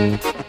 Fala 0.00 0.39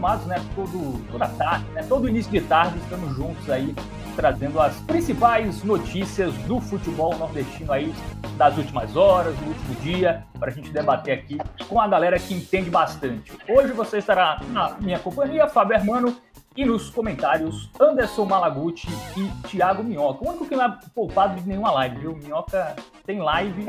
acostumados, 0.00 0.26
né? 0.26 0.42
Todo, 0.54 1.06
toda 1.10 1.28
tarde, 1.28 1.64
né? 1.72 1.84
todo 1.88 2.08
início 2.08 2.32
de 2.32 2.40
tarde 2.40 2.78
estamos 2.78 3.14
juntos 3.14 3.48
aí 3.50 3.74
trazendo 4.16 4.60
as 4.60 4.74
principais 4.80 5.62
notícias 5.62 6.34
do 6.46 6.60
futebol 6.60 7.16
nordestino 7.16 7.72
aí 7.72 7.94
das 8.36 8.56
últimas 8.58 8.96
horas, 8.96 9.34
do 9.36 9.46
último 9.46 9.74
dia, 9.82 10.24
para 10.38 10.50
a 10.50 10.52
gente 10.52 10.70
debater 10.70 11.16
aqui 11.16 11.38
com 11.68 11.80
a 11.80 11.86
galera 11.86 12.18
que 12.18 12.34
entende 12.34 12.70
bastante. 12.70 13.32
Hoje 13.48 13.72
você 13.72 13.98
estará 13.98 14.40
na 14.48 14.76
minha 14.80 14.98
companhia, 14.98 15.46
Fábio 15.48 15.76
Hermano, 15.76 16.16
e 16.56 16.64
nos 16.64 16.90
comentários, 16.90 17.70
Anderson 17.80 18.24
Malaguti 18.24 18.88
e 19.16 19.48
Thiago 19.48 19.84
Minhoca. 19.84 20.24
O 20.24 20.28
único 20.28 20.46
que 20.46 20.56
não 20.56 20.64
é 20.64 20.78
poupado 20.94 21.40
de 21.40 21.48
nenhuma 21.48 21.70
live, 21.70 21.98
viu? 21.98 22.16
Minhoca 22.16 22.74
tem 23.06 23.20
live, 23.20 23.64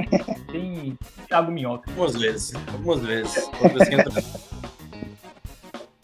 tem 0.51 0.97
Thiago 1.27 1.51
Minhoca. 1.51 1.89
Algumas 1.91 2.15
vezes, 2.15 2.55
algumas 2.55 3.01
vezes. 3.01 3.49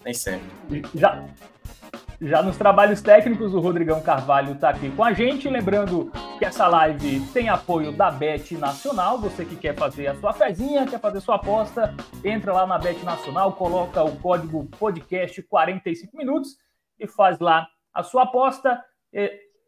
Nem 0.08 0.14
sempre. 0.14 0.84
Já, 0.96 1.28
já 2.22 2.42
nos 2.42 2.56
trabalhos 2.56 3.02
técnicos, 3.02 3.54
o 3.54 3.60
Rodrigão 3.60 4.02
Carvalho 4.02 4.54
está 4.54 4.70
aqui 4.70 4.90
com 4.90 5.04
a 5.04 5.12
gente. 5.12 5.50
Lembrando 5.50 6.10
que 6.40 6.46
essa 6.46 6.66
live 6.66 7.20
tem 7.34 7.50
apoio 7.50 7.92
da 7.92 8.10
Bet 8.10 8.56
Nacional. 8.56 9.20
Você 9.20 9.44
que 9.44 9.58
quer 9.58 9.76
fazer 9.76 10.08
a 10.08 10.16
sua 10.16 10.32
fezinha, 10.32 10.88
quer 10.88 11.02
fazer 11.02 11.20
sua 11.20 11.36
aposta, 11.36 11.94
entra 12.24 12.54
lá 12.54 12.66
na 12.66 12.78
Bet 12.78 13.04
Nacional, 13.04 13.52
coloca 13.52 14.02
o 14.02 14.16
código 14.16 14.66
podcast 14.80 15.44
45 15.44 16.16
minutos 16.16 16.52
e 16.98 17.06
faz 17.06 17.38
lá 17.40 17.68
a 17.94 18.02
sua 18.02 18.24
aposta. 18.24 18.82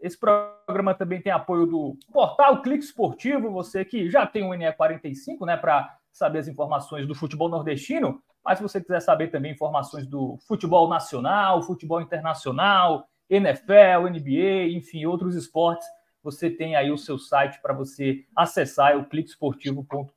Esse 0.01 0.17
programa 0.17 0.93
também 0.93 1.21
tem 1.21 1.33
apoio 1.33 1.65
do 1.65 1.97
portal 2.13 2.61
Clique 2.61 2.85
Esportivo. 2.85 3.51
Você 3.51 3.83
que 3.83 4.09
já 4.09 4.25
tem 4.25 4.45
um 4.45 4.51
NE45, 4.51 5.45
né, 5.45 5.57
para 5.57 5.97
saber 6.13 6.39
as 6.39 6.47
informações 6.47 7.05
do 7.05 7.13
futebol 7.13 7.49
nordestino. 7.49 8.23
Mas 8.49 8.57
se 8.57 8.63
você 8.63 8.81
quiser 8.81 8.99
saber 8.99 9.27
também 9.27 9.51
informações 9.51 10.07
do 10.07 10.39
futebol 10.47 10.89
nacional, 10.89 11.61
futebol 11.61 12.01
internacional, 12.01 13.07
NFL, 13.29 14.09
NBA, 14.09 14.69
enfim, 14.71 15.05
outros 15.05 15.35
esportes, 15.35 15.87
você 16.23 16.49
tem 16.49 16.75
aí 16.75 16.89
o 16.89 16.97
seu 16.97 17.19
site 17.19 17.61
para 17.61 17.75
você 17.75 18.25
acessar, 18.35 18.93
é 18.93 18.95
o 18.95 19.05
cliquesportivo.com.br 19.05 20.13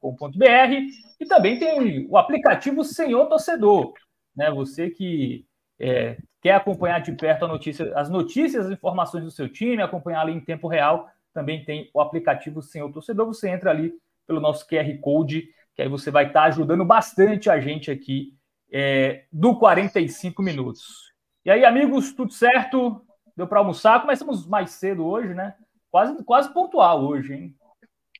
e 1.21 1.27
também 1.27 1.59
tem 1.59 2.07
o 2.09 2.17
aplicativo 2.17 2.83
Senhor 2.83 3.27
Torcedor, 3.27 3.93
né? 4.35 4.51
Você 4.51 4.89
que 4.89 5.45
é, 5.79 6.17
quer 6.41 6.55
acompanhar 6.55 7.01
de 7.01 7.13
perto 7.13 7.47
notícia, 7.47 7.93
as 7.95 8.09
notícias, 8.09 8.65
as 8.65 8.73
informações 8.73 9.25
do 9.25 9.31
seu 9.31 9.47
time, 9.47 9.83
acompanhar 9.83 10.23
ali 10.23 10.33
em 10.33 10.41
tempo 10.41 10.69
real, 10.69 11.07
também 11.35 11.67
tem 11.67 11.91
o 11.93 12.01
aplicativo 12.01 12.63
Senhor 12.63 12.91
Torcedor. 12.91 13.27
Você 13.27 13.51
entra 13.51 13.69
ali 13.69 13.93
pelo 14.27 14.41
nosso 14.41 14.67
QR 14.67 14.99
Code 15.03 15.51
que 15.75 15.83
aí 15.83 15.89
você 15.89 16.11
vai 16.11 16.27
estar 16.27 16.45
ajudando 16.45 16.85
bastante 16.85 17.49
a 17.51 17.61
gente 17.61 17.91
aqui 17.91 18.35
é, 18.71 19.25
do 19.33 19.59
45 19.59 20.43
minutos. 20.43 21.13
E 21.45 21.51
aí, 21.51 21.65
amigos, 21.65 22.13
tudo 22.13 22.33
certo? 22.33 23.05
Deu 23.37 23.47
para 23.47 23.59
almoçar? 23.59 24.01
Começamos 24.01 24.47
mais 24.47 24.71
cedo 24.73 25.07
hoje, 25.07 25.35
né? 25.35 25.55
Quase, 25.91 26.23
quase 26.25 26.53
pontual 26.53 27.05
hoje, 27.05 27.35
hein? 27.35 27.55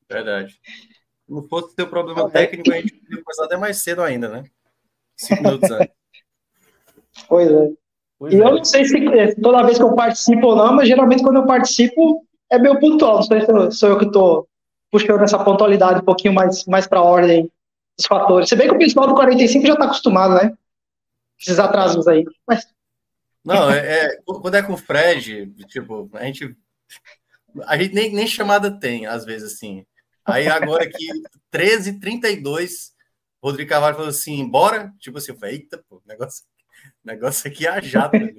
Verdade. 0.09 0.59
Se 1.25 1.31
não 1.31 1.43
fosse 1.43 1.75
ter 1.75 1.87
problema 1.87 2.29
técnico, 2.29 2.71
a 2.71 2.75
gente 2.75 2.93
podia 2.93 3.23
começar 3.23 3.45
até 3.45 3.57
mais 3.57 3.77
cedo 3.77 4.01
ainda, 4.01 4.27
né? 4.29 4.43
Cinco 5.15 5.43
minutos 5.43 5.71
antes. 5.71 5.93
Pois 7.29 7.47
é. 7.47 7.69
Pois 8.17 8.33
e 8.33 8.37
é. 8.37 8.39
eu 8.39 8.55
não 8.55 8.65
sei 8.65 8.85
se 8.85 9.35
toda 9.39 9.63
vez 9.63 9.77
que 9.77 9.83
eu 9.83 9.93
participo 9.93 10.47
ou 10.47 10.55
não, 10.55 10.73
mas 10.73 10.87
geralmente 10.87 11.21
quando 11.21 11.35
eu 11.35 11.45
participo 11.45 12.25
é 12.49 12.57
meio 12.57 12.79
pontual. 12.79 13.17
Não 13.17 13.21
sei 13.21 13.41
se 13.41 13.71
sou 13.77 13.89
eu 13.89 13.99
que 13.99 14.05
estou 14.05 14.47
puxando 14.93 15.23
essa 15.23 15.43
pontualidade 15.43 16.01
um 16.01 16.05
pouquinho 16.05 16.35
mais, 16.35 16.65
mais 16.65 16.85
para 16.85 16.99
a 16.99 17.03
ordem 17.03 17.51
dos 17.97 18.05
fatores. 18.05 18.47
Se 18.47 18.55
bem 18.55 18.69
que 18.69 18.75
o 18.75 18.77
pessoal 18.77 19.07
do 19.07 19.15
45 19.15 19.65
já 19.65 19.73
está 19.73 19.85
acostumado, 19.85 20.35
né? 20.35 20.55
Esses 21.41 21.57
atrasos 21.57 22.07
aí. 22.07 22.23
Mas... 22.47 22.67
Não, 23.43 23.71
é, 23.71 24.05
é, 24.05 24.17
quando 24.23 24.55
é 24.55 24.61
com 24.61 24.73
o 24.73 24.77
Fred, 24.77 25.51
tipo, 25.65 26.09
a 26.13 26.23
gente. 26.25 26.55
A 27.65 27.75
gente 27.75 27.93
nem, 27.93 28.13
nem 28.13 28.27
chamada 28.27 28.71
tem, 28.79 29.07
às 29.07 29.25
vezes, 29.25 29.53
assim. 29.53 29.83
Aí 30.23 30.47
agora 30.47 30.83
aqui, 30.83 31.07
13h32, 31.51 32.91
Rodrigo 33.43 33.69
Carvalho 33.69 33.95
falou 33.95 34.09
assim: 34.09 34.47
bora? 34.47 34.93
Tipo 34.99 35.17
assim, 35.17 35.31
eu 35.31 35.37
falei, 35.37 35.55
eita, 35.55 35.83
pô, 35.89 36.01
negócio, 36.05 36.45
negócio 37.03 37.49
aqui 37.49 37.67
é 37.67 37.69
a 37.69 37.81
jato. 37.81 38.17
Né? 38.17 38.31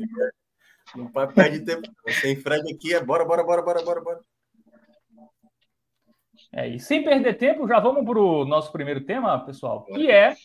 Não 0.96 1.08
pode 1.08 1.34
perder 1.34 1.64
tempo. 1.64 1.88
Sem 2.20 2.36
Fred 2.36 2.72
aqui 2.72 2.94
é 2.94 3.04
bora, 3.04 3.24
bora, 3.24 3.44
bora, 3.44 3.60
bora, 3.60 3.82
bora, 3.82 4.00
bora. 4.00 4.20
É, 6.56 6.68
e 6.68 6.78
sem 6.78 7.02
perder 7.02 7.34
tempo, 7.34 7.66
já 7.66 7.80
vamos 7.80 8.04
para 8.04 8.18
o 8.18 8.44
nosso 8.44 8.70
primeiro 8.70 9.00
tema, 9.00 9.44
pessoal, 9.44 9.84
que 9.84 10.08
é 10.08 10.36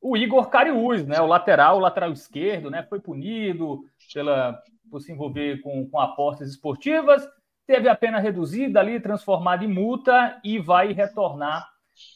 o 0.00 0.14
Igor 0.14 0.50
Cariús, 0.50 1.06
né? 1.06 1.20
O 1.20 1.26
lateral, 1.26 1.78
o 1.78 1.80
lateral 1.80 2.12
esquerdo, 2.12 2.70
né? 2.70 2.82
Foi 2.82 3.00
punido 3.00 3.82
pela, 4.12 4.60
por 4.90 5.00
se 5.00 5.10
envolver 5.10 5.62
com, 5.62 5.88
com 5.88 5.98
apostas 5.98 6.50
esportivas, 6.50 7.26
teve 7.66 7.88
a 7.88 7.96
pena 7.96 8.18
reduzida 8.18 8.78
ali, 8.78 9.00
transformada 9.00 9.64
em 9.64 9.68
multa 9.68 10.38
e 10.44 10.58
vai 10.58 10.92
retornar 10.92 11.66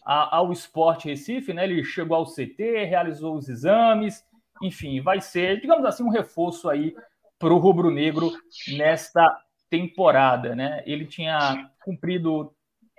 a, 0.04 0.37
ao 0.37 0.53
Esporte 0.53 1.09
Recife, 1.09 1.54
né? 1.54 1.64
Ele 1.64 1.82
chegou 1.82 2.19
ao 2.19 2.26
CT, 2.26 2.84
realizou 2.84 3.34
os 3.34 3.49
exames, 3.49 4.22
enfim, 4.62 5.00
vai 5.00 5.22
ser, 5.22 5.59
digamos 5.59 5.87
assim, 5.87 6.04
um 6.04 6.10
reforço 6.10 6.69
aí 6.69 6.94
para 7.38 7.53
o 7.53 7.59
rubro-negro 7.59 8.31
nesta 8.76 9.26
temporada, 9.70 10.54
né? 10.54 10.82
Ele 10.84 11.06
tinha 11.06 11.70
cumprido 11.82 12.54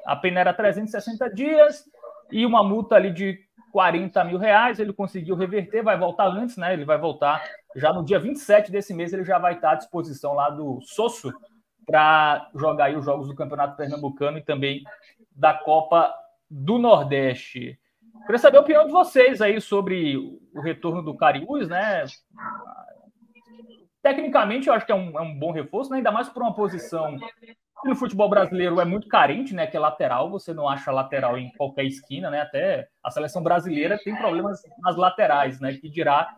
a 0.05 0.15
pena 0.15 0.39
era 0.39 0.53
360 0.53 1.29
dias 1.29 1.85
e 2.31 2.45
uma 2.45 2.63
multa 2.63 2.95
ali 2.95 3.11
de 3.11 3.39
40 3.71 4.23
mil 4.23 4.37
reais. 4.37 4.79
Ele 4.79 4.93
conseguiu 4.93 5.35
reverter, 5.35 5.83
vai 5.83 5.97
voltar 5.97 6.27
antes, 6.27 6.57
né? 6.57 6.73
Ele 6.73 6.85
vai 6.85 6.97
voltar 6.97 7.43
já 7.75 7.91
no 7.91 8.03
dia 8.03 8.19
27 8.19 8.71
desse 8.71 8.93
mês. 8.93 9.13
Ele 9.13 9.23
já 9.23 9.39
vai 9.39 9.55
estar 9.55 9.71
à 9.71 9.75
disposição 9.75 10.33
lá 10.33 10.49
do 10.49 10.79
Sosso 10.81 11.33
para 11.85 12.49
jogar 12.55 12.85
aí 12.85 12.95
os 12.95 13.03
jogos 13.03 13.27
do 13.27 13.35
Campeonato 13.35 13.75
Pernambucano 13.75 14.37
e 14.37 14.43
também 14.43 14.83
da 15.31 15.53
Copa 15.53 16.13
do 16.49 16.77
Nordeste. 16.77 17.79
Queria 18.25 18.39
saber 18.39 18.57
a 18.57 18.61
opinião 18.61 18.85
de 18.85 18.91
vocês 18.91 19.41
aí 19.41 19.59
sobre 19.59 20.15
o 20.55 20.61
retorno 20.61 21.01
do 21.01 21.17
Cariús, 21.17 21.67
né? 21.67 22.05
Tecnicamente, 24.03 24.67
eu 24.67 24.73
acho 24.73 24.85
que 24.85 24.91
é 24.91 24.95
um, 24.95 25.17
é 25.17 25.21
um 25.21 25.33
bom 25.33 25.51
reforço, 25.51 25.89
né? 25.89 25.97
ainda 25.97 26.11
mais 26.11 26.27
por 26.27 26.43
uma 26.43 26.53
posição 26.53 27.17
no 27.85 27.95
futebol 27.95 28.29
brasileiro 28.29 28.79
é 28.79 28.85
muito 28.85 29.07
carente, 29.07 29.53
né? 29.53 29.67
Que 29.67 29.77
é 29.77 29.79
lateral, 29.79 30.29
você 30.29 30.53
não 30.53 30.67
acha 30.67 30.91
lateral 30.91 31.37
em 31.37 31.51
qualquer 31.51 31.85
esquina, 31.85 32.29
né? 32.29 32.41
Até 32.41 32.87
a 33.03 33.09
seleção 33.09 33.41
brasileira 33.41 33.99
tem 34.03 34.15
problemas 34.15 34.61
nas 34.79 34.95
laterais, 34.95 35.59
né? 35.59 35.73
Que 35.73 35.89
dirá 35.89 36.35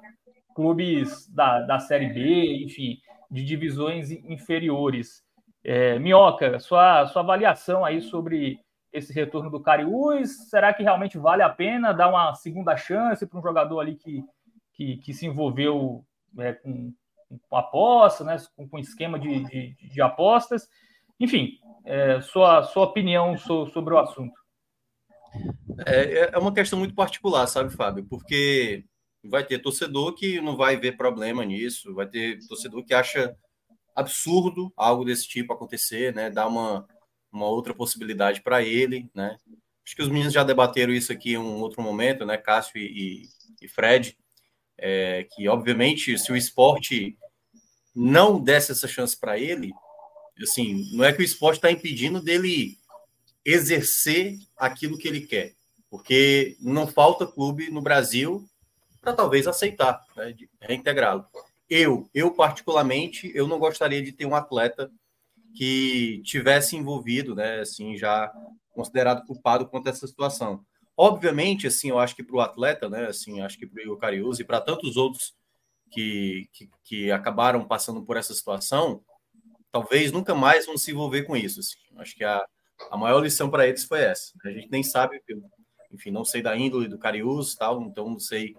clubes 0.55 1.27
da, 1.33 1.61
da 1.61 1.79
Série 1.79 2.07
B, 2.07 2.63
enfim, 2.63 2.97
de 3.29 3.43
divisões 3.43 4.11
inferiores. 4.11 5.23
É, 5.63 5.99
Minhoca, 5.99 6.59
sua, 6.59 7.07
sua 7.07 7.21
avaliação 7.21 7.83
aí 7.83 8.01
sobre 8.01 8.59
esse 8.93 9.11
retorno 9.13 9.49
do 9.49 9.61
Cariús? 9.61 10.49
Será 10.49 10.73
que 10.73 10.83
realmente 10.83 11.17
vale 11.17 11.41
a 11.41 11.49
pena 11.49 11.93
dar 11.93 12.09
uma 12.09 12.33
segunda 12.35 12.77
chance 12.77 13.25
para 13.25 13.39
um 13.39 13.43
jogador 13.43 13.79
ali 13.79 13.95
que, 13.95 14.23
que, 14.73 14.97
que 14.97 15.13
se 15.13 15.25
envolveu 15.25 16.05
é, 16.39 16.53
com, 16.53 16.93
com 17.49 17.57
aposta, 17.57 18.23
né, 18.23 18.37
com, 18.55 18.67
com 18.67 18.79
esquema 18.79 19.19
de, 19.19 19.43
de, 19.43 19.75
de, 19.75 20.01
apostas? 20.01 20.67
Enfim, 21.19 21.59
é, 21.85 22.21
sua, 22.21 22.63
sua 22.63 22.83
opinião 22.83 23.37
so, 23.37 23.67
sobre 23.67 23.93
o 23.93 23.99
assunto. 23.99 24.33
É, 25.85 26.31
é 26.33 26.37
uma 26.37 26.53
questão 26.53 26.79
muito 26.79 26.95
particular, 26.95 27.47
sabe, 27.47 27.73
Fábio? 27.73 28.05
Porque 28.05 28.85
vai 29.23 29.43
ter 29.43 29.59
torcedor 29.59 30.13
que 30.13 30.39
não 30.39 30.55
vai 30.55 30.77
ver 30.77 30.97
problema 30.97 31.43
nisso, 31.43 31.93
vai 31.93 32.07
ter 32.07 32.39
torcedor 32.47 32.83
que 32.85 32.93
acha 32.93 33.35
absurdo 33.95 34.71
algo 34.75 35.05
desse 35.05 35.27
tipo 35.27 35.53
acontecer, 35.53 36.13
né? 36.13 36.29
Dar 36.29 36.47
uma 36.47 36.87
uma 37.35 37.47
outra 37.47 37.73
possibilidade 37.73 38.41
para 38.41 38.63
ele, 38.63 39.09
né? 39.13 39.37
Acho 39.85 39.95
que 39.95 40.01
os 40.01 40.07
meninos 40.07 40.33
já 40.33 40.43
debateram 40.43 40.93
isso 40.93 41.11
aqui 41.11 41.33
em 41.33 41.37
um 41.37 41.59
outro 41.59 41.81
momento, 41.81 42.25
né? 42.25 42.37
Cássio 42.37 42.77
e, 42.77 43.27
e 43.61 43.67
Fred, 43.67 44.17
é, 44.77 45.27
que 45.31 45.47
obviamente 45.47 46.17
se 46.17 46.31
o 46.31 46.35
esporte 46.35 47.17
não 47.95 48.39
desse 48.39 48.71
essa 48.71 48.87
chance 48.87 49.17
para 49.17 49.39
ele, 49.39 49.71
assim, 50.41 50.89
não 50.93 51.03
é 51.03 51.13
que 51.13 51.21
o 51.21 51.25
esporte 51.25 51.57
está 51.57 51.71
impedindo 51.71 52.21
dele 52.21 52.77
exercer 53.43 54.37
aquilo 54.57 54.97
que 54.97 55.07
ele 55.07 55.21
quer, 55.21 55.53
porque 55.89 56.57
não 56.59 56.87
falta 56.87 57.27
clube 57.27 57.69
no 57.69 57.81
Brasil 57.81 58.45
para 58.99 59.13
talvez 59.13 59.47
aceitar, 59.47 60.03
né, 60.15 60.35
reintegrá-lo. 60.59 61.25
Eu, 61.69 62.09
eu 62.13 62.31
particularmente, 62.31 63.31
eu 63.35 63.47
não 63.47 63.59
gostaria 63.59 64.01
de 64.01 64.11
ter 64.11 64.25
um 64.25 64.35
atleta 64.35 64.91
que 65.55 66.21
tivesse 66.25 66.75
envolvido, 66.75 67.33
né, 67.33 67.61
assim, 67.61 67.95
já 67.95 68.31
considerado 68.71 69.25
culpado 69.25 69.67
quanto 69.67 69.87
a 69.87 69.91
essa 69.91 70.05
situação. 70.05 70.65
Obviamente, 70.97 71.67
assim, 71.67 71.89
eu 71.89 71.99
acho 71.99 72.15
que 72.15 72.23
para 72.23 72.35
o 72.35 72.41
atleta, 72.41 72.89
né, 72.89 73.07
assim, 73.07 73.41
acho 73.41 73.57
que 73.57 73.67
para 73.67 73.79
o 73.79 73.83
Igor 73.83 73.97
Cariuso 73.97 74.41
e 74.41 74.45
para 74.45 74.61
tantos 74.61 74.95
outros 74.95 75.33
que, 75.91 76.49
que, 76.53 76.69
que, 76.83 77.11
acabaram 77.11 77.65
passando 77.65 78.03
por 78.03 78.15
essa 78.15 78.33
situação, 78.33 79.03
talvez 79.71 80.11
nunca 80.11 80.33
mais 80.33 80.65
vão 80.65 80.77
se 80.77 80.91
envolver 80.91 81.23
com 81.23 81.35
isso. 81.35 81.59
Assim. 81.59 81.75
Acho 81.97 82.15
que 82.15 82.23
a, 82.23 82.45
a 82.89 82.97
maior 82.97 83.19
lição 83.19 83.49
para 83.49 83.67
eles 83.67 83.83
foi 83.83 84.01
essa. 84.01 84.31
A 84.45 84.51
gente 84.51 84.69
nem 84.71 84.83
sabe, 84.83 85.21
enfim, 85.91 86.11
não 86.11 86.23
sei 86.23 86.41
da 86.41 86.55
índole 86.55 86.87
do 86.87 86.97
Cariuso, 86.97 87.57
tal, 87.57 87.81
então 87.81 88.09
não 88.09 88.19
sei 88.19 88.55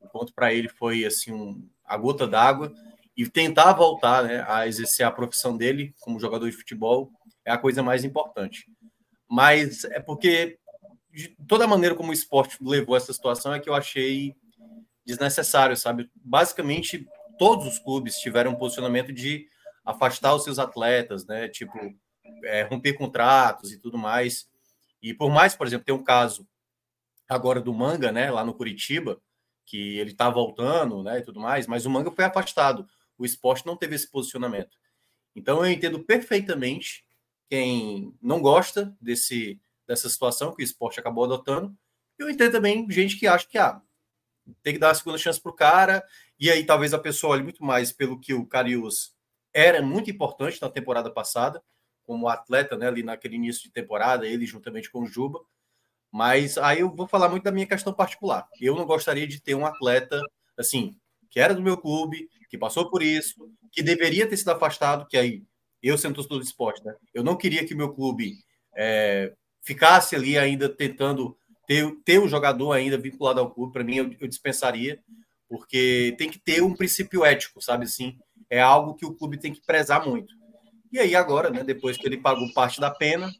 o 0.00 0.08
quanto 0.08 0.32
para 0.34 0.52
ele 0.52 0.68
foi 0.68 1.04
assim 1.04 1.32
um, 1.32 1.68
a 1.84 1.96
gota 1.96 2.26
d'água 2.26 2.72
e 3.16 3.28
tentar 3.28 3.72
voltar 3.72 4.22
né, 4.22 4.44
a 4.46 4.66
exercer 4.66 5.04
a 5.04 5.10
profissão 5.10 5.56
dele 5.56 5.92
como 6.00 6.20
jogador 6.20 6.48
de 6.48 6.56
futebol 6.56 7.10
é 7.44 7.50
a 7.50 7.58
coisa 7.58 7.82
mais 7.82 8.04
importante. 8.04 8.66
Mas 9.28 9.84
é 9.84 9.98
porque 10.00 10.58
de 11.18 11.36
toda 11.46 11.64
a 11.64 11.68
maneira 11.68 11.94
como 11.94 12.10
o 12.10 12.14
esporte 12.14 12.56
levou 12.60 12.96
essa 12.96 13.12
situação 13.12 13.52
é 13.52 13.60
que 13.60 13.68
eu 13.68 13.74
achei 13.74 14.34
desnecessário, 15.04 15.76
sabe? 15.76 16.10
Basicamente, 16.14 17.06
todos 17.38 17.66
os 17.66 17.78
clubes 17.78 18.18
tiveram 18.18 18.52
um 18.52 18.56
posicionamento 18.56 19.12
de 19.12 19.46
afastar 19.84 20.34
os 20.34 20.44
seus 20.44 20.58
atletas, 20.58 21.26
né? 21.26 21.48
Tipo, 21.48 21.78
é, 22.44 22.62
romper 22.62 22.92
contratos 22.94 23.72
e 23.72 23.78
tudo 23.78 23.96
mais. 23.98 24.48
E 25.02 25.14
por 25.14 25.30
mais, 25.30 25.54
por 25.54 25.66
exemplo, 25.66 25.84
tem 25.84 25.94
um 25.94 26.04
caso 26.04 26.46
agora 27.28 27.60
do 27.60 27.72
Manga, 27.74 28.12
né? 28.12 28.30
Lá 28.30 28.44
no 28.44 28.54
Curitiba, 28.54 29.20
que 29.64 29.98
ele 29.98 30.14
tá 30.14 30.30
voltando, 30.30 31.02
né? 31.02 31.18
E 31.18 31.22
tudo 31.22 31.40
mais, 31.40 31.66
mas 31.66 31.86
o 31.86 31.90
Manga 31.90 32.10
foi 32.10 32.24
afastado 32.24 32.86
o 33.18 33.26
esporte 33.26 33.66
não 33.66 33.76
teve 33.76 33.96
esse 33.96 34.08
posicionamento. 34.08 34.78
Então 35.34 35.64
eu 35.64 35.70
entendo 35.70 36.02
perfeitamente 36.04 37.04
quem 37.50 38.14
não 38.22 38.40
gosta 38.40 38.96
desse, 39.00 39.60
dessa 39.88 40.08
situação 40.08 40.54
que 40.54 40.62
o 40.62 40.64
esporte 40.64 41.00
acabou 41.00 41.24
adotando. 41.24 41.74
Eu 42.18 42.28
entendo 42.28 42.52
também 42.52 42.88
gente 42.90 43.16
que 43.16 43.26
acha 43.26 43.48
que 43.48 43.56
ah, 43.56 43.80
tem 44.62 44.74
que 44.74 44.78
dar 44.78 44.90
a 44.90 44.94
segunda 44.94 45.16
chance 45.16 45.40
para 45.40 45.50
o 45.50 45.54
cara, 45.54 46.04
e 46.38 46.50
aí 46.50 46.64
talvez 46.64 46.92
a 46.92 46.98
pessoa 46.98 47.32
olhe 47.32 47.42
muito 47.42 47.64
mais 47.64 47.90
pelo 47.90 48.20
que 48.20 48.34
o 48.34 48.46
Carius 48.46 49.14
era 49.52 49.80
muito 49.80 50.10
importante 50.10 50.60
na 50.60 50.68
temporada 50.68 51.10
passada, 51.10 51.62
como 52.04 52.28
atleta, 52.28 52.76
né, 52.76 52.86
ali 52.86 53.02
naquele 53.02 53.36
início 53.36 53.62
de 53.62 53.70
temporada, 53.70 54.26
ele 54.26 54.46
juntamente 54.46 54.90
com 54.90 55.02
o 55.02 55.06
Juba. 55.06 55.40
Mas 56.10 56.56
aí 56.56 56.80
eu 56.80 56.94
vou 56.94 57.06
falar 57.06 57.28
muito 57.28 57.44
da 57.44 57.52
minha 57.52 57.66
questão 57.66 57.92
particular. 57.92 58.48
Eu 58.60 58.74
não 58.74 58.86
gostaria 58.86 59.26
de 59.26 59.40
ter 59.40 59.54
um 59.54 59.66
atleta 59.66 60.22
assim, 60.56 60.98
que 61.30 61.38
era 61.38 61.54
do 61.54 61.62
meu 61.62 61.76
clube, 61.76 62.28
que 62.48 62.56
passou 62.56 62.90
por 62.90 63.02
isso, 63.02 63.50
que 63.70 63.82
deveria 63.82 64.26
ter 64.26 64.36
sido 64.36 64.50
afastado, 64.50 65.06
que 65.06 65.16
aí 65.16 65.44
eu 65.82 65.98
sendo 65.98 66.14
torcedor 66.14 66.38
do 66.38 66.44
esporte, 66.44 66.84
né? 66.84 66.94
Eu 67.12 67.22
não 67.22 67.36
queria 67.36 67.64
que 67.66 67.74
o 67.74 67.76
meu 67.76 67.92
clube 67.92 68.38
é, 68.74 69.34
ficasse 69.68 70.16
ali 70.16 70.38
ainda 70.38 70.66
tentando 70.66 71.36
ter, 71.66 71.94
ter 72.02 72.18
um 72.18 72.26
jogador 72.26 72.72
ainda 72.72 72.96
vinculado 72.96 73.38
ao 73.38 73.50
clube. 73.50 73.70
Para 73.70 73.84
mim, 73.84 73.96
eu, 73.96 74.16
eu, 74.18 74.26
dispensaria, 74.26 74.98
porque 75.46 76.14
tem 76.16 76.30
que 76.30 76.38
ter 76.38 76.62
um 76.62 76.74
princípio 76.74 77.22
ético, 77.22 77.60
sabe 77.60 77.84
assim? 77.84 78.18
É 78.48 78.62
algo 78.62 78.94
que 78.94 79.04
o 79.04 79.14
clube 79.14 79.36
tem 79.36 79.52
que 79.52 79.60
prezar 79.60 80.06
muito. 80.06 80.32
E 80.90 80.98
aí 80.98 81.14
agora, 81.14 81.50
né? 81.50 81.62
Depois 81.62 81.98
que 81.98 82.06
ele 82.06 82.16
pagou 82.16 82.50
parte 82.54 82.80
da 82.80 82.90
pena, 82.90 83.30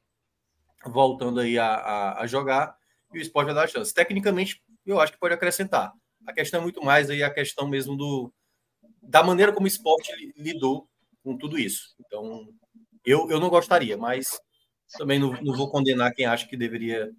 voltando 0.85 1.41
aí 1.41 1.59
a, 1.59 1.67
a, 1.67 2.21
a 2.21 2.27
jogar, 2.27 2.77
e 3.15 3.19
o 3.19 3.23
esporte 3.23 3.47
vai 3.47 3.55
dar 3.55 3.65
a 3.65 3.69
chance. 3.69 3.95
Tecnicamente, 3.95 4.63
eu 4.85 5.01
acho 5.01 5.13
que 5.13 5.19
pode 5.19 5.33
acrescentar. 5.33 5.95
A 6.27 6.33
questão 6.35 6.61
é 6.61 6.63
muito 6.63 6.85
mais 6.85 7.09
aí 7.09 7.23
a 7.23 7.33
questão 7.33 7.67
mesmo 7.67 7.97
do, 7.97 8.31
da 9.03 9.23
maneira 9.23 9.51
como 9.51 9.65
o 9.65 9.69
esporte 9.69 10.13
lidou 10.37 10.87
com 11.25 11.39
tudo 11.39 11.59
isso. 11.59 11.95
Então, 11.99 12.51
eu, 13.03 13.31
eu 13.31 13.41
não 13.41 13.49
gostaria, 13.49 13.97
mas 13.97 14.39
também 14.97 15.19
não, 15.19 15.33
não 15.43 15.55
vou 15.55 15.71
condenar 15.71 16.15
quem 16.15 16.27
acha 16.27 16.47
que 16.47 16.57
deveria 16.57 17.11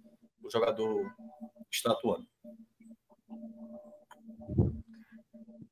o 0.42 0.50
jogador 0.50 1.10
estar 1.70 1.92
atuando. 1.92 2.26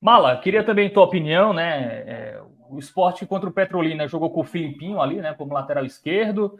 Mala, 0.01 0.37
queria 0.41 0.63
também 0.63 0.93
tua 0.93 1.05
opinião, 1.05 1.53
né? 1.53 2.05
É, 2.07 2.43
o 2.71 2.79
esporte 2.79 3.27
contra 3.27 3.49
o 3.49 3.53
Petrolina 3.53 4.07
jogou 4.07 4.31
com 4.31 4.41
o 4.41 4.45
Filipinho 4.45 5.01
ali, 5.01 5.17
né? 5.17 5.35
Como 5.35 5.53
lateral 5.53 5.85
esquerdo. 5.85 6.57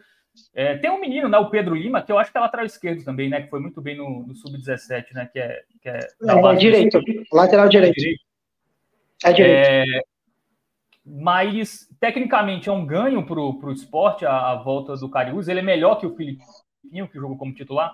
É, 0.53 0.77
tem 0.77 0.91
um 0.91 0.99
menino, 0.99 1.29
né? 1.29 1.37
O 1.37 1.49
Pedro 1.49 1.75
Lima, 1.75 2.01
que 2.01 2.11
eu 2.11 2.17
acho 2.17 2.31
que 2.31 2.37
é 2.37 2.41
lateral 2.41 2.65
esquerdo 2.65 3.03
também, 3.03 3.29
né? 3.29 3.41
Que 3.41 3.49
foi 3.49 3.59
muito 3.59 3.81
bem 3.81 3.95
no, 3.95 4.25
no 4.27 4.35
Sub-17, 4.35 5.13
né? 5.13 5.29
Que 5.31 5.39
é, 5.39 5.63
que 5.81 5.89
é, 5.89 5.99
é 5.99 6.55
direito, 6.55 6.99
lateral 7.31 7.69
direito. 7.69 7.95
direito. 7.95 8.21
É 9.23 9.33
direito. 9.33 10.09
Mas, 11.11 11.87
tecnicamente, 11.99 12.69
é 12.69 12.71
um 12.71 12.85
ganho 12.85 13.25
para 13.25 13.39
o 13.39 13.71
esporte 13.71 14.25
a, 14.25 14.51
a, 14.51 14.55
volta 14.55 14.95
do 14.95 15.09
Cariús. 15.09 15.47
Ele 15.47 15.59
é 15.59 15.63
melhor 15.63 15.95
que 15.95 16.05
o 16.05 16.15
Filipinho, 16.15 17.07
que 17.07 17.17
jogou 17.17 17.35
como 17.35 17.53
titular? 17.53 17.91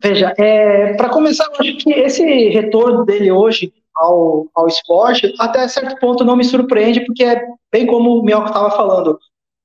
Veja, 0.00 0.32
é, 0.38 0.94
para 0.94 1.08
começar, 1.08 1.44
eu 1.46 1.60
acho 1.60 1.76
que 1.78 1.92
esse 1.92 2.24
retorno 2.50 3.04
dele 3.04 3.32
hoje 3.32 3.72
ao, 3.96 4.46
ao 4.54 4.68
esporte, 4.68 5.34
até 5.38 5.66
certo 5.66 5.98
ponto 5.98 6.24
não 6.24 6.36
me 6.36 6.44
surpreende, 6.44 7.04
porque 7.04 7.24
é 7.24 7.42
bem 7.72 7.86
como 7.86 8.18
o 8.18 8.24
Mioca 8.24 8.48
estava 8.48 8.70
falando. 8.70 9.18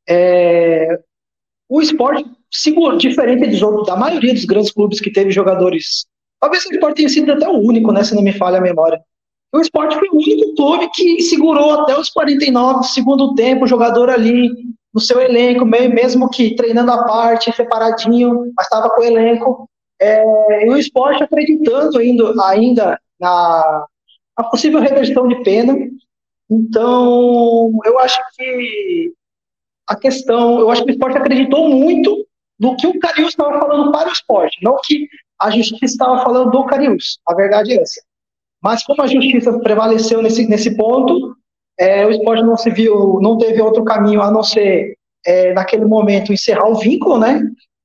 É, 0.08 1.00
o 1.68 1.82
esporte, 1.82 2.26
seguro, 2.52 2.98
diferente 2.98 3.48
dos 3.48 3.62
outros, 3.62 3.88
da 3.88 3.96
maioria 3.96 4.34
dos 4.34 4.46
grandes 4.46 4.72
clubes 4.72 5.00
que 5.00 5.12
teve 5.12 5.30
jogadores. 5.30 6.08
Talvez 6.40 6.66
o 6.66 6.72
esporte 6.72 6.98
tenha 6.98 7.10
sido 7.10 7.32
até 7.32 7.48
o 7.48 7.60
único, 7.60 7.92
né? 7.92 8.04
Se 8.04 8.16
não 8.16 8.24
me 8.24 8.34
falha 8.34 8.58
a 8.58 8.62
memória. 8.62 9.04
O 9.52 9.60
esporte 9.60 9.98
foi 9.98 10.08
o 10.10 10.16
único 10.18 10.56
clube 10.56 10.90
que 10.94 11.22
segurou 11.22 11.82
até 11.82 12.00
os 12.00 12.10
49 12.10 12.80
do 12.80 12.86
segundo 12.86 13.34
tempo, 13.34 13.66
o 13.66 13.68
jogador 13.68 14.10
ali 14.10 14.52
no 14.94 15.00
seu 15.00 15.20
elenco, 15.20 15.66
mesmo 15.66 16.30
que 16.30 16.56
treinando 16.56 16.92
à 16.92 17.04
parte, 17.04 17.52
separadinho, 17.52 18.52
mas 18.56 18.66
estava 18.66 18.90
com 18.90 19.02
o 19.02 19.04
elenco. 19.04 19.70
É, 20.00 20.66
e 20.66 20.70
o 20.70 20.78
esporte 20.78 21.24
acreditando 21.24 21.98
ainda, 21.98 22.34
ainda 22.46 23.00
na, 23.20 23.86
na 24.38 24.44
possível 24.46 24.80
reversão 24.80 25.28
de 25.28 25.44
pena. 25.44 25.76
Então, 26.50 27.72
eu 27.86 28.00
acho 28.00 28.20
que 28.36 29.14
a 29.88 29.96
questão, 29.96 30.60
eu 30.60 30.70
acho 30.70 30.84
que 30.84 30.92
o 30.92 30.94
esporte 30.94 31.18
acreditou 31.18 31.70
muito 31.70 32.26
no 32.60 32.76
que 32.76 32.88
o 32.88 33.00
Carius 33.00 33.30
estava 33.30 33.60
falando 33.60 33.92
para 33.92 34.10
o 34.10 34.12
esporte, 34.12 34.58
não 34.62 34.78
que 34.84 35.08
a 35.40 35.50
justiça 35.50 35.86
estava 35.86 36.24
falando 36.24 36.52
do 36.52 36.66
Carius. 36.66 37.20
A 37.26 37.34
verdade 37.34 37.74
é 37.74 37.82
essa. 37.82 38.02
Mas 38.62 38.84
como 38.84 39.02
a 39.02 39.08
justiça 39.08 39.58
prevaleceu 39.60 40.22
nesse, 40.22 40.48
nesse 40.48 40.76
ponto, 40.76 41.36
é, 41.80 42.06
o 42.06 42.12
esporte 42.12 42.44
não 42.44 42.58
se 42.58 42.70
viu, 42.70 43.20
não 43.22 43.38
teve 43.38 43.62
outro 43.62 43.84
caminho 43.84 44.22
a 44.22 44.30
não 44.30 44.44
ser, 44.44 44.98
é, 45.26 45.54
naquele 45.54 45.86
momento, 45.86 46.34
encerrar 46.34 46.68
o 46.68 46.76
vínculo, 46.76 47.18
né? 47.18 47.42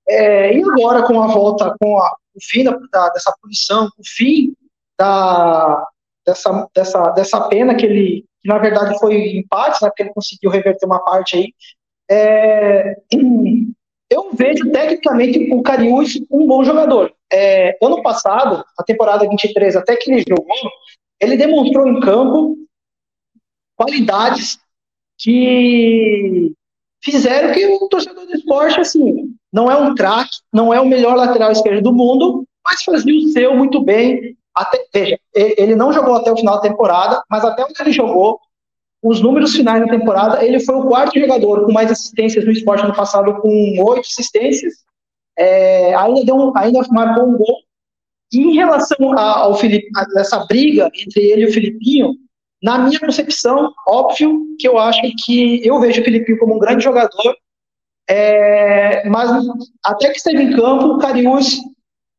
É, 0.08 0.56
e 0.56 0.62
agora, 0.62 1.04
com 1.04 1.22
a 1.22 1.28
volta, 1.28 1.74
com 1.80 1.98
a, 1.98 2.10
o 2.34 2.38
fim 2.42 2.64
da, 2.64 2.76
da, 2.92 3.08
dessa 3.10 3.32
punição, 3.40 3.86
o 3.86 4.02
fim 4.04 4.52
da, 4.98 5.86
dessa, 6.26 6.68
dessa, 6.74 7.10
dessa 7.10 7.40
pena 7.48 7.74
que 7.74 7.86
ele, 7.86 8.24
que 8.42 8.48
na 8.48 8.58
verdade 8.58 8.98
foi 8.98 9.38
empate, 9.38 9.82
né, 9.82 9.88
porque 9.88 10.02
ele 10.02 10.12
conseguiu 10.12 10.50
reverter 10.50 10.86
uma 10.86 10.98
parte 10.98 11.36
aí, 11.36 11.54
é, 12.10 12.96
eu 14.10 14.30
vejo 14.32 14.70
tecnicamente 14.70 15.52
o 15.52 15.62
Cariús 15.62 16.20
um 16.30 16.46
bom 16.46 16.62
jogador. 16.64 17.12
É, 17.32 17.76
ano 17.82 18.02
passado, 18.02 18.64
a 18.78 18.82
temporada 18.82 19.28
23, 19.28 19.76
até 19.76 19.96
que 19.96 20.10
ele 20.10 20.24
jogou, 20.28 20.70
ele 21.20 21.36
demonstrou 21.36 21.88
em 21.88 22.00
campo 22.00 22.56
qualidades 23.76 24.58
que 25.18 26.52
fizeram 27.02 27.52
que 27.52 27.66
o 27.66 27.88
torcedor 27.88 28.26
do 28.26 28.34
esporte, 28.34 28.80
assim, 28.80 29.34
não 29.52 29.70
é 29.70 29.76
um 29.76 29.94
craque, 29.94 30.36
não 30.52 30.72
é 30.72 30.80
o 30.80 30.86
melhor 30.86 31.16
lateral 31.16 31.52
esquerdo 31.52 31.82
do 31.82 31.92
mundo, 31.92 32.44
mas 32.64 32.82
fazia 32.82 33.14
o 33.16 33.28
seu 33.28 33.56
muito 33.56 33.82
bem. 33.82 34.36
Até, 34.54 34.86
veja, 34.92 35.18
ele 35.34 35.74
não 35.74 35.92
jogou 35.92 36.14
até 36.14 36.30
o 36.32 36.36
final 36.36 36.56
da 36.56 36.62
temporada, 36.62 37.22
mas 37.28 37.44
até 37.44 37.64
onde 37.64 37.74
ele 37.80 37.92
jogou, 37.92 38.38
os 39.04 39.20
números 39.20 39.54
finais 39.54 39.84
da 39.84 39.92
temporada, 39.92 40.42
ele 40.42 40.58
foi 40.60 40.76
o 40.76 40.86
quarto 40.86 41.20
jogador 41.20 41.66
com 41.66 41.72
mais 41.72 41.90
assistências 41.90 42.42
no 42.42 42.50
esporte 42.50 42.86
no 42.86 42.96
passado, 42.96 43.38
com 43.42 43.76
oito 43.84 44.00
assistências. 44.00 44.72
É, 45.38 45.94
ainda, 45.94 46.24
deu 46.24 46.56
ainda 46.56 46.80
marcou 46.90 47.28
um 47.28 47.36
gol. 47.36 47.58
E 48.32 48.38
em 48.38 48.54
relação 48.54 49.16
ao 49.18 49.54
Felipe, 49.56 49.88
a 49.94 50.20
essa 50.20 50.46
briga 50.46 50.90
entre 50.94 51.22
ele 51.22 51.42
e 51.42 51.46
o 51.46 51.52
Filipinho, 51.52 52.14
na 52.62 52.78
minha 52.78 52.98
concepção, 52.98 53.70
óbvio 53.86 54.40
que 54.58 54.66
eu 54.66 54.78
acho 54.78 55.02
que 55.22 55.60
eu 55.62 55.78
vejo 55.78 56.00
o 56.00 56.04
Filipinho 56.04 56.38
como 56.38 56.56
um 56.56 56.58
grande 56.58 56.82
jogador, 56.82 57.36
é, 58.08 59.06
mas 59.06 59.30
até 59.84 60.08
que 60.10 60.16
esteve 60.16 60.44
em 60.44 60.56
campo, 60.56 60.86
o 60.86 60.98
Cariús, 60.98 61.58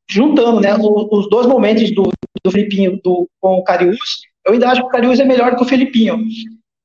juntando 0.07 0.61
né, 0.61 0.75
os, 0.75 1.29
dois 1.31 1.47
momentos 1.47 1.89
do, 1.95 2.11
do 2.43 2.51
Filipinho 2.51 3.01
do, 3.03 3.27
com 3.41 3.55
o 3.55 3.63
Cariús, 3.63 4.21
eu 4.45 4.53
ainda 4.53 4.69
acho 4.69 4.81
que 4.81 4.87
o 4.87 4.91
Cariús 4.91 5.19
é 5.19 5.25
melhor 5.25 5.55
que 5.55 5.63
o 5.63 5.67
Filipinho. 5.67 6.23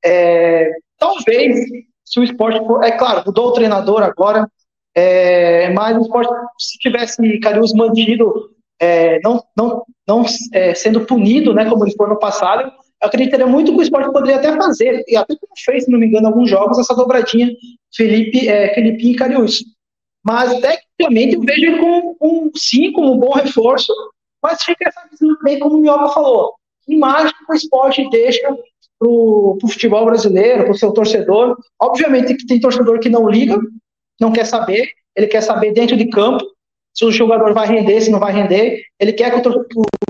É, 0.03 0.71
talvez, 0.97 1.59
se 2.05 2.19
o 2.19 2.23
esporte 2.23 2.59
for. 2.65 2.83
É 2.83 2.91
claro, 2.91 3.23
mudou 3.25 3.47
o 3.47 3.53
treinador 3.53 4.03
agora, 4.03 4.49
é, 4.95 5.69
mas 5.71 5.97
o 5.97 6.01
esporte, 6.01 6.33
se 6.57 6.77
tivesse 6.79 7.39
Carius 7.39 7.73
mantido, 7.73 8.51
é, 8.79 9.19
não, 9.21 9.43
não, 9.55 9.83
não 10.07 10.25
é, 10.53 10.73
sendo 10.73 11.05
punido, 11.05 11.53
né, 11.53 11.69
como 11.69 11.85
ele 11.85 11.95
foi 11.95 12.09
no 12.09 12.19
passado, 12.19 12.63
eu 12.63 13.07
acreditaria 13.07 13.47
muito 13.47 13.71
que 13.71 13.79
o 13.79 13.81
esporte 13.81 14.11
poderia 14.11 14.37
até 14.37 14.55
fazer, 14.55 15.03
e 15.07 15.15
até 15.15 15.35
como 15.35 15.53
fez, 15.63 15.85
se 15.85 15.91
não 15.91 15.99
me 15.99 16.07
engano, 16.07 16.27
alguns 16.27 16.49
jogos, 16.49 16.79
essa 16.79 16.95
dobradinha 16.95 17.51
Felipe, 17.95 18.47
é, 18.47 18.73
Felipe 18.73 19.11
e 19.11 19.15
Carius. 19.15 19.63
Mas, 20.23 20.59
tecnicamente, 20.59 21.35
eu 21.35 21.41
vejo 21.41 21.65
ele 21.65 21.79
como 21.79 22.17
um, 22.21 22.51
como 22.93 23.13
um 23.13 23.17
bom 23.17 23.33
reforço, 23.33 23.93
mas 24.41 24.63
fica 24.63 24.87
essa 24.87 25.07
visão 25.09 25.35
bem 25.43 25.59
como 25.59 25.77
o 25.77 25.81
Mioca 25.81 26.09
falou. 26.09 26.55
Imagem 26.87 27.33
que 27.33 27.51
o 27.51 27.55
esporte 27.55 28.09
deixa 28.09 28.55
para 29.01 29.09
o 29.09 29.57
futebol 29.67 30.05
brasileiro, 30.05 30.63
para 30.63 30.73
o 30.73 30.77
seu 30.77 30.91
torcedor. 30.93 31.57
Obviamente 31.81 32.35
que 32.35 32.45
tem 32.45 32.59
torcedor 32.59 32.99
que 32.99 33.09
não 33.09 33.27
liga, 33.27 33.59
não 34.19 34.31
quer 34.31 34.45
saber, 34.45 34.87
ele 35.15 35.25
quer 35.25 35.41
saber 35.41 35.73
dentro 35.73 35.97
de 35.97 36.07
campo 36.07 36.45
se 36.93 37.03
o 37.03 37.11
jogador 37.11 37.51
vai 37.53 37.67
render, 37.67 37.99
se 37.99 38.11
não 38.11 38.19
vai 38.19 38.31
render. 38.31 38.83
Ele 38.99 39.13
quer 39.13 39.41
que 39.41 39.47
o, 39.47 39.65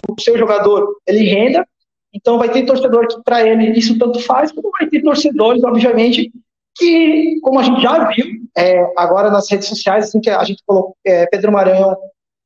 o 0.10 0.22
seu 0.22 0.38
jogador 0.38 0.98
ele 1.08 1.24
renda. 1.24 1.66
Então 2.14 2.38
vai 2.38 2.52
ter 2.52 2.66
torcedor 2.66 3.08
que 3.08 3.24
para 3.24 3.48
ele 3.48 3.72
isso 3.80 3.98
tanto 3.98 4.20
faz, 4.20 4.52
como 4.52 4.70
vai 4.78 4.90
ter 4.90 5.02
torcedores, 5.02 5.64
obviamente, 5.64 6.30
que, 6.76 7.40
como 7.42 7.60
a 7.60 7.64
gente 7.64 7.82
já 7.82 8.10
viu 8.10 8.26
é, 8.58 8.92
agora 8.98 9.32
nas 9.32 9.50
redes 9.50 9.70
sociais, 9.70 10.06
assim 10.06 10.20
que 10.20 10.30
a 10.30 10.44
gente 10.44 10.62
colocou, 10.66 10.98
é, 11.06 11.26
Pedro 11.28 11.54
Maranhão 11.54 11.96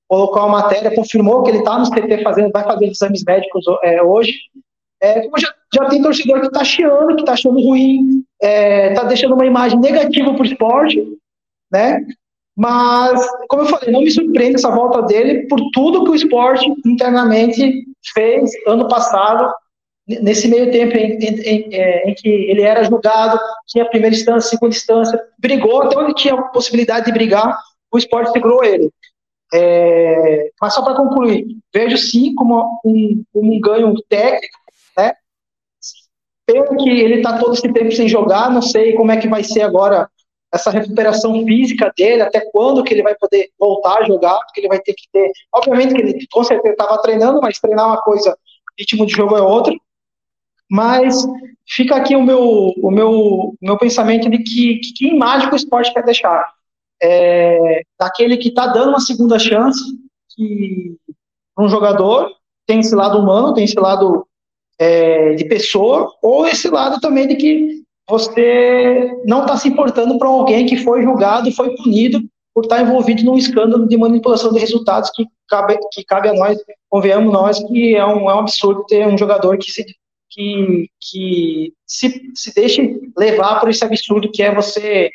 colocou 0.07 0.43
a 0.43 0.47
matéria, 0.47 0.93
confirmou 0.93 1.41
que 1.41 1.49
ele 1.49 1.59
está 1.59 1.79
no 1.79 1.89
CT 1.89 2.21
fazendo, 2.21 2.51
vai 2.51 2.63
fazer 2.63 2.85
exames 2.85 3.23
médicos 3.23 3.65
é, 3.83 4.03
hoje, 4.03 4.33
é, 5.01 5.21
como 5.21 5.39
já, 5.39 5.51
já 5.75 5.85
tem 5.89 6.01
torcedor 6.01 6.41
que 6.41 6.47
está 6.47 6.63
chiando, 6.63 7.15
que 7.15 7.21
está 7.21 7.33
achando 7.33 7.61
ruim, 7.61 8.23
está 8.41 8.47
é, 8.47 8.93
tá 8.93 9.03
deixando 9.03 9.35
uma 9.35 9.45
imagem 9.45 9.79
negativa 9.79 10.33
para 10.33 10.41
o 10.41 10.45
esporte, 10.45 11.03
né? 11.71 12.05
Mas, 12.57 13.19
como 13.49 13.63
eu 13.63 13.67
falei, 13.67 13.91
não 13.91 14.01
me 14.01 14.09
surpreende 14.09 14.55
essa 14.55 14.71
volta 14.71 15.01
dele 15.01 15.45
por 15.47 15.59
tudo 15.73 16.05
que 16.05 16.11
o 16.11 16.15
esporte 16.15 16.65
internamente 16.85 17.83
fez 18.13 18.49
ano 18.65 18.87
passado, 18.87 19.53
nesse 20.07 20.47
meio 20.47 20.71
tempo 20.71 20.95
em, 20.95 21.17
em, 21.17 21.41
em, 21.41 21.75
é, 21.75 22.09
em, 22.09 22.13
que 22.13 22.29
ele 22.29 22.61
era 22.61 22.83
julgado, 22.83 23.37
tinha 23.67 23.89
primeira 23.89 24.15
instância, 24.15 24.51
segunda 24.51 24.75
instância, 24.75 25.19
brigou, 25.37 25.81
até 25.81 25.97
onde 25.97 26.13
tinha 26.13 26.41
possibilidade 26.43 27.07
de 27.07 27.11
brigar, 27.11 27.57
o 27.91 27.97
esporte 27.97 28.31
segurou 28.31 28.63
ele. 28.63 28.89
É, 29.53 30.49
mas 30.61 30.73
só 30.73 30.81
para 30.81 30.95
concluir, 30.95 31.45
vejo 31.73 31.97
sim 31.97 32.33
como 32.35 32.79
um, 32.85 33.23
como 33.33 33.53
um 33.53 33.59
ganho 33.59 33.93
técnico, 34.07 34.57
Pelo 36.45 36.77
que 36.77 36.89
ele 36.89 37.15
está 37.15 37.39
todo 37.39 37.53
esse 37.53 37.71
tempo 37.73 37.91
sem 37.91 38.07
jogar, 38.07 38.51
não 38.51 38.61
sei 38.61 38.93
como 38.93 39.11
é 39.11 39.17
que 39.17 39.27
vai 39.27 39.43
ser 39.43 39.61
agora 39.63 40.09
essa 40.53 40.71
recuperação 40.71 41.43
física 41.43 41.91
dele, 41.97 42.21
até 42.21 42.39
quando 42.51 42.83
que 42.83 42.93
ele 42.93 43.03
vai 43.03 43.15
poder 43.15 43.49
voltar 43.59 43.99
a 43.99 44.05
jogar, 44.05 44.39
porque 44.45 44.61
ele 44.61 44.69
vai 44.69 44.79
ter 44.79 44.93
que 44.93 45.03
ter, 45.11 45.29
obviamente 45.53 45.93
que 45.93 46.01
ele 46.01 46.27
com 46.31 46.43
certeza 46.43 46.73
estava 46.73 47.01
treinando, 47.01 47.41
mas 47.41 47.59
treinar 47.59 47.87
uma 47.87 48.01
coisa, 48.01 48.37
ritmo 48.79 49.05
de 49.05 49.13
jogo 49.13 49.35
é 49.35 49.41
outro, 49.41 49.75
mas 50.69 51.25
fica 51.67 51.95
aqui 51.95 52.15
o 52.15 52.23
meu, 52.23 52.73
o 52.81 52.91
meu, 52.91 53.55
meu 53.61 53.77
pensamento 53.77 54.29
de 54.29 54.37
que, 54.39 54.79
que, 54.95 55.07
imagem 55.07 55.49
que 55.49 55.55
o 55.55 55.57
esporte 55.57 55.93
quer 55.93 56.03
deixar, 56.03 56.49
é, 57.01 57.81
daquele 57.99 58.37
que 58.37 58.49
está 58.49 58.67
dando 58.67 58.89
uma 58.89 58.99
segunda 58.99 59.37
chance, 59.37 59.81
que 60.29 60.95
um 61.59 61.67
jogador 61.67 62.31
tem 62.65 62.79
esse 62.79 62.95
lado 62.95 63.19
humano, 63.19 63.53
tem 63.53 63.65
esse 63.65 63.79
lado 63.79 64.25
é, 64.79 65.33
de 65.33 65.45
pessoa, 65.45 66.11
ou 66.21 66.45
esse 66.47 66.69
lado 66.69 66.99
também 66.99 67.27
de 67.27 67.35
que 67.35 67.83
você 68.09 69.11
não 69.25 69.41
está 69.41 69.57
se 69.57 69.67
importando 69.67 70.17
para 70.17 70.27
alguém 70.27 70.65
que 70.65 70.77
foi 70.77 71.01
julgado, 71.01 71.51
foi 71.51 71.75
punido 71.75 72.21
por 72.53 72.63
estar 72.63 72.77
tá 72.77 72.81
envolvido 72.81 73.23
num 73.23 73.37
escândalo 73.37 73.87
de 73.87 73.97
manipulação 73.97 74.53
de 74.53 74.59
resultados 74.59 75.09
que 75.11 75.25
cabe, 75.49 75.77
que 75.91 76.03
cabe 76.03 76.29
a 76.29 76.33
nós, 76.33 76.57
convenhamos 76.89 77.33
nós, 77.33 77.59
que 77.67 77.95
é 77.95 78.05
um, 78.05 78.29
é 78.29 78.35
um 78.35 78.39
absurdo 78.39 78.85
ter 78.85 79.07
um 79.07 79.17
jogador 79.17 79.57
que 79.57 79.71
se, 79.71 79.83
que, 80.29 80.89
que 81.01 81.73
se, 81.85 82.31
se 82.33 82.53
deixe 82.53 82.99
levar 83.17 83.59
por 83.59 83.69
esse 83.69 83.83
absurdo 83.83 84.31
que 84.31 84.43
é 84.43 84.53
você 84.53 85.09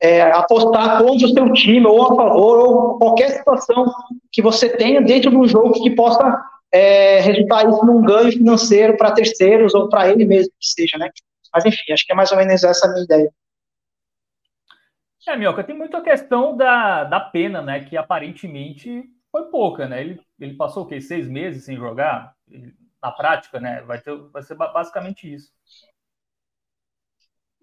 é, 0.00 0.22
apostar 0.22 1.02
contra 1.02 1.26
o 1.26 1.30
seu 1.30 1.52
time, 1.52 1.86
ou 1.86 2.02
a 2.02 2.14
favor, 2.14 2.58
ou 2.58 2.98
qualquer 2.98 3.30
situação 3.30 3.92
que 4.30 4.40
você 4.40 4.68
tenha 4.68 5.02
dentro 5.02 5.30
de 5.30 5.36
um 5.36 5.46
jogo 5.46 5.82
que 5.82 5.90
possa 5.90 6.40
é, 6.72 7.20
resultar 7.20 7.68
isso 7.68 7.84
num 7.84 8.02
ganho 8.02 8.32
financeiro 8.32 8.96
para 8.96 9.12
terceiros 9.12 9.74
ou 9.74 9.88
para 9.88 10.08
ele 10.08 10.24
mesmo 10.24 10.52
que 10.58 10.66
seja, 10.66 10.98
né? 10.98 11.10
Mas 11.52 11.64
enfim, 11.64 11.92
acho 11.92 12.04
que 12.04 12.12
é 12.12 12.14
mais 12.14 12.30
ou 12.30 12.38
menos 12.38 12.62
essa 12.62 12.86
a 12.86 12.90
minha 12.90 13.04
ideia. 13.04 13.32
É, 15.26 15.36
Mioca, 15.36 15.62
tem 15.62 15.76
muita 15.76 16.00
questão 16.00 16.56
da, 16.56 17.04
da 17.04 17.20
pena, 17.20 17.60
né? 17.60 17.84
Que 17.84 17.96
aparentemente 17.96 19.04
foi 19.30 19.44
pouca, 19.50 19.86
né? 19.86 20.00
Ele, 20.00 20.20
ele 20.40 20.54
passou 20.54 20.84
o 20.84 20.86
quê? 20.86 21.00
Seis 21.00 21.28
meses 21.28 21.64
sem 21.64 21.76
jogar? 21.76 22.34
Na 23.02 23.12
prática, 23.12 23.60
né? 23.60 23.82
Vai, 23.82 24.00
ter, 24.00 24.16
vai 24.16 24.42
ser 24.42 24.54
basicamente 24.54 25.32
isso. 25.32 25.52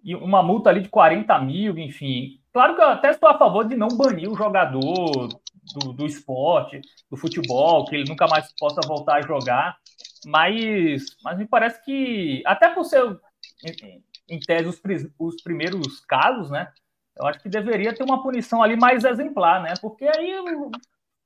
E 0.04 0.16
uma 0.16 0.44
multa 0.44 0.70
ali 0.70 0.82
de 0.82 0.90
40 0.90 1.40
mil, 1.40 1.78
enfim. 1.80 2.40
Claro 2.54 2.76
que 2.76 2.82
eu 2.82 2.88
até 2.88 3.10
estou 3.10 3.28
a 3.28 3.38
favor 3.38 3.68
de 3.68 3.76
não 3.76 3.88
banir 3.88 4.32
o 4.32 4.36
jogador 4.36 5.30
do, 5.74 5.94
do 5.94 6.06
esporte, 6.06 6.82
do 7.10 7.18
futebol, 7.18 7.86
que 7.86 7.96
ele 7.96 8.10
nunca 8.10 8.28
mais 8.28 8.54
possa 8.58 8.82
voltar 8.88 9.18
a 9.18 9.22
jogar. 9.22 9.78
Mas, 10.26 11.06
mas 11.24 11.38
me 11.38 11.48
parece 11.48 11.84
que, 11.84 12.42
até 12.46 12.70
por 12.70 12.84
ser, 12.84 13.20
em, 13.64 14.04
em 14.30 14.40
tese, 14.40 14.68
os, 14.68 14.82
os 15.18 15.42
primeiros 15.42 16.00
casos, 16.02 16.50
né? 16.50 16.72
Eu 17.18 17.26
acho 17.28 17.40
que 17.40 17.50
deveria 17.50 17.94
ter 17.96 18.04
uma 18.04 18.22
punição 18.22 18.62
ali 18.62 18.76
mais 18.76 19.04
exemplar, 19.04 19.62
né? 19.62 19.74
Porque 19.82 20.06
aí 20.06 20.34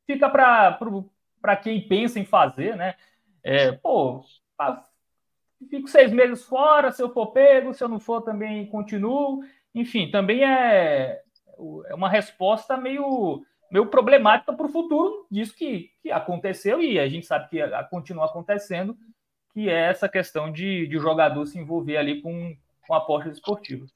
fica 0.05 0.29
para 0.29 1.55
quem 1.57 1.87
pensa 1.87 2.19
em 2.19 2.25
fazer, 2.25 2.75
né? 2.75 2.95
É, 3.43 3.71
pô, 3.71 4.23
fico 5.69 5.87
seis 5.87 6.11
meses 6.11 6.43
fora, 6.43 6.91
se 6.91 7.01
eu 7.01 7.11
for 7.11 7.27
pego, 7.27 7.73
se 7.73 7.83
eu 7.83 7.87
não 7.87 7.99
for 7.99 8.21
também 8.21 8.67
continuo. 8.67 9.43
Enfim, 9.73 10.11
também 10.11 10.43
é, 10.43 11.21
é 11.87 11.95
uma 11.95 12.09
resposta 12.09 12.77
meio 12.77 13.43
meio 13.71 13.85
problemática 13.85 14.53
para 14.53 14.65
o 14.65 14.71
futuro 14.71 15.27
disso 15.29 15.55
que, 15.55 15.91
que 16.01 16.11
aconteceu 16.11 16.81
e 16.81 16.99
a 16.99 17.07
gente 17.07 17.25
sabe 17.25 17.49
que 17.49 17.59
continua 17.89 18.25
acontecendo, 18.25 18.97
que 19.53 19.69
é 19.69 19.89
essa 19.89 20.09
questão 20.09 20.51
de, 20.51 20.87
de 20.87 20.97
jogador 20.97 21.45
se 21.45 21.57
envolver 21.57 21.97
ali 21.97 22.21
com, 22.21 22.55
com 22.87 22.93
apostas 22.93 23.33
esportivas. 23.33 23.93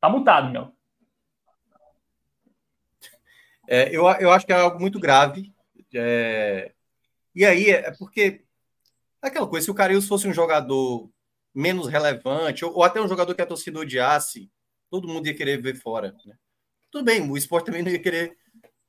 Tá 0.00 0.08
mutado, 0.08 0.50
meu. 0.50 0.72
É, 3.68 3.88
eu, 3.88 4.04
eu 4.20 4.30
acho 4.30 4.46
que 4.46 4.52
é 4.52 4.56
algo 4.56 4.78
muito 4.78 5.00
grave. 5.00 5.52
É, 5.94 6.72
e 7.34 7.44
aí 7.44 7.70
é 7.70 7.90
porque 7.92 8.44
é 9.22 9.28
aquela 9.28 9.46
coisa, 9.46 9.64
se 9.64 9.70
o 9.70 9.74
Carius 9.74 10.06
fosse 10.06 10.28
um 10.28 10.32
jogador 10.32 11.10
menos 11.54 11.88
relevante, 11.88 12.64
ou, 12.64 12.74
ou 12.74 12.84
até 12.84 13.00
um 13.00 13.08
jogador 13.08 13.34
que 13.34 13.42
a 13.42 13.46
torcida 13.46 13.80
odiasse, 13.80 14.50
todo 14.90 15.08
mundo 15.08 15.26
ia 15.26 15.34
querer 15.34 15.60
ver 15.60 15.76
fora. 15.76 16.14
Né? 16.24 16.36
Tudo 16.90 17.04
bem, 17.04 17.28
o 17.28 17.36
esporte 17.36 17.66
também 17.66 17.82
não 17.82 17.90
ia 17.90 17.98
querer 17.98 18.36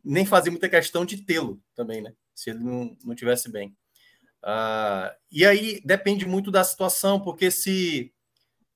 nem 0.04 0.26
fazer 0.26 0.50
muita 0.50 0.70
questão 0.70 1.06
de 1.06 1.18
tê-lo 1.18 1.62
também, 1.76 2.02
né? 2.02 2.14
Se 2.34 2.52
ele 2.52 2.60
não, 2.60 2.96
não 3.04 3.16
tivesse 3.16 3.50
bem. 3.52 3.76
Uh, 4.44 5.12
e 5.32 5.46
aí 5.46 5.82
depende 5.84 6.26
muito 6.26 6.50
da 6.50 6.64
situação, 6.64 7.20
porque 7.20 7.52
se, 7.52 8.14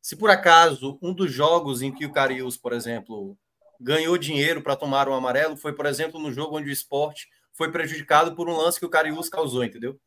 se 0.01 0.15
por 0.15 0.29
acaso 0.29 0.99
um 1.01 1.13
dos 1.13 1.31
jogos 1.31 1.81
em 1.81 1.93
que 1.93 2.05
o 2.05 2.11
Carius, 2.11 2.57
por 2.57 2.73
exemplo, 2.73 3.37
ganhou 3.79 4.17
dinheiro 4.17 4.61
para 4.61 4.75
tomar 4.75 5.07
um 5.07 5.13
amarelo 5.13 5.55
foi, 5.55 5.73
por 5.73 5.85
exemplo, 5.85 6.19
no 6.19 6.33
jogo 6.33 6.57
onde 6.57 6.69
o 6.69 6.73
esporte 6.73 7.29
foi 7.53 7.71
prejudicado 7.71 8.35
por 8.35 8.49
um 8.49 8.57
lance 8.57 8.79
que 8.79 8.85
o 8.85 8.89
Carius 8.89 9.29
causou, 9.29 9.63
entendeu? 9.63 9.99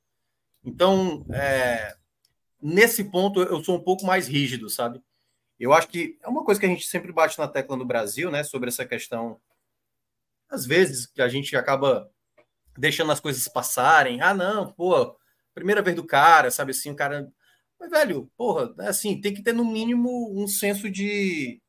Então, 0.65 1.25
é, 1.31 1.95
nesse 2.61 3.05
ponto, 3.05 3.43
eu 3.43 3.63
sou 3.63 3.77
um 3.77 3.83
pouco 3.83 4.05
mais 4.05 4.27
rígido, 4.27 4.69
sabe? 4.69 5.01
Eu 5.59 5.73
acho 5.73 5.89
que 5.89 6.19
é 6.23 6.29
uma 6.29 6.45
coisa 6.45 6.61
que 6.61 6.67
a 6.67 6.69
gente 6.69 6.87
sempre 6.87 7.13
bate 7.13 7.39
na 7.39 7.49
tecla 7.49 7.77
no 7.77 7.85
Brasil, 7.85 8.31
né? 8.31 8.43
Sobre 8.43 8.69
essa 8.69 8.85
questão, 8.85 9.41
às 10.49 10.67
vezes, 10.67 11.07
que 11.07 11.23
a 11.23 11.29
gente 11.29 11.57
acaba 11.57 12.11
deixando 12.77 13.13
as 13.13 13.21
coisas 13.21 13.47
passarem. 13.49 14.21
Ah, 14.21 14.35
não, 14.35 14.73
pô, 14.73 15.17
primeira 15.55 15.83
vez 15.83 15.97
do 15.97 16.05
cara, 16.05 16.51
sabe 16.51 16.73
assim, 16.73 16.91
o 16.91 16.97
cara. 16.97 17.33
Mas, 17.79 17.91
velho, 17.91 18.31
porra, 18.37 18.75
é 18.81 18.89
assim, 18.89 19.21
tem 19.21 19.33
que 19.33 19.43
ter 19.43 19.53
no 19.53 19.65
mínimo 19.65 20.33
um 20.41 20.47
senso 20.47 20.91
de. 20.91 21.61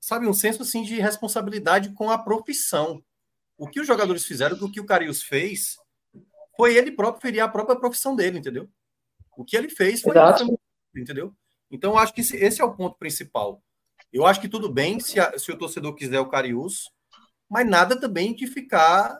Sabe, 0.00 0.26
um 0.26 0.34
senso 0.34 0.62
assim 0.62 0.82
de 0.82 1.00
responsabilidade 1.00 1.92
com 1.94 2.10
a 2.10 2.18
profissão. 2.18 3.02
O 3.56 3.68
que 3.68 3.80
os 3.80 3.86
jogadores 3.86 4.24
fizeram, 4.24 4.56
o 4.56 4.70
que 4.70 4.80
o 4.80 4.86
Carius 4.86 5.22
fez, 5.22 5.76
foi 6.56 6.76
ele 6.76 6.90
próprio 6.90 7.22
ferir 7.22 7.40
a 7.40 7.48
própria 7.48 7.78
profissão 7.78 8.16
dele, 8.16 8.38
entendeu? 8.38 8.68
O 9.36 9.44
que 9.44 9.56
ele 9.56 9.68
fez 9.68 10.00
foi. 10.02 10.12
Exato. 10.12 10.60
Entendeu? 10.94 11.34
Então, 11.72 11.92
eu 11.92 11.98
acho 11.98 12.12
que 12.12 12.20
esse, 12.20 12.36
esse, 12.36 12.60
é 12.60 12.64
o 12.64 12.74
ponto 12.76 12.98
principal. 12.98 13.62
Eu 14.12 14.26
acho 14.26 14.40
que 14.40 14.48
tudo 14.48 14.70
bem 14.70 15.00
se, 15.00 15.18
a, 15.18 15.38
se 15.38 15.50
o 15.50 15.58
torcedor 15.58 15.94
quiser 15.94 16.20
o 16.20 16.28
Carius, 16.28 16.90
mas 17.48 17.66
nada 17.66 17.98
também 17.98 18.34
de 18.34 18.46
ficar 18.46 19.18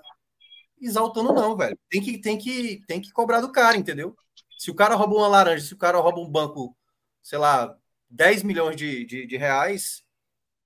exaltando, 0.80 1.32
não, 1.32 1.56
velho. 1.56 1.78
Tem 1.90 2.02
que, 2.02 2.18
tem, 2.18 2.36
que, 2.38 2.82
tem 2.86 3.00
que 3.00 3.10
cobrar 3.10 3.40
do 3.40 3.50
cara, 3.50 3.76
entendeu? 3.76 4.14
Se 4.58 4.70
o 4.70 4.74
cara 4.74 4.94
rouba 4.94 5.14
uma 5.14 5.28
laranja, 5.28 5.64
se 5.64 5.74
o 5.74 5.78
cara 5.78 5.98
rouba 5.98 6.20
um 6.20 6.30
banco, 6.30 6.76
sei 7.22 7.38
lá, 7.38 7.76
10 8.10 8.42
milhões 8.42 8.76
de, 8.76 9.04
de, 9.06 9.26
de 9.26 9.36
reais, 9.36 10.04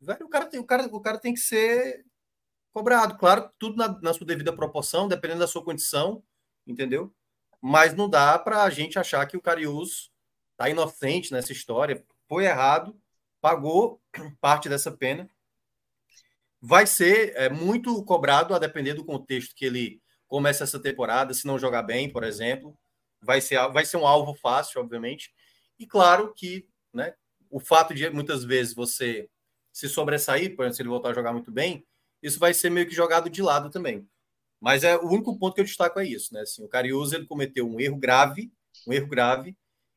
velho, 0.00 0.26
o 0.26 0.28
cara, 0.28 0.46
tem, 0.46 0.58
o, 0.60 0.64
cara, 0.64 0.86
o 0.86 1.00
cara 1.00 1.18
tem 1.18 1.34
que 1.34 1.40
ser 1.40 2.04
cobrado. 2.72 3.16
Claro, 3.16 3.50
tudo 3.58 3.76
na, 3.76 3.88
na 4.00 4.12
sua 4.12 4.26
devida 4.26 4.54
proporção, 4.54 5.08
dependendo 5.08 5.40
da 5.40 5.46
sua 5.46 5.64
condição, 5.64 6.22
entendeu? 6.66 7.14
Mas 7.60 7.94
não 7.94 8.08
dá 8.08 8.38
para 8.38 8.64
a 8.64 8.70
gente 8.70 8.98
achar 8.98 9.24
que 9.26 9.36
o 9.36 9.40
Carius 9.40 10.10
tá 10.56 10.68
inocente 10.68 11.32
nessa 11.32 11.52
história, 11.52 12.04
foi 12.28 12.44
errado, 12.44 12.98
pagou 13.40 14.00
parte 14.40 14.68
dessa 14.68 14.90
pena. 14.90 15.28
Vai 16.60 16.86
ser 16.86 17.32
é, 17.36 17.48
muito 17.48 18.02
cobrado 18.04 18.54
a 18.54 18.58
depender 18.58 18.94
do 18.94 19.04
contexto 19.04 19.54
que 19.54 19.64
ele 19.64 20.02
começa 20.26 20.64
essa 20.64 20.80
temporada, 20.80 21.32
se 21.32 21.46
não 21.46 21.58
jogar 21.58 21.82
bem, 21.82 22.10
por 22.10 22.24
exemplo. 22.24 22.76
Vai 23.22 23.40
ser, 23.40 23.56
vai 23.68 23.84
ser 23.84 23.96
um 23.96 24.06
alvo 24.06 24.34
fácil, 24.34 24.80
obviamente. 24.80 25.32
E 25.78 25.86
claro 25.86 26.32
que 26.34 26.68
né, 26.92 27.14
o 27.50 27.60
fato 27.60 27.94
de 27.94 28.08
muitas 28.10 28.42
vezes 28.44 28.74
você 28.74 29.28
se 29.72 29.88
sobressair, 29.88 30.56
por 30.56 30.62
exemplo, 30.62 30.76
se 30.76 30.82
ele 30.82 30.88
voltar 30.88 31.10
a 31.10 31.14
jogar 31.14 31.32
muito 31.32 31.52
bem, 31.52 31.86
isso 32.22 32.38
vai 32.38 32.54
ser 32.54 32.70
meio 32.70 32.88
que 32.88 32.94
jogado 32.94 33.28
de 33.28 33.42
lado 33.42 33.70
também. 33.70 34.08
Mas 34.60 34.82
é 34.82 34.96
o 34.96 35.06
único 35.06 35.38
ponto 35.38 35.54
que 35.54 35.60
eu 35.60 35.64
destaco 35.64 36.00
é 36.00 36.06
isso, 36.06 36.32
né? 36.32 36.40
Assim, 36.40 36.64
o 36.64 36.68
Cariús 36.68 37.12
ele 37.12 37.26
cometeu 37.26 37.68
um 37.68 37.78
erro 37.78 37.96
grave, 37.96 38.50
um 38.86 38.92
erro 38.92 39.06
grave, 39.06 39.56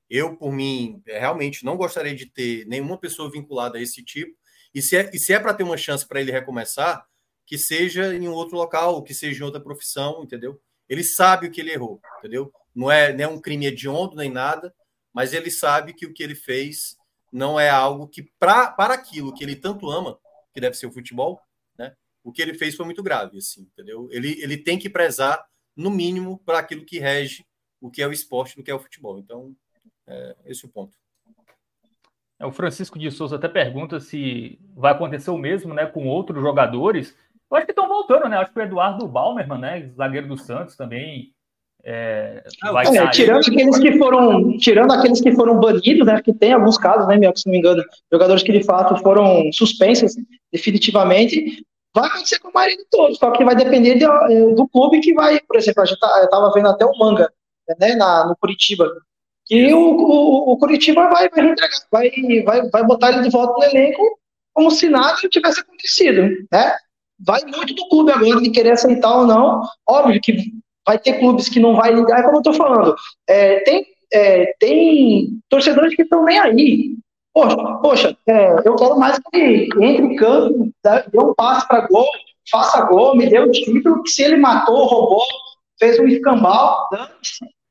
eu, 0.10 0.36
por 0.36 0.52
mim, 0.52 1.02
é, 1.06 1.20
realmente 1.20 1.64
não 1.64 1.78
gostaria 1.78 2.16
de 2.16 2.26
ter 2.26 2.66
nenhuma 2.66 2.98
pessoa 2.98 3.30
vinculada 3.30 3.78
a 3.78 3.82
esse 3.82 4.04
tipo. 4.04 4.36
E 4.74 4.82
se 4.82 4.96
é, 4.98 5.10
é 5.30 5.40
para 5.40 5.54
ter 5.54 5.64
uma 5.64 5.78
chance 5.78 6.08
para 6.08 6.20
ele 6.20 6.32
recomeçar, 6.32 7.06
que 7.46 7.58
seja 7.58 8.16
em 8.16 8.28
um 8.28 8.34
outro 8.34 8.56
local, 8.56 9.04
que 9.04 9.14
seja 9.14 9.42
em 9.42 9.46
outra 9.46 9.62
profissão, 9.62 10.24
entendeu? 10.24 10.62
Ele 10.88 11.04
sabe 11.04 11.48
o 11.48 11.52
que 11.52 11.62
ele 11.62 11.72
errou, 11.72 12.00
entendeu? 12.20 12.52
Não 12.74 12.92
é, 12.92 13.14
não 13.14 13.24
é 13.24 13.28
um 13.28 13.42
crime 13.42 13.68
hediondo 13.68 14.16
nem 14.16 14.30
nada, 14.30 14.74
mas 15.14 15.34
ele 15.34 15.50
sabe 15.50 15.94
que 15.94 16.06
o 16.06 16.14
que 16.14 16.24
ele 16.24 16.36
fez 16.36 16.96
não 17.32 17.60
é 17.60 17.70
algo 17.70 18.08
que, 18.08 18.24
pra, 18.40 18.72
para 18.72 18.94
aquilo 18.94 19.34
que 19.34 19.44
ele 19.44 19.56
tanto 19.56 19.90
ama, 19.90 20.20
que 20.54 20.62
deve 20.62 20.76
ser 20.78 20.88
o 20.88 20.92
futebol, 20.92 21.40
né? 21.78 21.96
O 22.24 22.32
que 22.32 22.42
ele 22.42 22.54
fez 22.54 22.76
foi 22.76 22.86
muito 22.86 23.04
grave, 23.04 23.38
assim, 23.38 23.62
entendeu? 23.62 24.08
Ele, 24.12 24.42
ele 24.42 24.58
tem 24.58 24.78
que 24.78 24.90
prezar, 24.90 25.44
no 25.76 25.90
mínimo, 25.90 26.40
para 26.46 26.60
aquilo 26.60 26.86
que 26.86 27.00
rege 27.00 27.46
o 27.80 27.90
que 27.90 28.02
é 28.02 28.08
o 28.08 28.12
esporte, 28.12 28.60
o 28.60 28.64
que 28.64 28.72
é 28.72 28.76
o 28.76 28.80
futebol. 28.80 29.18
Então, 29.20 29.56
é, 30.10 30.36
esse 30.46 30.66
é 30.66 30.68
o 30.68 30.72
ponto. 30.72 30.98
É, 32.40 32.46
o 32.46 32.52
Francisco 32.52 32.98
de 32.98 33.12
Souza 33.12 33.36
até 33.36 33.48
pergunta 33.48 34.00
se 34.00 34.60
vai 34.76 34.92
acontecer 34.92 35.30
o 35.30 35.38
mesmo 35.38 35.74
né, 35.74 35.86
com 35.86 36.08
outros 36.08 36.42
jogadores. 36.42 37.16
Eu 37.52 37.58
acho 37.58 37.66
que 37.66 37.72
estão 37.72 37.88
voltando, 37.88 38.30
né? 38.30 38.38
Acho 38.38 38.54
que 38.54 38.60
o 38.60 38.64
Eduardo 38.64 39.08
Balmerman, 39.08 39.60
né, 39.60 39.90
zagueiro 39.96 40.28
do 40.28 40.38
Santos, 40.38 40.76
também 40.76 41.34
é, 41.84 42.44
vai 42.72 42.86
é, 42.86 43.10
tirando 43.10 43.40
aqueles 43.40 43.80
que 43.80 43.98
foram 43.98 44.58
tirando 44.58 44.92
aqueles 44.92 45.22
que 45.22 45.34
foram 45.34 45.60
banidos, 45.60 46.06
né? 46.06 46.22
Que 46.22 46.34
tem 46.34 46.54
alguns 46.54 46.78
casos, 46.78 47.08
né, 47.08 47.18
meu, 47.18 47.36
se 47.36 47.46
não 47.48 47.52
me 47.52 47.60
engano, 47.60 47.84
jogadores 48.12 48.44
que 48.44 48.52
de 48.52 48.64
fato 48.64 48.96
foram 48.98 49.52
suspensos 49.52 50.14
definitivamente. 50.52 51.64
Vai 51.96 52.08
acontecer 52.08 52.40
com 52.40 52.50
o 52.50 52.54
maioria 52.54 52.78
de 52.78 52.86
todos, 52.90 53.18
só 53.18 53.32
que 53.32 53.44
vai 53.44 53.56
depender 53.56 53.96
de, 53.96 54.06
eh, 54.06 54.54
do 54.54 54.68
clube 54.68 55.00
que 55.00 55.12
vai, 55.14 55.40
por 55.42 55.56
exemplo, 55.58 55.82
a 55.82 55.86
gente 55.86 56.00
tá, 56.00 56.24
estava 56.24 56.52
vendo 56.54 56.68
até 56.68 56.86
o 56.86 56.96
Manga, 56.96 57.32
né, 57.80 57.96
na, 57.96 58.28
no 58.28 58.36
Curitiba, 58.36 58.88
e 59.50 59.74
o, 59.74 59.80
o, 59.80 60.52
o 60.52 60.58
Curitiba 60.58 61.10
vai, 61.10 61.28
vai, 61.30 61.56
vai, 61.92 62.12
vai, 62.44 62.70
vai 62.70 62.84
botar 62.86 63.12
ele 63.12 63.24
de 63.24 63.30
volta 63.30 63.54
no 63.54 63.64
elenco 63.64 64.20
como 64.54 64.72
se 64.72 64.90
nada 64.90 65.16
tivesse 65.30 65.62
acontecido, 65.62 66.22
né? 66.52 66.76
Vai 67.20 67.42
muito 67.46 67.74
do 67.74 67.88
clube 67.90 68.12
agora 68.12 68.42
de 68.42 68.50
querer 68.50 68.72
aceitar 68.72 69.18
ou 69.18 69.26
não. 69.26 69.62
Óbvio 69.88 70.22
que 70.22 70.54
vai 70.86 70.98
ter 71.00 71.20
clubes 71.20 71.50
que 71.50 71.60
não 71.60 71.76
vai 71.76 71.94
ligar, 71.94 72.20
é 72.20 72.24
como 72.24 72.38
eu 72.38 72.42
tô 72.42 72.54
falando. 72.54 72.96
É, 73.28 73.60
tem, 73.62 73.86
é, 74.14 74.54
tem 74.60 75.40
torcedores 75.50 75.96
que 75.96 76.04
estão 76.04 76.24
nem 76.26 76.40
aí. 76.40 76.96
Poxa, 77.34 77.56
poxa 77.82 78.18
é, 78.28 78.56
eu 78.66 78.76
quero 78.76 78.98
mais 78.98 79.20
que 79.20 79.70
entre 79.80 80.06
em 80.06 80.16
campo, 80.16 80.72
dê 80.84 81.20
um 81.20 81.34
passe 81.36 81.68
para 81.68 81.88
gol, 81.88 82.08
faça 82.50 82.82
gol, 82.86 83.16
me 83.16 83.30
dê 83.30 83.40
o 83.40 83.52
título, 83.52 84.04
que 84.04 84.10
se 84.10 84.24
ele 84.24 84.38
matou, 84.38 84.86
roubou, 84.86 85.24
fez 85.78 86.00
um 86.00 86.08
escambau. 86.08 86.88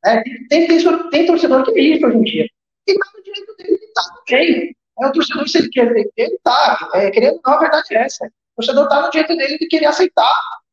É, 0.04 0.22
tem, 0.48 0.66
tem, 0.66 1.10
tem 1.10 1.26
torcedor 1.26 1.64
que 1.64 1.72
vive 1.72 2.04
hoje 2.04 2.16
em 2.16 2.22
dia. 2.22 2.46
E 2.86 2.94
tá 2.98 3.06
no 3.16 3.22
direito 3.22 3.56
dele 3.56 3.78
de 3.78 3.84
estar 3.84 4.02
tá 4.02 4.14
ok. 4.20 4.76
É 5.00 5.06
o 5.06 5.12
torcedor, 5.12 5.48
se 5.48 5.58
ele 5.58 5.68
quer, 5.70 5.92
ele 6.16 6.38
tá. 6.42 6.90
É, 6.94 7.10
querendo 7.10 7.40
não, 7.44 7.54
a 7.54 7.58
verdade 7.58 7.96
é 7.96 8.02
essa. 8.02 8.26
O 8.26 8.56
torcedor 8.56 8.84
está 8.84 9.02
no 9.02 9.10
direito 9.10 9.36
dele 9.36 9.58
de 9.58 9.66
querer 9.66 9.86
aceitar 9.86 10.32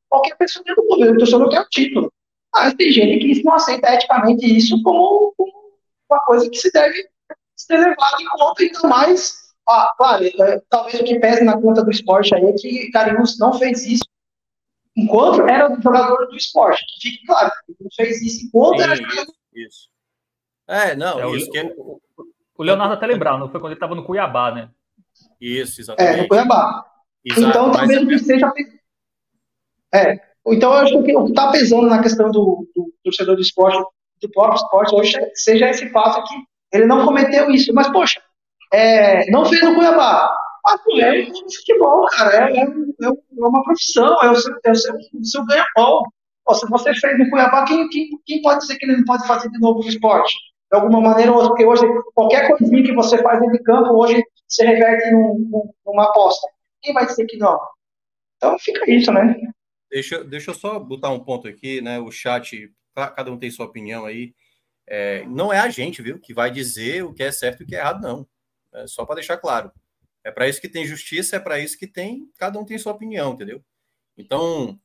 qualquer 0.10 0.36
pessoa 0.38 0.64
dentro 0.64 0.82
do 0.84 0.90
governo. 0.90 1.16
O 1.16 1.20
torcedor 1.20 1.50
quer 1.50 1.62
o 1.62 1.70
título. 1.70 2.12
Mas 2.54 2.74
tem 2.76 2.92
gente 2.92 3.20
que 3.20 3.44
não 3.44 3.54
aceita 3.54 3.94
eticamente 3.94 4.46
isso 4.46 4.82
como, 4.82 5.34
como 5.36 5.52
uma 6.10 6.20
coisa 6.22 6.50
que 6.50 6.58
se 6.58 6.72
deve 6.72 7.06
ser 7.56 7.78
levada 7.78 8.22
em 8.22 8.26
conta, 8.28 8.64
ainda 8.64 8.88
mais. 8.88 9.46
Ah, 9.68 9.92
claro, 9.98 10.24
é, 10.26 10.62
talvez 10.70 11.00
o 11.02 11.04
que 11.04 11.20
pese 11.20 11.44
na 11.44 11.60
conta 11.60 11.84
do 11.84 11.90
esporte 11.90 12.36
aí 12.36 12.46
é 12.46 12.54
que 12.54 12.92
Carius 12.92 13.40
não 13.40 13.52
fez 13.54 13.86
isso 13.86 14.06
enquanto 14.96 15.42
era 15.42 15.76
jogador 15.82 16.28
do 16.28 16.36
esporte. 16.36 16.86
Que 16.86 17.10
fique 17.10 17.26
claro, 17.26 17.52
ele 17.68 17.78
não 17.82 17.90
fez 17.96 18.22
isso 18.22 18.46
enquanto 18.46 18.78
Sim, 18.78 18.84
era 18.84 18.96
jogador. 18.96 19.34
Isso. 19.54 19.90
É, 20.68 20.96
não, 20.96 21.20
é, 21.20 21.38
isso 21.38 21.48
o, 21.48 21.52
que... 21.52 21.60
É- 21.60 21.76
o 22.58 22.64
Leonardo 22.64 22.94
até 22.94 23.06
lembrava, 23.06 23.38
não 23.38 23.50
foi 23.50 23.60
quando 23.60 23.72
ele 23.72 23.76
estava 23.76 23.96
no 23.96 24.06
Cuiabá, 24.06 24.52
né? 24.52 24.70
Isso, 25.40 25.82
exatamente. 25.82 26.20
É, 26.20 26.22
no 26.22 26.28
Cuiabá. 26.28 26.86
Exato, 27.24 27.50
então, 27.50 27.72
talvez 27.72 28.02
o 28.02 28.08
que 28.08 28.20
seja. 28.20 28.52
É, 29.94 30.20
então 30.48 30.72
eu 30.72 30.78
acho 30.78 31.04
que 31.04 31.16
o 31.16 31.26
que 31.26 31.32
está 31.32 31.52
pesando 31.52 31.88
na 31.88 32.02
questão 32.02 32.32
do, 32.32 32.68
do, 32.76 32.94
torcedor 33.04 33.36
do 33.36 33.42
esporte, 33.42 33.78
do 34.22 34.30
próprio 34.30 34.56
esporte, 34.56 34.96
hoje 34.96 35.32
seja 35.34 35.70
esse 35.70 35.90
fato 35.90 36.24
que 36.28 36.36
ele 36.72 36.86
não 36.86 37.06
cometeu 37.06 37.50
isso. 37.50 37.74
Mas, 37.74 37.92
poxa, 37.92 38.22
é, 38.72 39.30
não 39.32 39.46
fez 39.46 39.62
no 39.64 39.76
Cuiabá. 39.76 40.32
Pô, 40.66 41.00
é 41.00 41.26
futebol, 41.26 42.06
cara. 42.08 42.50
É, 42.50 42.58
é, 42.58 42.64
é, 42.64 43.10
uma 43.32 43.64
profissão, 43.64 44.16
é 44.24 44.32
o 44.32 44.36
seu, 44.36 44.56
é 44.66 44.74
seu, 44.74 44.96
seu 45.24 45.46
ganha-pão. 45.46 46.02
Se 46.54 46.68
você 46.70 46.94
fez 46.94 47.18
no 47.20 47.30
Cuiabá, 47.30 47.66
quem, 47.66 47.88
quem, 47.90 48.10
quem 48.26 48.42
pode 48.42 48.62
dizer 48.62 48.78
que 48.78 48.86
ele 48.86 48.98
não 48.98 49.06
pode 49.06 49.28
fazer 49.28 49.50
de 49.50 49.60
novo 49.60 49.80
no 49.80 49.90
esporte? 49.90 50.34
De 50.72 50.78
alguma 50.78 51.02
maneira 51.02 51.32
porque 51.32 51.66
hoje 51.66 51.84
qualquer 52.14 52.48
coisinha 52.48 52.84
que 52.84 52.94
você 52.94 53.22
faz 53.22 53.40
dentro 53.40 53.58
de 53.58 53.64
campo, 53.64 53.94
hoje 53.94 54.24
se 54.48 54.66
reverte 54.66 55.12
num, 55.12 55.72
numa 55.86 56.06
aposta. 56.06 56.48
Quem 56.82 56.94
vai 56.94 57.06
dizer 57.06 57.26
que 57.26 57.38
não? 57.38 57.60
Então 58.38 58.58
fica 58.60 58.90
isso, 58.92 59.12
né? 59.12 59.36
Deixa, 59.90 60.24
deixa 60.24 60.52
eu 60.52 60.56
só 60.56 60.80
botar 60.80 61.10
um 61.10 61.20
ponto 61.20 61.48
aqui, 61.48 61.82
né? 61.82 62.00
O 62.00 62.12
chat, 62.12 62.72
cada 62.94 63.32
um 63.32 63.38
tem 63.38 63.50
sua 63.50 63.66
opinião 63.66 64.06
aí. 64.06 64.34
É, 64.88 65.26
não 65.26 65.52
é 65.52 65.60
a 65.60 65.70
gente, 65.70 66.02
viu, 66.02 66.20
que 66.20 66.34
vai 66.34 66.52
dizer 66.52 67.04
o 67.04 67.14
que 67.14 67.24
é 67.24 67.32
certo 67.32 67.62
e 67.62 67.64
o 67.64 67.68
que 67.68 67.76
é 67.76 67.80
errado, 67.80 68.02
não. 68.02 68.28
É 68.74 68.86
só 68.88 69.06
para 69.06 69.16
deixar 69.16 69.38
claro. 69.38 69.72
É 70.26 70.32
para 70.32 70.50
isso 70.50 70.60
que 70.60 70.68
tem 70.68 70.88
justiça, 70.88 71.36
é 71.36 71.40
para 71.40 71.60
isso 71.60 71.78
que 71.78 71.86
tem. 71.86 72.28
Cada 72.36 72.58
um 72.58 72.66
tem 72.66 72.80
sua 72.80 72.94
opinião, 72.94 73.34
entendeu? 73.34 73.64
Então, 74.18 74.80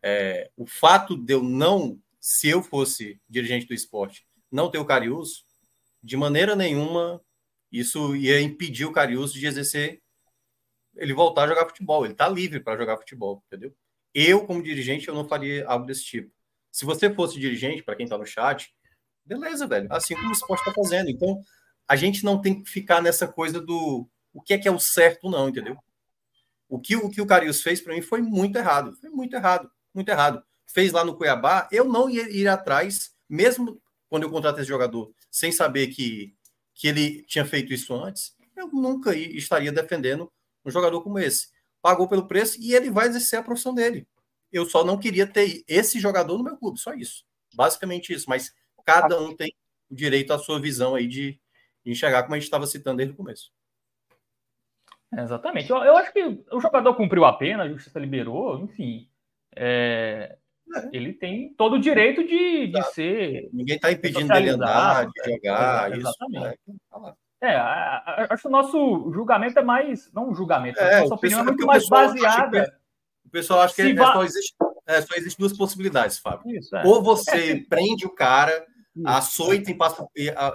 é, 0.00 0.48
o 0.56 0.64
fato 0.68 1.16
de 1.16 1.34
eu 1.34 1.42
não, 1.42 2.00
se 2.20 2.48
eu 2.48 2.62
fosse 2.62 3.20
dirigente 3.28 3.66
do 3.66 3.74
esporte, 3.74 4.24
não 4.50 4.70
ter 4.70 4.78
o 4.78 4.84
Cariús, 4.84 5.44
de 6.00 6.16
maneira 6.16 6.54
nenhuma 6.54 7.20
isso 7.72 8.14
ia 8.14 8.40
impedir 8.40 8.84
o 8.84 8.92
Cariús 8.92 9.32
de 9.32 9.44
exercer 9.44 10.00
ele 10.94 11.12
voltar 11.12 11.44
a 11.44 11.48
jogar 11.48 11.66
futebol. 11.66 12.04
Ele 12.04 12.14
está 12.14 12.28
livre 12.28 12.60
para 12.60 12.78
jogar 12.78 12.96
futebol, 12.98 13.42
entendeu? 13.48 13.74
Eu, 14.14 14.46
como 14.46 14.62
dirigente, 14.62 15.08
eu 15.08 15.14
não 15.14 15.26
faria 15.26 15.66
algo 15.66 15.86
desse 15.86 16.04
tipo. 16.04 16.32
Se 16.70 16.84
você 16.84 17.12
fosse 17.12 17.38
dirigente, 17.38 17.82
para 17.82 17.96
quem 17.96 18.04
está 18.04 18.16
no 18.16 18.24
chat, 18.24 18.72
beleza, 19.24 19.66
velho. 19.66 19.92
Assim 19.92 20.14
como 20.14 20.28
o 20.28 20.32
esporte 20.32 20.60
está 20.60 20.72
fazendo. 20.72 21.10
Então, 21.10 21.40
a 21.86 21.96
gente 21.96 22.24
não 22.24 22.40
tem 22.40 22.62
que 22.62 22.70
ficar 22.70 23.02
nessa 23.02 23.26
coisa 23.26 23.60
do 23.60 24.08
o 24.38 24.40
que 24.40 24.54
é 24.54 24.58
que 24.58 24.68
é 24.68 24.70
o 24.70 24.78
certo, 24.78 25.28
não, 25.28 25.48
entendeu? 25.48 25.76
O 26.68 26.78
que 26.78 26.94
o, 26.94 27.10
que 27.10 27.20
o 27.20 27.26
Carius 27.26 27.60
fez 27.60 27.80
para 27.80 27.92
mim 27.92 28.00
foi 28.00 28.22
muito 28.22 28.56
errado. 28.56 28.96
Foi 29.00 29.10
muito 29.10 29.34
errado, 29.34 29.68
muito 29.92 30.08
errado. 30.08 30.40
Fez 30.64 30.92
lá 30.92 31.04
no 31.04 31.16
Cuiabá, 31.16 31.68
eu 31.72 31.84
não 31.84 32.08
ia 32.08 32.30
ir 32.30 32.46
atrás, 32.46 33.16
mesmo 33.28 33.82
quando 34.08 34.22
eu 34.22 34.30
contratei 34.30 34.60
esse 34.60 34.68
jogador, 34.68 35.12
sem 35.28 35.50
saber 35.50 35.88
que, 35.88 36.36
que 36.72 36.86
ele 36.86 37.22
tinha 37.24 37.44
feito 37.44 37.72
isso 37.72 37.92
antes, 37.92 38.36
eu 38.54 38.68
nunca 38.68 39.12
estaria 39.16 39.72
defendendo 39.72 40.30
um 40.64 40.70
jogador 40.70 41.02
como 41.02 41.18
esse. 41.18 41.48
Pagou 41.82 42.06
pelo 42.06 42.28
preço 42.28 42.60
e 42.60 42.74
ele 42.74 42.90
vai 42.90 43.08
exercer 43.08 43.40
a 43.40 43.42
profissão 43.42 43.74
dele. 43.74 44.06
Eu 44.52 44.64
só 44.66 44.84
não 44.84 44.98
queria 44.98 45.26
ter 45.26 45.64
esse 45.66 45.98
jogador 45.98 46.38
no 46.38 46.44
meu 46.44 46.56
clube, 46.56 46.78
só 46.78 46.94
isso. 46.94 47.24
Basicamente 47.54 48.12
isso. 48.12 48.26
Mas 48.28 48.52
cada 48.84 49.20
um 49.20 49.34
tem 49.34 49.52
o 49.90 49.94
direito 49.96 50.32
à 50.32 50.38
sua 50.38 50.60
visão 50.60 50.94
aí 50.94 51.08
de, 51.08 51.40
de 51.84 51.90
enxergar, 51.90 52.22
como 52.22 52.34
a 52.34 52.38
gente 52.38 52.46
estava 52.46 52.66
citando 52.66 52.98
desde 52.98 53.14
o 53.14 53.16
começo. 53.16 53.50
Exatamente. 55.12 55.70
Eu, 55.70 55.78
eu, 55.78 55.96
acho 55.96 56.12
que 56.12 56.44
o 56.52 56.60
jogador 56.60 56.94
cumpriu 56.94 57.24
a 57.24 57.32
pena, 57.32 57.64
a 57.64 57.68
justiça 57.68 57.98
liberou, 57.98 58.58
enfim. 58.60 59.08
É, 59.54 60.36
é. 60.74 60.88
Ele 60.92 61.12
tem 61.12 61.54
todo 61.54 61.76
o 61.76 61.80
direito 61.80 62.26
de, 62.26 62.68
de 62.68 62.82
ser. 62.92 63.48
Ninguém 63.52 63.76
está 63.76 63.90
impedindo 63.90 64.28
dele 64.28 64.50
andar, 64.50 65.06
de 65.06 65.32
jogar, 65.32 65.92
é, 65.92 65.96
exatamente. 65.96 66.58
isso. 66.66 67.00
Né? 67.00 67.12
É, 67.40 67.56
acho 67.56 68.42
que 68.42 68.48
o 68.48 68.50
nosso 68.50 69.12
julgamento 69.12 69.58
é 69.58 69.62
mais. 69.62 70.12
Não 70.12 70.30
um 70.30 70.34
julgamento, 70.34 70.78
é, 70.80 70.96
a 70.96 71.00
nossa 71.02 71.14
opinião 71.14 71.40
é 71.40 71.44
muito 71.44 71.66
mais 71.66 71.88
baseada. 71.88 72.76
o 73.24 73.30
pessoal 73.30 73.60
acha 73.60 73.74
que 73.74 73.82
é, 73.82 73.96
só, 73.96 74.24
existe, 74.24 74.54
é, 74.86 75.02
só 75.02 75.14
existe 75.14 75.38
duas 75.38 75.56
possibilidades, 75.56 76.18
Fábio. 76.18 76.50
Isso, 76.50 76.76
é. 76.76 76.84
Ou 76.84 77.02
você 77.02 77.64
prende 77.68 78.06
o 78.06 78.10
cara, 78.10 78.66
açoita 79.06 79.70
em 79.70 79.78
praça, 79.78 80.06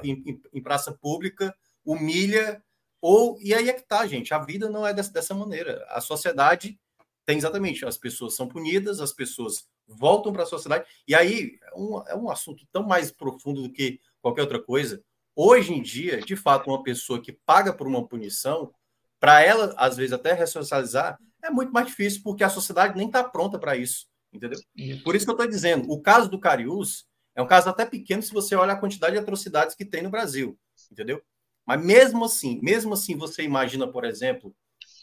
em, 0.03 0.41
em 0.53 0.61
praça 0.61 0.91
pública, 0.91 1.55
humilha, 1.85 2.61
ou. 3.03 3.37
E 3.41 3.53
aí 3.53 3.69
é 3.69 3.73
que 3.73 3.87
tá, 3.87 4.05
gente. 4.07 4.33
A 4.33 4.39
vida 4.39 4.69
não 4.69 4.85
é 4.85 4.93
dessa, 4.93 5.11
dessa 5.11 5.33
maneira. 5.33 5.85
A 5.89 6.01
sociedade 6.01 6.79
tem 7.25 7.37
exatamente. 7.37 7.85
As 7.85 7.97
pessoas 7.97 8.35
são 8.35 8.47
punidas, 8.47 8.99
as 8.99 9.11
pessoas 9.11 9.67
voltam 9.87 10.31
para 10.31 10.43
a 10.43 10.47
sociedade. 10.47 10.85
E 11.07 11.13
aí 11.13 11.59
é 11.61 11.75
um, 11.75 12.07
é 12.07 12.15
um 12.15 12.29
assunto 12.29 12.65
tão 12.71 12.83
mais 12.83 13.11
profundo 13.11 13.61
do 13.61 13.71
que 13.71 13.99
qualquer 14.21 14.41
outra 14.41 14.61
coisa 14.61 15.03
Hoje 15.35 15.73
em 15.73 15.81
dia, 15.81 16.21
de 16.21 16.35
fato, 16.35 16.69
uma 16.69 16.83
pessoa 16.83 17.19
que 17.19 17.31
paga 17.31 17.73
por 17.73 17.87
uma 17.87 18.07
punição, 18.07 18.71
para 19.19 19.41
ela, 19.41 19.73
às 19.77 19.97
vezes, 19.97 20.13
até 20.13 20.33
ressocializar, 20.33 21.17
é 21.41 21.49
muito 21.49 21.71
mais 21.71 21.87
difícil, 21.87 22.21
porque 22.23 22.43
a 22.43 22.49
sociedade 22.49 22.95
nem 22.95 23.07
está 23.07 23.23
pronta 23.23 23.57
para 23.57 23.75
isso, 23.75 24.05
entendeu? 24.31 24.59
Isso. 24.75 25.03
Por 25.03 25.15
isso 25.15 25.25
que 25.25 25.31
eu 25.31 25.35
estou 25.35 25.47
dizendo, 25.47 25.91
o 25.91 26.01
caso 26.01 26.29
do 26.29 26.39
Cariús 26.39 27.05
é 27.35 27.41
um 27.41 27.47
caso 27.47 27.67
até 27.67 27.85
pequeno 27.85 28.21
se 28.21 28.31
você 28.31 28.55
olha 28.55 28.73
a 28.73 28.79
quantidade 28.79 29.13
de 29.13 29.19
atrocidades 29.19 29.75
que 29.75 29.85
tem 29.85 30.03
no 30.03 30.11
Brasil, 30.11 30.57
entendeu? 30.91 31.21
Mas 31.65 31.83
mesmo 31.83 32.25
assim, 32.25 32.59
mesmo 32.61 32.93
assim, 32.93 33.15
você 33.15 33.43
imagina, 33.43 33.87
por 33.87 34.03
exemplo, 34.05 34.55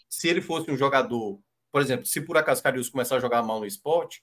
se 0.09 0.29
ele 0.29 0.43
fosse 0.43 0.71
um 0.71 0.77
jogador, 0.77 1.41
por 1.73 1.81
exemplo, 1.81 2.07
se 2.07 2.21
por 2.21 2.37
acaso 2.37 2.63
Cariús 2.63 2.89
começar 2.91 3.17
a 3.17 3.21
jogar 3.21 3.43
mal 3.43 3.61
no 3.61 3.67
esporte, 3.67 4.23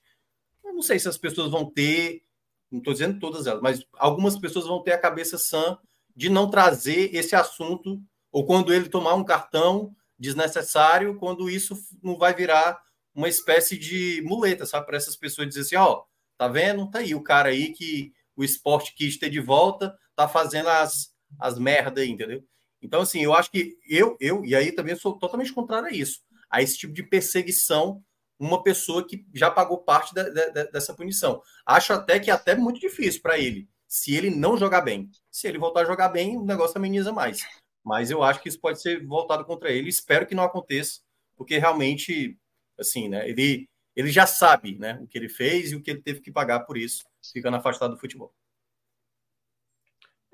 eu 0.64 0.74
não 0.74 0.82
sei 0.82 1.00
se 1.00 1.08
as 1.08 1.18
pessoas 1.18 1.50
vão 1.50 1.66
ter, 1.66 2.24
não 2.70 2.80
estou 2.80 2.94
dizendo 2.94 3.20
todas 3.20 3.48
elas, 3.48 3.62
mas 3.62 3.84
algumas 3.94 4.38
pessoas 4.38 4.66
vão 4.66 4.84
ter 4.84 4.92
a 4.92 5.00
cabeça 5.00 5.38
sã 5.38 5.78
de 6.16 6.30
não 6.30 6.50
trazer 6.50 7.16
esse 7.16 7.36
assunto, 7.36 8.02
ou 8.32 8.46
quando 8.46 8.74
ele 8.74 8.90
tomar 8.90 9.14
um 9.14 9.24
cartão 9.24 9.96
desnecessário, 10.20 11.16
quando 11.18 11.50
isso 11.50 11.78
não 12.04 12.18
vai 12.18 12.34
virar 12.34 12.82
uma 13.14 13.30
espécie 13.30 13.78
de 13.78 14.22
muleta, 14.24 14.66
sabe? 14.66 14.86
Para 14.86 14.98
essas 14.98 15.16
pessoas 15.16 15.48
dizer 15.48 15.62
assim, 15.62 15.76
ó, 15.76 16.04
tá 16.38 16.48
vendo? 16.48 16.90
Tá 16.90 17.00
aí 17.00 17.16
o 17.16 17.24
cara 17.24 17.50
aí 17.50 17.72
que 17.72 18.14
o 18.36 18.44
esporte 18.44 18.94
quis 18.94 19.18
ter 19.18 19.30
de 19.30 19.40
volta, 19.40 19.98
tá 20.16 20.28
fazendo 20.28 20.70
as, 20.70 21.14
as 21.40 21.58
merdas 21.60 22.04
aí, 22.04 22.10
entendeu? 22.10 22.44
Então, 22.82 23.02
assim, 23.02 23.22
eu 23.22 23.34
acho 23.34 23.50
que 23.52 23.78
eu, 23.90 24.16
eu, 24.20 24.46
e 24.46 24.56
aí 24.56 24.72
também 24.72 24.96
sou 24.96 25.18
totalmente 25.18 25.54
contrário 25.54 25.88
a 25.88 25.92
isso, 25.92 26.22
a 26.50 26.62
esse 26.62 26.78
tipo 26.78 26.94
de 26.94 27.04
perseguição, 27.04 28.04
uma 28.40 28.62
pessoa 28.62 29.06
que 29.06 29.26
já 29.34 29.50
pagou 29.50 29.80
parte 29.80 30.14
da, 30.14 30.30
da, 30.30 30.64
dessa 30.66 30.94
punição. 30.94 31.42
Acho 31.66 31.94
até 31.94 32.20
que 32.20 32.30
é 32.30 32.34
até 32.34 32.56
muito 32.56 32.80
difícil 32.80 33.22
para 33.22 33.38
ele 33.40 33.68
se 33.88 34.14
ele 34.14 34.30
não 34.30 34.58
jogar 34.58 34.82
bem. 34.82 35.10
Se 35.32 35.48
ele 35.48 35.58
voltar 35.58 35.82
a 35.82 35.86
jogar 35.86 36.10
bem, 36.10 36.38
o 36.38 36.46
negócio 36.46 36.78
ameniza 36.78 37.12
mais. 37.12 37.40
Mas 37.84 38.12
eu 38.12 38.22
acho 38.22 38.42
que 38.42 38.50
isso 38.50 38.60
pode 38.60 38.82
ser 38.82 39.06
voltado 39.06 39.46
contra 39.46 39.72
ele. 39.72 39.90
Espero 39.90 40.28
que 40.28 40.36
não 40.36 40.44
aconteça, 40.44 41.00
porque 41.38 41.58
realmente, 41.58 42.38
assim, 42.78 43.08
né? 43.08 43.28
Ele, 43.30 43.68
ele 43.96 44.12
já 44.12 44.28
sabe, 44.28 44.78
né? 44.78 45.00
O 45.02 45.08
que 45.08 45.18
ele 45.18 45.30
fez 45.30 45.72
e 45.72 45.76
o 45.76 45.82
que 45.82 45.92
ele 45.92 46.02
teve 46.02 46.20
que 46.20 46.32
pagar 46.32 46.62
por 46.62 46.78
isso, 46.78 47.06
ficando 47.32 47.56
afastado 47.56 47.92
do 47.92 48.00
futebol. 48.00 48.34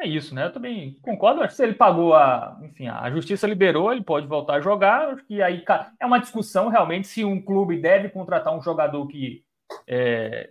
É 0.03 0.07
isso, 0.07 0.35
né? 0.35 0.47
Eu 0.47 0.51
também 0.51 0.99
concordo. 1.01 1.39
Acho 1.39 1.51
que 1.51 1.55
se 1.55 1.63
ele 1.63 1.75
pagou 1.75 2.13
a, 2.13 2.59
enfim, 2.61 2.89
a 2.89 3.09
justiça 3.09 3.47
liberou, 3.47 3.89
ele 3.89 4.03
pode 4.03 4.27
voltar 4.27 4.55
a 4.55 4.61
jogar. 4.61 5.13
Acho 5.13 5.25
que 5.25 5.41
aí 5.41 5.63
é 5.97 6.05
uma 6.05 6.19
discussão 6.19 6.67
realmente 6.67 7.07
se 7.07 7.23
um 7.23 7.41
clube 7.41 7.79
deve 7.79 8.09
contratar 8.09 8.53
um 8.53 8.61
jogador 8.61 9.07
que 9.07 9.45
é, 9.87 10.49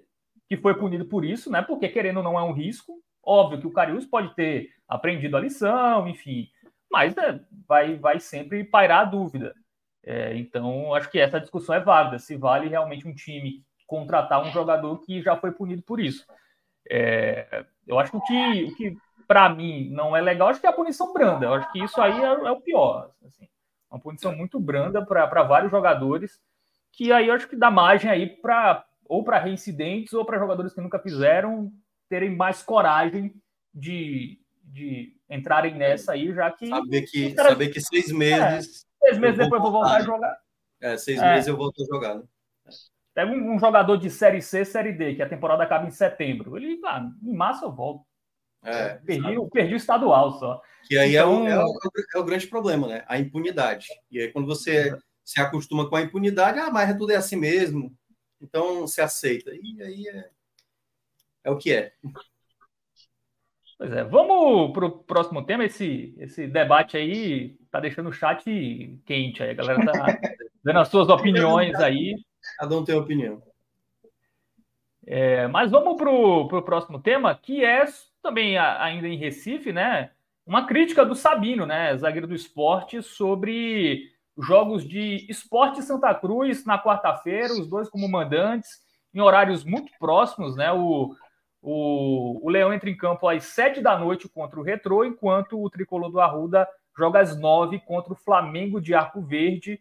que 0.49 0.57
foi 0.57 0.73
punido 0.75 1.05
por 1.05 1.23
isso, 1.23 1.51
né? 1.53 1.61
Porque 1.61 1.87
querendo 1.87 2.17
ou 2.17 2.23
não 2.23 2.39
é 2.39 2.43
um 2.43 2.53
risco. 2.53 2.95
Óbvio 3.23 3.61
que 3.61 3.67
o 3.67 3.73
Carius 3.73 4.07
pode 4.07 4.35
ter 4.35 4.71
aprendido 4.89 5.37
a 5.37 5.41
lição, 5.41 6.09
enfim, 6.09 6.49
mas 6.91 7.15
né, 7.15 7.39
vai, 7.69 7.97
vai 7.97 8.19
sempre 8.19 8.65
pairar 8.65 9.03
a 9.03 9.11
dúvida. 9.11 9.55
É, 10.03 10.35
então, 10.37 10.95
acho 10.95 11.11
que 11.11 11.19
essa 11.19 11.39
discussão 11.39 11.75
é 11.75 11.81
válida, 11.81 12.19
se 12.19 12.37
vale 12.37 12.69
realmente 12.69 13.07
um 13.07 13.15
time 13.15 13.63
contratar 13.87 14.43
um 14.43 14.51
jogador 14.51 14.99
que 15.05 15.23
já 15.23 15.37
foi 15.37 15.53
punido 15.53 15.83
por 15.83 16.01
isso. 16.01 16.27
É, 16.91 17.65
eu 17.87 17.99
acho 17.99 18.11
que 18.11 18.17
o 18.17 18.23
que, 18.23 18.75
que 18.75 18.97
para 19.27 19.49
mim, 19.49 19.91
não 19.91 20.17
é 20.17 20.21
legal, 20.21 20.49
acho 20.49 20.61
que 20.61 20.67
é 20.67 20.71
a 20.71 20.75
punição 20.75 21.13
branda. 21.13 21.47
Eu 21.47 21.55
acho 21.55 21.73
que 21.73 21.83
isso 21.83 22.01
aí 22.01 22.21
é, 22.21 22.27
é 22.27 22.51
o 22.51 22.61
pior. 22.61 23.11
Assim, 23.27 23.49
uma 23.91 24.01
punição 24.01 24.35
muito 24.35 24.59
branda 24.59 25.05
para 25.05 25.43
vários 25.43 25.71
jogadores, 25.71 26.41
que 26.93 27.13
aí 27.13 27.29
eu 27.29 27.35
acho 27.35 27.49
que 27.49 27.57
dá 27.57 27.71
margem 27.71 28.11
aí 28.11 28.27
para 28.27 28.85
ou 29.05 29.23
para 29.23 29.39
reincidentes 29.39 30.15
ou 30.15 30.25
para 30.25 30.39
jogadores 30.39 30.73
que 30.73 30.81
nunca 30.81 30.99
fizeram 30.99 31.71
terem 32.09 32.35
mais 32.35 32.63
coragem 32.63 33.35
de, 33.75 34.39
de 34.63 35.17
entrarem 35.29 35.75
nessa 35.75 36.13
aí, 36.13 36.33
já 36.33 36.51
que. 36.51 36.67
Saber 36.69 37.03
que, 37.03 37.35
caras... 37.35 37.53
saber 37.53 37.69
que 37.69 37.81
seis 37.81 38.13
meses. 38.13 38.87
É, 39.03 39.07
seis 39.07 39.19
meses 39.19 39.39
depois 39.39 39.63
eu 39.63 39.63
vou 39.63 39.73
voltar 39.73 39.97
a 39.97 40.03
jogar. 40.03 40.37
É, 40.81 40.97
seis 40.97 41.21
é. 41.21 41.35
meses 41.35 41.49
eu 41.49 41.57
volto 41.57 41.83
a 41.83 41.87
jogar, 41.87 42.15
né? 42.17 42.23
Pega 43.15 43.31
um, 43.31 43.55
um, 43.55 43.59
jogador 43.59 43.97
de 43.97 44.11
Série 44.11 44.41
C, 44.41 44.65
Série 44.65 44.93
D, 44.93 45.15
que 45.15 45.23
a 45.23 45.29
temporada 45.29 45.63
acaba 45.63 45.87
em 45.87 45.91
setembro. 45.91 46.57
Ele, 46.57 46.81
ah, 46.85 47.07
em 47.23 47.35
março 47.35 47.65
eu 47.65 47.73
volto. 47.73 48.07
É, 48.65 48.95
perdi, 48.95 49.35
eu 49.35 49.49
perdi 49.49 49.75
o 49.75 49.77
estadual 49.77 50.39
só. 50.39 50.63
Que 50.87 50.97
aí 50.97 51.17
então... 51.17 51.47
é, 51.47 51.57
o, 51.57 51.61
é, 51.61 51.65
o, 51.65 51.79
é, 52.17 52.19
o, 52.19 52.25
grande 52.25 52.47
problema, 52.47 52.87
né? 52.87 53.05
A 53.09 53.19
impunidade. 53.19 53.87
E 54.11 54.21
aí, 54.21 54.33
quando 54.33 54.47
você 54.47 54.97
se 55.25 55.41
acostuma 55.41 55.89
com 55.89 55.97
a 55.97 56.03
impunidade, 56.03 56.59
ah, 56.59 56.71
mas 56.71 56.97
tudo 56.97 57.13
é 57.13 57.17
assim 57.17 57.37
mesmo. 57.37 57.93
Então 58.41 58.87
se 58.87 59.01
aceita. 59.01 59.51
E 59.53 59.83
aí 59.83 60.09
é, 60.09 60.31
é 61.45 61.51
o 61.51 61.57
que 61.57 61.73
é. 61.73 61.93
Pois 63.79 63.93
é, 63.93 64.05
vamos 64.05 64.73
para 64.73 64.87
o 64.87 64.91
próximo 64.91 65.45
tema. 65.45 65.65
Esse, 65.65 66.15
esse 66.19 66.47
debate 66.47 66.97
aí 66.97 67.57
tá 67.71 67.81
deixando 67.81 68.09
o 68.11 68.13
chat 68.13 68.45
quente 69.05 69.43
aí. 69.43 69.51
A 69.51 69.55
galera 69.55 69.85
tá 69.85 69.93
dando 70.63 70.79
as 70.79 70.89
suas 70.89 71.09
opiniões 71.09 71.75
aí. 71.77 72.15
Cada 72.59 72.77
um 72.77 72.85
tem 72.85 72.95
opinião. 72.95 73.43
É, 75.05 75.49
mas 75.49 75.71
vamos 75.71 75.97
para 75.97 76.11
o 76.11 76.63
próximo 76.63 77.01
tema, 77.01 77.35
que 77.35 77.65
é 77.65 77.85
também 78.23 78.57
ainda 78.57 79.09
em 79.09 79.17
Recife, 79.17 79.73
né? 79.73 80.11
Uma 80.47 80.67
crítica 80.67 81.05
do 81.05 81.15
Sabino, 81.15 81.67
né? 81.67 81.97
Zagueiro 81.97 82.27
do 82.27 82.35
esporte, 82.35 83.03
sobre 83.03 84.11
jogos 84.39 84.87
de 84.87 85.27
Esporte 85.29 85.83
Santa 85.83 86.15
Cruz 86.15 86.65
na 86.65 86.83
quarta-feira, 86.83 87.53
os 87.53 87.69
dois 87.69 87.89
como 87.89 88.09
mandantes, 88.09 88.81
em 89.13 89.21
horários 89.21 89.65
muito 89.65 89.93
próximos, 89.99 90.57
né? 90.57 90.73
O, 90.73 91.15
o, 91.61 92.41
o 92.47 92.49
Leão 92.49 92.73
entra 92.73 92.89
em 92.89 92.97
campo 92.97 93.29
às 93.29 93.45
sete 93.45 93.81
da 93.81 93.99
noite 93.99 94.29
contra 94.29 94.59
o 94.59 94.63
Retrô, 94.63 95.05
enquanto 95.05 95.63
o 95.63 95.69
Tricolor 95.69 96.11
do 96.11 96.21
Arruda 96.21 96.67
joga 96.97 97.21
às 97.21 97.39
nove 97.39 97.79
contra 97.81 98.13
o 98.13 98.17
Flamengo 98.17 98.81
de 98.81 98.95
Arco 98.95 99.21
Verde. 99.21 99.81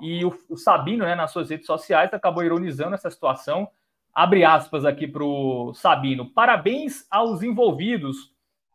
E 0.00 0.24
o, 0.24 0.36
o 0.48 0.56
Sabino, 0.56 1.04
né, 1.04 1.14
nas 1.14 1.30
suas 1.30 1.48
redes 1.50 1.66
sociais, 1.66 2.12
acabou 2.12 2.42
ironizando 2.42 2.94
essa 2.94 3.10
situação. 3.10 3.68
Abre 4.14 4.44
aspas 4.44 4.84
aqui 4.84 5.06
para 5.06 5.24
o 5.24 5.72
Sabino. 5.74 6.30
Parabéns 6.30 7.06
aos 7.10 7.42
envolvidos 7.42 8.32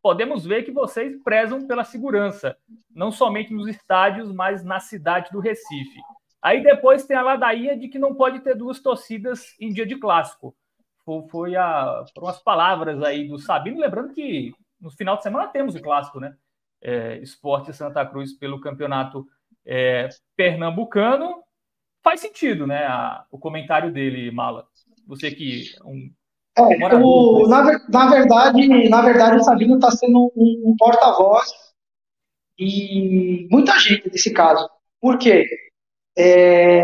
podemos 0.07 0.45
ver 0.45 0.63
que 0.63 0.71
vocês 0.71 1.21
prezam 1.21 1.67
pela 1.67 1.83
segurança, 1.83 2.57
não 2.89 3.11
somente 3.11 3.53
nos 3.53 3.67
estádios, 3.67 4.31
mas 4.31 4.63
na 4.63 4.79
cidade 4.79 5.29
do 5.31 5.41
Recife. 5.41 5.99
Aí 6.41 6.63
depois 6.63 7.05
tem 7.05 7.17
a 7.17 7.21
ladainha 7.21 7.77
de 7.77 7.89
que 7.89 7.99
não 7.99 8.15
pode 8.15 8.39
ter 8.39 8.55
duas 8.55 8.79
torcidas 8.79 9.53
em 9.59 9.67
dia 9.73 9.85
de 9.85 9.97
clássico. 9.97 10.55
Foi 11.29 11.57
a, 11.57 12.05
foram 12.13 12.29
as 12.29 12.41
palavras 12.41 13.03
aí 13.03 13.27
do 13.27 13.37
Sabino, 13.37 13.81
lembrando 13.81 14.13
que 14.13 14.53
no 14.79 14.89
final 14.89 15.17
de 15.17 15.23
semana 15.23 15.49
temos 15.49 15.75
o 15.75 15.81
clássico, 15.81 16.21
né? 16.21 16.37
É, 16.81 17.17
Esporte 17.17 17.73
Santa 17.73 18.05
Cruz 18.05 18.31
pelo 18.31 18.61
campeonato 18.61 19.27
é, 19.65 20.07
pernambucano. 20.37 21.43
Faz 22.01 22.21
sentido, 22.21 22.65
né? 22.65 22.85
A, 22.85 23.25
o 23.29 23.37
comentário 23.37 23.91
dele, 23.91 24.31
Mala. 24.31 24.65
Você 25.07 25.31
que 25.31 25.73
é 25.79 25.83
um 25.83 26.11
é, 26.57 26.95
o, 26.95 27.47
na, 27.47 27.61
na, 27.87 28.09
verdade, 28.09 28.89
na 28.89 29.01
verdade, 29.03 29.37
o 29.37 29.43
Sabino 29.43 29.75
está 29.75 29.91
sendo 29.91 30.31
um, 30.35 30.63
um 30.65 30.75
porta-voz 30.75 31.51
e 32.57 33.47
muita 33.51 33.77
gente 33.77 34.09
nesse 34.09 34.33
caso. 34.33 34.67
Por 34.99 35.19
quê? 35.19 35.45
É, 36.17 36.81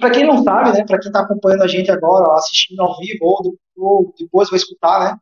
para 0.00 0.10
quem 0.10 0.26
não 0.26 0.42
sabe, 0.42 0.72
né, 0.72 0.84
para 0.84 0.98
quem 0.98 1.08
está 1.08 1.20
acompanhando 1.20 1.62
a 1.62 1.68
gente 1.68 1.88
agora, 1.92 2.34
assistindo 2.34 2.82
ao 2.82 2.98
vivo 2.98 3.24
ou, 3.24 3.56
ou, 3.76 4.14
depois 4.18 4.50
vai 4.50 4.58
escutar, 4.58 5.12
né, 5.12 5.20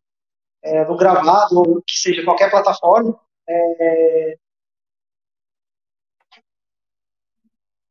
é, 0.62 0.84
no 0.86 0.96
gravado 0.96 1.58
ou 1.58 1.82
que 1.86 1.98
seja 1.98 2.24
qualquer 2.24 2.50
plataforma, 2.50 3.20
é, 3.46 4.36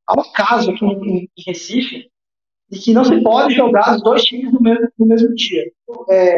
há 0.07 0.19
um 0.19 0.31
caso 0.33 0.71
aqui 0.71 0.85
em, 0.85 1.29
em 1.37 1.43
Recife 1.45 2.09
de 2.69 2.79
que 2.79 2.93
não 2.93 3.03
se 3.03 3.21
pode 3.21 3.55
jogar 3.55 3.95
os 3.95 4.03
dois 4.03 4.21
times 4.23 4.53
no 4.53 4.62
mesmo, 4.62 4.88
no 4.97 5.05
mesmo 5.08 5.34
dia. 5.34 5.63
É, 6.10 6.36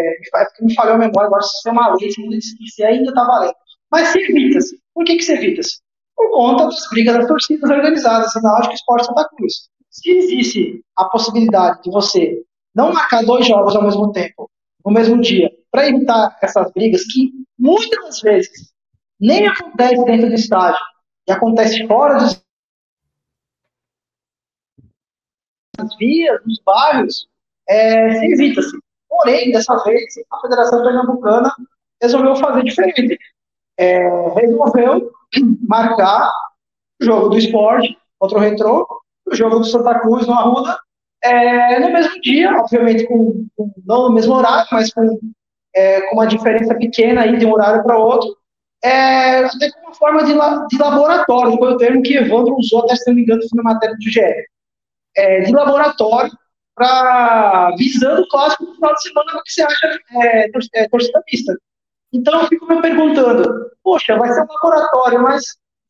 me 0.61 0.73
falhou 0.73 0.95
a 0.95 0.97
memória 0.97 1.27
agora 1.27 1.41
se 1.41 1.67
é 1.67 1.71
uma 1.71 1.93
lei, 1.95 2.09
se 2.09 2.83
ainda 2.83 3.09
está 3.09 3.23
valendo. 3.23 3.55
Mas 3.91 4.07
se 4.09 4.19
evita-se. 4.19 4.79
Por 4.93 5.03
que, 5.03 5.17
que 5.17 5.23
se 5.23 5.33
evita-se? 5.33 5.79
Por 6.15 6.29
conta 6.31 6.65
das 6.65 6.89
brigas 6.89 7.17
das 7.17 7.27
torcidas 7.27 7.69
organizadas 7.69 8.31
na 8.35 8.53
Náutico 8.53 8.75
Esporte 8.75 9.05
Santa 9.07 9.27
Cruz. 9.35 9.69
Se 9.89 10.09
existe 10.09 10.81
a 10.97 11.05
possibilidade 11.05 11.81
de 11.83 11.91
você 11.91 12.41
não 12.73 12.93
marcar 12.93 13.25
dois 13.25 13.45
jogos 13.45 13.75
ao 13.75 13.83
mesmo 13.83 14.11
tempo, 14.13 14.49
no 14.85 14.91
mesmo 14.93 15.19
dia, 15.19 15.51
para 15.69 15.89
evitar 15.89 16.37
essas 16.41 16.71
brigas 16.71 17.03
que 17.05 17.29
muitas 17.59 18.21
vezes 18.21 18.71
nem 19.19 19.47
acontece 19.47 20.05
dentro 20.05 20.29
do 20.29 20.35
estádio 20.35 20.79
e 21.27 21.31
acontece 21.31 21.85
fora 21.87 22.17
dos 22.17 22.41
nas 25.81 25.95
vias, 25.97 26.39
nos 26.45 26.59
bairros, 26.65 27.27
é, 27.67 28.19
se 28.19 28.25
evita-se. 28.25 28.77
Porém, 29.09 29.51
dessa 29.51 29.75
vez, 29.83 30.13
a 30.31 30.39
Federação 30.39 30.83
Pernambucana 30.83 31.53
resolveu 32.01 32.35
fazer 32.35 32.63
diferente. 32.63 33.17
É, 33.77 34.07
resolveu 34.35 35.11
marcar 35.67 36.31
o 37.01 37.05
jogo 37.05 37.29
do 37.29 37.37
esporte 37.37 37.97
contra 38.19 38.37
o 38.37 38.41
Retrô, 38.41 38.87
o 39.27 39.35
jogo 39.35 39.59
do 39.59 39.65
Santa 39.65 39.99
Cruz 39.99 40.27
no 40.27 40.33
Arruda, 40.33 40.77
é, 41.23 41.79
no 41.79 41.91
mesmo 41.91 42.19
dia, 42.21 42.51
obviamente 42.57 43.05
com, 43.07 43.45
com, 43.55 43.71
não 43.85 44.09
no 44.09 44.13
mesmo 44.13 44.33
horário, 44.33 44.67
mas 44.71 44.93
com, 44.93 45.19
é, 45.75 46.01
com 46.01 46.15
uma 46.15 46.27
diferença 46.27 46.75
pequena 46.75 47.21
aí 47.21 47.37
de 47.37 47.45
um 47.45 47.53
horário 47.53 47.83
para 47.83 47.97
outro, 47.97 48.35
é, 48.83 49.45
até 49.45 49.71
com 49.71 49.81
uma 49.81 49.93
forma 49.93 50.23
de, 50.23 50.33
de 50.33 50.81
laboratório, 50.81 51.57
foi 51.57 51.73
o 51.73 51.77
termo 51.77 52.01
que 52.01 52.17
Evandro 52.17 52.55
usou, 52.57 52.83
até 52.83 52.95
se 52.95 53.07
não 53.07 53.15
me 53.15 53.21
engano, 53.21 53.41
na 53.53 53.63
matéria 53.63 53.95
do 53.95 54.09
GE 54.09 54.21
é, 55.15 55.41
de 55.41 55.51
laboratório 55.51 56.31
para 56.75 57.75
visando 57.77 58.21
o 58.21 58.27
clássico 58.27 58.65
no 58.65 58.75
final 58.75 58.93
de 58.93 59.01
semana, 59.01 59.41
que 59.45 59.51
você 59.51 59.61
acha 59.63 59.99
é, 60.11 60.49
é, 60.75 60.89
torcida 60.89 61.23
mista. 61.31 61.57
Então 62.13 62.41
eu 62.41 62.47
fico 62.47 62.65
me 62.65 62.81
perguntando, 62.81 63.71
poxa, 63.83 64.17
vai 64.17 64.31
ser 64.33 64.41
um 64.41 64.47
laboratório, 64.47 65.21
mas 65.21 65.43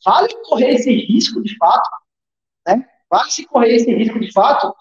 vale 0.06 0.30
correr 0.44 0.76
esse 0.76 0.92
risco 0.92 1.42
de 1.42 1.56
fato? 1.58 1.90
Né? 2.68 2.86
Vale 3.10 3.32
se 3.32 3.46
correr 3.46 3.76
esse 3.76 3.94
risco 3.94 4.20
de 4.20 4.32
fato? 4.32 4.74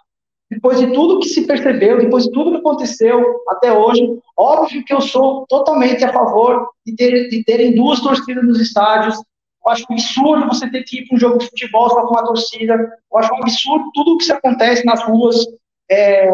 Depois 0.50 0.80
de 0.80 0.92
tudo 0.92 1.20
que 1.20 1.28
se 1.28 1.46
percebeu, 1.46 1.98
depois 1.98 2.24
de 2.24 2.32
tudo 2.32 2.50
que 2.50 2.56
aconteceu 2.56 3.22
até 3.48 3.72
hoje, 3.72 4.02
óbvio 4.36 4.84
que 4.84 4.92
eu 4.92 5.00
sou 5.00 5.46
totalmente 5.46 6.04
a 6.04 6.12
favor 6.12 6.68
de, 6.84 6.96
ter, 6.96 7.28
de 7.28 7.44
terem 7.44 7.74
duas 7.74 8.00
torcidas 8.00 8.44
nos 8.44 8.60
estádios, 8.60 9.16
eu 9.64 9.72
acho 9.72 9.84
um 9.88 9.94
absurdo 9.94 10.48
você 10.48 10.70
ter 10.70 10.82
que 10.84 11.00
ir 11.00 11.06
para 11.06 11.16
um 11.16 11.20
jogo 11.20 11.38
de 11.38 11.46
futebol 11.46 11.90
só 11.90 12.06
com 12.06 12.14
uma 12.14 12.24
torcida. 12.24 12.74
Eu 12.74 13.18
acho 13.18 13.32
um 13.32 13.38
absurdo 13.38 13.90
tudo 13.94 14.14
o 14.14 14.18
que 14.18 14.32
acontece 14.32 14.84
nas 14.86 15.02
ruas, 15.04 15.36
é, 15.90 16.26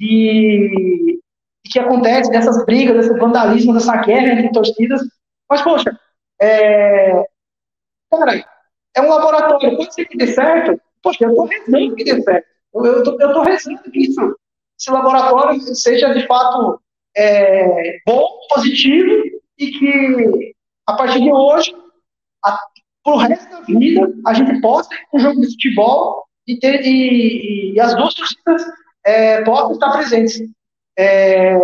de, 0.00 1.20
de, 1.64 1.70
que 1.70 1.78
acontece, 1.78 2.30
dessas 2.30 2.64
brigas, 2.64 2.96
desse 2.96 3.18
vandalismo, 3.18 3.74
dessa 3.74 3.96
guerra 3.98 4.32
entre 4.32 4.52
torcidas. 4.52 5.02
Mas, 5.50 5.60
poxa, 5.62 5.98
é, 6.40 7.24
cara, 8.10 8.44
é 8.96 9.00
um 9.02 9.08
laboratório. 9.08 9.76
Pode 9.76 9.92
ser 9.92 10.06
que 10.06 10.16
dê 10.16 10.28
certo. 10.28 10.80
Poxa, 11.02 11.24
eu 11.24 11.30
estou 11.30 11.46
rezando 11.46 11.94
que 11.94 12.04
dê 12.04 12.22
certo. 12.22 12.46
Eu 12.74 13.02
estou 13.02 13.42
rezando 13.42 13.82
que 13.82 13.98
isso, 13.98 14.36
esse 14.80 14.90
laboratório 14.90 15.60
seja 15.60 16.12
de 16.14 16.26
fato 16.26 16.80
é, 17.14 17.98
bom, 18.06 18.26
positivo 18.48 19.40
e 19.58 19.70
que 19.70 20.54
a 20.86 20.94
partir 20.94 21.20
de 21.20 21.30
hoje 21.30 21.83
para 23.02 23.14
o 23.14 23.16
resto 23.16 23.50
da 23.50 23.60
vida, 23.60 24.14
a 24.26 24.34
gente 24.34 24.60
possa 24.60 24.88
para 24.88 25.18
um 25.18 25.18
jogo 25.18 25.40
de 25.40 25.50
futebol 25.52 26.24
e, 26.46 26.58
ter, 26.58 26.82
e, 26.84 27.72
e 27.74 27.80
as 27.80 27.94
duas 27.94 28.14
torcidas 28.14 28.64
é, 29.04 29.42
possam 29.42 29.72
estar 29.72 29.92
presentes. 29.92 30.40
É, 30.98 31.54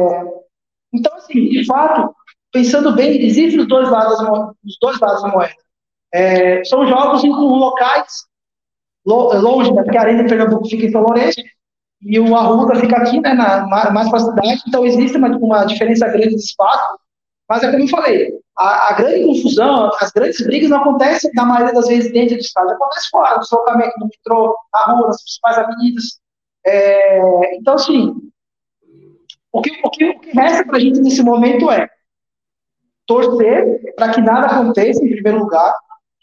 então, 0.92 1.14
assim, 1.16 1.48
de 1.48 1.64
fato, 1.66 2.14
pensando 2.52 2.94
bem, 2.94 3.24
existem 3.24 3.60
os 3.60 3.68
dois 3.68 3.88
lados, 3.88 4.18
os 4.64 4.76
dois 4.80 4.98
lados 4.98 5.22
da 5.22 5.28
moeda. 5.28 5.54
É, 6.12 6.64
são 6.64 6.86
jogos 6.86 7.22
em 7.22 7.30
locais 7.30 8.28
longe, 9.06 9.72
né, 9.72 9.82
porque 9.82 9.96
a 9.96 10.02
Arena 10.02 10.22
de 10.24 10.28
Pernambuco 10.28 10.68
fica 10.68 10.86
em 10.86 10.90
São 10.90 11.02
Lourenço 11.02 11.40
e 12.02 12.18
o 12.18 12.36
Arruda 12.36 12.78
fica 12.80 12.96
aqui, 12.96 13.20
né, 13.20 13.34
na, 13.34 13.66
mais 13.66 14.08
para 14.08 14.18
a 14.18 14.20
cidade, 14.20 14.62
então 14.66 14.84
existe 14.84 15.16
uma, 15.16 15.28
uma 15.36 15.64
diferença 15.64 16.08
grande 16.08 16.30
de 16.30 16.36
espaço, 16.36 16.98
mas 17.48 17.62
é 17.62 17.70
como 17.70 17.82
eu 17.82 17.88
falei, 17.88 18.39
a, 18.60 18.90
a, 18.90 18.92
grande 18.92 19.24
confusão, 19.24 19.90
as 20.00 20.12
grandes 20.12 20.44
brigas 20.44 20.68
não 20.68 20.82
acontecem, 20.82 21.30
na 21.34 21.46
maioria 21.46 21.72
das 21.72 21.88
vezes, 21.88 22.12
dentro 22.12 22.36
do 22.36 22.40
estado, 22.40 22.70
acontece 22.70 23.08
fora, 23.08 23.36
no 23.36 23.40
deslocamento 23.40 23.98
do 23.98 24.06
metrô, 24.06 24.54
na 24.74 24.92
rua, 24.92 25.06
nas 25.06 25.22
principais 25.22 25.58
avenidas. 25.58 26.04
É, 26.66 27.56
então, 27.56 27.74
assim, 27.74 28.14
o 29.50 29.62
que, 29.62 29.80
o 29.82 29.90
que, 29.90 30.04
o 30.10 30.20
que 30.20 30.30
resta 30.32 30.66
para 30.66 30.76
a 30.76 30.80
gente 30.80 31.00
nesse 31.00 31.22
momento 31.22 31.70
é 31.70 31.88
torcer 33.06 33.94
para 33.96 34.12
que 34.12 34.20
nada 34.20 34.46
aconteça, 34.48 35.02
em 35.02 35.10
primeiro 35.10 35.38
lugar, 35.38 35.72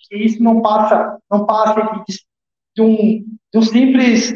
que 0.08 0.15
isso 0.17 0.41
não 0.41 0.62
passa, 0.62 1.17
não 1.32 1.43
passe 1.43 1.82
de, 2.76 2.82
um, 2.84 3.26
de 3.52 3.58
um 3.58 3.62
simples 3.63 4.32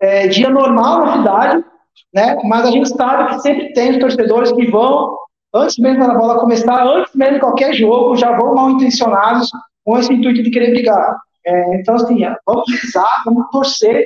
é, 0.00 0.26
dia 0.26 0.50
normal 0.50 1.06
na 1.06 1.16
cidade, 1.18 1.64
né? 2.12 2.36
mas 2.42 2.66
a 2.66 2.70
gente 2.72 2.88
sabe 2.88 3.28
que 3.30 3.40
sempre 3.42 3.72
tem 3.74 3.92
os 3.92 3.98
torcedores 3.98 4.50
que 4.50 4.66
vão 4.66 5.16
antes 5.54 5.78
mesmo 5.78 6.06
da 6.06 6.14
bola 6.14 6.38
começar, 6.38 6.86
antes 6.86 7.14
mesmo 7.14 7.34
de 7.34 7.40
qualquer 7.40 7.74
jogo, 7.74 8.16
já 8.16 8.36
vão 8.36 8.54
mal 8.54 8.70
intencionados 8.70 9.50
com 9.84 9.98
esse 9.98 10.12
intuito 10.12 10.42
de 10.42 10.50
querer 10.50 10.70
brigar. 10.70 11.18
É, 11.46 11.80
então, 11.80 11.94
assim, 11.94 12.24
é, 12.24 12.36
vamos 12.46 12.64
rezar, 12.82 13.22
vamos 13.24 13.50
torcer 13.50 14.04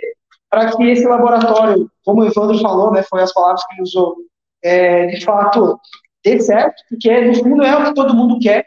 para 0.48 0.70
que 0.76 0.84
esse 0.84 1.06
laboratório, 1.06 1.90
como 2.04 2.22
o 2.22 2.26
Evandro 2.26 2.58
falou, 2.60 2.92
né, 2.92 3.02
foi 3.02 3.22
as 3.22 3.32
palavras 3.32 3.64
que 3.66 3.74
ele 3.74 3.82
usou, 3.82 4.16
é, 4.62 5.06
de 5.06 5.24
fato, 5.24 5.80
dê 6.22 6.38
certo, 6.40 6.76
porque 6.88 7.20
no 7.22 7.34
fundo 7.34 7.62
é 7.64 7.76
o 7.76 7.84
que 7.86 7.94
todo 7.94 8.14
mundo 8.14 8.38
quer, 8.38 8.66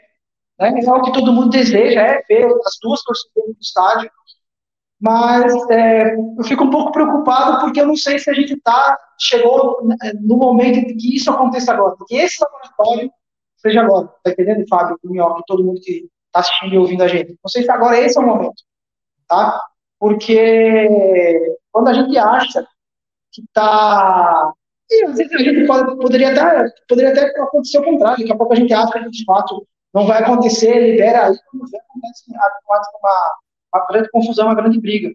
né, 0.59 0.73
é 0.83 0.91
o 0.91 1.01
que 1.03 1.13
todo 1.13 1.31
mundo 1.31 1.49
deseja, 1.49 2.01
é 2.01 2.23
ver 2.27 2.45
as 2.45 2.77
duas 2.81 3.01
torcidas 3.03 3.45
no 3.47 3.55
estádio, 3.61 4.09
mas 4.99 5.53
é, 5.69 6.15
eu 6.15 6.43
fico 6.43 6.63
um 6.63 6.69
pouco 6.69 6.91
preocupado 6.91 7.59
porque 7.59 7.79
eu 7.81 7.87
não 7.87 7.95
sei 7.95 8.17
se 8.17 8.29
a 8.29 8.33
gente 8.33 8.59
tá, 8.61 8.97
chegou 9.19 9.87
é, 10.03 10.13
no 10.13 10.37
momento 10.37 10.87
de 10.87 10.95
que 10.95 11.15
isso 11.15 11.29
aconteça 11.31 11.73
agora, 11.73 11.95
que 12.07 12.15
esse 12.15 12.41
laboratório 12.41 13.11
seja 13.57 13.81
agora, 13.81 14.07
tá 14.23 14.31
entendendo, 14.31 14.65
Fábio, 14.67 14.97
Minhoca, 15.03 15.43
todo 15.47 15.63
mundo 15.63 15.81
que 15.81 16.07
está 16.27 16.39
assistindo 16.39 16.75
e 16.75 16.77
ouvindo 16.77 17.03
a 17.03 17.07
gente. 17.07 17.31
Não 17.43 17.49
sei 17.49 17.63
se 17.63 17.71
agora 17.71 17.99
esse 17.99 18.17
é 18.17 18.21
o 18.21 18.25
momento, 18.25 18.63
tá? 19.27 19.59
Porque 19.99 21.57
quando 21.71 21.87
a 21.89 21.93
gente 21.93 22.17
acha 22.17 22.65
que 23.31 23.41
está 23.41 24.53
e 24.89 25.03
às 25.05 25.17
vezes 25.17 25.33
a 25.33 25.37
gente 25.39 25.65
pode, 25.65 25.97
poderia 25.97 26.31
até, 26.31 26.69
poderia 26.87 27.11
até 27.11 27.41
acontecer 27.41 27.79
o 27.79 27.83
contrário, 27.83 28.19
daqui 28.19 28.31
a 28.31 28.37
pouco 28.37 28.53
a 28.53 28.55
gente 28.55 28.73
acha 28.73 28.99
que 28.99 29.09
de 29.09 29.25
fato 29.25 29.67
não 29.93 30.05
vai 30.05 30.21
acontecer, 30.21 30.91
libera 30.91 31.27
aí, 31.27 31.33
acontece 31.33 32.23
uma, 32.29 33.31
uma 33.75 33.87
grande 33.87 34.09
confusão, 34.09 34.47
uma 34.47 34.55
grande 34.55 34.79
briga. 34.79 35.13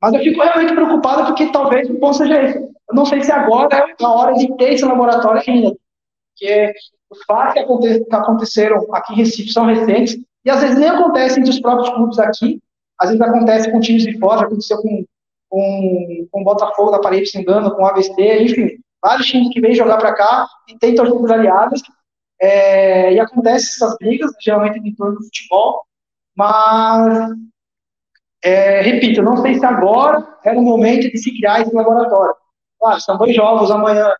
Mas 0.00 0.14
eu 0.14 0.20
fico 0.20 0.42
realmente 0.42 0.74
preocupado 0.74 1.26
porque 1.26 1.52
talvez 1.52 1.88
o 1.88 1.98
ponto 1.98 2.16
seja 2.16 2.42
esse. 2.42 2.58
Eu 2.58 2.94
não 2.94 3.06
sei 3.06 3.22
se 3.22 3.30
agora 3.30 3.68
é 3.76 4.04
a 4.04 4.08
hora 4.08 4.34
de 4.34 4.54
ter 4.56 4.74
esse 4.74 4.84
laboratório 4.84 5.42
ainda. 5.46 5.76
Porque 6.28 6.72
os 7.10 7.22
fatos 7.24 7.54
que 7.54 8.14
aconteceram 8.14 8.84
aqui 8.94 9.12
em 9.12 9.16
Recife 9.16 9.52
são 9.52 9.66
recentes 9.66 10.18
e 10.44 10.50
às 10.50 10.60
vezes 10.60 10.78
nem 10.78 10.88
acontecem 10.88 11.40
entre 11.40 11.50
os 11.50 11.60
próprios 11.60 11.90
clubes 11.90 12.18
aqui, 12.18 12.60
às 12.98 13.10
vezes 13.10 13.22
acontece 13.22 13.70
com 13.70 13.80
times 13.80 14.02
de 14.02 14.18
fora, 14.18 14.40
já 14.40 14.46
aconteceu 14.46 14.78
com, 14.78 15.04
com, 15.48 16.26
com 16.30 16.40
o 16.40 16.44
Botafogo 16.44 16.90
da 16.90 16.98
Paraíba, 16.98 17.26
se 17.26 17.38
engano, 17.38 17.74
com 17.74 17.82
o 17.82 17.86
ABC, 17.86 18.12
enfim, 18.42 18.78
vários 19.00 19.26
times 19.26 19.52
que 19.52 19.60
vêm 19.60 19.74
jogar 19.74 19.98
para 19.98 20.14
cá 20.14 20.48
e 20.68 20.78
tem 20.78 20.94
torcidas 20.94 21.30
aliadas, 21.30 21.82
é, 22.40 23.12
e 23.12 23.20
acontecem 23.20 23.68
essas 23.68 23.96
brigas, 23.98 24.32
geralmente 24.40 24.78
em 24.78 24.94
torno 24.94 25.16
do 25.16 25.24
futebol, 25.24 25.82
mas 26.36 27.30
é, 28.44 28.80
repito, 28.82 29.22
não 29.22 29.36
sei 29.36 29.54
se 29.54 29.64
agora 29.64 30.26
era 30.44 30.58
o 30.58 30.62
momento 30.62 31.10
de 31.10 31.18
se 31.18 31.36
criar 31.36 31.60
esse 31.60 31.74
laboratório. 31.74 32.34
Claro, 32.78 33.00
são 33.00 33.16
dois 33.16 33.34
jogos 33.34 33.70
amanhã 33.70 34.12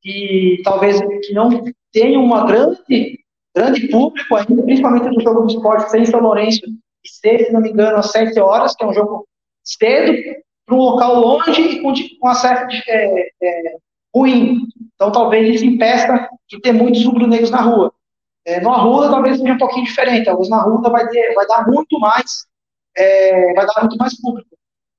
que 0.00 0.60
talvez 0.64 1.00
que 1.00 1.32
não 1.32 1.64
tenham 1.92 2.24
uma 2.24 2.46
grande, 2.46 3.18
grande 3.54 3.88
público 3.88 4.36
ainda, 4.36 4.62
principalmente 4.62 5.08
no 5.08 5.20
jogo 5.20 5.42
do 5.42 5.48
esporte 5.48 5.90
sem 5.90 6.04
São 6.04 6.20
Lourenço, 6.20 6.60
e 7.04 7.08
se 7.08 7.52
não 7.52 7.60
me 7.60 7.70
engano, 7.70 7.98
às 7.98 8.12
7 8.12 8.38
horas, 8.38 8.76
que 8.76 8.84
é 8.84 8.86
um 8.86 8.92
jogo 8.92 9.26
cedo, 9.64 10.12
para 10.64 10.76
um 10.76 10.80
local 10.80 11.14
longe 11.18 11.60
e 11.60 11.82
com, 11.82 11.92
com 12.20 12.28
acesso 12.28 12.66
é, 12.88 13.28
é, 13.42 13.76
ruim. 14.14 14.60
Então 14.94 15.10
talvez 15.10 15.56
isso 15.56 15.64
impeça 15.64 16.28
de 16.48 16.60
ter 16.60 16.72
muitos 16.72 17.04
rubro-negros 17.04 17.50
na 17.50 17.62
rua. 17.62 17.92
É, 18.46 18.60
no 18.60 18.70
Arruda 18.70 19.10
talvez 19.10 19.38
seja 19.38 19.52
um 19.52 19.58
pouquinho 19.58 19.84
diferente, 19.84 20.24
talvez 20.24 20.48
na 20.48 20.58
Arruda 20.58 20.88
vai, 20.88 21.04
vai 21.34 21.46
dar 21.46 21.66
muito 21.66 21.98
mais 21.98 22.46
é, 22.98 23.54
vai 23.54 23.66
dar 23.66 23.80
muito 23.82 23.96
mais 23.96 24.20
público. 24.20 24.48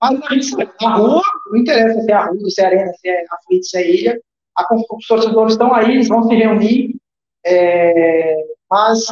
Mas 0.02 0.22
a 0.22 0.34
gente 0.34 0.56
na 0.82 0.96
rua, 0.96 1.22
não 1.48 1.58
interessa 1.58 2.02
se 2.02 2.12
é 2.12 2.16
a 2.16 2.26
rua, 2.26 2.50
se 2.50 2.62
é 2.62 2.64
a 2.64 2.68
arena, 2.68 2.94
se 2.94 3.10
é 3.10 3.26
a 3.30 3.38
fluida, 3.46 3.64
se 3.64 3.78
é 3.78 3.82
a 3.82 3.86
ilha, 3.86 4.22
a, 4.58 4.76
os 4.96 5.08
torcedores 5.08 5.54
estão 5.54 5.74
aí, 5.74 5.92
eles 5.92 6.08
vão 6.08 6.24
se 6.24 6.34
reunir, 6.34 6.96
é, 7.46 8.36
mas 8.70 9.06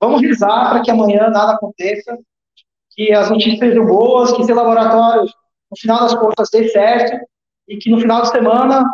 vamos 0.00 0.22
rezar 0.22 0.70
para 0.70 0.82
que 0.82 0.90
amanhã 0.90 1.28
nada 1.28 1.52
aconteça, 1.52 2.18
que 2.92 3.12
as 3.12 3.30
notícias 3.30 3.58
sejam 3.58 3.86
boas, 3.86 4.32
que 4.32 4.42
esse 4.42 4.52
laboratório, 4.52 5.24
no 5.70 5.76
final 5.78 6.00
das 6.00 6.14
contas, 6.14 6.48
dê 6.50 6.68
certo 6.68 7.26
e 7.68 7.76
que 7.76 7.90
no 7.90 8.00
final 8.00 8.22
de 8.22 8.30
semana 8.30 8.84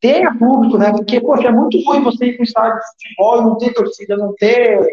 tenha 0.00 0.36
público, 0.36 0.78
né? 0.78 0.90
Porque, 0.90 1.20
poxa, 1.20 1.48
é 1.48 1.52
muito 1.52 1.78
ruim 1.84 2.02
você 2.02 2.26
ir 2.26 2.32
para 2.34 2.40
um 2.40 2.44
estádio 2.44 2.78
de 2.78 2.86
futebol 2.86 3.38
e 3.38 3.44
não 3.44 3.58
ter 3.58 3.74
torcida, 3.74 4.16
não 4.16 4.34
ter, 4.34 4.86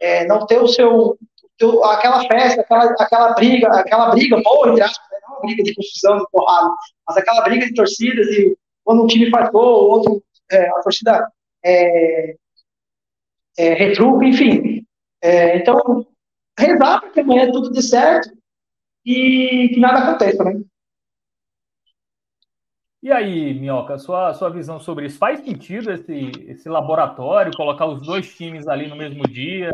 é, 0.00 0.26
não 0.26 0.46
ter 0.46 0.60
o 0.60 0.68
seu, 0.68 1.16
teu, 1.58 1.84
aquela 1.84 2.26
festa, 2.26 2.60
aquela, 2.62 2.84
aquela 2.98 3.32
briga, 3.34 3.68
aquela 3.68 4.10
briga 4.10 4.40
boa, 4.42 4.68
entre 4.70 4.82
aspas, 4.82 5.06
né? 5.10 5.18
não 5.22 5.36
uma 5.36 5.40
briga 5.42 5.62
de 5.62 5.74
confusão, 5.74 6.18
de 6.18 6.24
porrada, 6.30 6.70
mas 7.06 7.16
aquela 7.16 7.42
briga 7.42 7.66
de 7.66 7.74
torcidas 7.74 8.26
e 8.28 8.56
quando 8.84 9.02
um 9.02 9.06
time 9.06 9.28
faz 9.30 9.50
gol, 9.50 9.84
o 9.84 9.90
outro, 9.90 10.22
é, 10.50 10.68
a 10.68 10.80
torcida 10.80 11.30
é, 11.64 12.36
é, 13.58 13.74
retruca, 13.74 14.24
enfim. 14.24 14.84
É, 15.20 15.58
então, 15.58 16.06
rezar 16.58 17.00
para 17.00 17.10
que 17.10 17.20
amanhã 17.20 17.50
tudo 17.50 17.70
dê 17.70 17.82
certo 17.82 18.30
e 19.04 19.70
que 19.74 19.80
nada 19.80 19.98
aconteça, 19.98 20.42
né? 20.44 20.62
E 23.00 23.12
aí, 23.12 23.54
Minhoca, 23.54 23.96
sua, 23.96 24.34
sua 24.34 24.50
visão 24.50 24.80
sobre 24.80 25.06
isso? 25.06 25.18
Faz 25.18 25.40
sentido 25.40 25.92
esse, 25.92 26.32
esse 26.48 26.68
laboratório, 26.68 27.56
colocar 27.56 27.86
os 27.86 28.02
dois 28.02 28.34
times 28.36 28.66
ali 28.66 28.88
no 28.88 28.96
mesmo 28.96 29.22
dia 29.22 29.70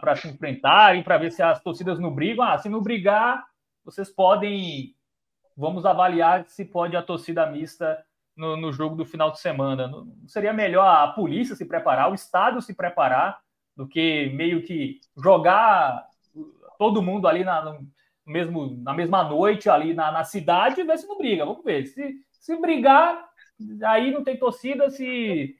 para 0.00 0.16
se 0.16 0.28
enfrentarem, 0.28 1.02
para 1.02 1.18
ver 1.18 1.30
se 1.32 1.42
as 1.42 1.62
torcidas 1.62 1.98
não 1.98 2.14
brigam? 2.14 2.44
Ah, 2.44 2.58
se 2.58 2.68
não 2.68 2.82
brigar, 2.82 3.44
vocês 3.84 4.08
podem. 4.08 4.94
Vamos 5.56 5.84
avaliar 5.84 6.44
se 6.46 6.64
pode 6.64 6.96
a 6.96 7.02
torcida 7.02 7.44
mista 7.46 8.02
no, 8.36 8.56
no 8.56 8.72
jogo 8.72 8.96
do 8.96 9.04
final 9.04 9.30
de 9.30 9.40
semana. 9.40 9.86
Não 9.86 10.06
seria 10.26 10.52
melhor 10.52 10.86
a 10.86 11.08
polícia 11.08 11.54
se 11.54 11.66
preparar, 11.66 12.10
o 12.10 12.14
Estado 12.14 12.62
se 12.62 12.74
preparar, 12.74 13.40
do 13.76 13.86
que 13.86 14.30
meio 14.34 14.62
que 14.62 15.00
jogar 15.16 16.06
todo 16.78 17.02
mundo 17.02 17.28
ali 17.28 17.44
na, 17.44 17.62
no 17.62 17.86
mesmo, 18.26 18.78
na 18.82 18.94
mesma 18.94 19.24
noite 19.24 19.68
ali 19.68 19.92
na, 19.92 20.10
na 20.10 20.24
cidade 20.24 20.80
e 20.80 20.84
ver 20.84 20.98
se 20.98 21.06
não 21.06 21.18
briga. 21.18 21.44
Vamos 21.44 21.64
ver. 21.64 21.86
Se, 21.86 22.14
se 22.30 22.56
brigar, 22.60 23.28
aí 23.84 24.10
não 24.10 24.24
tem 24.24 24.36
torcida. 24.36 24.88
Se, 24.90 25.56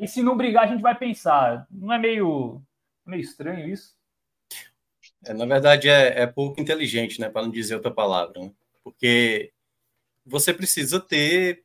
e 0.00 0.06
se 0.06 0.22
não 0.22 0.36
brigar, 0.36 0.64
a 0.64 0.66
gente 0.66 0.82
vai 0.82 0.94
pensar. 0.94 1.66
Não 1.70 1.92
é 1.92 1.98
meio, 1.98 2.62
meio 3.06 3.22
estranho 3.22 3.68
isso? 3.68 3.94
É, 5.24 5.32
na 5.32 5.46
verdade, 5.46 5.88
é, 5.88 6.22
é, 6.22 6.26
pouco 6.26 6.60
inteligente, 6.60 7.20
né? 7.20 7.28
Para 7.28 7.42
não 7.42 7.50
dizer 7.50 7.76
outra 7.76 7.90
palavra. 7.90 8.40
Né? 8.40 8.52
Porque 8.82 9.52
você 10.24 10.52
precisa 10.52 11.00
ter 11.00 11.64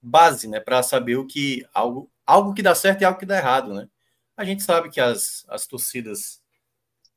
base, 0.00 0.48
né? 0.48 0.60
Para 0.60 0.82
saber 0.82 1.16
o 1.16 1.26
que 1.26 1.66
algo, 1.74 2.10
algo 2.26 2.54
que 2.54 2.62
dá 2.62 2.74
certo 2.74 3.02
e 3.02 3.04
algo 3.04 3.18
que 3.18 3.26
dá 3.26 3.36
errado, 3.36 3.74
né? 3.74 3.88
A 4.36 4.44
gente 4.44 4.62
sabe 4.62 4.90
que 4.90 5.00
as, 5.00 5.44
as 5.48 5.66
torcidas 5.66 6.42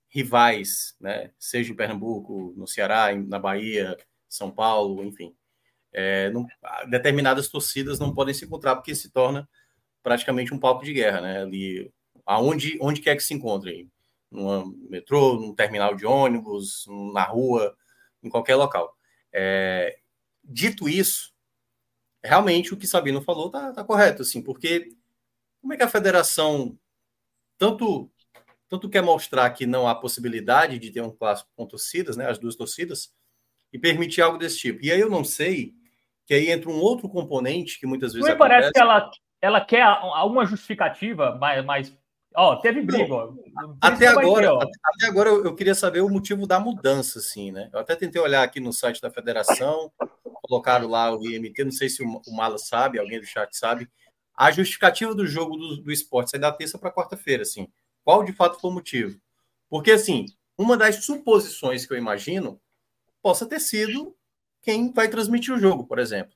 rivais, 0.10 0.96
né, 1.00 1.32
seja 1.40 1.72
em 1.72 1.76
Pernambuco, 1.76 2.54
no 2.56 2.68
Ceará, 2.68 3.16
na 3.16 3.40
Bahia, 3.40 3.98
São 4.30 4.52
Paulo, 4.52 5.04
enfim, 5.04 5.36
é, 5.92 6.30
não, 6.30 6.46
determinadas 6.90 7.48
torcidas 7.48 7.98
não 8.00 8.14
podem 8.14 8.34
se 8.34 8.46
encontrar 8.46 8.76
porque 8.76 8.94
se 8.94 9.10
torna 9.10 9.50
praticamente 10.04 10.54
um 10.54 10.60
palco 10.60 10.84
de 10.84 10.94
guerra, 10.94 11.22
né? 11.22 11.42
Ali, 11.42 11.92
aonde 12.26 12.78
onde 12.82 13.02
quer 13.02 13.16
que 13.16 13.24
se 13.24 13.34
encontrem, 13.34 13.92
no 14.32 14.76
metrô, 14.90 15.36
num 15.36 15.54
terminal 15.54 15.96
de 15.96 16.06
ônibus, 16.06 16.86
na 17.14 17.24
rua, 17.24 17.76
em 18.22 18.30
qualquer 18.30 18.56
local. 18.56 18.96
É, 19.32 19.98
dito 20.44 20.90
isso, 20.90 21.34
realmente 22.24 22.74
o 22.74 22.78
que 22.78 22.88
Sabino 22.88 23.22
falou 23.22 23.50
tá, 23.50 23.72
tá 23.72 23.84
correto, 23.84 24.22
assim, 24.22 24.42
porque 24.42 24.90
como 25.62 25.74
é 25.74 25.78
que 25.78 25.84
a 25.84 25.90
federação 25.90 26.78
tanto 27.58 28.10
tanto 28.74 28.90
quer 28.90 29.04
mostrar 29.04 29.52
que 29.52 29.68
não 29.68 29.88
há 29.88 29.94
possibilidade 29.94 30.80
de 30.80 30.90
ter 30.90 31.02
um 31.02 31.12
clássico 31.12 31.52
com 31.56 31.68
torcidas, 31.68 32.18
né, 32.18 32.28
as 32.28 32.40
duas 32.40 32.56
torcidas, 32.56 33.14
e 33.72 33.78
permitir 33.78 34.22
algo 34.22 34.38
desse 34.38 34.58
tipo. 34.58 34.84
E 34.84 34.92
aí 34.92 35.00
eu 35.00 35.12
não 35.12 35.24
sei, 35.24 35.76
que 36.26 36.34
aí 36.34 36.50
entra 36.50 36.72
um 36.72 36.80
outro 36.80 37.08
componente 37.08 37.80
que 37.80 37.86
muitas 37.86 38.14
vezes. 38.14 38.28
Não 38.28 38.36
acontece... 38.36 38.50
parece 38.50 38.74
que 38.74 38.80
ela, 38.80 39.12
ela 39.40 39.62
quer 39.64 39.86
uma 40.26 40.44
justificativa, 40.46 41.38
mas, 41.40 41.64
mas 41.64 41.98
ó, 42.36 42.56
teve 42.58 42.82
briga. 42.82 43.13
Ó. 43.13 43.34
Até 43.82 44.08
agora, 44.08 44.60
ter, 44.60 44.72
até 44.84 45.06
agora 45.08 45.30
eu 45.30 45.56
queria 45.56 45.76
saber 45.76 46.02
o 46.02 46.10
motivo 46.10 46.48
da 46.48 46.60
mudança, 46.60 47.19
assim, 47.19 47.52
né? 47.52 47.69
Eu 47.74 47.80
até 47.80 47.96
tentei 47.96 48.22
olhar 48.22 48.43
aqui 48.43 48.60
no 48.60 48.74
site 48.74 49.02
da 49.02 49.12
federação, 49.12 49.91
colocaram 50.41 50.88
lá 50.88 51.15
o 51.15 51.24
IMT, 51.24 51.63
não 51.63 51.72
sei 51.72 51.89
se 51.89 52.04
o, 52.04 52.22
o 52.28 52.36
Mala 52.36 52.58
sabe, 52.58 53.00
alguém 53.00 53.19
do 53.19 53.26
chat 53.26 53.56
sabe. 53.56 53.89
A 54.36 54.52
justificativa 54.52 55.13
do 55.13 55.28
jogo 55.28 55.56
do, 55.56 55.78
do 55.78 55.91
esporte 55.91 56.32
sai 56.32 56.39
da 56.39 56.52
terça 56.52 56.78
para 56.78 56.91
quarta-feira, 56.91 57.43
assim. 57.43 57.67
Qual 58.04 58.24
de 58.24 58.34
fato 58.34 58.60
foi 58.60 58.69
o 58.69 58.74
motivo? 58.74 59.19
Porque, 59.69 59.91
assim, 59.91 60.26
uma 60.58 60.78
das 60.78 61.04
suposições 61.06 61.86
que 61.86 61.93
eu 61.93 61.98
imagino 61.98 62.60
possa 63.22 63.46
ter 63.46 63.60
sido 63.60 64.15
quem 64.62 64.91
vai 64.91 65.08
transmitir 65.08 65.54
o 65.54 65.60
jogo, 65.60 65.86
por 65.86 66.00
exemplo. 66.00 66.34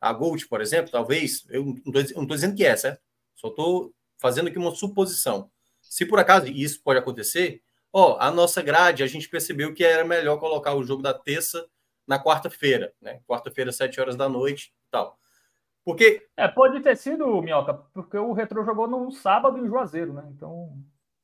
A 0.00 0.12
Gold, 0.12 0.46
por 0.46 0.60
exemplo, 0.60 0.90
talvez, 0.90 1.44
eu 1.48 1.64
não 1.84 2.00
estou 2.00 2.26
dizendo 2.26 2.54
que 2.54 2.64
é, 2.64 2.76
certo? 2.76 3.00
Só 3.34 3.48
estou 3.48 3.92
fazendo 4.18 4.48
aqui 4.48 4.58
uma 4.58 4.74
suposição. 4.74 5.50
Se 5.80 6.04
por 6.04 6.18
acaso 6.18 6.48
isso 6.48 6.82
pode 6.82 6.98
acontecer, 6.98 7.62
ó, 7.92 8.18
a 8.20 8.30
nossa 8.30 8.60
grade, 8.60 9.02
a 9.02 9.06
gente 9.06 9.28
percebeu 9.28 9.72
que 9.72 9.84
era 9.84 10.04
melhor 10.04 10.38
colocar 10.38 10.74
o 10.74 10.84
jogo 10.84 11.02
da 11.02 11.14
terça 11.14 11.66
na 12.06 12.22
quarta-feira, 12.22 12.92
né? 13.00 13.20
Quarta-feira, 13.26 13.72
sete 13.72 14.00
horas 14.00 14.16
da 14.16 14.28
noite 14.28 14.72
e 14.86 14.90
tal. 14.90 15.18
Porque. 15.84 16.26
É, 16.36 16.46
pode 16.48 16.80
ter 16.80 16.96
sido, 16.96 17.40
Minhoca, 17.40 17.74
porque 17.94 18.18
o 18.18 18.32
Retro 18.32 18.64
jogou 18.64 18.86
num 18.86 19.10
sábado 19.10 19.58
em 19.58 19.66
Juazeiro, 19.66 20.12
né? 20.12 20.24
Então. 20.34 20.76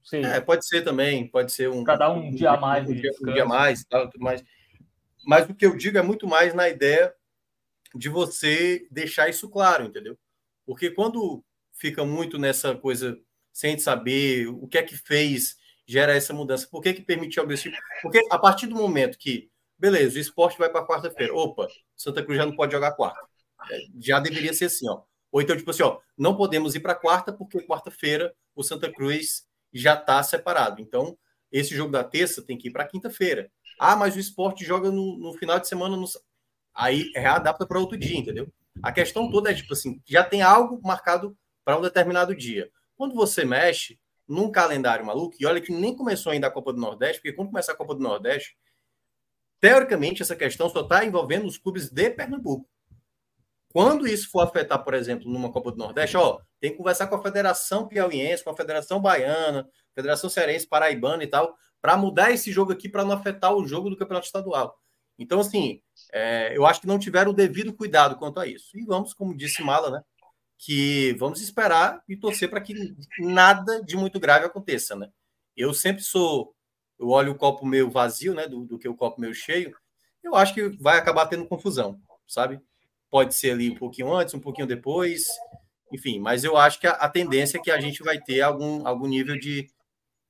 Sim. 0.02 0.24
É, 0.24 0.40
pode 0.40 0.66
ser 0.66 0.83
também, 0.83 1.26
pode 1.26 1.52
ser 1.52 1.68
um. 1.68 1.83
Dar 1.83 2.11
um, 2.11 2.26
um, 2.26 2.30
dia 2.30 2.52
a 2.52 2.57
mais. 2.59 2.88
Um 2.88 2.94
dia, 2.94 3.11
um 3.22 3.33
dia 3.33 3.44
mais 3.44 3.85
tal, 3.85 4.09
tudo 4.11 4.22
mais. 4.22 4.44
Mas 5.26 5.48
o 5.48 5.54
que 5.54 5.64
eu 5.64 5.76
digo 5.76 5.96
é 5.96 6.02
muito 6.02 6.26
mais 6.26 6.54
na 6.54 6.68
ideia 6.68 7.14
de 7.94 8.09
você 8.09 8.87
deixar 8.90 9.28
isso 9.28 9.48
claro, 9.48 9.85
entendeu? 9.85 10.18
Porque 10.66 10.90
quando 10.90 11.42
fica 11.74 12.04
muito 12.04 12.38
nessa 12.38 12.74
coisa 12.74 13.18
sem 13.52 13.78
saber 13.78 14.48
o 14.48 14.66
que 14.66 14.78
é 14.78 14.82
que 14.82 14.96
fez 14.96 15.56
gera 15.87 16.14
essa 16.14 16.32
mudança, 16.32 16.66
por 16.70 16.82
que 16.82 16.94
que 16.94 17.02
permitiu 17.02 17.42
o 17.42 17.44
objetivo? 17.44 17.76
Porque 18.02 18.20
a 18.30 18.38
partir 18.38 18.66
do 18.66 18.74
momento 18.74 19.18
que, 19.18 19.50
beleza, 19.78 20.16
o 20.16 20.20
esporte 20.20 20.58
vai 20.58 20.70
para 20.70 20.87
quarta-feira, 20.87 21.34
opa, 21.34 21.68
Santa 21.94 22.22
Cruz 22.22 22.38
já 22.38 22.46
não 22.46 22.56
pode 22.56 22.72
jogar 22.72 22.92
quarta. 22.92 23.20
É, 23.70 23.78
já 24.00 24.18
deveria 24.18 24.52
ser 24.52 24.66
assim, 24.66 24.88
ó. 24.88 25.02
Ou 25.30 25.42
então, 25.42 25.56
tipo 25.56 25.70
assim, 25.70 25.82
ó, 25.82 25.98
não 26.16 26.37
podemos 26.37 26.74
ir 26.74 26.80
para 26.80 26.94
quarta 26.94 27.32
porque 27.32 27.60
quarta-feira 27.60 28.34
o 28.54 28.62
Santa 28.62 28.90
Cruz 28.90 29.46
já 29.72 29.94
está 29.94 30.22
separado. 30.22 30.80
Então, 30.80 31.18
esse 31.50 31.74
jogo 31.74 31.92
da 31.92 32.04
terça 32.04 32.42
tem 32.42 32.56
que 32.56 32.68
ir 32.68 32.70
para 32.70 32.87
quinta-feira. 32.87 33.50
Ah, 33.78 33.96
mas 33.96 34.14
o 34.14 34.20
esporte 34.20 34.64
joga 34.64 34.90
no, 34.90 35.18
no 35.18 35.32
final 35.34 35.58
de 35.58 35.68
semana. 35.68 35.96
No... 35.96 36.06
Aí 36.72 37.10
readapta 37.14 37.66
para 37.66 37.78
outro 37.78 37.98
dia, 37.98 38.16
entendeu? 38.16 38.48
A 38.82 38.92
questão 38.92 39.30
toda 39.30 39.50
é 39.50 39.54
tipo 39.54 39.72
assim: 39.72 40.00
já 40.06 40.22
tem 40.22 40.42
algo 40.42 40.80
marcado 40.84 41.37
para 41.64 41.77
um 41.79 41.81
determinado 41.81 42.35
dia. 42.35 42.70
Quando 42.96 43.14
você 43.14 43.44
mexe 43.44 43.98
num 44.27 44.50
calendário 44.50 45.05
maluco, 45.05 45.37
e 45.38 45.46
olha 45.46 45.61
que 45.61 45.72
nem 45.72 45.94
começou 45.94 46.33
ainda 46.33 46.46
a 46.46 46.50
Copa 46.50 46.72
do 46.72 46.81
Nordeste, 46.81 47.20
porque 47.20 47.33
quando 47.33 47.48
começar 47.48 47.72
a 47.72 47.77
Copa 47.77 47.94
do 47.94 48.00
Nordeste, 48.00 48.57
teoricamente 49.61 50.22
essa 50.22 50.37
questão 50.37 50.68
só 50.68 50.81
está 50.81 51.05
envolvendo 51.05 51.46
os 51.46 51.59
clubes 51.59 51.90
de 51.90 52.11
Pernambuco. 52.11 52.68
Quando 53.74 54.07
isso 54.07 54.31
for 54.31 54.40
afetar, 54.40 54.83
por 54.85 54.94
exemplo, 54.94 55.29
numa 55.29 55.50
Copa 55.50 55.72
do 55.72 55.79
Nordeste, 55.79 56.16
ó, 56.16 56.38
tem 56.61 56.70
que 56.70 56.77
conversar 56.77 57.09
com 57.09 57.16
a 57.16 57.22
Federação 57.22 57.88
Piauiense, 57.88 58.44
com 58.44 58.50
a 58.50 58.57
Federação 58.57 59.00
Baiana, 59.00 59.68
Federação 59.94 60.31
Cearense, 60.31 60.68
Paraibana 60.68 61.24
e 61.24 61.27
tal, 61.27 61.57
para 61.83 61.96
mudar 61.96 62.31
esse 62.31 62.53
jogo 62.53 62.72
aqui 62.72 62.88
para 62.88 63.05
não 63.05 63.12
afetar 63.12 63.53
o 63.53 63.66
jogo 63.66 63.90
do 63.90 63.96
Campeonato 63.96 64.27
Estadual. 64.27 64.79
Então, 65.18 65.40
assim, 65.40 65.83
é, 66.12 66.57
eu 66.57 66.64
acho 66.66 66.81
que 66.81 66.87
não 66.87 66.98
tiveram 66.98 67.31
o 67.31 67.35
devido 67.35 67.74
cuidado 67.74 68.16
quanto 68.16 68.40
a 68.40 68.46
isso. 68.46 68.77
E 68.79 68.85
vamos, 68.85 69.12
como 69.12 69.37
disse 69.37 69.62
Mala, 69.62 69.90
né? 69.90 70.03
Que 70.58 71.14
vamos 71.14 71.40
esperar 71.40 72.02
e 72.08 72.16
torcer 72.16 72.48
para 72.48 72.60
que 72.60 72.74
nada 73.18 73.82
de 73.82 73.96
muito 73.96 74.18
grave 74.20 74.46
aconteça, 74.46 74.94
né? 74.94 75.10
Eu 75.56 75.74
sempre 75.74 76.02
sou, 76.02 76.54
eu 76.98 77.08
olho 77.08 77.33
o 77.33 77.37
copo 77.37 77.66
meio 77.66 77.90
vazio, 77.90 78.35
né? 78.35 78.46
Do, 78.46 78.64
do 78.64 78.79
que 78.79 78.88
o 78.88 78.96
copo 78.96 79.20
meio 79.20 79.35
cheio. 79.35 79.74
Eu 80.22 80.35
acho 80.35 80.54
que 80.54 80.68
vai 80.81 80.98
acabar 80.98 81.26
tendo 81.26 81.46
confusão, 81.46 82.00
sabe? 82.26 82.60
pode 83.14 83.33
ser 83.33 83.52
ali 83.52 83.70
um 83.70 83.76
pouquinho 83.76 84.12
antes, 84.12 84.35
um 84.35 84.40
pouquinho 84.40 84.66
depois, 84.66 85.29
enfim, 85.92 86.18
mas 86.18 86.42
eu 86.42 86.56
acho 86.56 86.81
que 86.81 86.87
a, 86.88 86.90
a 86.94 87.08
tendência 87.08 87.58
é 87.58 87.60
que 87.60 87.70
a 87.70 87.81
gente 87.81 88.02
vai 88.02 88.20
ter 88.20 88.40
algum, 88.40 88.85
algum 88.85 89.06
nível 89.06 89.38
de, 89.38 89.70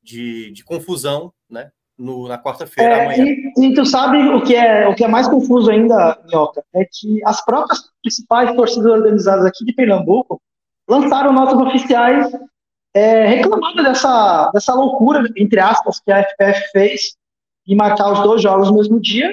de, 0.02 0.50
de 0.52 0.62
confusão, 0.62 1.32
né? 1.48 1.72
No, 1.96 2.26
na 2.26 2.36
quarta-feira 2.36 2.92
é, 2.92 3.04
amanhã. 3.04 3.24
E, 3.24 3.66
e, 3.66 3.74
tu 3.74 3.86
sabe 3.86 4.18
o 4.28 4.42
que 4.42 4.56
é 4.56 4.88
o 4.88 4.94
que 4.94 5.04
é 5.04 5.08
mais 5.08 5.28
confuso 5.28 5.70
ainda, 5.70 6.18
Minhoca, 6.26 6.64
é 6.74 6.84
que 6.84 7.20
as 7.24 7.44
próprias 7.44 7.84
principais 8.02 8.54
torcidas 8.56 8.90
organizadas 8.90 9.44
aqui 9.44 9.64
de 9.64 9.72
Pernambuco 9.72 10.40
lançaram 10.88 11.32
notas 11.32 11.54
oficiais 11.54 12.32
é, 12.92 13.26
reclamando 13.26 13.82
dessa, 13.82 14.50
dessa 14.52 14.74
loucura, 14.74 15.22
entre 15.36 15.60
aspas, 15.60 16.00
que 16.00 16.10
a 16.10 16.24
FPF 16.24 16.72
fez 16.72 17.00
de 17.66 17.74
marcar 17.76 18.12
os 18.12 18.20
dois 18.22 18.42
jogos 18.42 18.70
no 18.70 18.76
mesmo 18.76 19.00
dia 19.00 19.32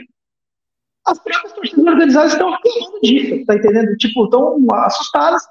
as 1.05 1.19
próprias 1.19 1.53
torcidas 1.53 1.85
organizadas 1.85 2.33
estão 2.33 2.51
reclamando 2.51 2.99
disso, 3.01 3.45
tá 3.45 3.55
entendendo? 3.55 3.97
Tipo, 3.97 4.25
estão 4.25 4.57
assustadas 4.73 5.43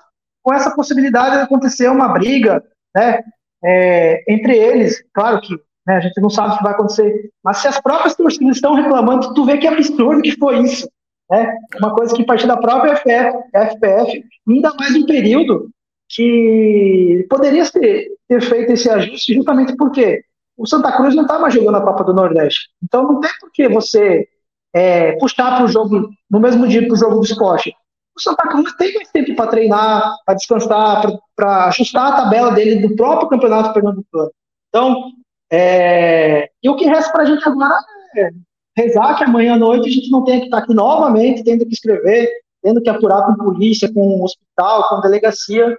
com 0.42 0.54
essa 0.54 0.74
possibilidade 0.74 1.36
de 1.36 1.42
acontecer 1.42 1.88
uma 1.88 2.08
briga, 2.08 2.64
né, 2.94 3.22
é, 3.62 4.32
entre 4.32 4.56
eles. 4.56 5.02
Claro 5.12 5.40
que 5.40 5.54
né? 5.90 5.96
A 5.96 6.00
gente 6.00 6.20
não 6.20 6.30
sabe 6.30 6.54
o 6.54 6.58
que 6.58 6.62
vai 6.62 6.72
acontecer. 6.72 7.30
Mas 7.42 7.58
se 7.58 7.68
as 7.68 7.80
próprias 7.80 8.14
torcidas 8.14 8.56
estão 8.56 8.74
reclamando, 8.74 9.34
tu 9.34 9.44
vê 9.44 9.58
que 9.58 9.66
absurdo 9.66 10.22
que 10.22 10.36
foi 10.38 10.60
isso. 10.60 10.88
Né? 11.28 11.52
Uma 11.78 11.94
coisa 11.94 12.14
que 12.14 12.24
partiu 12.24 12.46
da 12.46 12.56
própria 12.56 12.96
FF, 12.96 13.38
FPF, 13.52 14.24
ainda 14.48 14.72
mais 14.74 14.94
um 14.94 15.04
período 15.04 15.68
que 16.08 17.26
poderia 17.28 17.68
ter, 17.70 18.08
ter 18.28 18.40
feito 18.40 18.72
esse 18.72 18.88
ajuste 18.88 19.34
justamente 19.34 19.76
porque 19.76 20.22
o 20.56 20.66
Santa 20.66 20.92
Cruz 20.92 21.14
não 21.14 21.22
estava 21.22 21.50
jogando 21.50 21.76
a 21.76 21.82
Copa 21.82 22.04
do 22.04 22.14
Nordeste. 22.14 22.68
Então 22.82 23.04
não 23.04 23.20
tem 23.20 23.30
por 23.40 23.50
que 23.52 23.68
você 23.68 24.28
é, 24.72 25.12
puxar 25.12 25.56
para 25.56 25.64
o 25.64 25.68
jogo, 25.68 26.10
no 26.30 26.40
mesmo 26.40 26.68
dia 26.68 26.84
para 26.84 26.94
o 26.94 26.96
jogo 26.96 27.16
do 27.16 27.24
esporte. 27.24 27.74
O 28.16 28.20
Santa 28.20 28.48
Cruz 28.48 28.72
tem 28.74 28.94
mais 28.94 29.08
tempo 29.10 29.34
para 29.34 29.50
treinar, 29.50 30.16
para 30.24 30.34
descansar, 30.34 31.06
para 31.34 31.66
ajustar 31.66 32.12
a 32.12 32.16
tabela 32.16 32.50
dele 32.52 32.86
do 32.86 32.94
próprio 32.94 33.28
Campeonato 33.28 33.72
Pernambucano. 33.72 34.30
Então, 34.68 35.12
é, 35.52 36.50
e 36.62 36.68
o 36.68 36.76
que 36.76 36.84
resta 36.84 37.12
para 37.12 37.22
a 37.22 37.26
gente 37.26 37.46
agora 37.48 37.78
é 38.16 38.30
rezar 38.76 39.16
que 39.18 39.24
amanhã 39.24 39.54
à 39.54 39.58
noite 39.58 39.88
a 39.88 39.92
gente 39.92 40.10
não 40.10 40.24
tenha 40.24 40.38
que 40.38 40.46
estar 40.46 40.58
aqui 40.58 40.72
novamente, 40.72 41.44
tendo 41.44 41.66
que 41.66 41.74
escrever, 41.74 42.30
tendo 42.62 42.80
que 42.80 42.88
apurar 42.88 43.26
com 43.26 43.34
polícia, 43.34 43.92
com 43.92 44.22
hospital, 44.22 44.88
com 44.88 45.00
delegacia. 45.00 45.76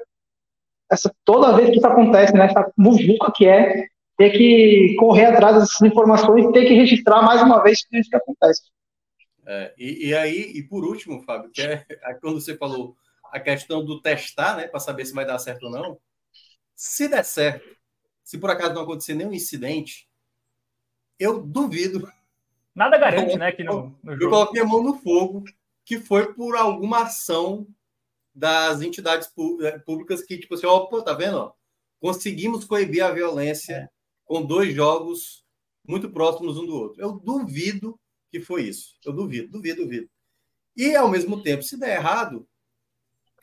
Essa, 0.91 1.13
toda 1.24 1.55
vez 1.55 1.69
que 1.69 1.78
isso 1.78 1.88
acontece, 1.88 2.34
né, 2.34 2.45
essa 2.45 2.69
muvuca 2.78 3.32
que 3.34 3.47
é, 3.47 3.86
ter 4.17 4.32
que 4.32 4.95
correr 4.99 5.26
atrás 5.26 5.55
dessas 5.55 5.82
informações, 5.82 6.51
ter 6.51 6.65
que 6.65 6.74
registrar 6.74 7.22
mais 7.22 7.41
uma 7.41 7.63
vez 7.63 7.82
tudo 7.82 7.99
isso 7.99 8.09
que 8.09 8.17
acontece. 8.17 8.61
É, 9.47 9.74
e, 9.78 10.09
e, 10.09 10.15
aí, 10.15 10.51
e 10.55 10.63
por 10.63 10.84
último, 10.84 11.24
Fábio, 11.24 11.49
que 11.51 11.61
é, 11.61 11.86
é 11.89 12.13
quando 12.15 12.39
você 12.39 12.55
falou 12.57 12.95
a 13.32 13.39
questão 13.39 13.84
do 13.84 14.01
testar, 14.01 14.57
né, 14.57 14.67
para 14.67 14.80
saber 14.80 15.05
se 15.05 15.13
vai 15.13 15.26
dar 15.26 15.39
certo 15.39 15.63
ou 15.63 15.72
não, 15.72 15.97
se 16.76 17.07
der 17.07 17.24
certo, 17.24 17.65
se 18.24 18.38
por 18.38 18.49
acaso 18.49 18.74
não 18.74 18.84
acontecer 18.84 19.13
nenhum 19.13 19.34
incidente, 19.34 20.07
eu 21.19 21.41
duvido. 21.41 22.11
Nada 22.74 22.97
garante, 22.97 23.38
né, 23.38 23.51
que 23.51 23.63
no, 23.63 23.95
no. 24.03 24.13
Eu 24.13 24.30
coloquei 24.30 24.61
a 24.61 24.65
mão 24.65 24.82
no 24.82 24.97
fogo 24.97 25.43
que 25.84 25.99
foi 25.99 26.34
por 26.34 26.55
alguma 26.55 27.03
ação 27.03 27.67
das 28.34 28.82
entidades 28.82 29.30
é, 29.61 29.78
públicas 29.80 30.24
que, 30.24 30.38
tipo 30.38 30.55
assim, 30.55 30.65
ó, 30.65 30.80
tá 31.01 31.13
vendo? 31.13 31.53
Conseguimos 31.99 32.65
coibir 32.65 33.03
a 33.03 33.11
violência 33.11 33.74
é. 33.74 33.89
com 34.26 34.45
dois 34.45 34.74
jogos 34.74 35.45
muito 35.86 36.09
próximos 36.09 36.57
um 36.57 36.65
do 36.65 36.76
outro. 36.76 37.01
Eu 37.01 37.11
duvido 37.11 37.99
que 38.32 38.39
foi 38.39 38.63
isso. 38.63 38.95
Eu 39.05 39.11
duvido, 39.11 39.49
duvido, 39.49 39.84
duvido. 39.84 40.09
E, 40.76 40.95
ao 40.95 41.09
mesmo 41.09 41.43
tempo, 41.43 41.63
se 41.63 41.78
der 41.78 41.97
errado, 41.97 42.47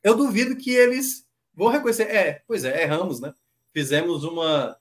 eu 0.02 0.16
duvido 0.16 0.56
que 0.56 0.70
eles 0.70 1.26
vão 1.52 1.68
reconhecer. 1.68 2.04
É, 2.04 2.42
pois 2.46 2.64
é, 2.64 2.82
erramos, 2.82 3.20
né? 3.20 3.34
Fizemos 3.72 4.24
uma, 4.24 4.76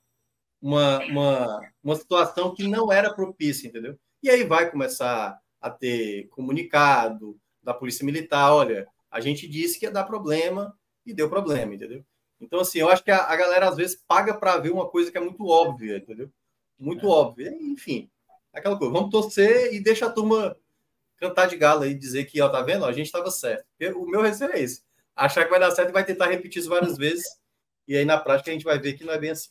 uma, 0.60 0.98
uma, 1.04 1.60
uma 1.82 1.96
situação 1.96 2.54
que 2.54 2.66
não 2.66 2.92
era 2.92 3.12
propícia, 3.12 3.68
entendeu? 3.68 3.98
E 4.22 4.28
aí 4.28 4.44
vai 4.44 4.70
começar 4.70 5.38
a 5.60 5.70
ter 5.70 6.28
comunicado 6.28 7.38
da 7.62 7.74
Polícia 7.74 8.04
Militar: 8.04 8.52
olha, 8.52 8.86
a 9.10 9.20
gente 9.20 9.48
disse 9.48 9.78
que 9.78 9.86
ia 9.86 9.90
dar 9.90 10.04
problema 10.04 10.76
e 11.04 11.14
deu 11.14 11.28
problema, 11.28 11.74
entendeu? 11.74 12.04
Então, 12.40 12.60
assim, 12.60 12.78
eu 12.78 12.88
acho 12.88 13.02
que 13.02 13.10
a, 13.10 13.24
a 13.24 13.36
galera 13.36 13.68
às 13.68 13.76
vezes 13.76 14.02
paga 14.06 14.34
para 14.34 14.58
ver 14.58 14.70
uma 14.70 14.88
coisa 14.88 15.10
que 15.10 15.18
é 15.18 15.20
muito 15.20 15.46
óbvia, 15.46 15.96
entendeu? 15.96 16.30
Muito 16.78 17.06
é. 17.06 17.08
óbvia. 17.08 17.56
Enfim, 17.60 18.08
aquela 18.52 18.78
coisa. 18.78 18.92
Vamos 18.92 19.10
torcer 19.10 19.74
e 19.74 19.80
deixa 19.80 20.06
a 20.06 20.10
turma 20.10 20.56
cantar 21.16 21.46
de 21.46 21.56
gala 21.56 21.86
e 21.88 21.94
dizer 21.94 22.24
que, 22.26 22.40
ó, 22.40 22.48
tá 22.48 22.62
vendo? 22.62 22.84
A 22.84 22.92
gente 22.92 23.06
estava 23.06 23.30
certo. 23.30 23.66
O 23.96 24.06
meu 24.06 24.22
receio 24.22 24.52
é 24.52 24.60
esse. 24.60 24.82
Achar 25.16 25.44
que 25.44 25.50
vai 25.50 25.58
dar 25.58 25.72
certo 25.72 25.88
e 25.88 25.92
vai 25.92 26.04
tentar 26.04 26.26
repetir 26.26 26.60
isso 26.60 26.70
várias 26.70 26.96
vezes. 26.98 27.26
E 27.88 27.96
aí, 27.96 28.04
na 28.04 28.18
prática, 28.18 28.50
a 28.50 28.52
gente 28.52 28.64
vai 28.64 28.78
ver 28.78 28.92
que 28.92 29.04
não 29.04 29.14
é 29.14 29.18
bem 29.18 29.30
assim. 29.30 29.48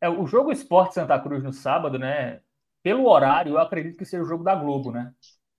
É, 0.00 0.08
o 0.08 0.26
jogo 0.26 0.50
Esporte 0.50 0.94
Santa 0.94 1.18
Cruz 1.20 1.42
no 1.44 1.52
sábado, 1.52 1.98
né? 1.98 2.40
Pelo 2.82 3.06
horário, 3.06 3.52
eu 3.52 3.58
acredito 3.58 3.98
que 3.98 4.06
seja 4.06 4.22
o 4.22 4.26
jogo 4.26 4.42
da 4.42 4.54
Globo, 4.54 4.90
né? 4.90 5.12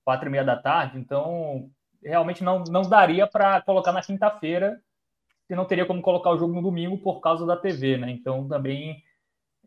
Quatro 0.04 0.28
e 0.28 0.32
meia 0.32 0.44
da 0.44 0.58
tarde. 0.58 0.98
Então, 0.98 1.70
realmente 2.04 2.44
não, 2.44 2.64
não 2.64 2.82
daria 2.82 3.28
para 3.28 3.62
colocar 3.62 3.92
na 3.92 4.02
quinta-feira. 4.02 4.82
E 5.50 5.56
não 5.56 5.66
teria 5.66 5.86
como 5.86 6.02
colocar 6.02 6.32
o 6.32 6.38
jogo 6.38 6.54
no 6.54 6.62
domingo 6.62 6.98
por 6.98 7.20
causa 7.22 7.46
da 7.46 7.58
TV, 7.58 7.98
né? 7.98 8.10
Então, 8.12 8.48
também 8.48 9.04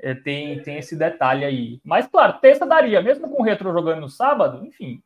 é, 0.01 0.15
tem, 0.15 0.61
tem 0.63 0.79
esse 0.79 0.97
detalhe 0.97 1.45
aí. 1.45 1.81
Mas, 1.85 2.07
claro, 2.09 2.41
terça 2.41 2.67
daria, 2.67 3.01
mesmo 3.01 3.29
com 3.29 3.41
o 3.41 3.45
Retro 3.45 3.73
jogando 3.73 4.01
no 4.01 4.09
sábado, 4.09 4.67
enfim. 4.67 5.03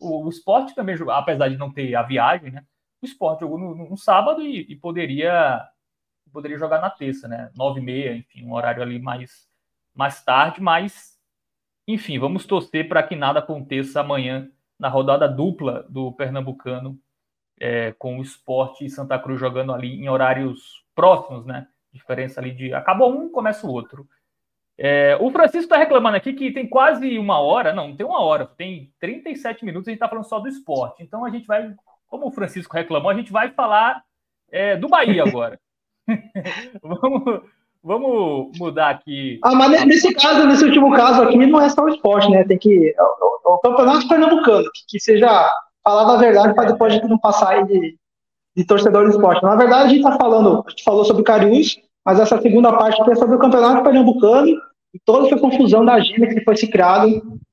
O, 0.00 0.28
esporte 0.28 0.74
também 0.74 0.96
apesar 1.10 1.48
de 1.48 1.56
não 1.56 1.72
ter 1.72 1.94
a 1.94 2.02
viagem, 2.02 2.50
né? 2.50 2.64
O 3.00 3.06
esporte 3.06 3.40
jogou 3.40 3.58
no, 3.58 3.74
no 3.74 3.96
sábado 3.96 4.42
e, 4.42 4.66
e, 4.68 4.76
poderia 4.76 5.64
poderia 6.32 6.58
jogar 6.58 6.80
na 6.80 6.90
terça, 6.90 7.28
né? 7.28 7.50
Nove 7.54 7.80
e 7.80 7.84
meia, 7.84 8.16
enfim, 8.16 8.44
um 8.44 8.54
horário 8.54 8.82
ali 8.82 8.98
mais, 8.98 9.48
mais 9.94 10.22
tarde, 10.24 10.60
mas 10.60 11.12
enfim, 11.86 12.18
vamos 12.18 12.46
torcer 12.46 12.88
para 12.88 13.02
que 13.02 13.16
nada 13.16 13.40
aconteça 13.40 14.00
amanhã 14.00 14.50
na 14.78 14.88
rodada 14.88 15.28
dupla 15.28 15.84
do 15.88 16.12
Pernambucano, 16.12 16.98
é, 17.58 17.92
com 17.92 18.18
o 18.18 18.22
esporte 18.22 18.84
e 18.84 18.90
Santa 18.90 19.18
Cruz 19.18 19.38
jogando 19.38 19.72
ali 19.72 19.94
em 19.94 20.08
horários 20.08 20.84
próximos, 20.94 21.44
né? 21.44 21.66
Diferença 21.92 22.40
ali 22.40 22.52
de 22.52 22.72
acabou 22.72 23.12
um, 23.12 23.30
começa 23.30 23.66
o 23.66 23.70
outro. 23.70 24.08
É, 24.78 25.16
o 25.20 25.30
Francisco 25.30 25.64
está 25.64 25.76
reclamando 25.76 26.16
aqui 26.16 26.32
que 26.32 26.50
tem 26.50 26.66
quase 26.66 27.18
uma 27.18 27.38
hora, 27.38 27.72
não, 27.72 27.88
não 27.88 27.96
tem 27.96 28.06
uma 28.06 28.20
hora, 28.20 28.46
tem 28.46 28.92
37 28.98 29.64
minutos, 29.64 29.86
a 29.86 29.90
gente 29.90 29.98
está 29.98 30.08
falando 30.08 30.24
só 30.24 30.40
do 30.40 30.48
esporte. 30.48 31.02
Então 31.02 31.24
a 31.24 31.30
gente 31.30 31.46
vai, 31.46 31.74
como 32.08 32.26
o 32.26 32.32
Francisco 32.32 32.74
reclamou, 32.74 33.10
a 33.10 33.14
gente 33.14 33.30
vai 33.30 33.50
falar 33.50 34.02
é, 34.50 34.76
do 34.76 34.88
Bahia 34.88 35.22
agora. 35.22 35.60
vamos, 36.82 37.42
vamos 37.82 38.58
mudar 38.58 38.90
aqui. 38.90 39.38
Ah, 39.42 39.54
mas 39.54 39.84
nesse 39.84 40.12
caso, 40.14 40.46
nesse 40.46 40.64
último 40.64 40.92
caso 40.92 41.22
aqui, 41.22 41.36
não 41.38 41.60
é 41.60 41.68
só 41.68 41.84
o 41.84 41.88
esporte, 41.88 42.30
né? 42.30 42.44
Tem 42.44 42.58
que. 42.58 42.94
É 42.96 43.02
o, 43.02 43.40
é 43.46 43.48
o 43.50 43.58
campeonato 43.58 44.08
pernambucano, 44.08 44.64
que, 44.72 44.82
que 44.88 45.00
seja 45.00 45.50
falar 45.82 46.14
a 46.14 46.18
verdade 46.18 46.54
para 46.54 46.72
depois 46.72 46.92
a 46.92 46.96
gente 46.96 47.08
não 47.08 47.18
passar 47.18 47.50
aí 47.50 47.66
de, 47.66 47.96
de 48.56 48.64
torcedor 48.64 49.04
do 49.04 49.10
esporte. 49.10 49.42
Na 49.42 49.56
verdade, 49.56 49.84
a 49.84 49.88
gente 49.88 50.04
está 50.04 50.16
falando, 50.16 50.64
a 50.66 50.70
gente 50.70 50.84
falou 50.84 51.04
sobre 51.04 51.22
o 51.22 51.24
Cariús, 51.24 51.76
mas 52.04 52.20
essa 52.20 52.40
segunda 52.40 52.72
parte 52.72 53.00
é 53.10 53.14
sobre 53.14 53.36
o 53.36 53.38
Campeonato 53.38 53.82
Pernambucano 53.82 54.48
e 54.94 54.98
toda 55.04 55.26
essa 55.26 55.38
confusão 55.38 55.84
da 55.84 55.94
agenda 55.94 56.26
que 56.28 56.44
foi 56.44 56.56
se 56.56 56.68
criada 56.68 57.06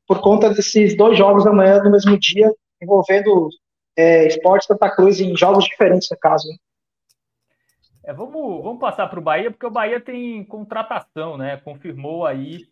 por 0.08 0.22
conta 0.22 0.50
desses 0.50 0.98
dois 0.98 1.18
jogos 1.18 1.44
da 1.44 1.54
manhã 1.54 1.82
no 1.84 1.92
mesmo 1.92 2.18
dia, 2.20 2.52
envolvendo 2.82 3.50
é, 3.98 4.28
Esporte 4.28 4.66
Santa 4.66 4.90
Cruz 4.90 5.20
em 5.20 5.36
jogos 5.38 5.66
diferentes, 5.66 6.10
no 6.10 6.18
caso. 6.18 6.48
É, 8.10 8.14
vamos, 8.14 8.64
vamos 8.64 8.80
passar 8.80 9.08
para 9.08 9.20
o 9.20 9.22
Bahia, 9.22 9.52
porque 9.52 9.68
o 9.68 9.70
Bahia 9.70 10.02
tem 10.02 10.44
contratação, 10.44 11.38
né? 11.38 11.58
Confirmou 11.58 12.26
aí 12.26 12.68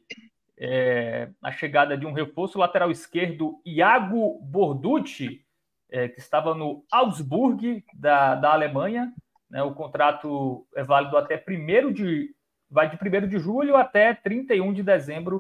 é, 0.58 1.30
a 1.44 1.52
chegada 1.52 1.96
de 1.96 2.08
um 2.08 2.12
reforço 2.12 2.58
lateral 2.58 2.90
esquerdo, 2.90 3.62
Iago 3.64 4.40
Borducci, 4.42 5.46
é, 5.92 6.08
que 6.08 6.20
estava 6.20 6.56
no 6.56 6.84
Augsburg, 6.92 7.86
da, 7.94 8.34
da 8.34 8.52
Alemanha, 8.52 9.14
né? 9.48 9.62
O 9.62 9.76
contrato 9.76 10.66
é 10.76 10.84
válido 10.84 11.16
até 11.16 11.36
1 11.48 11.94
de. 11.94 12.34
vai 12.68 12.90
de 12.90 12.96
1 12.98 13.28
de 13.28 13.38
julho 13.38 13.76
até 13.76 14.16
31 14.16 14.74
de 14.74 14.82
dezembro 14.82 15.40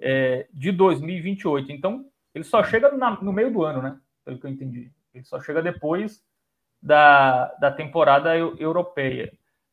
é, 0.00 0.46
de 0.50 0.72
2028. 0.72 1.70
Então, 1.70 2.06
ele 2.34 2.44
só 2.44 2.64
chega 2.64 2.90
na, 2.90 3.20
no 3.20 3.34
meio 3.34 3.52
do 3.52 3.62
ano, 3.62 3.82
né? 3.82 4.00
Pelo 4.24 4.40
que 4.40 4.46
eu 4.46 4.50
entendi. 4.50 4.90
Ele 5.12 5.24
só 5.24 5.38
chega 5.42 5.60
depois 5.60 6.24
da, 6.82 7.46
da 7.60 7.70
temporada 7.70 8.36
europeia. 8.36 9.32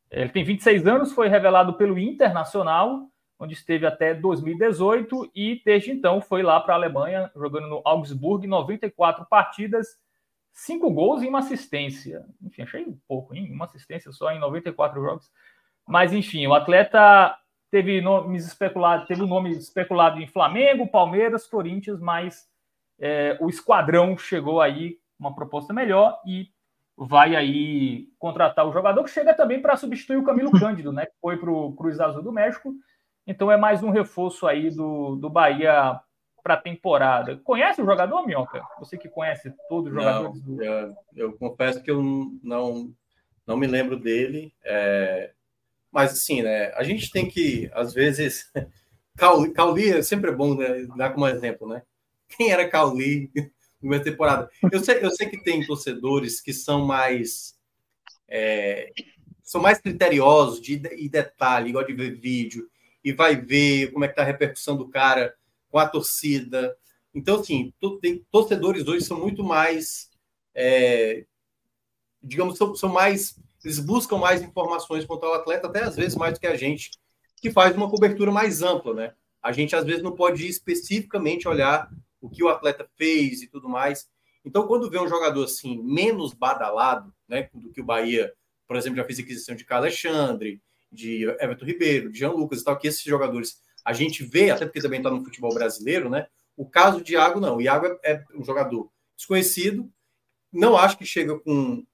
Ele 0.09 0.29
tem 0.29 0.43
26 0.43 0.87
anos, 0.87 1.11
foi 1.11 1.27
revelado 1.27 1.73
pelo 1.73 1.97
Internacional, 1.97 3.07
onde 3.39 3.53
esteve 3.53 3.85
até 3.85 4.13
2018 4.13 5.31
e 5.35 5.61
desde 5.65 5.91
então 5.91 6.21
foi 6.21 6.43
lá 6.43 6.59
para 6.59 6.73
a 6.73 6.77
Alemanha, 6.77 7.31
jogando 7.35 7.67
no 7.67 7.81
Augsburg, 7.83 8.47
94 8.47 9.25
partidas, 9.25 9.87
cinco 10.51 10.91
gols 10.91 11.23
e 11.23 11.27
uma 11.27 11.39
assistência. 11.39 12.25
Enfim, 12.41 12.61
achei 12.61 12.85
pouco, 13.07 13.35
hein? 13.35 13.51
Uma 13.51 13.65
assistência 13.65 14.11
só 14.11 14.31
em 14.31 14.39
94 14.39 15.01
jogos. 15.01 15.31
Mas, 15.85 16.13
enfim, 16.13 16.45
o 16.47 16.53
atleta 16.53 17.35
teve 17.69 17.99
nomes 17.99 18.45
especulados, 18.45 19.07
teve 19.07 19.21
o 19.21 19.25
um 19.25 19.29
nome 19.29 19.49
especulado 19.51 20.21
em 20.21 20.27
Flamengo, 20.27 20.87
Palmeiras, 20.87 21.47
Corinthians, 21.47 21.99
mas 21.99 22.47
é, 22.99 23.35
o 23.41 23.49
esquadrão 23.49 24.15
chegou 24.15 24.61
aí 24.61 24.99
uma 25.19 25.33
proposta 25.33 25.73
melhor 25.73 26.21
e 26.25 26.52
vai 26.97 27.35
aí 27.35 28.07
contratar 28.19 28.67
o 28.67 28.71
jogador 28.71 29.03
que 29.03 29.09
chega 29.09 29.33
também 29.33 29.61
para 29.61 29.75
substituir 29.75 30.17
o 30.17 30.23
Camilo 30.23 30.51
Cândido, 30.59 30.91
né? 30.91 31.05
Que 31.05 31.13
foi 31.21 31.37
para 31.37 31.51
o 31.51 31.73
Cruz 31.73 31.99
Azul 31.99 32.23
do 32.23 32.31
México. 32.31 32.73
Então 33.25 33.51
é 33.51 33.57
mais 33.57 33.83
um 33.83 33.89
reforço 33.89 34.45
aí 34.45 34.69
do, 34.69 35.15
do 35.15 35.29
Bahia 35.29 35.99
para 36.43 36.55
a 36.55 36.61
temporada. 36.61 37.37
Conhece 37.43 37.81
o 37.81 37.85
jogador, 37.85 38.25
Minhoca? 38.25 38.61
Você 38.79 38.97
que 38.97 39.07
conhece 39.07 39.53
todos 39.69 39.89
os 39.89 39.95
jogadores 39.95 40.41
do. 40.41 40.61
Eu, 40.61 40.95
eu, 41.15 41.33
confesso 41.37 41.81
que 41.81 41.89
eu 41.89 42.03
não, 42.43 42.93
não 43.47 43.55
me 43.55 43.65
lembro 43.65 43.97
dele. 43.97 44.53
É... 44.63 45.31
Mas, 45.89 46.11
assim, 46.11 46.41
né? 46.41 46.73
A 46.75 46.83
gente 46.83 47.09
tem 47.11 47.27
que, 47.27 47.71
às 47.73 47.93
vezes. 47.93 48.51
Cauli, 49.15 49.53
Cauli 49.53 49.91
é 49.91 50.01
sempre 50.01 50.31
bom 50.31 50.55
né, 50.55 50.87
dar 50.97 51.11
como 51.11 51.27
exemplo, 51.27 51.67
né? 51.67 51.83
Quem 52.27 52.51
era 52.51 52.67
Cauli 52.67 53.31
numa 53.83 53.99
temporada? 53.99 54.49
Eu 54.71 54.83
sei, 54.83 54.99
eu 55.03 55.11
sei 55.11 55.27
que 55.27 55.43
tem 55.43 55.65
torcedores 55.65 56.41
que 56.41 56.53
são 56.53 56.85
mais. 56.85 57.55
É, 58.27 58.91
são 59.43 59.61
mais 59.61 59.79
criteriosos 59.79 60.61
de, 60.61 60.77
de 60.77 61.09
detalhe, 61.09 61.69
igual 61.69 61.85
de 61.85 61.93
ver 61.93 62.17
vídeo 62.17 62.69
e 63.03 63.11
vai 63.11 63.35
ver 63.35 63.91
como 63.91 64.05
é 64.05 64.07
que 64.07 64.13
está 64.13 64.21
a 64.21 64.25
repercussão 64.25 64.77
do 64.77 64.87
cara 64.87 65.35
com 65.69 65.77
a 65.77 65.87
torcida. 65.87 66.75
Então, 67.13 67.39
assim, 67.39 67.73
tem, 68.01 68.25
torcedores 68.31 68.87
hoje 68.87 69.05
são 69.05 69.19
muito 69.19 69.43
mais, 69.43 70.09
é, 70.55 71.25
digamos, 72.21 72.57
são, 72.57 72.73
são 72.73 72.89
mais, 72.89 73.39
eles 73.63 73.79
buscam 73.79 74.17
mais 74.17 74.41
informações 74.41 75.05
quanto 75.05 75.25
ao 75.25 75.33
atleta, 75.33 75.67
até 75.67 75.83
às 75.83 75.95
vezes 75.95 76.15
mais 76.15 76.33
do 76.33 76.39
que 76.39 76.47
a 76.47 76.55
gente, 76.55 76.91
que 77.41 77.51
faz 77.51 77.75
uma 77.75 77.89
cobertura 77.89 78.31
mais 78.31 78.61
ampla, 78.61 78.93
né? 78.93 79.13
A 79.41 79.51
gente 79.51 79.75
às 79.75 79.83
vezes 79.83 80.01
não 80.01 80.15
pode 80.15 80.47
especificamente 80.47 81.47
olhar 81.47 81.91
o 82.23 82.29
que 82.29 82.41
o 82.41 82.47
atleta 82.47 82.89
fez 82.95 83.41
e 83.41 83.47
tudo 83.47 83.67
mais. 83.67 84.07
Então, 84.45 84.65
quando 84.65 84.89
vê 84.89 84.97
um 84.97 85.09
jogador 85.09 85.43
assim, 85.43 85.83
menos 85.83 86.33
badalado, 86.33 87.13
né, 87.27 87.49
do 87.53 87.69
que 87.69 87.81
o 87.81 87.85
Bahia, 87.85 88.33
por 88.65 88.77
exemplo, 88.77 88.95
já 88.95 89.03
fez 89.03 89.19
aquisição 89.19 89.55
de 89.55 89.65
Carlos 89.65 89.87
Alexandre, 89.87 90.61
de 90.89 91.25
Everton 91.25 91.65
Ribeiro, 91.65 92.09
de 92.09 92.19
Jean 92.19 92.31
Lucas 92.31 92.61
e 92.61 92.63
tal, 92.63 92.79
que 92.79 92.87
esses 92.87 93.03
jogadores 93.03 93.61
a 93.83 93.91
gente 93.91 94.23
vê, 94.23 94.51
até 94.51 94.65
porque 94.65 94.81
também 94.81 95.01
está 95.01 95.11
no 95.11 95.23
futebol 95.23 95.53
brasileiro, 95.53 96.09
né? 96.09 96.27
O 96.55 96.65
caso 96.65 97.01
de 97.01 97.13
Iago, 97.13 97.41
não. 97.41 97.57
O 97.57 97.61
Iago 97.61 97.87
é, 97.87 98.13
é 98.13 98.23
um 98.33 98.43
jogador 98.43 98.89
desconhecido, 99.17 99.91
não 100.51 100.77
acho 100.77 100.97
que 100.97 101.05
chega 101.05 101.37
com, 101.39 101.85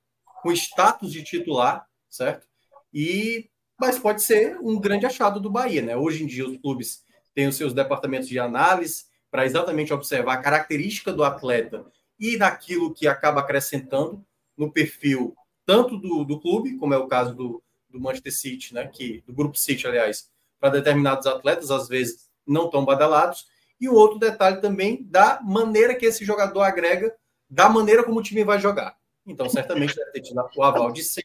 com 0.43 0.51
status 0.51 1.11
de 1.11 1.23
titular, 1.23 1.87
certo? 2.07 2.47
E 2.93 3.49
mas 3.79 3.97
pode 3.97 4.21
ser 4.21 4.59
um 4.59 4.77
grande 4.77 5.05
achado 5.05 5.39
do 5.39 5.49
Bahia, 5.49 5.81
né? 5.81 5.95
Hoje 5.95 6.23
em 6.23 6.27
dia 6.27 6.45
os 6.45 6.57
clubes 6.57 7.01
têm 7.33 7.47
os 7.47 7.55
seus 7.55 7.73
departamentos 7.73 8.27
de 8.27 8.37
análise 8.37 9.05
para 9.31 9.45
exatamente 9.45 9.93
observar 9.93 10.33
a 10.33 10.41
característica 10.41 11.13
do 11.13 11.23
atleta 11.23 11.85
e 12.19 12.37
daquilo 12.37 12.93
que 12.93 13.07
acaba 13.07 13.41
acrescentando 13.41 14.25
no 14.57 14.71
perfil 14.71 15.35
tanto 15.65 15.97
do, 15.97 16.23
do 16.23 16.39
clube, 16.39 16.77
como 16.77 16.95
é 16.95 16.97
o 16.97 17.07
caso 17.07 17.35
do, 17.35 17.63
do 17.87 17.99
Manchester 17.99 18.33
City, 18.33 18.73
né, 18.73 18.87
que 18.87 19.23
do 19.27 19.33
grupo 19.33 19.55
City, 19.55 19.85
aliás, 19.85 20.29
para 20.59 20.71
determinados 20.71 21.27
atletas, 21.27 21.69
às 21.69 21.87
vezes 21.87 22.27
não 22.45 22.69
tão 22.69 22.83
badalados, 22.83 23.45
e 23.79 23.87
o 23.87 23.93
outro 23.93 24.17
detalhe 24.19 24.59
também 24.61 25.03
da 25.03 25.39
maneira 25.41 25.93
que 25.95 26.05
esse 26.05 26.25
jogador 26.25 26.61
agrega, 26.61 27.15
da 27.47 27.69
maneira 27.69 28.03
como 28.03 28.19
o 28.19 28.23
time 28.23 28.43
vai 28.43 28.59
jogar. 28.59 28.97
Então, 29.25 29.47
certamente 29.47 29.95
deve 29.95 30.11
ter 30.11 30.21
tido 30.21 30.43
o 30.55 30.63
aval 30.63 30.91
de 30.91 31.03
100, 31.03 31.23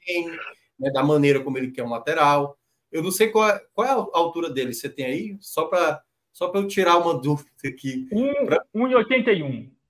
né, 0.79 0.91
da 0.93 1.03
maneira 1.03 1.43
como 1.43 1.57
ele 1.57 1.71
quer 1.71 1.83
um 1.83 1.91
lateral. 1.91 2.59
Eu 2.93 3.03
não 3.03 3.11
sei 3.11 3.29
qual 3.29 3.49
é, 3.49 3.59
qual 3.73 3.87
é 3.87 3.91
a 3.91 4.19
altura 4.19 4.51
dele, 4.51 4.75
você 4.75 4.89
tem 4.89 5.07
aí? 5.07 5.37
Só 5.41 5.65
para 5.65 6.03
só 6.35 6.53
eu 6.53 6.67
tirar 6.67 6.99
uma 6.99 7.15
dúvida 7.17 7.49
aqui. 7.65 8.09
1,81, 8.13 8.45
pra... 8.45 8.67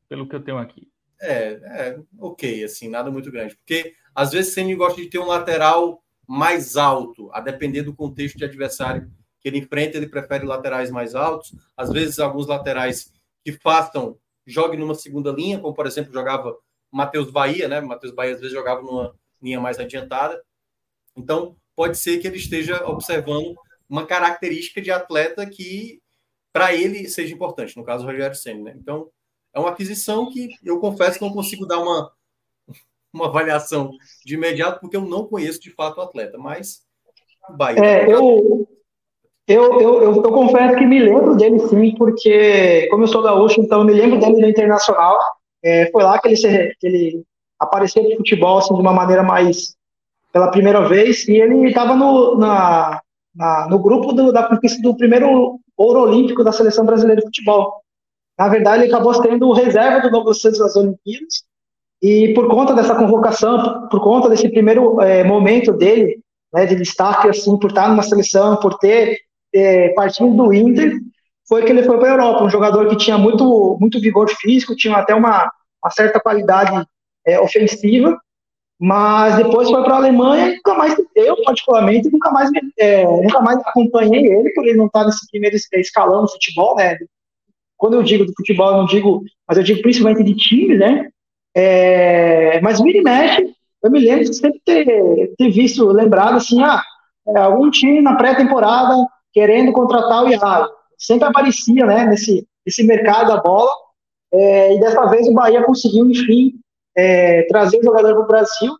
pelo 0.08 0.28
que 0.28 0.36
eu 0.36 0.44
tenho 0.44 0.58
aqui. 0.58 0.86
É, 1.20 1.52
é, 1.64 2.00
ok, 2.20 2.62
assim, 2.62 2.88
nada 2.88 3.10
muito 3.10 3.32
grande. 3.32 3.56
Porque 3.56 3.94
às 4.14 4.30
vezes 4.30 4.52
o 4.52 4.54
Ceni 4.54 4.74
gosta 4.74 5.00
de 5.00 5.08
ter 5.08 5.18
um 5.18 5.26
lateral 5.26 6.04
mais 6.28 6.76
alto, 6.76 7.30
a 7.32 7.40
depender 7.40 7.82
do 7.82 7.94
contexto 7.94 8.36
de 8.36 8.44
adversário 8.44 9.10
que 9.40 9.48
ele 9.48 9.58
enfrenta, 9.58 9.96
ele 9.96 10.06
prefere 10.06 10.46
laterais 10.46 10.90
mais 10.90 11.14
altos. 11.14 11.54
Às 11.76 11.90
vezes, 11.90 12.18
alguns 12.18 12.46
laterais 12.46 13.12
que 13.44 13.52
façam, 13.52 14.18
jogue 14.46 14.76
numa 14.76 14.94
segunda 14.94 15.30
linha, 15.32 15.58
como 15.58 15.74
por 15.74 15.86
exemplo 15.86 16.12
jogava 16.12 16.56
Matheus 16.90 17.30
Bahia, 17.30 17.68
né? 17.68 17.80
Matheus 17.80 18.14
Bahia 18.14 18.34
às 18.34 18.40
vezes 18.40 18.54
jogava 18.54 18.82
numa 18.82 19.14
linha 19.42 19.60
mais 19.60 19.78
adiantada. 19.78 20.42
Então, 21.16 21.56
pode 21.74 21.98
ser 21.98 22.18
que 22.18 22.26
ele 22.26 22.36
esteja 22.36 22.86
observando 22.86 23.54
uma 23.88 24.06
característica 24.06 24.80
de 24.80 24.90
atleta 24.90 25.44
que 25.46 26.00
para 26.54 26.72
ele 26.72 27.08
seja 27.08 27.34
importante, 27.34 27.76
no 27.76 27.82
caso 27.82 28.04
o 28.04 28.06
Rogério 28.06 28.36
Senna, 28.36 28.62
né? 28.62 28.76
Então, 28.80 29.08
é 29.52 29.58
uma 29.58 29.70
aquisição 29.70 30.30
que 30.30 30.50
eu 30.64 30.78
confesso 30.78 31.18
que 31.18 31.24
não 31.24 31.32
consigo 31.32 31.66
dar 31.66 31.80
uma, 31.80 32.12
uma 33.12 33.26
avaliação 33.26 33.90
de 34.24 34.34
imediato, 34.34 34.80
porque 34.80 34.96
eu 34.96 35.02
não 35.02 35.26
conheço 35.26 35.60
de 35.60 35.70
fato 35.70 35.98
o 35.98 36.02
atleta, 36.02 36.38
mas 36.38 36.84
Bahia. 37.50 37.84
É, 37.84 38.04
eu, 38.04 38.66
eu, 39.48 39.80
eu, 39.80 40.02
eu, 40.02 40.22
confesso 40.22 40.76
que 40.76 40.86
me 40.86 41.00
lembro 41.00 41.36
dele 41.36 41.58
sim, 41.58 41.92
porque, 41.96 42.86
como 42.88 43.02
eu 43.02 43.08
sou 43.08 43.22
gaúcho, 43.22 43.60
então 43.60 43.80
eu 43.80 43.84
me 43.84 43.92
lembro 43.92 44.20
dele 44.20 44.40
no 44.40 44.48
Internacional. 44.48 45.18
É, 45.60 45.90
foi 45.90 46.04
lá 46.04 46.20
que 46.20 46.28
ele, 46.28 46.36
se, 46.36 46.74
que 46.78 46.86
ele 46.86 47.24
apareceu 47.58 48.02
no 48.02 48.16
futebol 48.16 48.58
assim, 48.58 48.74
de 48.74 48.80
uma 48.80 48.92
maneira 48.92 49.24
mais. 49.24 49.76
pela 50.32 50.50
primeira 50.50 50.88
vez, 50.88 51.26
e 51.26 51.32
ele 51.34 51.68
estava 51.68 51.94
na, 52.36 53.02
na, 53.34 53.68
no 53.68 53.78
grupo 53.78 54.12
do, 54.12 54.32
da 54.32 54.44
conquista 54.44 54.80
do 54.82 54.96
primeiro 54.96 55.58
ouro 55.76 56.00
olímpico 56.00 56.44
da 56.44 56.52
seleção 56.52 56.86
brasileira 56.86 57.20
de 57.20 57.26
futebol. 57.26 57.82
Na 58.38 58.48
verdade, 58.48 58.84
ele 58.84 58.92
acabou 58.92 59.14
sendo 59.14 59.52
reserva 59.52 60.00
do 60.00 60.10
Douglas 60.10 60.40
Santos 60.40 60.60
nas 60.60 60.76
Olimpíadas, 60.76 61.44
e 62.02 62.34
por 62.34 62.48
conta 62.48 62.74
dessa 62.74 62.94
convocação, 62.94 63.88
por 63.88 64.00
conta 64.02 64.28
desse 64.28 64.48
primeiro 64.50 65.00
é, 65.00 65.24
momento 65.24 65.72
dele, 65.72 66.20
né, 66.52 66.66
de 66.66 66.76
destaque, 66.76 67.28
assim, 67.28 67.58
por 67.58 67.70
estar 67.70 67.88
numa 67.88 68.02
seleção, 68.02 68.56
por 68.56 68.78
ter 68.78 69.18
é, 69.54 69.88
partido 69.94 70.30
do 70.34 70.52
Inter, 70.52 70.98
foi 71.48 71.64
que 71.64 71.72
ele 71.72 71.82
foi 71.82 71.98
para 71.98 72.08
a 72.08 72.10
Europa. 72.10 72.44
Um 72.44 72.50
jogador 72.50 72.88
que 72.88 72.96
tinha 72.96 73.16
muito, 73.16 73.78
muito 73.80 74.00
vigor 74.00 74.28
físico, 74.28 74.76
tinha 74.76 74.96
até 74.96 75.14
uma, 75.14 75.50
uma 75.82 75.90
certa 75.90 76.20
qualidade 76.20 76.86
é, 77.26 77.40
ofensiva, 77.40 78.18
mas 78.84 79.36
depois 79.36 79.70
foi 79.70 79.82
para 79.82 79.94
a 79.94 79.96
Alemanha 79.96 80.50
e 80.50 80.54
nunca 80.56 80.74
mais, 80.74 80.94
eu 81.14 81.42
particularmente, 81.42 82.12
nunca 82.12 82.30
mais, 82.30 82.50
é, 82.78 83.02
nunca 83.02 83.40
mais 83.40 83.58
acompanhei 83.60 84.26
ele, 84.26 84.50
porque 84.50 84.68
ele 84.68 84.76
não 84.76 84.88
está 84.88 85.06
nesse 85.06 85.26
primeiro 85.30 85.56
escalão 85.56 86.20
do 86.20 86.30
futebol, 86.30 86.76
né? 86.76 86.98
Quando 87.78 87.94
eu 87.94 88.02
digo 88.02 88.26
do 88.26 88.34
futebol, 88.34 88.72
eu 88.72 88.76
não 88.76 88.84
digo, 88.84 89.22
mas 89.48 89.56
eu 89.56 89.64
digo 89.64 89.80
principalmente 89.80 90.22
de 90.22 90.34
time, 90.34 90.76
né? 90.76 91.08
É, 91.56 92.60
mas 92.60 92.78
e 92.78 93.00
mexe, 93.00 93.54
eu 93.82 93.90
me 93.90 94.00
lembro 94.00 94.26
de 94.26 94.34
sempre 94.34 94.60
ter, 94.62 95.34
ter 95.34 95.50
visto, 95.50 95.86
lembrado 95.86 96.36
assim, 96.36 96.62
ah, 96.62 96.82
é, 97.28 97.38
algum 97.38 97.70
time 97.70 98.02
na 98.02 98.16
pré-temporada 98.16 98.94
querendo 99.32 99.72
contratar 99.72 100.24
o 100.24 100.28
Iago. 100.28 100.68
Sempre 100.98 101.26
aparecia, 101.26 101.86
né, 101.86 102.04
nesse, 102.04 102.46
nesse 102.66 102.84
mercado 102.84 103.28
da 103.28 103.38
bola, 103.38 103.70
é, 104.30 104.76
e 104.76 104.80
dessa 104.80 105.06
vez 105.06 105.26
o 105.26 105.32
Bahia 105.32 105.62
conseguiu, 105.62 106.04
enfim, 106.10 106.52
é, 106.96 107.42
trazer 107.42 107.78
o 107.78 107.84
jogador 107.84 108.14
para 108.14 108.24
o 108.24 108.26
Brasil. 108.26 108.76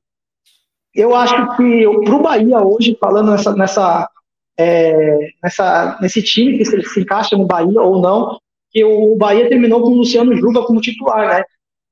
Eu 0.95 1.15
acho 1.15 1.35
que 1.57 1.85
para 2.05 2.15
o 2.15 2.23
Bahia 2.23 2.61
hoje, 2.61 2.97
falando 3.01 3.33
nessa, 3.33 3.55
nessa, 3.55 4.09
é, 4.57 5.19
nessa, 5.43 5.99
nesse 6.01 6.23
time 6.23 6.57
que 6.57 6.65
se, 6.65 7.01
encaixa 7.01 7.37
no 7.37 7.47
Bahia 7.47 7.81
ou 7.81 8.01
não, 8.01 8.39
que 8.71 8.85
o 8.85 9.17
Bahia 9.17 9.49
terminou 9.49 9.83
com 9.83 9.91
o 9.91 9.97
Luciano 9.97 10.37
Juba 10.37 10.65
como 10.65 10.81
titular, 10.81 11.29
né? 11.29 11.45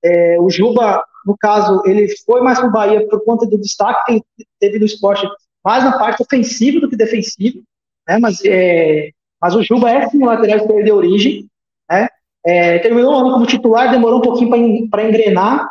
É, 0.04 0.40
o 0.40 0.50
Juba, 0.50 1.04
no 1.26 1.36
caso, 1.38 1.82
ele 1.84 2.08
foi 2.24 2.40
mais 2.40 2.58
para 2.58 2.68
o 2.68 2.72
Bahia 2.72 3.08
por 3.08 3.24
conta 3.24 3.46
do 3.46 3.58
destaque 3.58 4.20
que 4.36 4.44
teve 4.60 4.78
no 4.78 4.86
esporte, 4.86 5.26
mais 5.64 5.84
na 5.84 5.98
parte 5.98 6.22
ofensiva 6.22 6.80
do 6.80 6.88
que 6.88 6.96
defensiva, 6.96 7.60
né? 8.08 8.18
Mas, 8.18 8.44
é, 8.44 9.10
mas 9.40 9.54
o 9.54 9.62
Juba 9.62 9.90
é 9.90 10.08
sim 10.08 10.22
um 10.22 10.26
lateral 10.26 10.58
esquerdo 10.58 10.84
de 10.84 10.92
origem, 10.92 11.46
né? 11.90 12.08
É, 12.44 12.80
terminou 12.80 13.14
o 13.14 13.16
ano 13.18 13.32
como 13.32 13.46
titular, 13.46 13.90
demorou 13.90 14.18
um 14.18 14.22
pouquinho 14.22 14.88
para 14.90 15.08
engrenar, 15.08 15.68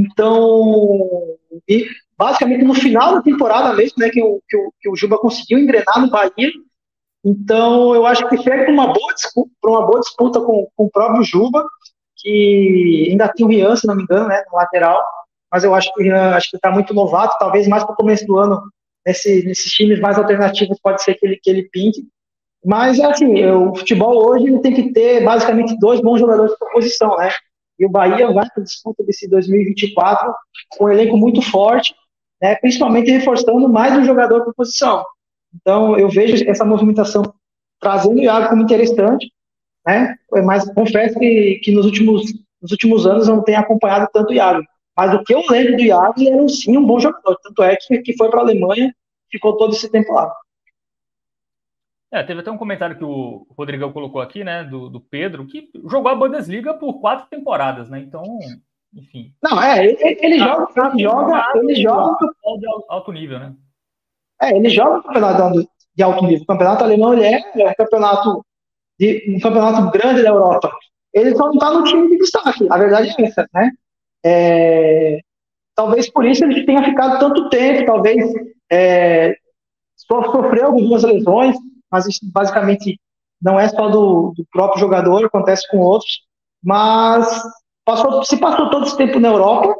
então, 0.00 1.36
e 1.68 1.86
basicamente 2.16 2.64
no 2.64 2.74
final 2.74 3.14
da 3.14 3.22
temporada 3.22 3.74
mesmo, 3.74 3.96
né, 3.98 4.08
que 4.08 4.22
o, 4.22 4.40
que 4.48 4.56
o, 4.56 4.72
que 4.80 4.88
o 4.88 4.96
Juba 4.96 5.18
conseguiu 5.18 5.58
engrenar 5.58 6.00
no 6.00 6.10
Bahia, 6.10 6.50
então 7.24 7.94
eu 7.94 8.06
acho 8.06 8.26
que 8.28 8.38
chega 8.38 8.64
para 8.64 8.72
uma 8.72 8.92
boa 8.92 9.14
disputa, 9.14 9.50
uma 9.64 9.86
boa 9.86 10.00
disputa 10.00 10.40
com, 10.40 10.68
com 10.74 10.84
o 10.84 10.90
próprio 10.90 11.22
Juba, 11.22 11.64
que 12.16 13.08
ainda 13.10 13.28
tem 13.28 13.44
o 13.44 13.48
Rian, 13.48 13.76
se 13.76 13.86
não 13.86 13.94
me 13.94 14.02
engano, 14.02 14.28
né, 14.28 14.42
no 14.50 14.56
lateral, 14.56 15.02
mas 15.52 15.64
eu 15.64 15.74
acho 15.74 15.92
que 15.92 16.00
o 16.00 16.02
Rian 16.02 16.38
está 16.38 16.70
muito 16.70 16.94
novato, 16.94 17.36
talvez 17.38 17.68
mais 17.68 17.84
para 17.84 17.92
o 17.92 17.96
começo 17.96 18.26
do 18.26 18.38
ano, 18.38 18.62
nesse, 19.06 19.44
nesses 19.44 19.70
times 19.72 20.00
mais 20.00 20.18
alternativos, 20.18 20.78
pode 20.82 21.02
ser 21.02 21.14
que 21.14 21.26
ele, 21.26 21.38
que 21.42 21.50
ele 21.50 21.68
pinte. 21.70 22.02
Mas, 22.64 23.00
assim, 23.00 23.42
o 23.46 23.74
futebol 23.74 24.28
hoje 24.28 24.60
tem 24.60 24.74
que 24.74 24.92
ter 24.92 25.24
basicamente 25.24 25.78
dois 25.78 26.00
bons 26.00 26.20
jogadores 26.20 26.54
por 26.58 26.70
posição, 26.72 27.16
né? 27.16 27.30
E 27.80 27.86
o 27.86 27.88
Bahia 27.88 28.30
vai 28.30 28.46
para 28.50 28.60
a 28.60 28.64
disputa 28.64 29.02
desse 29.02 29.26
2024 29.26 30.34
com 30.68 30.84
um 30.84 30.90
elenco 30.90 31.16
muito 31.16 31.40
forte, 31.40 31.94
né, 32.40 32.54
principalmente 32.56 33.10
reforçando 33.10 33.66
mais 33.70 33.96
um 33.96 34.04
jogador 34.04 34.44
por 34.44 34.54
posição. 34.54 35.02
Então, 35.54 35.98
eu 35.98 36.08
vejo 36.10 36.48
essa 36.48 36.62
movimentação 36.62 37.22
trazendo 37.80 38.16
o 38.16 38.22
Iago 38.22 38.50
como 38.50 38.62
interessante, 38.62 39.32
né? 39.86 40.14
Mas 40.44 40.70
confesso 40.74 41.18
que, 41.18 41.58
que 41.64 41.72
nos, 41.72 41.86
últimos, 41.86 42.24
nos 42.60 42.70
últimos 42.70 43.06
anos 43.06 43.26
eu 43.26 43.36
não 43.36 43.42
tenho 43.42 43.58
acompanhado 43.58 44.08
tanto 44.12 44.30
o 44.30 44.34
Iago. 44.34 44.62
Mas 44.94 45.14
o 45.14 45.24
que 45.24 45.34
eu 45.34 45.42
lembro 45.48 45.76
do 45.76 45.82
Iago, 45.82 46.14
ele 46.18 46.28
era 46.28 46.48
sim 46.48 46.76
um 46.76 46.84
bom 46.84 47.00
jogador. 47.00 47.36
Tanto 47.42 47.62
é 47.62 47.74
que, 47.76 47.98
que 47.98 48.16
foi 48.16 48.28
para 48.28 48.40
a 48.40 48.42
Alemanha 48.42 48.94
ficou 49.30 49.56
todo 49.56 49.72
esse 49.72 49.88
tempo 49.88 50.12
lá. 50.12 50.30
É, 52.12 52.22
teve 52.24 52.40
até 52.40 52.50
um 52.50 52.58
comentário 52.58 52.98
que 52.98 53.04
o 53.04 53.46
Rodrigão 53.56 53.92
colocou 53.92 54.20
aqui, 54.20 54.42
né, 54.42 54.64
do, 54.64 54.88
do 54.88 55.00
Pedro, 55.00 55.46
que 55.46 55.70
jogou 55.88 56.10
a 56.10 56.14
Bundesliga 56.14 56.74
por 56.74 57.00
quatro 57.00 57.28
temporadas, 57.28 57.88
né? 57.88 58.00
Então, 58.00 58.24
enfim. 58.94 59.32
Não, 59.42 59.62
é, 59.62 59.86
ele, 59.86 59.96
ele 60.02 60.42
ah, 60.42 60.66
joga, 60.74 60.92
ele 60.92 61.02
joga, 61.02 61.52
ele 61.54 61.74
joga 61.76 62.26
de 62.58 62.66
alto 62.88 63.12
nível, 63.12 63.38
né? 63.38 63.54
É, 64.42 64.56
ele 64.56 64.68
joga 64.70 64.98
o 64.98 65.02
campeonato 65.02 65.68
de 65.94 66.02
alto 66.02 66.24
nível. 66.24 66.42
O 66.42 66.46
campeonato 66.46 66.84
alemão 66.84 67.12
ele 67.12 67.24
é, 67.24 67.40
é 67.56 67.70
um 67.70 67.74
campeonato 67.74 68.44
de, 68.98 69.36
um 69.36 69.40
campeonato 69.40 69.90
grande 69.90 70.22
da 70.22 70.30
Europa. 70.30 70.72
Ele 71.12 71.34
só 71.36 71.46
não 71.46 71.54
está 71.54 71.70
no 71.72 71.84
time 71.84 72.08
de 72.08 72.18
destaque. 72.18 72.66
A 72.70 72.78
verdade 72.78 73.14
é 73.18 73.22
essa, 73.24 73.48
né? 73.54 73.70
É, 74.24 75.20
talvez 75.74 76.10
por 76.10 76.24
isso 76.24 76.44
ele 76.44 76.64
tenha 76.64 76.84
ficado 76.84 77.18
tanto 77.18 77.48
tempo, 77.50 77.86
talvez 77.86 78.32
é, 78.70 79.34
sofreu 79.96 80.66
algumas 80.66 81.02
lesões. 81.02 81.56
Mas 81.90 82.06
isso 82.06 82.20
basicamente 82.32 82.98
não 83.40 83.58
é 83.58 83.68
só 83.68 83.88
do, 83.88 84.32
do 84.36 84.44
próprio 84.52 84.80
jogador, 84.80 85.24
acontece 85.24 85.68
com 85.70 85.78
outros, 85.78 86.20
mas 86.62 87.26
passou, 87.84 88.22
se 88.24 88.36
passou 88.36 88.70
todo 88.70 88.86
esse 88.86 88.96
tempo 88.96 89.18
na 89.18 89.28
Europa, 89.28 89.74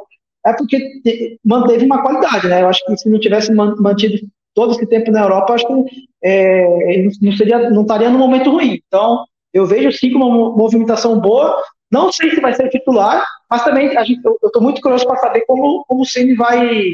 é 0.45 0.53
porque 0.53 1.37
manteve 1.45 1.85
uma 1.85 2.01
qualidade, 2.01 2.47
né? 2.47 2.61
Eu 2.61 2.67
acho 2.67 2.83
que 2.85 2.97
se 2.97 3.09
não 3.09 3.19
tivesse 3.19 3.53
mantido 3.53 4.27
todo 4.53 4.71
esse 4.71 4.85
tempo 4.87 5.11
na 5.11 5.21
Europa, 5.21 5.53
acho 5.53 5.67
que 5.67 6.07
é, 6.23 7.07
não, 7.21 7.31
seria, 7.33 7.69
não 7.69 7.83
estaria 7.83 8.09
no 8.09 8.17
momento 8.17 8.51
ruim. 8.51 8.79
Então, 8.87 9.25
eu 9.53 9.65
vejo 9.65 9.91
sim 9.91 10.13
uma 10.15 10.29
movimentação 10.55 11.19
boa. 11.19 11.61
Não 11.91 12.11
sei 12.11 12.31
se 12.31 12.41
vai 12.41 12.53
ser 12.53 12.69
titular, 12.69 13.23
mas 13.49 13.63
também 13.63 13.89
gente, 14.05 14.21
eu 14.23 14.37
estou 14.43 14.61
muito 14.61 14.81
curioso 14.81 15.05
para 15.05 15.17
saber 15.17 15.41
como, 15.45 15.83
como 15.85 16.01
o 16.01 16.05
Ceni 16.05 16.35
vai, 16.35 16.93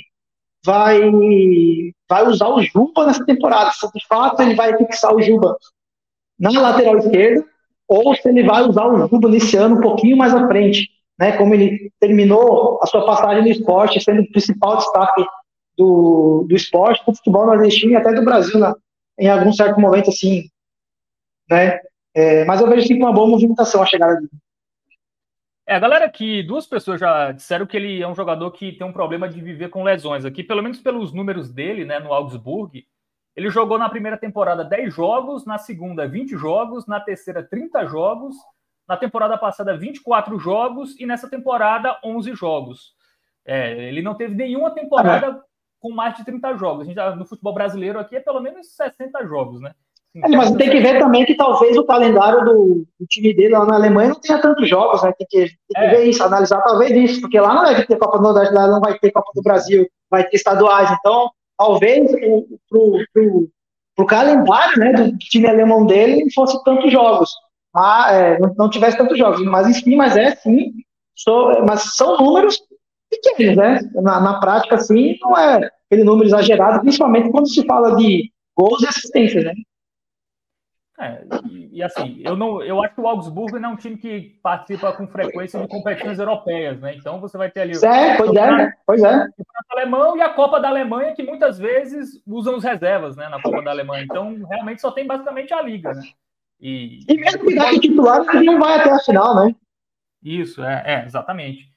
vai, 0.66 1.00
vai 2.10 2.28
usar 2.28 2.48
o 2.48 2.62
Juba 2.62 3.06
nessa 3.06 3.26
temporada. 3.26 3.72
Se 3.72 3.88
de 3.92 4.06
fato 4.08 4.42
ele 4.42 4.56
vai 4.56 4.78
fixar 4.78 5.14
o 5.14 5.22
Juba 5.22 5.58
na 6.40 6.52
lateral 6.52 6.98
esquerda, 6.98 7.46
ou 7.88 8.16
se 8.16 8.28
ele 8.28 8.44
vai 8.44 8.64
usar 8.64 8.86
o 8.86 9.08
Juba 9.08 9.30
nesse 9.30 9.58
ano 9.58 9.78
um 9.78 9.82
pouquinho 9.82 10.18
mais 10.18 10.34
à 10.34 10.48
frente 10.48 10.88
né, 11.20 11.36
como 11.38 11.54
ele 11.54 11.92
terminou 12.00 12.80
a 12.82 12.86
sua 12.86 13.06
passagem 13.06 13.44
no 13.44 13.50
esporte, 13.50 14.00
sendo 14.00 14.22
o 14.22 14.32
principal 14.32 14.78
destaque 14.78 15.26
do, 15.78 16.46
do 16.48 16.56
esporte, 16.56 17.04
do 17.06 17.16
futebol 17.16 17.48
nordestino 17.48 17.94
e 17.94 17.96
até 17.96 18.14
do 18.14 18.24
Brasil, 18.24 18.60
né, 18.60 18.74
em 19.20 19.30
algum 19.30 19.52
certo 19.52 19.80
momento, 19.80 20.10
assim, 20.10 20.44
né, 21.50 21.80
é, 22.16 22.46
mas 22.46 22.62
eu 22.62 22.70
vejo 22.70 22.88
sim 22.88 22.98
uma 22.98 23.14
boa 23.14 23.28
movimentação 23.28 23.82
a 23.82 23.86
chegada 23.86 24.16
dele. 24.16 24.30
É, 25.70 25.78
galera 25.78 26.06
aqui, 26.06 26.42
duas 26.42 26.66
pessoas 26.66 26.98
já 26.98 27.34
disseram 27.34 27.66
que 27.66 27.76
ele 27.76 28.02
é 28.02 28.08
um 28.08 28.16
jogador 28.16 28.50
que 28.52 28.72
tem 28.72 28.88
um 28.88 28.94
problema 28.94 29.28
de 29.28 29.42
viver 29.42 29.68
com 29.68 29.84
lesões 29.84 30.24
aqui, 30.24 30.42
pelo 30.42 30.64
menos 30.64 30.80
pelos 30.80 31.12
números 31.12 31.52
dele, 31.52 31.84
né, 31.84 32.00
no 32.00 32.14
Augsburg. 32.14 32.88
Ele 33.36 33.50
jogou 33.50 33.78
na 33.78 33.90
primeira 33.90 34.18
temporada 34.18 34.64
10 34.64 34.94
jogos, 34.94 35.46
na 35.46 35.58
segunda 35.58 36.08
20 36.08 36.38
jogos, 36.38 36.88
na 36.88 37.02
terceira 37.02 37.44
30 37.44 37.86
jogos, 37.86 38.34
na 38.88 38.96
temporada 38.96 39.38
passada, 39.38 39.76
24 39.76 40.40
jogos 40.40 40.98
e 40.98 41.06
nessa 41.06 41.30
temporada, 41.30 42.00
11 42.02 42.34
jogos. 42.34 42.96
É, 43.44 43.90
ele 43.90 44.02
não 44.02 44.16
teve 44.16 44.36
nenhuma 44.36 44.72
temporada 44.72 45.28
é. 45.28 45.40
com 45.82 45.92
mais 45.92 46.16
de 46.16 46.24
30 46.24 46.56
jogos. 46.56 46.84
A 46.84 46.86
gente, 46.86 47.18
no 47.18 47.26
futebol 47.26 47.54
brasileiro 47.54 48.00
aqui 48.00 48.16
é 48.16 48.22
pelo 48.22 48.40
menos 48.40 48.74
60 48.74 49.26
jogos, 49.26 49.60
né? 49.60 49.76
É, 50.24 50.28
mas 50.30 50.52
tem 50.52 50.70
que 50.70 50.80
ver 50.80 51.00
também 51.00 51.26
que 51.26 51.36
talvez 51.36 51.78
o 51.78 51.86
calendário 51.86 52.44
do, 52.46 52.86
do, 53.00 53.06
time 53.08 53.34
dele 53.34 53.54
lá 53.54 53.66
na 53.66 53.76
Alemanha 53.76 54.10
não 54.10 54.20
tenha 54.20 54.42
tantos 54.42 54.68
jogos, 54.68 55.04
né? 55.04 55.14
Tem 55.18 55.28
que, 55.30 55.38
tem 55.40 55.50
que 55.76 55.80
é. 55.80 55.90
ver 55.90 56.04
isso, 56.06 56.24
analisar 56.24 56.62
talvez 56.62 56.92
isso, 56.92 57.22
porque 57.22 57.40
lá 57.40 57.54
não 57.54 57.62
vai 57.64 57.86
ter 57.86 57.98
Copa 57.98 58.18
do 58.18 58.24
Nordeste, 58.24 58.54
lá 58.54 58.68
não 58.68 58.80
vai 58.80 58.98
ter 58.98 59.12
Copa 59.12 59.32
do 59.36 59.42
Brasil, 59.42 59.88
vai 60.10 60.24
ter 60.24 60.38
estaduais. 60.38 60.90
Então, 61.00 61.30
talvez 61.58 62.10
pro 62.70 64.06
calendário 64.06 64.80
né, 64.80 64.94
do 64.94 65.18
time 65.18 65.48
alemão 65.48 65.86
dele 65.86 66.24
não 66.24 66.32
fosse 66.34 66.64
tantos 66.64 66.92
jogos 66.92 67.32
ah, 67.78 68.12
é, 68.12 68.40
não, 68.40 68.54
não, 68.58 68.70
tivesse 68.70 68.98
tantos 68.98 69.18
jogos. 69.18 69.44
Mas 69.44 69.68
enfim, 69.68 69.96
mas 69.96 70.18
é 70.18 70.36
sim, 70.36 70.74
sou, 71.16 71.64
mas 71.66 71.96
são 71.96 72.18
números 72.18 72.60
pequenos, 73.10 73.56
né? 73.56 73.80
Na, 73.96 74.20
na 74.20 74.40
prática, 74.40 74.76
assim, 74.76 75.16
não 75.22 75.38
é 75.38 75.70
aquele 75.86 76.04
número 76.04 76.28
exagerado, 76.28 76.82
principalmente 76.82 77.30
quando 77.30 77.48
se 77.48 77.64
fala 77.66 77.96
de 77.96 78.32
gols 78.58 78.82
e 78.82 78.88
assistências, 78.88 79.44
né? 79.44 79.54
É, 81.00 81.24
e, 81.52 81.78
e, 81.78 81.84
assim, 81.84 82.20
eu 82.26 82.36
não, 82.36 82.64
eu 82.64 82.84
acho 82.84 82.96
que 82.96 83.02
o 83.02 83.08
Augsburgo 83.08 83.60
não 83.60 83.70
é 83.70 83.74
um 83.74 83.76
time 83.76 83.98
que 83.98 84.40
participa 84.42 84.92
com 84.94 85.08
frequência 85.08 85.60
de 85.60 85.68
competições 85.68 86.18
europeias, 86.18 86.80
né? 86.80 86.96
Então 86.96 87.22
você 87.22 87.38
vai 87.38 87.52
ter 87.52 87.62
ali 87.62 87.74
é, 87.74 88.18
pois 88.18 88.36
é, 88.36 88.52
né? 88.52 88.74
pois 88.84 89.04
é. 89.04 89.16
o 89.16 89.80
alemão 89.80 90.18
e 90.18 90.22
a 90.22 90.30
Copa 90.30 90.60
da 90.60 90.70
Alemanha 90.70 91.14
que 91.14 91.22
muitas 91.22 91.60
vezes 91.60 92.20
usam 92.26 92.56
os 92.56 92.64
reservas, 92.64 93.16
né, 93.16 93.30
na 93.30 93.40
Copa 93.40 93.62
da 93.62 93.70
Alemanha. 93.70 94.04
Então 94.04 94.36
realmente 94.50 94.82
só 94.82 94.90
tem 94.90 95.06
basicamente 95.06 95.54
a 95.54 95.62
liga, 95.62 95.94
né? 95.94 96.02
E, 96.60 97.02
e 97.08 97.18
mesmo 97.18 97.46
que 97.46 97.54
dá 97.54 97.70
titular, 97.70 98.26
ele 98.34 98.46
não 98.46 98.60
vai 98.60 98.80
até 98.80 98.92
a 98.92 98.98
final, 98.98 99.36
né? 99.36 99.56
Isso, 100.24 100.64
é, 100.64 100.84
é 100.84 101.06
exatamente. 101.06 101.72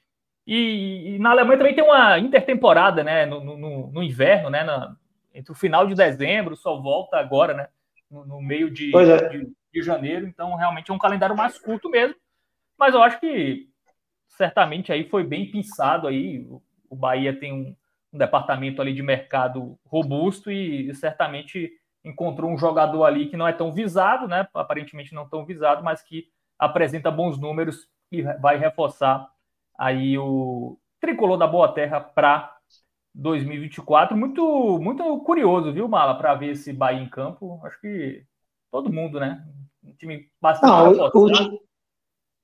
E, 0.47 1.13
e, 1.15 1.19
na 1.19 1.29
Alemanha 1.29 1.59
também 1.59 1.75
tem 1.75 1.83
uma 1.83 2.17
intertemporada, 2.17 3.03
né? 3.03 3.27
No, 3.27 3.43
no, 3.43 3.91
no 3.91 4.01
inverno, 4.01 4.49
né? 4.49 4.63
Na, 4.63 4.95
entre 5.31 5.51
o 5.51 5.55
final 5.55 5.85
de 5.85 5.93
dezembro, 5.93 6.55
só 6.55 6.81
volta 6.81 7.17
agora, 7.17 7.53
né? 7.53 7.67
No, 8.11 8.25
no 8.25 8.41
meio 8.41 8.69
de, 8.69 8.95
é. 8.95 9.29
de, 9.29 9.51
de, 9.73 9.81
janeiro. 9.81 10.27
Então, 10.27 10.55
realmente 10.55 10.91
é 10.91 10.93
um 10.93 10.99
calendário 10.99 11.35
mais 11.35 11.57
curto 11.57 11.89
mesmo. 11.89 12.15
Mas 12.77 12.93
eu 12.93 13.01
acho 13.01 13.19
que 13.19 13.69
certamente 14.27 14.91
aí 14.91 15.07
foi 15.09 15.23
bem 15.23 15.49
pensado 15.49 16.07
aí. 16.07 16.45
O, 16.89 16.95
Bahia 16.95 17.33
tem 17.33 17.53
um, 17.53 17.75
um 18.11 18.17
departamento 18.17 18.81
ali 18.81 18.93
de 18.93 19.01
mercado 19.01 19.79
robusto 19.85 20.51
e, 20.51 20.89
e 20.89 20.93
certamente 20.93 21.71
encontrou 22.03 22.51
um 22.51 22.57
jogador 22.57 23.05
ali 23.05 23.27
que 23.27 23.37
não 23.37 23.47
é 23.47 23.53
tão 23.53 23.71
visado, 23.71 24.27
né? 24.27 24.47
Aparentemente 24.53 25.13
não 25.13 25.29
tão 25.29 25.45
visado, 25.45 25.83
mas 25.83 26.01
que 26.01 26.27
apresenta 26.59 27.09
bons 27.09 27.39
números 27.39 27.87
e 28.11 28.21
vai 28.21 28.57
reforçar 28.57 29.29
aí 29.77 30.17
o 30.17 30.77
tricolor 30.99 31.37
da 31.37 31.47
Boa 31.47 31.73
Terra 31.73 31.99
para 31.99 32.55
2024. 33.13 34.15
Muito, 34.17 34.79
muito 34.79 35.19
curioso, 35.19 35.73
viu, 35.73 35.87
Mala, 35.87 36.15
para 36.15 36.35
ver 36.35 36.51
esse 36.51 36.71
Bahia 36.71 37.01
em 37.01 37.09
campo. 37.09 37.59
Acho 37.63 37.79
que 37.81 38.23
todo 38.71 38.91
mundo, 38.91 39.19
né? 39.19 39.43
Um 39.83 39.93
time 39.93 40.27
bastante. 40.41 40.69
Não, 40.69 41.09
o, 41.13 41.59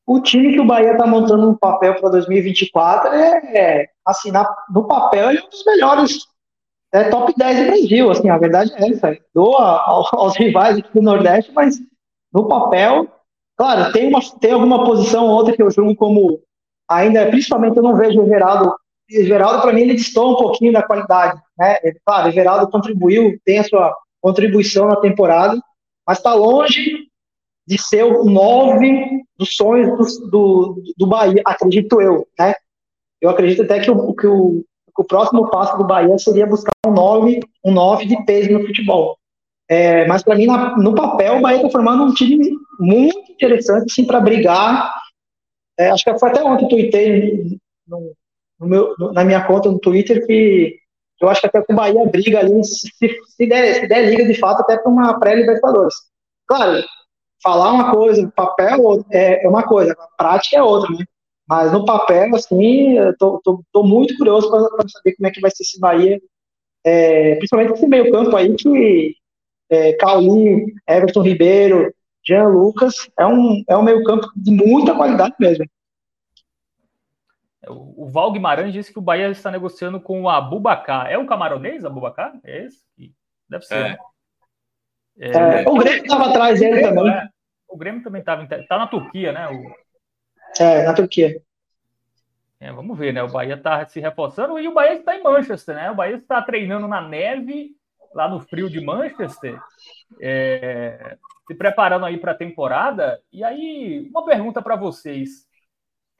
o, 0.07 0.21
time 0.21 0.53
que 0.53 0.59
o 0.59 0.65
Bahia 0.65 0.93
está 0.93 1.05
montando 1.05 1.47
no 1.47 1.57
papel 1.57 1.99
para 1.99 2.09
2024 2.09 3.11
é, 3.11 3.57
é 3.57 3.89
assim, 4.05 4.31
na, 4.31 4.47
no 4.69 4.87
papel, 4.87 5.29
ele 5.29 5.39
é 5.39 5.43
um 5.43 5.49
dos 5.49 5.65
melhores 5.65 6.27
é 6.93 7.09
top 7.09 7.33
10 7.35 7.57
do 7.57 7.65
Brasil, 7.65 8.11
assim, 8.11 8.29
a 8.29 8.37
verdade 8.37 8.71
é 8.75 8.89
essa. 8.89 9.17
Doa 9.33 9.81
aos 10.13 10.37
rivais 10.37 10.77
aqui 10.77 10.89
do 10.93 11.01
Nordeste, 11.01 11.51
mas 11.53 11.79
no 12.33 12.47
papel, 12.47 13.07
claro, 13.57 13.91
tem, 13.91 14.07
uma, 14.07 14.19
tem 14.39 14.53
alguma 14.53 14.85
posição 14.85 15.25
ou 15.25 15.31
outra 15.31 15.55
que 15.55 15.61
eu 15.61 15.69
julgo 15.69 15.95
como 15.95 16.41
ainda, 16.89 17.27
principalmente 17.27 17.75
eu 17.75 17.83
não 17.83 17.95
vejo 17.95 18.21
o 18.21 18.25
Everaldo. 18.25 18.73
Everaldo, 19.09 19.61
para 19.61 19.73
mim, 19.73 19.81
ele 19.81 19.95
distou 19.95 20.33
um 20.33 20.35
pouquinho 20.35 20.73
da 20.73 20.83
qualidade, 20.83 21.41
né? 21.57 21.77
Claro, 22.05 22.29
Everaldo 22.29 22.69
contribuiu, 22.69 23.39
tem 23.45 23.59
a 23.59 23.63
sua 23.63 23.95
contribuição 24.21 24.87
na 24.87 24.97
temporada, 24.97 25.59
mas 26.05 26.17
está 26.17 26.33
longe 26.33 27.07
de 27.65 27.77
ser 27.77 28.03
o 28.03 28.23
9 28.25 29.23
dos 29.37 29.55
sonhos 29.55 30.19
do, 30.19 30.29
do, 30.29 30.83
do 30.97 31.07
Bahia, 31.07 31.41
acredito 31.45 32.01
eu, 32.01 32.27
né? 32.37 32.53
Eu 33.21 33.29
acredito 33.29 33.63
até 33.63 33.79
que 33.79 33.89
o, 33.89 34.13
que 34.13 34.27
o 34.27 34.63
o 34.97 35.03
próximo 35.03 35.49
passo 35.49 35.77
do 35.77 35.85
Bahia 35.85 36.17
seria 36.17 36.47
buscar 36.47 36.71
um 36.85 36.91
9, 36.91 37.39
um 37.63 37.71
9 37.71 38.05
de 38.05 38.25
peso 38.25 38.51
no 38.51 38.65
futebol. 38.65 39.17
É, 39.69 40.07
mas 40.07 40.23
para 40.23 40.35
mim, 40.35 40.47
na, 40.47 40.75
no 40.77 40.95
papel, 40.95 41.37
o 41.37 41.41
Bahia 41.41 41.57
está 41.57 41.69
formando 41.69 42.03
um 42.03 42.13
time 42.13 42.49
muito 42.79 43.31
interessante 43.31 43.91
assim, 43.91 44.05
para 44.05 44.19
brigar. 44.19 44.91
É, 45.77 45.89
acho 45.89 46.03
que 46.03 46.17
foi 46.17 46.29
até 46.29 46.43
ontem 46.43 46.67
que 46.67 46.75
eu 46.75 46.79
tuitei 46.79 47.59
meu, 48.59 48.95
na 49.13 49.23
minha 49.23 49.45
conta 49.45 49.69
no 49.69 49.79
Twitter 49.79 50.25
que 50.25 50.79
eu 51.21 51.29
acho 51.29 51.41
que 51.41 51.47
até 51.47 51.61
que 51.61 51.73
o 51.73 51.75
Bahia 51.75 52.05
briga 52.05 52.39
ali, 52.39 52.63
se, 52.63 52.89
se, 52.99 53.47
der, 53.47 53.73
se 53.73 53.87
der 53.87 54.09
liga 54.09 54.25
de 54.25 54.35
fato, 54.35 54.61
até 54.61 54.77
para 54.77 54.91
uma 54.91 55.19
pré-Libertadores. 55.19 55.95
Claro, 56.47 56.83
falar 57.41 57.71
uma 57.71 57.91
coisa, 57.91 58.31
papel 58.35 59.03
é, 59.11 59.43
é 59.43 59.49
uma 59.49 59.63
coisa, 59.63 59.93
a 59.93 60.07
prática 60.15 60.57
é 60.57 60.63
outra, 60.63 60.95
né? 60.95 61.03
Mas 61.47 61.71
no 61.71 61.85
papel, 61.85 62.35
assim, 62.35 62.97
eu 62.97 63.15
tô, 63.17 63.39
tô, 63.43 63.63
tô 63.71 63.83
muito 63.83 64.17
curioso 64.17 64.49
para 64.49 64.87
saber 64.89 65.15
como 65.15 65.27
é 65.27 65.31
que 65.31 65.41
vai 65.41 65.49
ser 65.49 65.63
esse 65.63 65.79
Bahia, 65.79 66.19
é, 66.85 67.35
principalmente 67.35 67.73
esse 67.73 67.87
meio 67.87 68.11
campo 68.11 68.35
aí 68.35 68.53
que 68.55 69.15
é, 69.69 69.93
Cauli, 69.93 70.73
Everton 70.87 71.21
Ribeiro, 71.21 71.93
Jean 72.25 72.47
Lucas, 72.47 73.09
é 73.17 73.25
um, 73.25 73.63
é 73.67 73.77
um 73.77 73.81
meio 73.81 74.03
campo 74.03 74.27
de 74.35 74.51
muita 74.51 74.93
qualidade 74.93 75.35
mesmo. 75.39 75.65
O 77.69 78.09
Val 78.09 78.31
Guimarães 78.31 78.73
disse 78.73 78.91
que 78.91 78.99
o 78.99 79.01
Bahia 79.01 79.29
está 79.29 79.51
negociando 79.51 79.99
com 79.99 80.21
o 80.21 80.29
Abubacar. 80.29 81.07
É 81.11 81.17
um 81.17 81.25
camaronês, 81.25 81.85
Abubacar? 81.85 82.33
É 82.43 82.65
esse? 82.65 82.83
Deve 83.49 83.65
ser. 83.65 83.75
É. 83.75 83.89
Né? 83.89 83.97
É, 85.19 85.63
é, 85.63 85.69
o 85.69 85.75
Grêmio 85.75 86.03
estava 86.03 86.29
atrás 86.29 86.59
dele 86.59 86.81
também. 86.81 87.09
É. 87.09 87.27
O 87.67 87.77
Grêmio 87.77 88.03
também 88.03 88.19
estava. 88.19 88.43
Está 88.43 88.77
na 88.77 88.87
Turquia, 88.87 89.31
né? 89.31 89.47
O, 89.49 90.63
é, 90.63 90.83
na 90.83 90.93
Turquia. 90.93 91.41
É, 92.59 92.71
vamos 92.71 92.97
ver, 92.97 93.13
né? 93.13 93.21
O 93.21 93.31
Bahia 93.31 93.55
está 93.55 93.85
se 93.85 93.99
reforçando 93.99 94.59
e 94.59 94.67
o 94.67 94.73
Bahia 94.73 94.95
está 94.95 95.15
em 95.15 95.23
Manchester, 95.23 95.75
né? 95.75 95.91
O 95.91 95.95
Bahia 95.95 96.15
está 96.15 96.41
treinando 96.41 96.87
na 96.87 97.01
neve, 97.01 97.75
lá 98.13 98.27
no 98.27 98.39
frio 98.39 98.69
de 98.69 98.81
Manchester, 98.81 99.59
é, 100.19 101.17
se 101.45 101.53
preparando 101.53 102.05
aí 102.05 102.17
para 102.17 102.31
a 102.31 102.37
temporada. 102.37 103.19
E 103.31 103.43
aí, 103.43 104.07
uma 104.09 104.25
pergunta 104.25 104.61
para 104.61 104.75
vocês. 104.75 105.46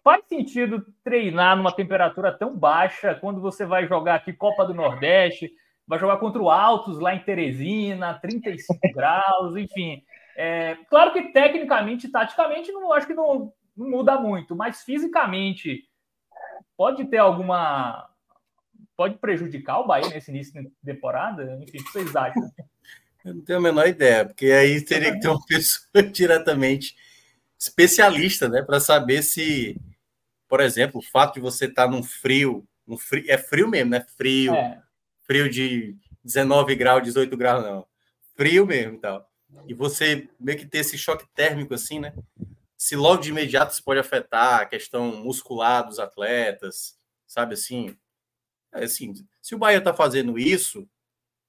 Faz 0.08 0.24
sentido 0.26 0.86
treinar 1.04 1.58
numa 1.58 1.70
temperatura 1.70 2.32
tão 2.32 2.58
baixa 2.58 3.14
quando 3.16 3.42
você 3.42 3.66
vai 3.66 3.86
jogar 3.86 4.16
aqui 4.16 4.32
Copa 4.32 4.64
do 4.64 4.74
Nordeste, 4.74 5.52
vai 5.86 6.00
jogar 6.00 6.16
contra 6.16 6.42
o 6.42 6.50
Altos 6.50 6.98
lá 6.98 7.14
em 7.14 7.20
Teresina, 7.20 8.14
35 8.14 8.80
graus, 8.96 9.58
enfim. 9.58 10.02
É, 10.38 10.78
claro 10.90 11.12
que 11.12 11.34
tecnicamente, 11.34 12.08
taticamente, 12.08 12.72
não 12.72 12.94
acho 12.94 13.06
que 13.06 13.14
não, 13.14 13.52
não 13.76 13.90
muda 13.90 14.18
muito, 14.18 14.56
mas 14.56 14.82
fisicamente 14.82 15.84
pode 16.78 17.04
ter 17.04 17.18
alguma. 17.18 18.10
Pode 18.96 19.16
prejudicar 19.16 19.80
o 19.80 19.88
Bahia 19.88 20.08
nesse 20.08 20.32
início 20.32 20.54
de 20.54 20.72
temporada? 20.86 21.60
Enfim, 21.62 21.80
o 21.80 21.84
que 21.84 21.92
vocês 21.92 22.16
acham? 22.16 22.50
Eu 23.26 23.36
não 23.36 23.42
tenho 23.44 23.60
a 23.60 23.62
menor 23.62 23.86
ideia, 23.86 24.24
porque 24.24 24.46
aí 24.46 24.80
teria 24.86 25.12
que 25.12 25.20
ter 25.20 25.28
uma 25.28 25.44
pessoa 25.46 26.02
diretamente 26.02 26.96
especialista, 27.60 28.48
né, 28.48 28.62
para 28.62 28.80
saber 28.80 29.24
se, 29.24 29.76
por 30.48 30.60
exemplo, 30.60 31.00
o 31.00 31.04
fato 31.04 31.36
de 31.36 31.40
você 31.40 31.66
estar 31.66 31.86
tá 31.86 31.92
num 31.92 32.04
frio, 32.04 32.68
no 32.86 32.98
frio, 32.98 33.26
é 33.28 33.38
frio 33.38 33.68
mesmo, 33.68 33.92
né? 33.92 34.06
Frio, 34.16 34.54
é. 34.54 34.82
frio 35.26 35.50
de 35.50 35.96
19 36.24 36.76
graus, 36.76 37.04
18 37.04 37.36
graus, 37.36 37.64
não. 37.64 37.86
Frio 38.36 38.66
mesmo 38.66 38.96
e 38.96 39.00
tal. 39.00 39.30
E 39.68 39.74
você 39.74 40.30
meio 40.40 40.58
que 40.58 40.66
ter 40.66 40.80
esse 40.80 40.98
choque 40.98 41.26
térmico 41.34 41.74
assim, 41.74 42.00
né? 42.00 42.14
Se 42.78 42.96
logo 42.96 43.22
de 43.22 43.30
imediato 43.30 43.74
isso 43.74 43.84
pode 43.84 44.00
afetar 44.00 44.62
a 44.62 44.66
questão 44.66 45.16
muscular 45.18 45.86
dos 45.86 46.00
atletas, 46.00 46.98
sabe 47.26 47.54
assim? 47.54 47.98
É 48.74 48.84
assim, 48.84 49.14
se 49.42 49.56
o 49.56 49.58
Bahia 49.58 49.80
está 49.80 49.94
fazendo 49.94 50.38
isso, 50.38 50.88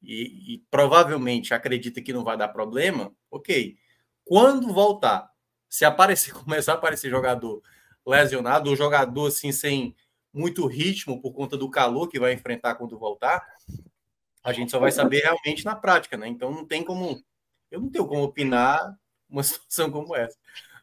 e, 0.02 0.54
e, 0.54 0.58
provavelmente 0.70 1.52
acredita 1.52 2.00
que 2.00 2.12
não 2.12 2.22
vai 2.22 2.36
dar 2.36 2.48
problema, 2.48 3.12
ok. 3.30 3.76
Quando 4.24 4.72
voltar, 4.72 5.28
se 5.68 5.84
aparecer, 5.84 6.32
começar 6.44 6.72
a 6.72 6.74
aparecer 6.76 7.10
jogador 7.10 7.62
lesionado, 8.08 8.70
ou 8.70 8.76
jogador 8.76 9.28
assim 9.28 9.52
sem 9.52 9.94
muito 10.32 10.66
ritmo 10.66 11.20
por 11.20 11.32
conta 11.32 11.56
do 11.56 11.70
calor 11.70 12.08
que 12.08 12.18
vai 12.18 12.32
enfrentar 12.32 12.74
quando 12.74 12.98
voltar, 12.98 13.44
a 14.42 14.52
gente 14.52 14.70
só 14.70 14.78
vai 14.78 14.92
saber 14.92 15.20
realmente 15.20 15.64
na 15.64 15.74
prática, 15.74 16.16
né? 16.16 16.28
Então 16.28 16.50
não 16.50 16.64
tem 16.64 16.84
como, 16.84 17.22
eu 17.70 17.80
não 17.80 17.90
tenho 17.90 18.06
como 18.06 18.22
opinar 18.22 18.96
uma 19.28 19.42
situação 19.44 19.90
como 19.90 20.14
essa. 20.14 20.38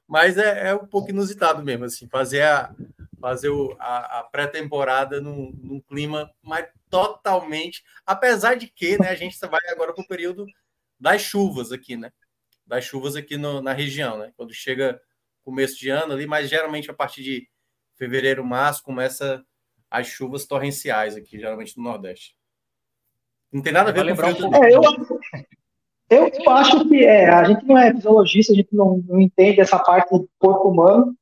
Mas 0.07 0.37
é, 0.37 0.69
é 0.69 0.75
um 0.75 0.85
pouco 0.85 1.09
inusitado 1.09 1.63
mesmo, 1.63 1.85
assim, 1.85 2.07
fazer 2.07 2.43
a, 2.43 2.73
fazer 3.19 3.49
o, 3.49 3.75
a, 3.79 4.19
a 4.19 4.23
pré-temporada 4.23 5.19
num, 5.19 5.51
num, 5.57 5.81
clima 5.81 6.31
mais 6.43 6.67
totalmente. 6.91 7.83
Apesar 8.05 8.55
de 8.55 8.67
que 8.67 8.99
né, 8.99 9.09
a 9.09 9.15
gente 9.15 9.39
vai 9.47 9.61
agora 9.69 9.93
para 9.93 10.03
o 10.03 10.07
período 10.07 10.45
das 10.99 11.21
chuvas 11.21 11.71
aqui, 11.71 11.97
né? 11.97 12.11
Das 12.67 12.83
chuvas 12.83 13.15
aqui 13.15 13.35
no, 13.35 13.61
na 13.61 13.73
região, 13.73 14.19
né? 14.19 14.31
Quando 14.37 14.53
chega 14.53 15.01
começo 15.45 15.77
de 15.77 15.89
ano 15.89 16.13
ali, 16.13 16.25
mas 16.25 16.49
geralmente 16.49 16.89
a 16.89 16.93
partir 16.93 17.23
de 17.23 17.47
fevereiro, 17.95 18.43
março, 18.43 18.83
começa 18.83 19.43
as 19.89 20.07
chuvas 20.07 20.45
torrenciais 20.45 21.15
aqui, 21.15 21.39
geralmente 21.39 21.77
no 21.77 21.83
Nordeste. 21.83 22.35
Não 23.53 23.61
tem 23.61 23.71
nada 23.71 23.91
a 23.91 23.93
ver 23.93 24.09
com 24.09 24.15
frio. 24.15 24.49
Um 24.49 24.55
é, 24.55 24.73
eu, 26.09 26.31
eu, 26.33 26.49
acho 26.51 26.87
que 26.89 27.05
é, 27.05 27.29
a 27.29 27.43
gente 27.45 27.65
não 27.65 27.77
é 27.77 27.93
fisiologista, 27.93 28.51
a 28.51 28.55
gente 28.55 28.75
não, 28.75 29.01
não 29.07 29.19
entende 29.19 29.61
essa 29.61 29.79
parte 29.79 30.09
do 30.11 30.29
corpo 30.37 30.69
humano, 30.69 31.15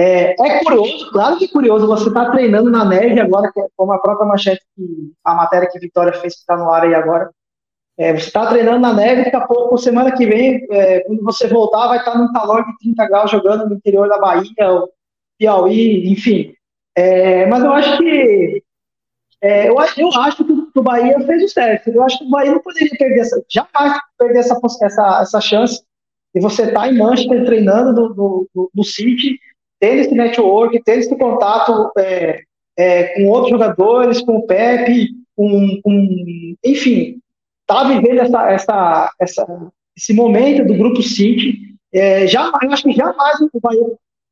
é, 0.00 0.30
é, 0.40 0.62
curioso, 0.62 1.10
claro 1.10 1.38
que 1.38 1.46
é 1.46 1.48
curioso, 1.48 1.84
você 1.84 2.06
está 2.06 2.30
treinando 2.30 2.70
na 2.70 2.84
neve 2.84 3.18
agora, 3.20 3.50
que 3.52 3.60
é 3.60 3.66
como 3.76 3.90
a 3.90 3.98
própria 3.98 4.28
manchete, 4.28 4.64
que, 4.76 5.12
a 5.24 5.34
matéria 5.34 5.68
que 5.68 5.76
a 5.76 5.80
Vitória 5.80 6.12
fez 6.12 6.34
que 6.34 6.40
está 6.40 6.56
no 6.56 6.70
ar 6.70 6.84
aí 6.84 6.94
agora. 6.94 7.32
É, 7.98 8.12
você 8.12 8.26
está 8.28 8.46
treinando 8.46 8.78
na 8.78 8.92
neve, 8.92 9.24
daqui 9.24 9.36
a 9.36 9.46
pouco, 9.46 9.76
semana 9.76 10.16
que 10.16 10.24
vem, 10.24 10.64
é, 10.70 11.00
quando 11.00 11.22
você 11.24 11.48
voltar, 11.48 11.88
vai 11.88 11.98
estar 11.98 12.12
tá 12.12 12.18
num 12.18 12.32
calor 12.32 12.64
de 12.64 12.78
30 12.78 13.08
graus 13.08 13.30
jogando 13.30 13.68
no 13.68 13.74
interior 13.74 14.08
da 14.08 14.18
Bahia, 14.18 14.44
Piauí, 15.36 16.08
enfim. 16.08 16.54
É, 16.96 17.46
mas 17.46 17.64
eu 17.64 17.72
acho 17.72 17.98
que 17.98 18.62
é, 19.40 19.68
eu, 19.68 19.74
eu 19.74 20.12
acho 20.20 20.44
que 20.44 20.78
o 20.78 20.82
Bahia 20.82 21.18
fez 21.20 21.42
o 21.44 21.48
certo. 21.48 21.90
Eu 21.90 22.02
acho 22.02 22.18
que 22.18 22.24
o 22.24 22.30
Bahia 22.30 22.52
não 22.52 22.60
poderia 22.60 22.90
perder 22.98 23.20
essa, 23.20 23.44
jamais 23.48 23.98
perder 24.18 24.40
essa, 24.40 24.58
essa, 24.82 25.20
essa 25.22 25.40
chance 25.40 25.82
de 26.34 26.40
você 26.40 26.64
estar 26.64 26.80
tá 26.80 26.88
em 26.88 26.96
Manchester 26.96 27.44
treinando 27.44 28.14
no, 28.14 28.70
no 28.74 28.84
City 28.84 29.38
ter 29.80 29.98
esse 29.98 30.14
network, 30.14 30.82
ter 30.82 30.98
esse 30.98 31.16
contato 31.16 31.92
é, 31.98 32.40
é, 32.76 33.02
com 33.14 33.28
outros 33.28 33.50
jogadores, 33.50 34.20
com 34.20 34.38
o 34.38 34.46
Pepe, 34.46 35.10
com, 35.36 35.80
com 35.82 36.54
enfim, 36.64 37.20
tá 37.68 37.84
vivendo 37.84 38.20
essa, 38.20 38.50
essa, 38.50 39.12
essa, 39.20 39.70
esse 39.96 40.14
momento 40.14 40.66
do 40.66 40.74
Grupo 40.74 41.02
City. 41.02 41.76
É, 41.92 42.26
jamais, 42.26 42.62
eu 42.62 42.72
acho 42.72 42.82
que 42.82 42.92
jamais 42.92 43.40
o 43.40 43.60
Bahia 43.60 43.84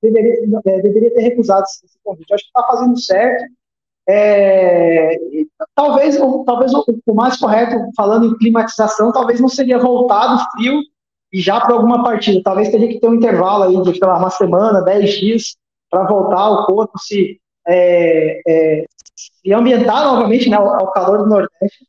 deveria, 0.03 0.61
é, 0.66 0.80
deveria 0.80 1.14
ter 1.14 1.20
recusado 1.20 1.62
esse 1.62 1.99
convite. 2.03 2.30
Eu 2.30 2.34
acho 2.34 2.45
que 2.45 2.51
está 2.51 2.66
fazendo 2.66 2.99
certo. 2.99 3.45
É, 4.09 5.18
talvez, 5.74 6.16
talvez 6.47 6.72
o, 6.72 6.84
o, 7.07 7.14
mais 7.14 7.37
correto, 7.39 7.76
falando 7.97 8.26
em 8.26 8.39
climatização, 8.39 9.12
talvez 9.12 9.41
não 9.41 9.49
seria 9.49 9.78
voltar 9.78 10.28
do 10.28 10.51
frio 10.53 10.80
e 11.32 11.41
já 11.41 11.61
para 11.61 11.74
alguma 11.74 12.03
partida. 12.03 12.41
Talvez 12.43 12.70
teria 12.70 12.89
que 12.89 13.01
ter 13.01 13.09
um 13.09 13.14
intervalo 13.14 13.64
aí 13.64 13.93
de 13.93 13.99
lá, 14.01 14.18
uma 14.18 14.30
semana, 14.30 14.82
dez 14.82 15.11
dias, 15.18 15.57
para 15.91 16.07
voltar 16.07 16.51
o 16.51 16.66
corpo 16.66 16.99
se, 16.99 17.41
é, 17.66 18.41
é, 18.47 18.84
se 19.14 19.53
ambientar 19.53 20.05
novamente 20.05 20.49
né, 20.49 20.57
ao, 20.57 20.68
ao, 20.68 20.93
calor 20.93 21.18
do 21.18 21.28
Nordeste. 21.28 21.87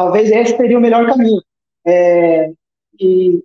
Talvez 0.00 0.30
esse 0.30 0.56
seria 0.56 0.78
o 0.78 0.80
melhor 0.80 1.06
caminho. 1.06 1.42
É, 1.86 2.52
e 2.98 3.42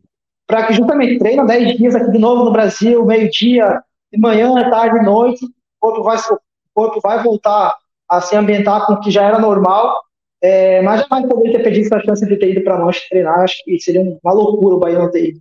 para 0.48 0.68
que 0.68 0.74
justamente 0.74 1.20
treina 1.20 1.46
10 1.46 1.78
dias 1.78 1.96
aqui 1.96 2.12
de 2.12 2.20
novo 2.20 2.46
no 2.46 2.52
Brasil, 2.52 3.06
meio-dia, 3.06 3.82
de 4.12 4.20
manhã, 4.20 4.70
tarde, 4.70 5.04
noite, 5.04 5.46
o 5.46 5.50
corpo 5.80 6.04
vai, 6.04 6.18
o 6.18 6.40
corpo 6.74 7.00
vai 7.02 7.24
voltar 7.24 7.76
a 8.10 8.22
se 8.22 8.36
ambientar 8.36 8.86
com 8.86 8.94
o 8.94 9.00
que 9.00 9.10
já 9.10 9.24
era 9.24 9.40
normal 9.40 10.06
é, 10.46 10.82
mas 10.84 11.02
jamais 11.02 11.28
poderia 11.28 11.58
ter 11.58 11.64
perdido 11.64 11.88
essa 11.88 12.06
chance 12.06 12.26
de 12.26 12.38
ter 12.38 12.52
ido 12.52 12.64
para 12.64 12.78
nós 12.78 13.00
treinar. 13.08 13.40
Acho 13.40 13.64
que 13.64 13.80
seria 13.80 14.02
uma 14.02 14.34
loucura 14.34 14.76
o 14.76 14.80
Bahia 14.80 15.00
não 15.00 15.10
ter 15.10 15.30
ido. 15.30 15.40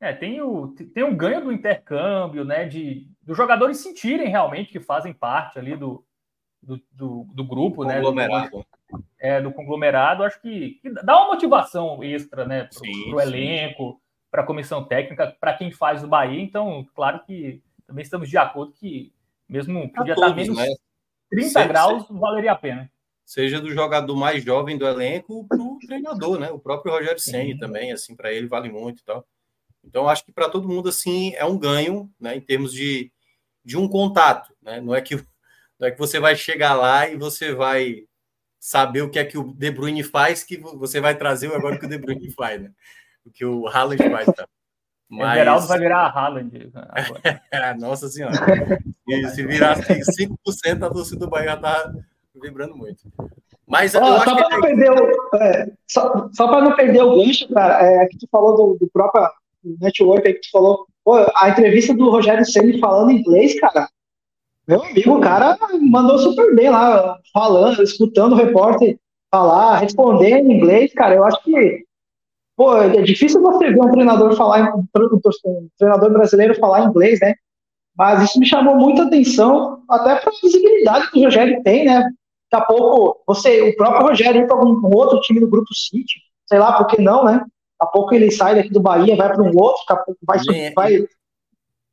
É, 0.00 0.12
tem 0.12 0.40
o, 0.40 0.68
tem 0.94 1.02
o 1.02 1.16
ganho 1.16 1.42
do 1.42 1.52
intercâmbio, 1.52 2.44
né? 2.44 2.64
De 2.66 3.08
dos 3.20 3.36
jogadores 3.36 3.78
sentirem 3.78 4.28
realmente 4.28 4.70
que 4.70 4.78
fazem 4.78 5.12
parte 5.12 5.58
ali 5.58 5.76
do, 5.76 6.04
do, 6.62 6.80
do, 6.92 7.26
do 7.34 7.44
grupo, 7.44 7.82
do 7.82 7.88
né? 7.88 7.96
Conglomerado. 7.96 8.50
Do, 8.50 8.66
é, 9.18 9.40
do 9.40 9.52
conglomerado. 9.52 10.24
Acho 10.24 10.40
que, 10.40 10.78
que, 10.82 10.90
dá 10.90 11.16
uma 11.16 11.34
motivação 11.34 12.02
extra, 12.02 12.46
né? 12.46 12.68
Para 12.72 13.16
o 13.16 13.20
elenco, 13.20 14.00
para 14.30 14.42
a 14.42 14.46
comissão 14.46 14.84
técnica, 14.84 15.36
para 15.40 15.54
quem 15.54 15.70
faz 15.70 16.02
o 16.04 16.08
Bahia. 16.08 16.40
Então, 16.40 16.86
claro 16.94 17.22
que 17.24 17.62
também 17.86 18.02
estamos 18.02 18.28
de 18.28 18.36
acordo 18.36 18.72
que 18.72 19.12
mesmo 19.48 19.90
podia 19.92 20.14
estar 20.14 20.34
menos 20.34 20.56
né? 20.56 20.66
30 21.30 21.66
graus, 21.66 22.06
valeria 22.08 22.52
a 22.52 22.56
pena 22.56 22.90
seja 23.28 23.60
do 23.60 23.70
jogador 23.70 24.16
mais 24.16 24.42
jovem 24.42 24.78
do 24.78 24.86
elenco 24.86 25.46
para 25.46 25.58
o 25.58 25.78
treinador, 25.86 26.40
né? 26.40 26.50
O 26.50 26.58
próprio 26.58 26.94
Rogério 26.94 27.20
Senni 27.20 27.58
também, 27.58 27.92
assim, 27.92 28.16
para 28.16 28.32
ele 28.32 28.46
vale 28.46 28.70
muito 28.70 29.00
e 29.00 29.04
tal. 29.04 29.28
Então, 29.84 30.08
acho 30.08 30.24
que 30.24 30.32
para 30.32 30.48
todo 30.48 30.66
mundo, 30.66 30.88
assim, 30.88 31.34
é 31.34 31.44
um 31.44 31.58
ganho, 31.58 32.10
né? 32.18 32.34
Em 32.34 32.40
termos 32.40 32.72
de, 32.72 33.12
de 33.62 33.76
um 33.76 33.86
contato, 33.86 34.50
né? 34.62 34.80
Não 34.80 34.94
é, 34.94 35.02
que, 35.02 35.14
não 35.78 35.88
é 35.88 35.90
que 35.90 35.98
você 35.98 36.18
vai 36.18 36.34
chegar 36.36 36.72
lá 36.72 37.06
e 37.06 37.18
você 37.18 37.52
vai 37.52 38.06
saber 38.58 39.02
o 39.02 39.10
que 39.10 39.18
é 39.18 39.24
que 39.24 39.38
o 39.38 39.52
De 39.52 39.70
Bruyne 39.70 40.02
faz, 40.02 40.42
que 40.42 40.56
você 40.56 41.00
vai 41.00 41.16
trazer 41.16 41.52
agora 41.54 41.76
o 41.76 41.78
que 41.78 41.86
o 41.86 41.88
De 41.88 41.98
Bruyne 41.98 42.30
faz, 42.36 42.60
né? 42.60 42.70
O 43.24 43.30
que 43.30 43.44
o 43.44 43.66
Haaland 43.68 44.10
faz, 44.10 44.26
tá? 44.26 44.46
Mas... 45.10 45.32
O 45.32 45.34
Geraldo 45.38 45.66
vai 45.66 45.78
virar 45.78 46.00
a 46.00 46.10
Haaland. 46.10 46.72
Nossa 47.80 48.08
Senhora. 48.08 48.34
E 49.08 49.28
se 49.28 49.46
virar 49.46 49.78
5% 49.78 50.82
a 50.82 50.90
torcida 50.90 51.20
do 51.20 51.30
Bahia 51.30 51.56
tá 51.56 51.90
vibrando 52.34 52.76
muito. 52.76 53.00
Mas 53.66 53.94
oh, 53.94 53.98
só 53.98 54.34
para 54.34 54.48
não, 54.48 54.60
perder 54.60 54.90
o, 54.90 55.36
é, 55.36 55.70
só, 55.86 56.28
só 56.32 56.60
não 56.60 56.74
perder 56.74 57.02
o 57.02 57.16
gancho, 57.16 57.48
cara, 57.52 57.84
é, 57.84 58.06
que 58.06 58.18
tu 58.18 58.26
falou 58.30 58.56
do, 58.56 58.78
do 58.78 58.90
próprio 58.90 59.28
network 59.80 60.26
aí 60.26 60.34
que 60.34 60.40
tu 60.40 60.50
falou, 60.50 60.86
pô, 61.04 61.16
a 61.36 61.50
entrevista 61.50 61.94
do 61.94 62.10
Rogério 62.10 62.44
Ceni 62.46 62.78
falando 62.78 63.12
inglês, 63.12 63.58
cara, 63.60 63.88
meu 64.68 64.82
amigo, 64.82 65.16
o 65.16 65.20
cara 65.20 65.58
mandou 65.80 66.18
super 66.18 66.54
bem 66.54 66.68
lá, 66.68 67.18
falando, 67.32 67.82
escutando 67.82 68.32
o 68.32 68.36
repórter 68.36 68.98
falar, 69.30 69.78
respondendo 69.78 70.50
em 70.50 70.56
inglês, 70.56 70.92
cara, 70.92 71.14
eu 71.14 71.24
acho 71.24 71.42
que 71.42 71.84
pô, 72.58 72.76
é 72.76 73.00
difícil 73.02 73.40
você 73.40 73.70
ver 73.70 73.80
um 73.80 73.90
treinador 73.90 74.34
falar, 74.34 74.74
um 74.74 74.84
treinador 75.78 76.10
brasileiro 76.10 76.56
falar 76.56 76.86
inglês, 76.86 77.20
né? 77.20 77.34
Mas 77.96 78.24
isso 78.24 78.38
me 78.38 78.46
chamou 78.46 78.76
muita 78.76 79.04
atenção, 79.04 79.82
até 79.88 80.16
para 80.16 80.30
a 80.30 80.40
visibilidade 80.42 81.10
que 81.10 81.20
o 81.20 81.24
Rogério 81.24 81.62
tem, 81.62 81.84
né? 81.84 82.02
Daqui 82.50 82.64
a 82.64 82.66
pouco, 82.66 83.22
você, 83.26 83.62
o 83.62 83.76
próprio 83.76 84.08
Rogério 84.08 84.42
ir 84.42 84.46
para 84.46 84.56
algum 84.56 84.96
outro 84.96 85.20
time 85.20 85.38
do 85.38 85.48
Grupo 85.48 85.72
City, 85.72 86.20
sei 86.46 86.58
lá, 86.58 86.72
por 86.72 86.88
que 86.88 87.00
não, 87.00 87.24
né? 87.24 87.34
Daqui 87.34 87.48
a 87.80 87.86
pouco 87.86 88.14
ele 88.14 88.30
sai 88.30 88.56
daqui 88.56 88.70
do 88.70 88.80
Bahia, 88.80 89.16
vai 89.16 89.32
para 89.32 89.42
um 89.42 89.52
outro, 89.56 89.82
daqui 89.88 90.00
a 90.00 90.04
pouco 90.04 90.20
vai. 90.26 90.38
Nem, 90.48 90.74
vai... 90.74 91.08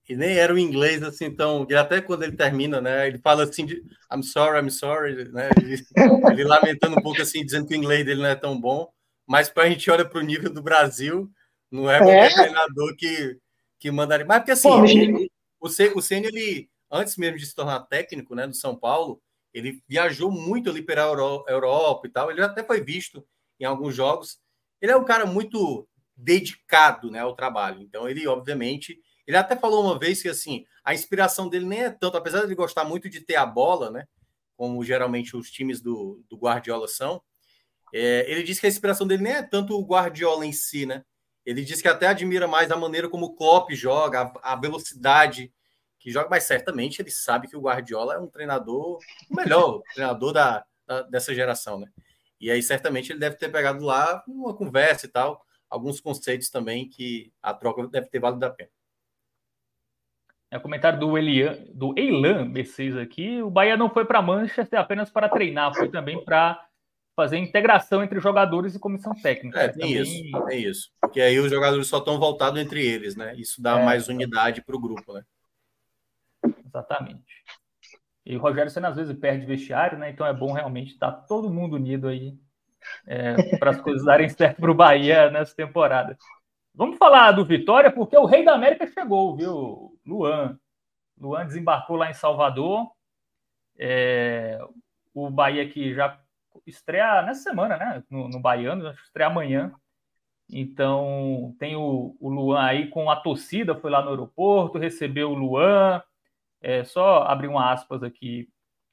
E 0.07 0.15
nem 0.15 0.37
era 0.37 0.53
o 0.53 0.59
inglês 0.59 1.01
assim, 1.01 1.25
então, 1.25 1.65
até 1.77 1.99
quando 1.99 2.23
ele 2.23 2.35
termina, 2.37 2.79
né? 2.79 3.07
Ele 3.07 3.17
fala 3.17 3.43
assim 3.43 3.65
de 3.65 3.81
I'm 4.13 4.21
sorry, 4.21 4.59
I'm 4.59 4.69
sorry, 4.69 5.31
né? 5.31 5.49
Ele, 5.57 5.83
ele 6.31 6.43
lamentando 6.43 6.97
um 6.97 7.01
pouco 7.01 7.21
assim, 7.21 7.43
dizendo 7.43 7.67
que 7.67 7.73
o 7.73 7.77
inglês 7.77 8.05
dele 8.05 8.21
não 8.21 8.29
é 8.29 8.35
tão 8.35 8.59
bom. 8.59 8.87
Mas 9.27 9.49
para 9.49 9.63
a 9.63 9.69
gente 9.69 9.89
olha 9.89 10.07
para 10.07 10.19
o 10.19 10.23
nível 10.23 10.53
do 10.53 10.61
Brasil, 10.61 11.29
não 11.71 11.89
é 11.89 11.97
qualquer 11.97 12.31
é. 12.31 12.33
treinador 12.33 12.95
que, 12.95 13.39
que 13.79 13.89
mandaria. 13.89 14.25
Mas 14.25 14.37
porque 14.39 14.51
assim, 14.51 14.69
Pô, 14.69 15.67
o, 15.67 15.67
o, 15.67 15.97
o 15.97 16.01
Senna, 16.01 16.27
ele, 16.27 16.69
antes 16.91 17.17
mesmo 17.17 17.39
de 17.39 17.45
se 17.45 17.55
tornar 17.55 17.79
técnico 17.81 18.35
né, 18.35 18.45
do 18.45 18.55
São 18.55 18.75
Paulo, 18.75 19.19
ele 19.51 19.81
viajou 19.87 20.29
muito 20.29 20.69
ali 20.69 20.81
para 20.81 21.03
a 21.03 21.07
Europa 21.07 22.07
e 22.07 22.09
tal. 22.09 22.29
Ele 22.29 22.43
até 22.43 22.63
foi 22.63 22.81
visto 22.81 23.25
em 23.59 23.65
alguns 23.65 23.95
jogos. 23.95 24.37
Ele 24.81 24.91
é 24.91 24.97
um 24.97 25.05
cara 25.05 25.25
muito 25.25 25.87
dedicado 26.15 27.09
né, 27.09 27.19
ao 27.19 27.35
trabalho. 27.35 27.81
Então, 27.81 28.07
ele, 28.07 28.27
obviamente, 28.27 28.99
ele 29.27 29.37
até 29.37 29.55
falou 29.55 29.83
uma 29.83 29.97
vez 29.97 30.21
que 30.21 30.29
assim, 30.29 30.65
a 30.83 30.93
inspiração 30.93 31.49
dele 31.49 31.65
nem 31.65 31.83
é 31.85 31.89
tanto, 31.89 32.17
apesar 32.17 32.39
de 32.39 32.45
ele 32.45 32.55
gostar 32.55 32.83
muito 32.83 33.09
de 33.09 33.21
ter 33.21 33.35
a 33.35 33.45
bola, 33.45 33.89
né? 33.89 34.07
Como 34.55 34.83
geralmente 34.83 35.35
os 35.35 35.49
times 35.49 35.81
do, 35.81 36.23
do 36.29 36.37
Guardiola 36.37 36.87
são, 36.87 37.21
É, 37.93 38.29
ele 38.29 38.43
disse 38.43 38.59
que 38.61 38.67
a 38.67 38.69
inspiração 38.69 39.07
dele 39.07 39.23
nem 39.23 39.33
é 39.33 39.43
tanto 39.43 39.77
o 39.77 39.85
Guardiola 39.85 40.45
em 40.45 40.51
si, 40.51 40.85
né? 40.85 41.03
Ele 41.45 41.63
disse 41.63 41.81
que 41.81 41.87
até 41.87 42.07
admira 42.07 42.47
mais 42.47 42.71
a 42.71 42.77
maneira 42.77 43.09
como 43.09 43.27
o 43.27 43.35
Klopp 43.35 43.71
joga, 43.71 44.23
a, 44.43 44.53
a 44.53 44.55
velocidade 44.55 45.53
que 45.99 46.11
joga, 46.11 46.29
mas 46.29 46.43
certamente 46.43 47.01
ele 47.01 47.11
sabe 47.11 47.47
que 47.47 47.55
o 47.55 47.61
Guardiola 47.61 48.15
é 48.15 48.19
um 48.19 48.27
treinador, 48.27 48.99
o 49.29 49.35
melhor 49.35 49.81
treinador 49.93 50.33
da, 50.33 50.65
da, 50.85 51.01
dessa 51.03 51.33
geração, 51.33 51.79
né? 51.79 51.87
E 52.39 52.51
aí 52.51 52.61
certamente 52.61 53.11
ele 53.11 53.19
deve 53.19 53.37
ter 53.37 53.49
pegado 53.49 53.83
lá 53.83 54.23
uma 54.27 54.55
conversa 54.55 55.05
e 55.05 55.09
tal, 55.09 55.43
alguns 55.69 55.99
conceitos 55.99 56.49
também 56.49 56.89
que 56.89 57.31
a 57.41 57.53
troca 57.53 57.87
deve 57.87 58.07
ter 58.07 58.19
valido 58.19 58.45
a 58.45 58.49
pena. 58.49 58.69
É 60.51 60.57
o 60.57 60.61
comentário 60.61 60.99
do, 60.99 61.17
Elian, 61.17 61.57
do 61.73 61.93
Eilan 61.97 62.51
B6 62.51 63.01
aqui. 63.01 63.41
O 63.41 63.49
Bahia 63.49 63.75
não 63.75 63.89
foi 63.89 64.05
para 64.05 64.21
Manchester 64.21 64.79
apenas 64.79 65.09
para 65.09 65.27
treinar, 65.27 65.73
foi 65.73 65.89
também 65.89 66.23
para 66.23 66.63
fazer 67.15 67.37
integração 67.37 68.03
entre 68.03 68.19
jogadores 68.19 68.75
e 68.75 68.79
comissão 68.79 69.13
técnica. 69.13 69.61
É, 69.61 69.69
tem 69.69 69.81
também... 69.81 70.01
isso, 70.01 70.47
é 70.49 70.55
isso. 70.55 70.91
Porque 71.01 71.21
aí 71.21 71.39
os 71.39 71.49
jogadores 71.49 71.87
só 71.87 71.97
estão 71.97 72.19
voltados 72.19 72.59
entre 72.59 72.85
eles, 72.85 73.15
né? 73.15 73.33
Isso 73.35 73.61
dá 73.61 73.79
é, 73.79 73.85
mais 73.85 74.07
unidade 74.07 74.61
para 74.61 74.75
o 74.75 74.79
grupo, 74.79 75.13
né? 75.13 75.23
Exatamente. 76.65 77.23
E 78.25 78.35
o 78.35 78.39
Rogério 78.39 78.69
Senna 78.69 78.89
às 78.89 78.95
vezes 78.95 79.17
perde 79.17 79.45
vestiário, 79.45 79.97
né? 79.97 80.09
Então 80.09 80.27
é 80.27 80.33
bom 80.33 80.51
realmente 80.51 80.91
estar 80.91 81.11
todo 81.11 81.53
mundo 81.53 81.75
unido 81.75 82.07
aí 82.07 82.37
é, 83.07 83.55
para 83.57 83.71
as 83.71 83.81
coisas 83.81 84.03
darem 84.03 84.27
certo 84.27 84.59
para 84.59 84.71
o 84.71 84.75
Bahia 84.75 85.29
nessa 85.31 85.55
temporada. 85.55 86.17
Vamos 86.73 86.97
falar 86.97 87.31
do 87.31 87.45
Vitória, 87.45 87.89
porque 87.89 88.17
o 88.17 88.25
Rei 88.25 88.43
da 88.43 88.53
América 88.53 88.85
chegou, 88.87 89.37
viu? 89.37 89.94
Luan. 90.05 90.59
Luan 91.17 91.45
desembarcou 91.45 91.95
lá 91.95 92.09
em 92.09 92.13
Salvador. 92.13 92.91
É, 93.77 94.59
o 95.13 95.29
Bahia 95.29 95.67
que 95.69 95.93
já 95.93 96.19
estreia 96.65 97.21
nessa 97.21 97.41
semana, 97.41 97.77
né? 97.77 98.03
No, 98.09 98.29
no 98.29 98.39
Baiano, 98.39 98.89
estreia 98.91 99.29
amanhã. 99.29 99.73
Então 100.49 101.55
tem 101.59 101.75
o, 101.75 102.15
o, 102.19 102.29
Luan 102.29 102.63
aí 102.63 102.87
com 102.89 103.09
a 103.09 103.15
torcida, 103.15 103.75
foi 103.75 103.89
lá 103.89 104.01
no 104.03 104.09
aeroporto, 104.09 104.77
recebeu 104.77 105.31
o 105.31 105.35
Luan. 105.35 106.01
É, 106.61 106.83
só 106.83 107.23
abrir 107.23 107.47
uma 107.47 107.71
aspas 107.71 108.03
aqui 108.03 108.49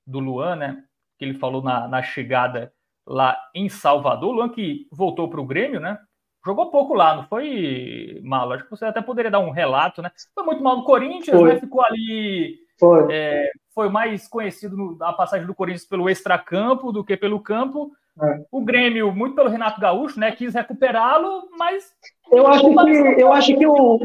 do 0.06 0.18
Luan, 0.18 0.56
né? 0.56 0.84
Que 1.18 1.24
ele 1.24 1.38
falou 1.38 1.62
na, 1.62 1.86
na 1.88 2.02
chegada 2.02 2.72
lá 3.06 3.38
em 3.54 3.68
Salvador. 3.68 4.32
Luan 4.32 4.48
que 4.48 4.86
voltou 4.90 5.28
para 5.28 5.40
o 5.40 5.46
Grêmio, 5.46 5.80
né? 5.80 5.98
Jogou 6.44 6.70
pouco 6.70 6.94
lá, 6.94 7.16
não 7.16 7.24
foi 7.24 8.20
mal. 8.24 8.52
Acho 8.52 8.64
que 8.64 8.70
você 8.70 8.84
até 8.84 9.00
poderia 9.00 9.30
dar 9.30 9.38
um 9.38 9.50
relato, 9.50 10.02
né? 10.02 10.10
Foi 10.34 10.44
muito 10.44 10.62
mal 10.62 10.78
no 10.78 10.84
Corinthians, 10.84 11.40
né? 11.40 11.60
Ficou 11.60 11.84
ali. 11.84 12.56
Foi. 12.78 13.06
É, 13.12 13.50
foi 13.74 13.88
mais 13.88 14.26
conhecido 14.26 14.96
na 14.98 15.12
passagem 15.12 15.46
do 15.46 15.54
Corinthians 15.54 15.86
pelo 15.86 16.10
extracampo 16.10 16.90
do 16.90 17.04
que 17.04 17.16
pelo 17.16 17.40
campo. 17.40 17.92
É. 18.20 18.44
O 18.50 18.60
Grêmio, 18.60 19.12
muito 19.12 19.36
pelo 19.36 19.48
Renato 19.48 19.80
Gaúcho, 19.80 20.18
né? 20.18 20.32
Quis 20.32 20.54
recuperá-lo, 20.54 21.48
mas. 21.56 21.92
Eu 22.30 22.46
acho 22.48 22.68
que, 22.68 23.22
eu 23.22 23.32
acho 23.32 23.56
que 23.56 23.66
o, 23.66 23.98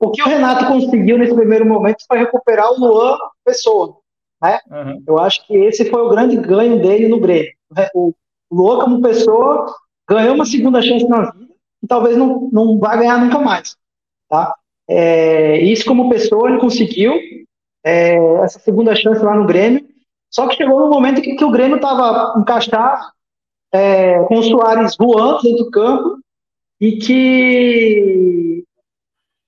o 0.00 0.10
que 0.10 0.22
o 0.22 0.26
Renato 0.26 0.66
conseguiu 0.66 1.18
nesse 1.18 1.34
primeiro 1.34 1.64
momento 1.64 2.04
foi 2.06 2.18
recuperar 2.18 2.72
o 2.72 2.80
Luan 2.80 3.16
Pessoa. 3.44 3.98
Né? 4.42 4.58
Uhum. 4.70 5.02
Eu 5.06 5.18
acho 5.18 5.46
que 5.46 5.56
esse 5.56 5.88
foi 5.90 6.00
o 6.00 6.08
grande 6.08 6.36
ganho 6.36 6.80
dele 6.80 7.08
no 7.08 7.20
Grêmio. 7.20 7.52
O 7.94 8.12
Luan, 8.50 8.84
como 8.84 9.02
pessoa, 9.02 9.66
ganhou 10.08 10.34
uma 10.34 10.46
segunda 10.46 10.80
chance 10.80 11.06
na 11.06 11.30
vida 11.30 11.48
e 11.82 11.86
talvez 11.86 12.16
não, 12.16 12.48
não 12.52 12.78
vá 12.78 12.96
ganhar 12.96 13.18
nunca 13.18 13.38
mais. 13.38 13.76
Tá? 14.28 14.54
É, 14.88 15.60
isso, 15.62 15.84
como 15.84 16.08
pessoa, 16.08 16.48
ele 16.48 16.58
conseguiu 16.58 17.14
é, 17.84 18.16
essa 18.42 18.58
segunda 18.58 18.94
chance 18.94 19.22
lá 19.22 19.34
no 19.34 19.46
Grêmio. 19.46 19.86
Só 20.30 20.46
que 20.46 20.56
chegou 20.56 20.80
no 20.80 20.90
momento 20.90 21.22
que, 21.22 21.36
que 21.36 21.44
o 21.44 21.50
Grêmio 21.50 21.76
estava 21.76 22.38
encaixado, 22.38 23.02
é, 23.72 24.22
com 24.24 24.38
o 24.38 24.42
Soares 24.42 24.96
voando 24.98 25.42
dentro 25.42 25.64
do 25.64 25.70
campo 25.70 26.18
e 26.80 26.96
que 26.98 28.64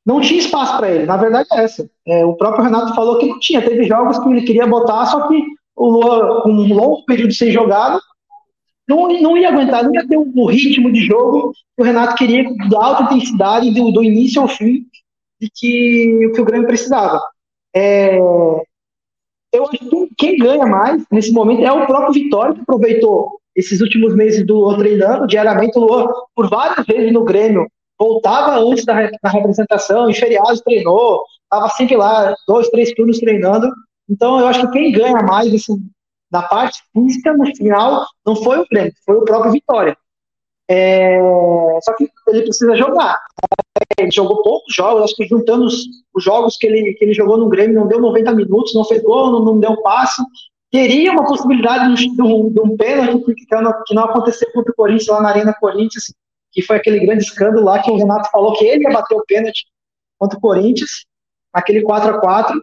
não 0.07 0.21
tinha 0.21 0.41
espaço 0.41 0.77
para 0.77 0.91
ele. 0.91 1.07
Na 1.07 1.17
verdade, 1.17 1.49
é 1.53 1.65
essa. 1.65 1.89
É, 2.07 2.25
o 2.25 2.35
próprio 2.35 2.65
Renato 2.65 2.95
falou 2.95 3.19
que 3.19 3.27
não 3.27 3.39
tinha. 3.39 3.63
Teve 3.63 3.85
jogos 3.85 4.19
que 4.19 4.29
ele 4.29 4.43
queria 4.43 4.67
botar, 4.67 5.07
só 5.07 5.29
que 5.29 5.43
o 5.77 5.89
Lua, 5.89 6.43
com 6.43 6.51
um 6.51 6.75
longo 6.75 7.05
período 7.05 7.33
sem 7.33 7.51
jogado, 7.51 8.01
não, 8.91 9.09
não 9.21 9.39
ia 9.39 9.49
aguentar, 9.49 9.85
não 9.85 9.95
ia 9.95 10.07
ter 10.07 10.17
o, 10.17 10.47
ritmo 10.47 10.91
de 10.93 11.01
jogo 11.07 11.53
que 11.77 11.83
o 11.83 11.85
Renato 11.85 12.17
queria, 12.17 12.45
da 12.69 12.85
alta 12.85 13.03
intensidade, 13.05 13.73
do, 13.73 13.93
do 13.93 14.03
início 14.03 14.43
ao 14.43 14.49
fim, 14.49 14.85
de 15.41 15.49
que, 15.55 16.33
que 16.35 16.41
o 16.41 16.45
Grêmio 16.45 16.67
precisava. 16.67 17.23
É, 17.75 18.19
eu 18.19 19.63
acho 19.63 19.79
que 19.79 20.09
quem 20.19 20.37
ganha 20.37 20.67
mais 20.67 21.05
nesse 21.11 21.33
momento 21.33 21.63
é 21.63 21.73
o 21.73 21.87
próprio 21.87 22.13
Vitória, 22.13 22.55
que 22.55 22.63
aproveitou 22.63 23.39
esses 23.55 23.81
últimos 23.81 24.15
meses 24.15 24.45
do 24.45 24.57
Luan 24.57 24.79
treinando, 24.79 25.27
diariamente 25.27 25.79
o 25.79 25.83
Luan, 25.83 26.09
por 26.35 26.51
várias 26.51 26.85
vezes 26.85 27.13
no 27.13 27.25
Grêmio, 27.25 27.69
voltava 27.99 28.59
antes 28.59 28.85
da, 28.85 29.09
da 29.23 29.31
representação, 29.31 30.11
em 30.11 30.15
feriados 30.15 30.61
treinou, 30.63 31.23
estava 31.45 31.69
sempre 31.71 31.97
lá, 31.97 32.35
dois, 32.49 32.69
três 32.71 32.93
turnos 32.95 33.19
treinando. 33.19 33.71
Então 34.09 34.41
eu 34.41 34.49
acho 34.49 34.63
que 34.63 34.73
quem 34.73 34.93
ganha 34.93 35.23
mais 35.23 35.53
nesse, 35.53 35.73
da 36.31 36.43
parte 36.43 36.81
física, 36.93 37.33
no 37.33 37.45
final, 37.57 38.07
não 38.25 38.37
foi 38.37 38.59
o 38.61 38.67
Grêmio, 38.71 38.93
foi 39.05 39.17
o 39.17 39.25
próprio 39.25 39.53
Vitória. 39.53 39.97
É, 40.73 41.19
só 41.83 41.93
que 41.97 42.09
ele 42.29 42.43
precisa 42.43 42.77
jogar. 42.77 43.21
Ele 43.99 44.11
jogou 44.13 44.41
poucos 44.41 44.73
jogos, 44.73 45.03
acho 45.03 45.17
que 45.17 45.27
juntando 45.27 45.65
os, 45.65 45.85
os, 46.15 46.23
jogos 46.23 46.57
que 46.57 46.67
ele, 46.67 46.95
que 46.95 47.05
ele 47.05 47.13
jogou 47.13 47.37
no 47.37 47.49
Grêmio, 47.49 47.81
não 47.81 47.89
deu 47.89 48.01
90 48.01 48.33
minutos, 48.35 48.73
não 48.73 48.85
fez 48.85 49.03
gol, 49.03 49.33
não, 49.33 49.45
não 49.45 49.59
deu 49.59 49.73
um 49.73 49.83
passe. 49.83 50.23
Teria 50.71 51.11
uma 51.11 51.27
possibilidade 51.27 51.97
de 51.97 52.23
um, 52.23 52.53
de 52.53 52.61
um 52.61 52.77
pênalti 52.77 53.35
que 53.35 53.45
que 53.45 53.95
não 53.95 54.05
aconteceu 54.05 54.49
contra 54.53 54.71
o 54.71 54.75
Corinthians 54.77 55.09
lá 55.09 55.21
na 55.21 55.31
Arena 55.31 55.53
Corinthians, 55.59 56.15
que 56.53 56.63
foi 56.63 56.77
aquele 56.77 57.01
grande 57.01 57.25
escândalo 57.25 57.65
lá 57.65 57.83
que 57.83 57.91
o 57.91 57.97
Renato 57.97 58.31
falou 58.31 58.53
que 58.53 58.65
ele 58.65 58.85
ia 58.85 58.93
bater 58.93 59.17
o 59.17 59.25
pênalti 59.27 59.67
contra 60.17 60.39
o 60.39 60.41
Corinthians, 60.41 61.05
aquele 61.53 61.83
4 61.83 62.15
a 62.15 62.21
4 62.21 62.63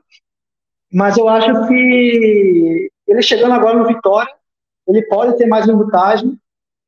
Mas 0.94 1.18
eu 1.18 1.28
acho 1.28 1.68
que 1.68 2.90
ele 3.08 3.22
chegando 3.22 3.54
agora 3.54 3.78
no 3.78 3.88
Vitória, 3.88 4.32
ele 4.88 5.04
pode 5.04 5.38
ter 5.38 5.46
mais 5.46 5.66
minutagem. 5.66 6.38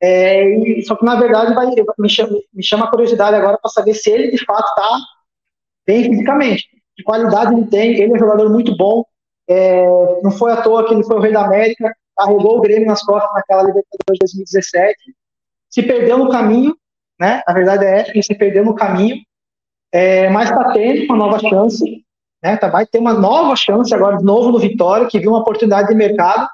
É, 0.02 0.44
e, 0.44 0.82
só 0.82 0.96
que, 0.96 1.04
na 1.04 1.16
verdade, 1.16 1.54
vai, 1.54 1.66
me, 1.98 2.08
chama, 2.08 2.38
me 2.52 2.62
chama 2.62 2.86
a 2.86 2.90
curiosidade 2.90 3.36
agora 3.36 3.58
para 3.58 3.70
saber 3.70 3.94
se 3.94 4.10
ele, 4.10 4.30
de 4.30 4.44
fato, 4.44 4.66
está 4.68 4.98
bem 5.86 6.04
fisicamente. 6.04 6.68
Que 6.96 7.02
qualidade 7.02 7.54
ele 7.54 7.66
tem. 7.66 7.94
Ele 7.94 8.12
é 8.12 8.14
um 8.14 8.18
jogador 8.18 8.50
muito 8.50 8.76
bom. 8.76 9.04
É, 9.48 9.86
não 10.22 10.30
foi 10.30 10.52
à 10.52 10.62
toa 10.62 10.86
que 10.86 10.94
ele 10.94 11.04
foi 11.04 11.16
o 11.16 11.20
rei 11.20 11.32
da 11.32 11.44
América, 11.44 11.94
carregou 12.16 12.58
o 12.58 12.60
Grêmio 12.60 12.86
nas 12.86 13.02
costas 13.02 13.32
naquela 13.34 13.62
Libertadores 13.62 14.18
2017. 14.20 14.96
Se 15.68 15.82
perdeu 15.82 16.18
no 16.18 16.30
caminho, 16.30 16.76
né? 17.18 17.42
A 17.46 17.52
verdade 17.52 17.84
é 17.84 18.00
essa, 18.00 18.10
ele 18.10 18.22
se 18.22 18.34
perdeu 18.34 18.64
no 18.64 18.74
caminho. 18.74 19.16
É, 19.92 20.30
mas 20.30 20.50
está 20.50 20.72
tendo 20.72 21.04
uma 21.04 21.16
nova 21.16 21.38
chance 21.40 22.04
né? 22.42 22.56
Tá, 22.56 22.68
vai 22.68 22.86
ter 22.86 22.98
uma 22.98 23.12
nova 23.12 23.54
chance 23.56 23.94
agora 23.94 24.18
de 24.18 24.24
novo 24.24 24.50
no 24.50 24.58
Vitória, 24.58 25.06
que 25.06 25.18
viu 25.18 25.30
uma 25.30 25.40
oportunidade 25.40 25.88
de 25.88 25.94
mercado. 25.94 26.48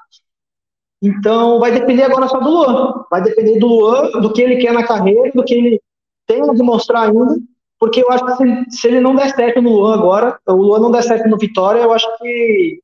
Então 1.01 1.59
vai 1.59 1.71
depender 1.71 2.03
agora 2.03 2.27
só 2.27 2.39
do 2.39 2.49
Luan. 2.49 3.05
Vai 3.09 3.21
depender 3.21 3.59
do 3.59 3.67
Luan, 3.67 4.11
do 4.21 4.33
que 4.33 4.41
ele 4.41 4.57
quer 4.57 4.73
na 4.73 4.83
carreira, 4.83 5.31
do 5.33 5.43
que 5.43 5.53
ele 5.53 5.81
tem 6.25 6.41
a 6.41 6.53
demonstrar 6.53 7.09
ainda. 7.09 7.37
Porque 7.79 8.01
eu 8.01 8.11
acho 8.11 8.25
que 8.25 8.35
se, 8.35 8.65
se 8.81 8.87
ele 8.87 8.99
não 8.99 9.15
der 9.15 9.33
certo 9.33 9.61
no 9.61 9.71
Luan 9.71 9.93
agora, 9.93 10.39
o 10.47 10.53
Luan 10.53 10.79
não 10.79 10.91
der 10.91 11.03
certo 11.03 11.29
no 11.29 11.37
Vitória, 11.37 11.81
eu 11.81 11.93
acho 11.93 12.07
que 12.17 12.79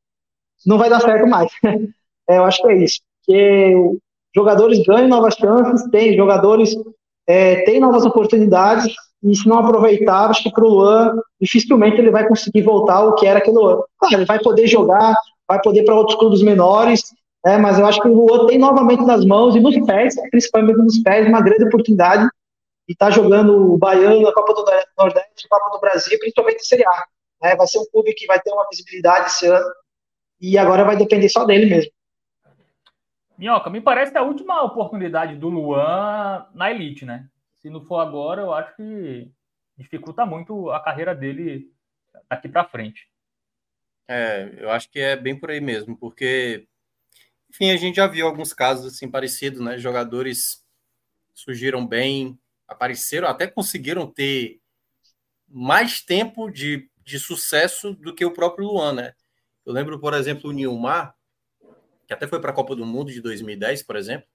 não 0.66 0.78
vai 0.78 0.89
dar 0.89 1.01
certo 1.01 1.28
mais. 1.28 1.51
é, 2.30 2.38
eu 2.38 2.43
acho 2.45 2.62
que 2.62 2.68
é 2.70 2.84
isso. 2.84 3.01
Porque 3.26 3.76
jogadores 4.36 4.84
ganham 4.86 5.08
novas 5.08 5.36
chances, 5.36 5.89
tem 5.89 6.16
jogadores 6.16 6.76
é, 7.28 7.64
têm 7.64 7.80
novas 7.80 8.06
oportunidades, 8.06 8.94
e 9.24 9.36
se 9.36 9.48
não 9.48 9.60
aproveitar, 9.60 10.30
acho 10.30 10.44
que 10.44 10.52
para 10.52 10.66
o 10.66 10.68
Luan, 10.68 11.16
dificilmente 11.40 11.98
ele 11.98 12.12
vai 12.12 12.28
conseguir 12.28 12.62
voltar 12.62 12.96
ao 12.96 13.16
que 13.16 13.26
era 13.26 13.40
aquele 13.40 13.58
Luan. 13.58 13.82
Claro, 13.98 14.16
ele 14.16 14.26
vai 14.26 14.40
poder 14.40 14.68
jogar, 14.68 15.16
vai 15.48 15.62
poder 15.62 15.84
para 15.86 15.96
outros 15.96 16.18
clubes 16.18 16.42
menores, 16.42 17.02
né, 17.46 17.58
mas 17.58 17.80
eu 17.80 17.86
acho 17.86 18.02
que 18.02 18.08
o 18.08 18.14
Luan 18.14 18.48
tem 18.48 18.58
novamente 18.58 19.04
nas 19.04 19.26
mãos 19.26 19.56
e 19.56 19.62
nos 19.62 19.78
pés, 19.86 20.16
principalmente 20.30 20.78
nos 20.78 21.00
pés, 21.00 21.28
uma 21.28 21.42
grande 21.42 21.66
oportunidade 21.66 22.24
de 22.24 22.94
estar 22.94 23.06
tá 23.06 23.12
jogando 23.12 23.74
o 23.74 23.78
Baiano, 23.78 24.28
a 24.28 24.34
Copa 24.34 24.54
do 24.54 24.66
Nordeste, 24.98 25.48
a 25.50 25.58
Copa 25.58 25.72
do 25.72 25.80
Brasil, 25.80 26.20
principalmente 26.20 26.58
a 26.58 26.64
Série 26.64 26.86
A. 26.86 27.06
Né, 27.42 27.56
vai 27.56 27.68
ser 27.68 27.80
um 27.80 27.86
clube 27.92 28.14
que 28.14 28.26
vai 28.26 28.40
ter 28.42 28.52
uma 28.52 28.68
visibilidade 28.70 29.28
esse 29.28 29.48
ano 29.48 29.66
e 30.40 30.58
agora 30.58 30.84
vai 30.84 30.98
depender 30.98 31.30
só 31.30 31.46
dele 31.46 31.66
mesmo. 31.66 31.92
Minhoca, 33.44 33.70
me 33.70 33.82
parece 33.82 34.10
que 34.10 34.18
é 34.18 34.22
a 34.22 34.24
última 34.24 34.64
oportunidade 34.64 35.36
do 35.36 35.50
Luan 35.50 36.48
na 36.54 36.72
elite, 36.72 37.04
né? 37.04 37.28
se 37.62 37.70
não 37.70 37.82
for 37.86 38.00
agora, 38.00 38.41
eu 38.41 38.54
acho 38.54 38.74
que 38.78 39.30
dificulta 39.78 40.26
muito 40.26 40.70
a 40.70 40.80
carreira 40.82 41.14
dele 41.14 41.70
aqui 42.30 42.48
para 42.48 42.64
frente. 42.64 43.10
É, 44.08 44.50
eu 44.58 44.70
acho 44.70 44.89
que 44.89 44.98
é 44.98 45.18
bem 45.18 45.38
por 45.38 45.52
aí 45.52 45.60
mesmo, 45.60 45.98
porque, 45.98 46.66
enfim, 47.50 47.72
a 47.72 47.76
gente 47.76 47.98
já 47.98 48.08
viu 48.08 48.28
alguns 48.28 48.54
casos 48.54 48.94
assim 48.94 49.12
parecidos, 49.12 49.60
né? 49.60 49.78
Jogadores 49.78 50.66
surgiram 51.34 51.86
bem, 51.86 52.39
apareceram, 52.66 53.28
até 53.28 53.46
conseguiram 53.46 54.10
ter 54.10 54.62
mais 55.50 56.00
tempo 56.02 56.50
de, 56.50 56.89
de 57.04 57.20
sucesso 57.20 57.94
do 57.94 58.16
que 58.16 58.24
o 58.24 58.34
próprio 58.34 58.68
Luan, 58.68 58.94
né? 58.94 59.14
Eu 59.66 59.74
lembro, 59.74 60.00
por 60.00 60.14
exemplo, 60.14 60.50
o 60.50 60.54
Nilmar, 60.54 61.14
que 62.14 62.26
até 62.26 62.28
foi 62.28 62.39
para 62.39 62.51
a 62.51 62.53
Copa 62.53 62.76
do 62.76 62.86
Mundo 62.86 63.11
de 63.11 63.22
2010, 63.22 63.84
por 63.84 63.95
exemplo, 63.95 64.28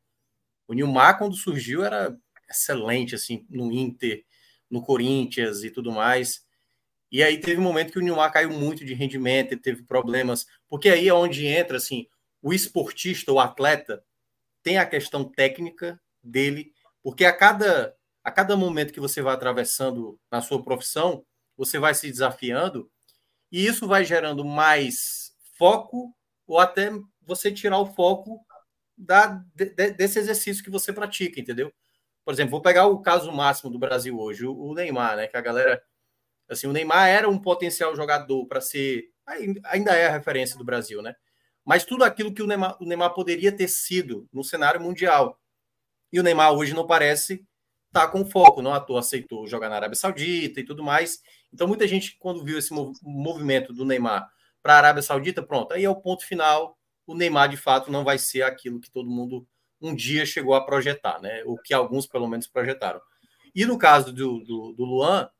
O 0.66 0.74
Nilmar, 0.74 1.16
quando 1.16 1.34
surgiu, 1.34 1.84
era 1.84 2.14
excelente, 2.50 3.14
assim, 3.14 3.46
no 3.48 3.72
Inter, 3.72 4.24
no 4.70 4.82
Corinthians 4.82 5.62
e 5.62 5.70
tudo 5.70 5.90
mais. 5.90 6.44
E 7.10 7.22
aí 7.22 7.38
teve 7.38 7.58
um 7.58 7.64
momento 7.64 7.92
que 7.92 7.98
o 7.98 8.02
Nilmar 8.02 8.32
caiu 8.32 8.50
muito 8.50 8.84
de 8.84 8.92
rendimento, 8.92 9.56
teve 9.58 9.82
problemas, 9.82 10.46
porque 10.68 10.90
aí 10.90 11.08
é 11.08 11.14
onde 11.14 11.46
entra, 11.46 11.78
assim, 11.78 12.06
o 12.42 12.52
esportista, 12.52 13.32
o 13.32 13.40
atleta, 13.40 14.04
tem 14.62 14.76
a 14.76 14.84
questão 14.84 15.24
técnica 15.24 15.98
dele, 16.22 16.72
porque 17.02 17.24
a 17.24 17.32
cada, 17.34 17.94
a 18.22 18.30
cada 18.30 18.56
momento 18.56 18.92
que 18.92 19.00
você 19.00 19.22
vai 19.22 19.34
atravessando 19.34 20.20
na 20.30 20.42
sua 20.42 20.62
profissão, 20.62 21.24
você 21.56 21.78
vai 21.78 21.94
se 21.94 22.10
desafiando, 22.10 22.90
e 23.50 23.64
isso 23.64 23.86
vai 23.86 24.04
gerando 24.04 24.44
mais 24.44 25.32
foco, 25.56 26.14
ou 26.46 26.58
até 26.58 26.90
você 27.28 27.52
tirar 27.52 27.78
o 27.78 27.86
foco 27.86 28.44
da, 28.96 29.44
de, 29.54 29.66
desse 29.92 30.18
exercício 30.18 30.64
que 30.64 30.70
você 30.70 30.92
pratica, 30.92 31.38
entendeu? 31.38 31.72
Por 32.24 32.32
exemplo, 32.32 32.50
vou 32.50 32.62
pegar 32.62 32.86
o 32.86 33.00
caso 33.00 33.30
máximo 33.30 33.70
do 33.70 33.78
Brasil 33.78 34.18
hoje, 34.18 34.44
o, 34.44 34.52
o 34.52 34.74
Neymar, 34.74 35.16
né? 35.16 35.26
Que 35.28 35.36
a 35.36 35.40
galera. 35.40 35.82
Assim, 36.48 36.66
o 36.66 36.72
Neymar 36.72 37.06
era 37.08 37.28
um 37.28 37.38
potencial 37.38 37.94
jogador 37.94 38.46
para 38.46 38.60
ser. 38.60 39.10
Ainda 39.64 39.92
é 39.92 40.06
a 40.06 40.12
referência 40.12 40.56
do 40.56 40.64
Brasil, 40.64 41.02
né? 41.02 41.14
Mas 41.64 41.84
tudo 41.84 42.02
aquilo 42.02 42.32
que 42.32 42.42
o 42.42 42.46
Neymar, 42.46 42.76
o 42.80 42.86
Neymar 42.86 43.12
poderia 43.12 43.52
ter 43.52 43.68
sido 43.68 44.26
no 44.32 44.42
cenário 44.42 44.80
mundial. 44.80 45.38
E 46.10 46.18
o 46.18 46.22
Neymar 46.22 46.52
hoje 46.52 46.74
não 46.74 46.86
parece 46.86 47.46
estar 47.88 48.06
tá 48.06 48.08
com 48.08 48.24
foco, 48.24 48.62
não 48.62 48.72
à 48.72 48.80
toa 48.80 49.00
aceitou 49.00 49.46
jogar 49.46 49.68
na 49.68 49.76
Arábia 49.76 49.96
Saudita 49.96 50.60
e 50.60 50.64
tudo 50.64 50.82
mais. 50.82 51.20
Então, 51.52 51.68
muita 51.68 51.86
gente, 51.86 52.16
quando 52.18 52.42
viu 52.42 52.58
esse 52.58 52.72
movimento 53.02 53.72
do 53.72 53.84
Neymar 53.84 54.28
para 54.62 54.74
a 54.74 54.78
Arábia 54.78 55.02
Saudita, 55.02 55.42
pronto, 55.42 55.72
aí 55.74 55.84
é 55.84 55.90
o 55.90 55.96
ponto 55.96 56.24
final. 56.24 56.77
O 57.08 57.14
Neymar, 57.14 57.48
de 57.48 57.56
fato, 57.56 57.90
não 57.90 58.04
vai 58.04 58.18
ser 58.18 58.42
aquilo 58.42 58.78
que 58.78 58.90
todo 58.90 59.08
mundo 59.08 59.48
um 59.80 59.94
dia 59.94 60.26
chegou 60.26 60.52
a 60.52 60.60
projetar, 60.60 61.18
né? 61.22 61.42
O 61.46 61.56
que 61.56 61.72
alguns, 61.72 62.06
pelo 62.06 62.28
menos, 62.28 62.46
projetaram. 62.46 63.00
E 63.54 63.64
no 63.64 63.78
caso 63.78 64.12
do, 64.12 64.44
do, 64.44 64.74
do 64.74 64.84
Luan, 64.84 65.30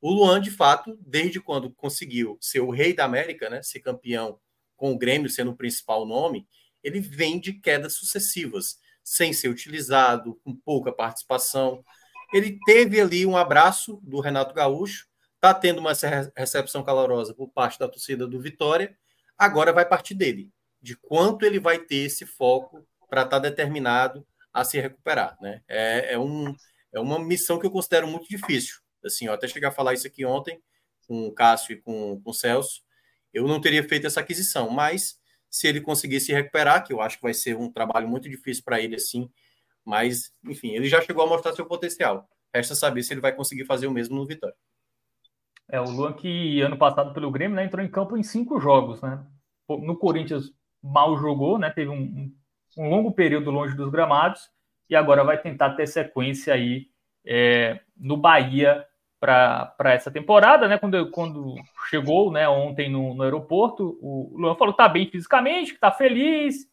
o 0.00 0.10
Luan, 0.10 0.40
de 0.40 0.50
fato, 0.50 0.98
desde 1.06 1.38
quando 1.38 1.70
conseguiu 1.70 2.38
ser 2.40 2.60
o 2.60 2.70
rei 2.70 2.94
da 2.94 3.04
América, 3.04 3.50
né? 3.50 3.62
Ser 3.62 3.80
campeão 3.80 4.40
com 4.74 4.90
o 4.90 4.98
Grêmio 4.98 5.28
sendo 5.28 5.50
o 5.50 5.56
principal 5.56 6.06
nome, 6.06 6.48
ele 6.82 6.98
vem 6.98 7.38
de 7.38 7.52
quedas 7.52 7.92
sucessivas, 7.92 8.78
sem 9.04 9.34
ser 9.34 9.48
utilizado, 9.48 10.40
com 10.42 10.56
pouca 10.56 10.90
participação. 10.90 11.84
Ele 12.32 12.58
teve 12.64 12.98
ali 12.98 13.26
um 13.26 13.36
abraço 13.36 14.00
do 14.02 14.18
Renato 14.20 14.54
Gaúcho, 14.54 15.06
está 15.34 15.52
tendo 15.52 15.78
uma 15.78 15.92
recepção 16.34 16.82
calorosa 16.82 17.34
por 17.34 17.50
parte 17.50 17.78
da 17.78 17.86
torcida 17.86 18.26
do 18.26 18.40
Vitória, 18.40 18.96
agora 19.36 19.74
vai 19.74 19.86
partir 19.86 20.14
dele, 20.14 20.50
de 20.80 20.96
quanto 20.96 21.44
ele 21.44 21.58
vai 21.58 21.78
ter 21.78 21.96
esse 21.96 22.24
foco 22.24 22.86
para 23.08 23.22
estar 23.22 23.40
tá 23.40 23.48
determinado 23.48 24.26
a 24.52 24.64
se 24.64 24.80
recuperar. 24.80 25.36
Né? 25.40 25.62
É, 25.68 26.14
é, 26.14 26.18
um, 26.18 26.54
é 26.92 27.00
uma 27.00 27.18
missão 27.18 27.58
que 27.58 27.66
eu 27.66 27.70
considero 27.70 28.06
muito 28.06 28.28
difícil. 28.28 28.76
Assim, 29.04 29.26
eu 29.26 29.32
até 29.32 29.46
cheguei 29.46 29.68
a 29.68 29.72
falar 29.72 29.94
isso 29.94 30.06
aqui 30.06 30.24
ontem 30.24 30.60
com 31.06 31.26
o 31.26 31.32
Cássio 31.32 31.72
e 31.72 31.80
com, 31.80 32.20
com 32.20 32.30
o 32.30 32.34
Celso. 32.34 32.82
Eu 33.32 33.46
não 33.46 33.60
teria 33.60 33.86
feito 33.86 34.06
essa 34.06 34.20
aquisição, 34.20 34.70
mas 34.70 35.18
se 35.50 35.66
ele 35.66 35.80
conseguir 35.80 36.20
se 36.20 36.32
recuperar, 36.32 36.84
que 36.84 36.92
eu 36.92 37.00
acho 37.00 37.16
que 37.16 37.22
vai 37.22 37.34
ser 37.34 37.56
um 37.56 37.70
trabalho 37.70 38.08
muito 38.08 38.28
difícil 38.28 38.62
para 38.64 38.80
ele, 38.80 38.96
assim, 38.96 39.30
mas, 39.84 40.32
enfim, 40.44 40.74
ele 40.74 40.88
já 40.88 41.00
chegou 41.00 41.24
a 41.24 41.28
mostrar 41.28 41.54
seu 41.54 41.64
potencial. 41.64 42.28
Resta 42.54 42.74
saber 42.74 43.02
se 43.02 43.14
ele 43.14 43.20
vai 43.20 43.34
conseguir 43.34 43.64
fazer 43.64 43.86
o 43.86 43.90
mesmo 43.90 44.16
no 44.16 44.26
Vitória. 44.26 44.56
É, 45.70 45.80
o 45.80 45.84
Luan 45.84 46.12
que 46.14 46.60
ano 46.60 46.78
passado 46.78 47.12
pelo 47.12 47.30
Grêmio 47.30 47.56
né, 47.56 47.64
entrou 47.64 47.84
em 47.84 47.90
campo 47.90 48.16
em 48.16 48.22
cinco 48.22 48.58
jogos, 48.58 49.02
né? 49.02 49.24
No 49.68 49.98
Corinthians 49.98 50.50
mal 50.82 51.16
jogou, 51.18 51.58
né? 51.58 51.70
Teve 51.70 51.90
um, 51.90 52.32
um 52.76 52.88
longo 52.88 53.12
período 53.12 53.50
longe 53.50 53.76
dos 53.76 53.90
gramados 53.90 54.50
e 54.88 54.96
agora 54.96 55.24
vai 55.24 55.38
tentar 55.38 55.70
ter 55.70 55.86
sequência 55.86 56.54
aí 56.54 56.86
é, 57.24 57.80
no 57.96 58.16
Bahia 58.16 58.84
para 59.20 59.74
essa 59.86 60.10
temporada, 60.10 60.68
né? 60.68 60.78
Quando, 60.78 61.10
quando 61.10 61.56
chegou, 61.90 62.30
né, 62.30 62.48
ontem 62.48 62.88
no, 62.88 63.14
no 63.14 63.22
aeroporto, 63.22 63.98
o 64.00 64.32
Luan 64.38 64.54
falou 64.54 64.72
que 64.72 64.78
tá 64.78 64.88
bem 64.88 65.10
fisicamente, 65.10 65.74
que 65.74 65.80
tá 65.80 65.90
feliz, 65.90 66.68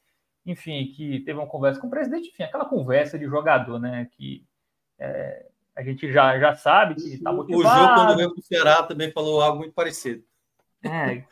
enfim, 0.46 0.86
que 0.96 1.22
teve 1.22 1.40
uma 1.40 1.48
conversa 1.48 1.82
com 1.82 1.88
o 1.88 1.90
presidente, 1.90 2.30
enfim, 2.30 2.44
aquela 2.44 2.66
conversa 2.66 3.18
de 3.18 3.26
jogador, 3.26 3.80
né? 3.80 4.08
Que 4.12 4.46
é, 5.00 5.48
a 5.76 5.82
gente 5.82 6.12
já, 6.12 6.40
já 6.40 6.56
sabe 6.56 6.96
que 6.96 7.18
tá 7.18 7.34
motivado. 7.34 7.68
O 7.68 7.80
jogo, 7.80 7.96
quando 7.96 8.16
veio 8.16 8.32
pro 8.32 8.42
Ceará, 8.44 8.84
também 8.84 9.12
falou 9.12 9.42
algo 9.42 9.58
muito 9.58 9.74
parecido. 9.74 10.24
É, 10.84 11.24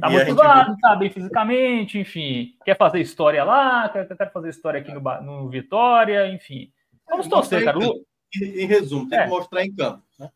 Tá 0.00 0.10
motivado, 0.10 0.70
gente... 0.70 0.80
tá 0.80 0.94
bem 0.94 1.10
fisicamente, 1.10 1.98
enfim. 1.98 2.54
Quer 2.64 2.76
fazer 2.76 3.00
história 3.00 3.42
lá, 3.42 3.88
quer, 3.88 4.06
quer 4.06 4.32
fazer 4.32 4.50
história 4.50 4.80
aqui 4.80 4.92
no, 4.92 5.00
no 5.22 5.48
Vitória, 5.48 6.28
enfim. 6.28 6.70
Vamos 7.08 7.28
torcer, 7.28 7.64
cara. 7.64 7.78
Em, 7.78 8.60
em, 8.60 8.66
resumo, 8.66 9.08
tem 9.08 9.18
é. 9.18 9.22
que 9.24 9.28
mostrar 9.30 9.64
em 9.64 9.74
campo. 9.74 10.02
Né? 10.18 10.30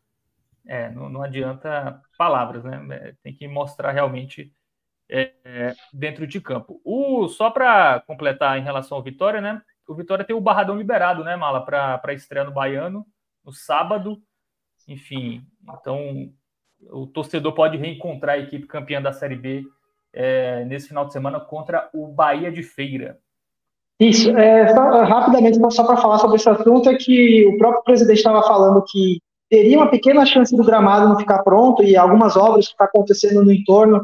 É, 0.65 0.89
não, 0.89 1.09
não 1.09 1.21
adianta 1.21 2.01
palavras, 2.17 2.63
né? 2.63 2.81
É, 2.89 3.13
tem 3.21 3.33
que 3.33 3.47
mostrar 3.47 3.91
realmente 3.91 4.51
é, 5.07 5.33
é, 5.43 5.75
dentro 5.93 6.25
de 6.25 6.41
campo. 6.41 6.81
O, 6.83 7.27
só 7.27 7.51
para 7.51 7.99
completar 8.01 8.57
em 8.57 8.63
relação 8.63 8.97
ao 8.97 9.03
Vitória, 9.03 9.41
né? 9.41 9.61
O 9.87 9.93
Vitória 9.93 10.23
tem 10.25 10.35
o 10.35 10.41
Barradão 10.41 10.77
liberado, 10.77 11.23
né, 11.23 11.35
Mala, 11.35 11.65
para 11.65 12.13
estreia 12.13 12.45
no 12.45 12.53
Baiano, 12.53 13.05
no 13.43 13.51
sábado. 13.51 14.23
Enfim, 14.87 15.45
então 15.63 16.33
o 16.89 17.05
torcedor 17.05 17.53
pode 17.53 17.77
reencontrar 17.77 18.35
a 18.35 18.39
equipe 18.39 18.67
campeã 18.67 19.01
da 19.01 19.13
Série 19.13 19.35
B 19.35 19.63
é, 20.13 20.65
nesse 20.65 20.87
final 20.87 21.05
de 21.05 21.13
semana 21.13 21.39
contra 21.39 21.89
o 21.93 22.07
Bahia 22.07 22.51
de 22.51 22.63
Feira. 22.63 23.17
Isso, 23.99 24.35
é, 24.35 24.73
só, 24.73 25.03
rapidamente, 25.03 25.59
só 25.71 25.85
para 25.85 25.97
falar 25.97 26.17
sobre 26.17 26.37
esse 26.37 26.49
assunto, 26.49 26.89
é 26.89 26.95
que 26.95 27.45
o 27.45 27.57
próprio 27.57 27.83
presidente 27.83 28.17
estava 28.17 28.41
falando 28.41 28.83
que 28.83 29.19
teria 29.49 29.77
uma 29.77 29.91
pequena 29.91 30.25
chance 30.25 30.55
do 30.55 30.63
gramado 30.63 31.07
não 31.07 31.19
ficar 31.19 31.43
pronto 31.43 31.83
e 31.83 31.95
algumas 31.95 32.35
obras 32.35 32.65
que 32.65 32.71
estão 32.71 32.87
tá 32.87 32.91
acontecendo 32.91 33.43
no 33.43 33.51
entorno 33.51 34.03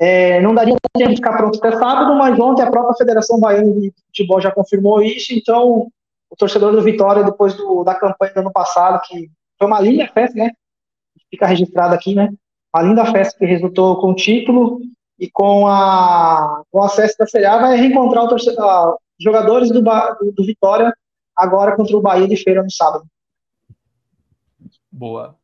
é, 0.00 0.40
não 0.40 0.54
daria 0.54 0.76
tempo 0.96 1.10
de 1.10 1.16
ficar 1.16 1.36
pronto 1.36 1.58
até 1.58 1.76
sábado, 1.76 2.14
mas 2.14 2.38
ontem 2.38 2.62
a 2.62 2.70
própria 2.70 2.94
Federação 2.94 3.40
Baiana 3.40 3.72
de 3.72 3.92
Futebol 4.06 4.40
já 4.40 4.50
confirmou 4.50 5.02
isso, 5.02 5.34
então 5.34 5.88
o 6.30 6.36
torcedor 6.36 6.72
do 6.72 6.82
Vitória, 6.82 7.24
depois 7.24 7.54
do, 7.54 7.82
da 7.82 7.94
campanha 7.94 8.32
do 8.32 8.40
ano 8.40 8.52
passado, 8.52 9.00
que 9.06 9.28
foi 9.58 9.66
uma 9.66 9.80
linda 9.80 10.06
festa, 10.06 10.38
né? 10.38 10.52
Fica 11.30 11.46
registrado 11.46 11.94
aqui, 11.94 12.14
né? 12.14 12.30
A 12.72 12.82
linda 12.82 13.04
festa 13.06 13.38
que 13.38 13.46
resultou 13.46 14.00
com 14.00 14.10
o 14.10 14.14
título 14.14 14.80
e 15.18 15.30
com, 15.30 15.66
a, 15.66 16.62
com 16.70 16.78
o 16.80 16.84
acesso 16.84 17.16
da 17.18 17.26
Série 17.26 17.46
A 17.46 17.58
vai 17.58 17.76
reencontrar 17.76 18.24
os 18.32 18.44
jogadores 19.18 19.70
do, 19.70 19.82
do, 19.82 20.32
do, 20.32 20.44
Vitória 20.44 20.92
agora 21.36 21.74
contra 21.74 21.96
o 21.96 22.00
Bahia 22.00 22.28
de 22.28 22.36
Feira 22.36 22.62
no 22.62 22.70
sábado. 22.70 23.04
Boa. 24.90 25.36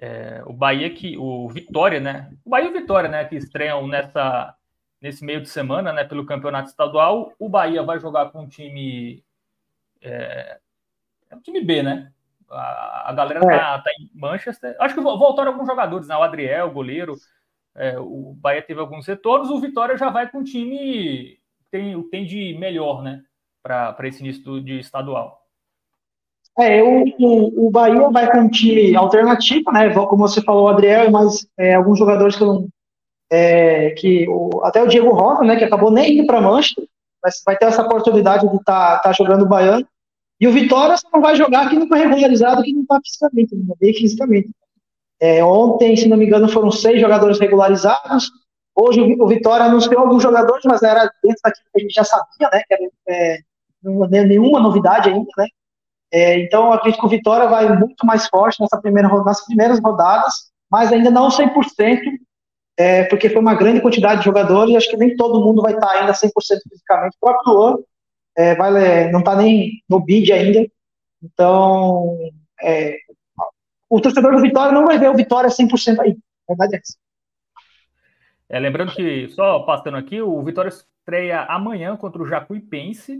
É, 0.00 0.42
o 0.46 0.52
Bahia 0.52 0.88
que 0.90 1.18
o 1.18 1.48
Vitória, 1.48 2.00
né? 2.00 2.30
O 2.44 2.50
Bahia 2.50 2.68
e 2.68 2.70
o 2.70 2.80
Vitória, 2.80 3.08
né? 3.08 3.24
Que 3.24 3.36
estreiam 3.36 3.86
nessa 3.86 4.54
nesse 5.00 5.24
meio 5.24 5.40
de 5.40 5.48
semana, 5.48 5.92
né? 5.92 6.04
Pelo 6.04 6.26
campeonato 6.26 6.68
estadual. 6.68 7.32
O 7.38 7.48
Bahia 7.48 7.82
vai 7.82 7.98
jogar 7.98 8.30
com 8.30 8.42
um 8.42 8.48
time 8.48 9.24
é, 10.00 10.58
é 11.30 11.36
um 11.36 11.40
time 11.40 11.60
B, 11.60 11.82
né? 11.82 12.12
A, 12.50 13.10
a 13.10 13.12
galera 13.12 13.40
é. 13.40 13.58
tá, 13.58 13.78
tá, 13.78 13.90
em 14.00 14.10
Manchester. 14.18 14.76
Acho 14.80 14.94
que 14.94 15.00
voltaram 15.00 15.52
alguns 15.52 15.66
jogadores, 15.66 16.08
né? 16.08 16.16
O 16.16 16.22
Adriel, 16.22 16.68
o 16.68 16.72
goleiro. 16.72 17.14
É, 17.76 17.98
o 17.98 18.34
Bahia 18.34 18.62
teve 18.62 18.80
alguns 18.80 19.06
retornos. 19.06 19.50
O 19.50 19.60
Vitória 19.60 19.96
já 19.96 20.10
vai 20.10 20.28
com 20.28 20.38
um 20.38 20.44
time 20.44 21.38
tem, 21.70 22.02
tem 22.10 22.24
de 22.24 22.56
melhor, 22.58 23.02
né? 23.02 23.22
Para 23.62 23.96
esse 24.04 24.20
início 24.20 24.62
de 24.62 24.78
estadual. 24.78 25.42
É, 26.58 26.82
o, 26.82 27.04
o, 27.20 27.66
o, 27.66 27.70
Bahia 27.70 28.08
vai 28.10 28.30
com 28.30 28.38
um 28.38 28.50
time 28.50 28.96
alternativo, 28.96 29.70
né? 29.70 29.92
Como 29.92 30.26
você 30.26 30.42
falou, 30.42 30.64
o 30.64 30.68
Adriel 30.68 31.10
mais 31.10 31.46
é, 31.56 31.74
alguns 31.74 31.98
jogadores 31.98 32.36
que 32.36 32.44
não. 32.44 32.68
É, 33.30 33.90
que 33.90 34.26
o, 34.28 34.64
até 34.64 34.82
o 34.82 34.88
Diego 34.88 35.10
Rosa, 35.10 35.44
né? 35.44 35.56
Que 35.56 35.64
acabou 35.64 35.90
nem 35.90 36.18
indo 36.18 36.26
para 36.26 36.40
Manchester, 36.40 36.84
vai, 37.22 37.30
vai 37.46 37.56
ter 37.56 37.66
essa 37.66 37.82
oportunidade 37.82 38.48
de 38.48 38.56
estar 38.56 38.96
tá, 38.96 38.98
tá 38.98 39.12
jogando 39.12 39.42
o 39.42 39.48
Baiano. 39.48 39.86
E 40.40 40.46
o 40.46 40.52
Vitória 40.52 40.96
só 40.96 41.08
não 41.12 41.20
vai 41.20 41.34
jogar 41.34 41.68
que 41.68 41.76
não 41.76 41.88
foi 41.88 41.98
regularizado, 41.98 42.62
que 42.62 42.72
não 42.72 42.82
está 42.82 43.00
fisicamente, 43.04 43.56
não 43.56 43.76
bem 43.80 43.92
fisicamente. 43.92 44.50
É, 45.20 45.42
ontem, 45.42 45.96
se 45.96 46.08
não 46.08 46.16
me 46.16 46.26
engano, 46.26 46.48
foram 46.48 46.70
seis 46.70 47.00
jogadores 47.00 47.40
regularizados. 47.40 48.30
Hoje 48.74 49.00
o 49.00 49.26
Vitória 49.26 49.66
anunciou 49.66 49.98
alguns 49.98 50.22
jogadores, 50.22 50.62
mas 50.64 50.82
era 50.82 51.10
dentro 51.22 51.40
daquilo 51.42 51.66
que 51.72 51.80
a 51.80 51.82
gente 51.82 51.94
já 51.94 52.04
sabia, 52.04 52.48
né? 52.52 52.62
Que 52.68 52.74
era, 52.74 52.82
é, 53.08 53.38
não 53.82 54.04
é 54.04 54.24
nenhuma 54.24 54.60
novidade 54.60 55.08
ainda, 55.08 55.28
né? 55.36 55.46
É, 56.12 56.38
então, 56.40 56.72
acredito 56.72 57.00
que 57.00 57.06
o 57.06 57.10
Vitória 57.10 57.48
vai 57.48 57.76
muito 57.76 58.06
mais 58.06 58.28
forte 58.28 58.60
nessa 58.60 58.80
primeira, 58.80 59.08
nas 59.08 59.44
primeiras 59.44 59.80
rodadas, 59.80 60.32
mas 60.70 60.92
ainda 60.92 61.10
não 61.10 61.28
100%, 61.28 62.00
é, 62.78 63.04
porque 63.04 63.28
foi 63.28 63.40
uma 63.40 63.54
grande 63.54 63.80
quantidade 63.80 64.20
de 64.20 64.24
jogadores, 64.24 64.72
e 64.72 64.76
acho 64.76 64.88
que 64.88 64.96
nem 64.96 65.16
todo 65.16 65.44
mundo 65.44 65.60
vai 65.60 65.74
estar 65.74 65.90
ainda 65.90 66.12
100% 66.12 66.30
fisicamente. 66.70 67.16
O 67.20 67.26
próprio 67.26 67.52
Luan 67.52 67.76
é, 68.38 68.54
vai, 68.54 69.10
não 69.10 69.20
está 69.20 69.36
nem 69.36 69.82
no 69.88 70.00
bid 70.00 70.32
ainda. 70.32 70.66
Então, 71.22 72.16
é, 72.62 72.96
o 73.90 74.00
torcedor 74.00 74.32
do 74.34 74.42
Vitória 74.42 74.72
não 74.72 74.86
vai 74.86 74.98
ver 74.98 75.10
o 75.10 75.16
Vitória 75.16 75.50
100% 75.50 76.00
aí. 76.00 76.16
A 76.48 76.52
verdade 76.52 76.76
é 76.76 76.78
essa. 76.78 76.96
É, 78.48 78.58
lembrando 78.58 78.94
que, 78.94 79.28
só 79.30 79.60
passando 79.64 79.96
aqui, 79.98 80.22
o 80.22 80.42
Vitória 80.42 80.68
estreia 80.68 81.42
amanhã 81.44 81.96
contra 81.96 82.22
o 82.22 82.26
Jacuipense. 82.26 83.18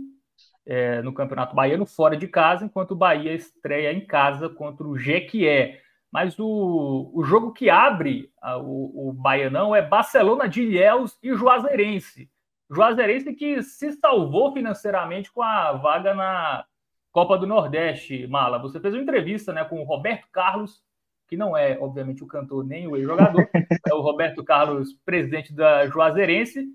é, 0.65 1.01
no 1.01 1.13
Campeonato 1.13 1.55
Baiano 1.55 1.85
fora 1.85 2.15
de 2.17 2.27
casa, 2.27 2.65
enquanto 2.65 2.91
o 2.91 2.95
Bahia 2.95 3.33
estreia 3.33 3.91
em 3.93 4.05
casa 4.05 4.49
contra 4.49 4.87
o 4.87 4.97
Jequié. 4.97 5.81
Mas 6.11 6.39
o, 6.39 7.11
o 7.13 7.23
jogo 7.23 7.53
que 7.53 7.69
abre 7.69 8.31
a, 8.41 8.57
o, 8.57 9.09
o 9.09 9.13
Baianão 9.13 9.75
é 9.75 9.81
Barcelona 9.81 10.47
de 10.47 10.61
Ilhéus 10.63 11.17
e 11.23 11.33
Juazeirense. 11.35 12.29
Juazeirense 12.69 13.33
que 13.33 13.63
se 13.63 13.93
salvou 13.93 14.53
financeiramente 14.53 15.31
com 15.31 15.41
a 15.41 15.73
vaga 15.73 16.13
na 16.13 16.65
Copa 17.11 17.37
do 17.37 17.47
Nordeste, 17.47 18.27
Mala. 18.27 18.59
Você 18.59 18.79
fez 18.79 18.93
uma 18.93 19.01
entrevista 19.01 19.51
né, 19.51 19.65
com 19.65 19.81
o 19.81 19.85
Roberto 19.85 20.27
Carlos, 20.31 20.83
que 21.27 21.35
não 21.35 21.57
é, 21.57 21.77
obviamente, 21.79 22.23
o 22.23 22.27
cantor 22.27 22.63
nem 22.63 22.87
o 22.87 22.95
ex-jogador, 22.95 23.47
é 23.87 23.93
o 23.93 24.01
Roberto 24.01 24.43
Carlos, 24.43 24.93
presidente 25.05 25.53
da 25.53 25.87
Juazeirense, 25.87 26.67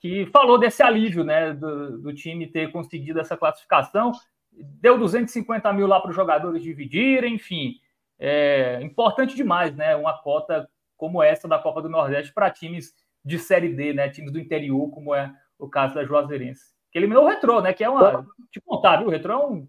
que 0.00 0.26
falou 0.26 0.58
desse 0.58 0.82
alívio 0.82 1.24
né, 1.24 1.52
do, 1.52 1.98
do 2.00 2.14
time 2.14 2.46
ter 2.46 2.70
conseguido 2.70 3.20
essa 3.20 3.36
classificação. 3.36 4.12
Deu 4.52 4.96
250 4.96 5.72
mil 5.72 5.86
lá 5.86 6.00
para 6.00 6.10
os 6.10 6.16
jogadores 6.16 6.62
dividirem, 6.62 7.34
enfim. 7.34 7.74
É 8.18 8.80
importante 8.82 9.34
demais, 9.34 9.74
né? 9.74 9.96
Uma 9.96 10.16
cota 10.16 10.68
como 10.96 11.20
essa 11.20 11.48
da 11.48 11.58
Copa 11.58 11.82
do 11.82 11.88
Nordeste 11.88 12.32
para 12.32 12.50
times 12.50 12.94
de 13.24 13.38
Série 13.38 13.68
D, 13.68 13.92
né? 13.92 14.08
Times 14.08 14.32
do 14.32 14.38
interior, 14.38 14.90
como 14.90 15.14
é 15.14 15.32
o 15.58 15.68
caso 15.68 15.94
da 15.94 16.04
Juazeirense. 16.04 16.74
Que 16.92 16.98
eliminou 16.98 17.24
o 17.24 17.28
Retrô, 17.28 17.60
né? 17.60 17.72
Que 17.72 17.84
é 17.84 17.88
uma. 17.88 18.24
Te 18.52 18.60
contar, 18.60 18.98
viu? 18.98 19.08
O 19.08 19.10
Retrô 19.10 19.32
é, 19.32 19.46
um, 19.46 19.68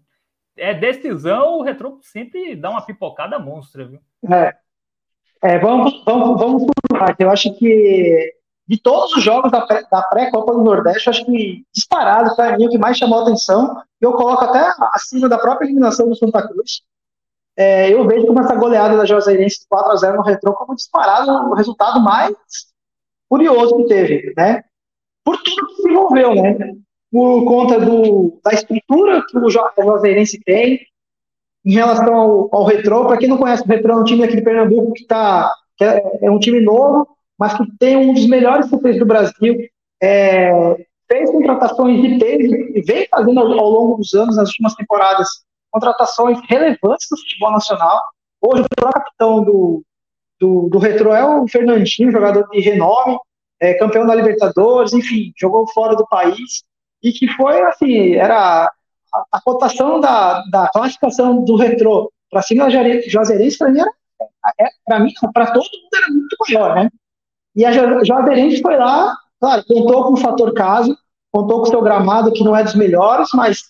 é 0.56 0.74
decisão, 0.74 1.58
o 1.58 1.62
Retrô 1.62 1.98
sempre 2.02 2.54
dá 2.54 2.70
uma 2.70 2.84
pipocada 2.84 3.38
monstra, 3.38 3.86
viu? 3.86 4.00
É. 4.30 4.56
é 5.42 5.58
vamos, 5.58 6.04
vamos, 6.04 6.38
vamos 6.38 6.64
por 6.64 7.14
Eu 7.18 7.30
acho 7.30 7.52
que 7.58 8.34
de 8.68 8.80
todos 8.80 9.12
os 9.14 9.22
jogos 9.22 9.50
da, 9.50 9.64
pré-Copa 10.10 10.52
do 10.52 10.62
Nordeste, 10.62 11.08
acho 11.08 11.24
que 11.24 11.64
disparado 11.72 12.34
para 12.34 12.56
mim 12.56 12.66
o 12.66 12.70
que 12.70 12.78
mais 12.78 12.98
chamou 12.98 13.20
a 13.20 13.22
atenção, 13.22 13.80
eu 14.00 14.12
coloco 14.14 14.44
até 14.44 14.72
acima 14.92 15.28
da 15.28 15.38
própria 15.38 15.66
eliminação 15.66 16.08
do 16.08 16.16
Santa 16.16 16.46
Cruz. 16.46 16.82
É, 17.56 17.92
eu 17.92 18.06
vejo 18.06 18.26
como 18.26 18.40
essa 18.40 18.54
goleada 18.54 18.96
da 18.96 19.06
Juazeirense 19.06 19.66
4 19.68 19.92
a 19.92 19.96
0 19.96 20.16
no 20.16 20.22
retrô 20.22 20.52
como 20.52 20.74
disparado 20.74 21.30
o 21.30 21.54
resultado 21.54 22.00
mais 22.00 22.34
curioso 23.28 23.76
que 23.76 23.86
teve, 23.86 24.32
né? 24.36 24.62
Por 25.24 25.36
tudo 25.42 25.66
que 25.68 25.82
se 25.82 25.88
envolveu, 25.88 26.34
né? 26.34 26.74
Por 27.10 27.44
conta 27.44 27.80
do, 27.80 28.40
da 28.44 28.52
estrutura 28.52 29.24
que 29.28 29.38
o 29.38 29.50
Juazeirense 29.50 30.40
tem 30.44 30.80
em 31.64 31.72
relação 31.72 32.14
ao, 32.14 32.48
ao 32.54 32.64
retrô. 32.64 33.06
Para 33.06 33.16
quem 33.16 33.28
não 33.28 33.38
conhece 33.38 33.64
o 33.64 33.66
retrô, 33.66 33.92
é 33.94 33.96
um 33.96 34.04
time 34.04 34.24
aqui 34.24 34.36
de 34.36 34.42
Pernambuco 34.42 34.92
que, 34.92 35.04
tá, 35.04 35.52
que 35.76 35.84
é, 35.84 36.02
é 36.22 36.30
um 36.30 36.38
time 36.38 36.60
novo, 36.60 37.08
mas 37.38 37.56
que 37.56 37.64
tem 37.78 37.96
um 37.96 38.14
dos 38.14 38.26
melhores 38.26 38.68
surpresas 38.68 39.00
do 39.00 39.06
Brasil. 39.06 39.56
É, 40.02 40.50
fez 41.08 41.30
contratações 41.30 42.02
de 42.02 42.18
peso 42.18 42.54
e 42.74 42.82
vem 42.82 43.06
fazendo 43.10 43.40
ao, 43.40 43.46
ao, 43.58 43.70
longo 43.70 43.96
dos 43.96 44.12
anos, 44.14 44.36
nas 44.36 44.48
últimas 44.48 44.74
temporadas, 44.74 45.28
contratações 45.70 46.38
relevantes 46.48 47.08
do 47.10 47.16
futebol 47.16 47.52
nacional. 47.52 48.00
Hoje, 48.40 48.62
o 48.62 48.92
capitão 48.92 49.44
do, 49.44 49.82
do, 50.40 50.68
do 50.68 50.78
Retro 50.78 51.12
é 51.12 51.24
o 51.24 51.48
Fernandinho, 51.48 52.12
jogador 52.12 52.48
de 52.48 52.60
renome, 52.60 53.18
é, 53.60 53.74
campeão 53.74 54.06
da 54.06 54.14
Libertadores, 54.14 54.92
enfim, 54.92 55.32
jogou 55.36 55.66
fora 55.68 55.96
do 55.96 56.06
país 56.06 56.62
e 57.02 57.12
que 57.12 57.28
foi 57.32 57.62
assim, 57.62 58.14
era 58.14 58.70
a, 59.14 59.24
a 59.32 59.40
cotação 59.40 60.00
da, 60.00 60.42
da 60.50 60.68
classificação 60.68 61.44
do 61.44 61.56
Retro 61.56 62.10
para 62.30 62.42
cima 62.42 62.64
da 62.64 62.70
Juazeirense, 63.08 63.58
para 63.58 63.70
mim, 63.70 63.80
era, 63.80 63.90
é, 64.60 64.66
para 64.84 65.00
mim, 65.00 65.12
para 65.32 65.46
todo 65.46 65.64
mundo 65.64 65.96
era 65.96 66.08
muito 66.08 66.36
maior, 66.48 66.74
né? 66.74 66.90
E 67.54 67.64
a 67.64 67.72
Juazeirense 68.04 68.60
foi 68.60 68.76
lá, 68.76 69.16
claro, 69.40 69.64
contou 69.66 70.04
com 70.04 70.12
o 70.12 70.18
fator 70.18 70.52
caso, 70.52 70.96
contou 71.32 71.58
com 71.58 71.62
o 71.62 71.70
seu 71.70 71.80
gramado, 71.80 72.32
que 72.32 72.44
não 72.44 72.54
é 72.54 72.62
dos 72.62 72.74
melhores, 72.74 73.28
mas 73.34 73.62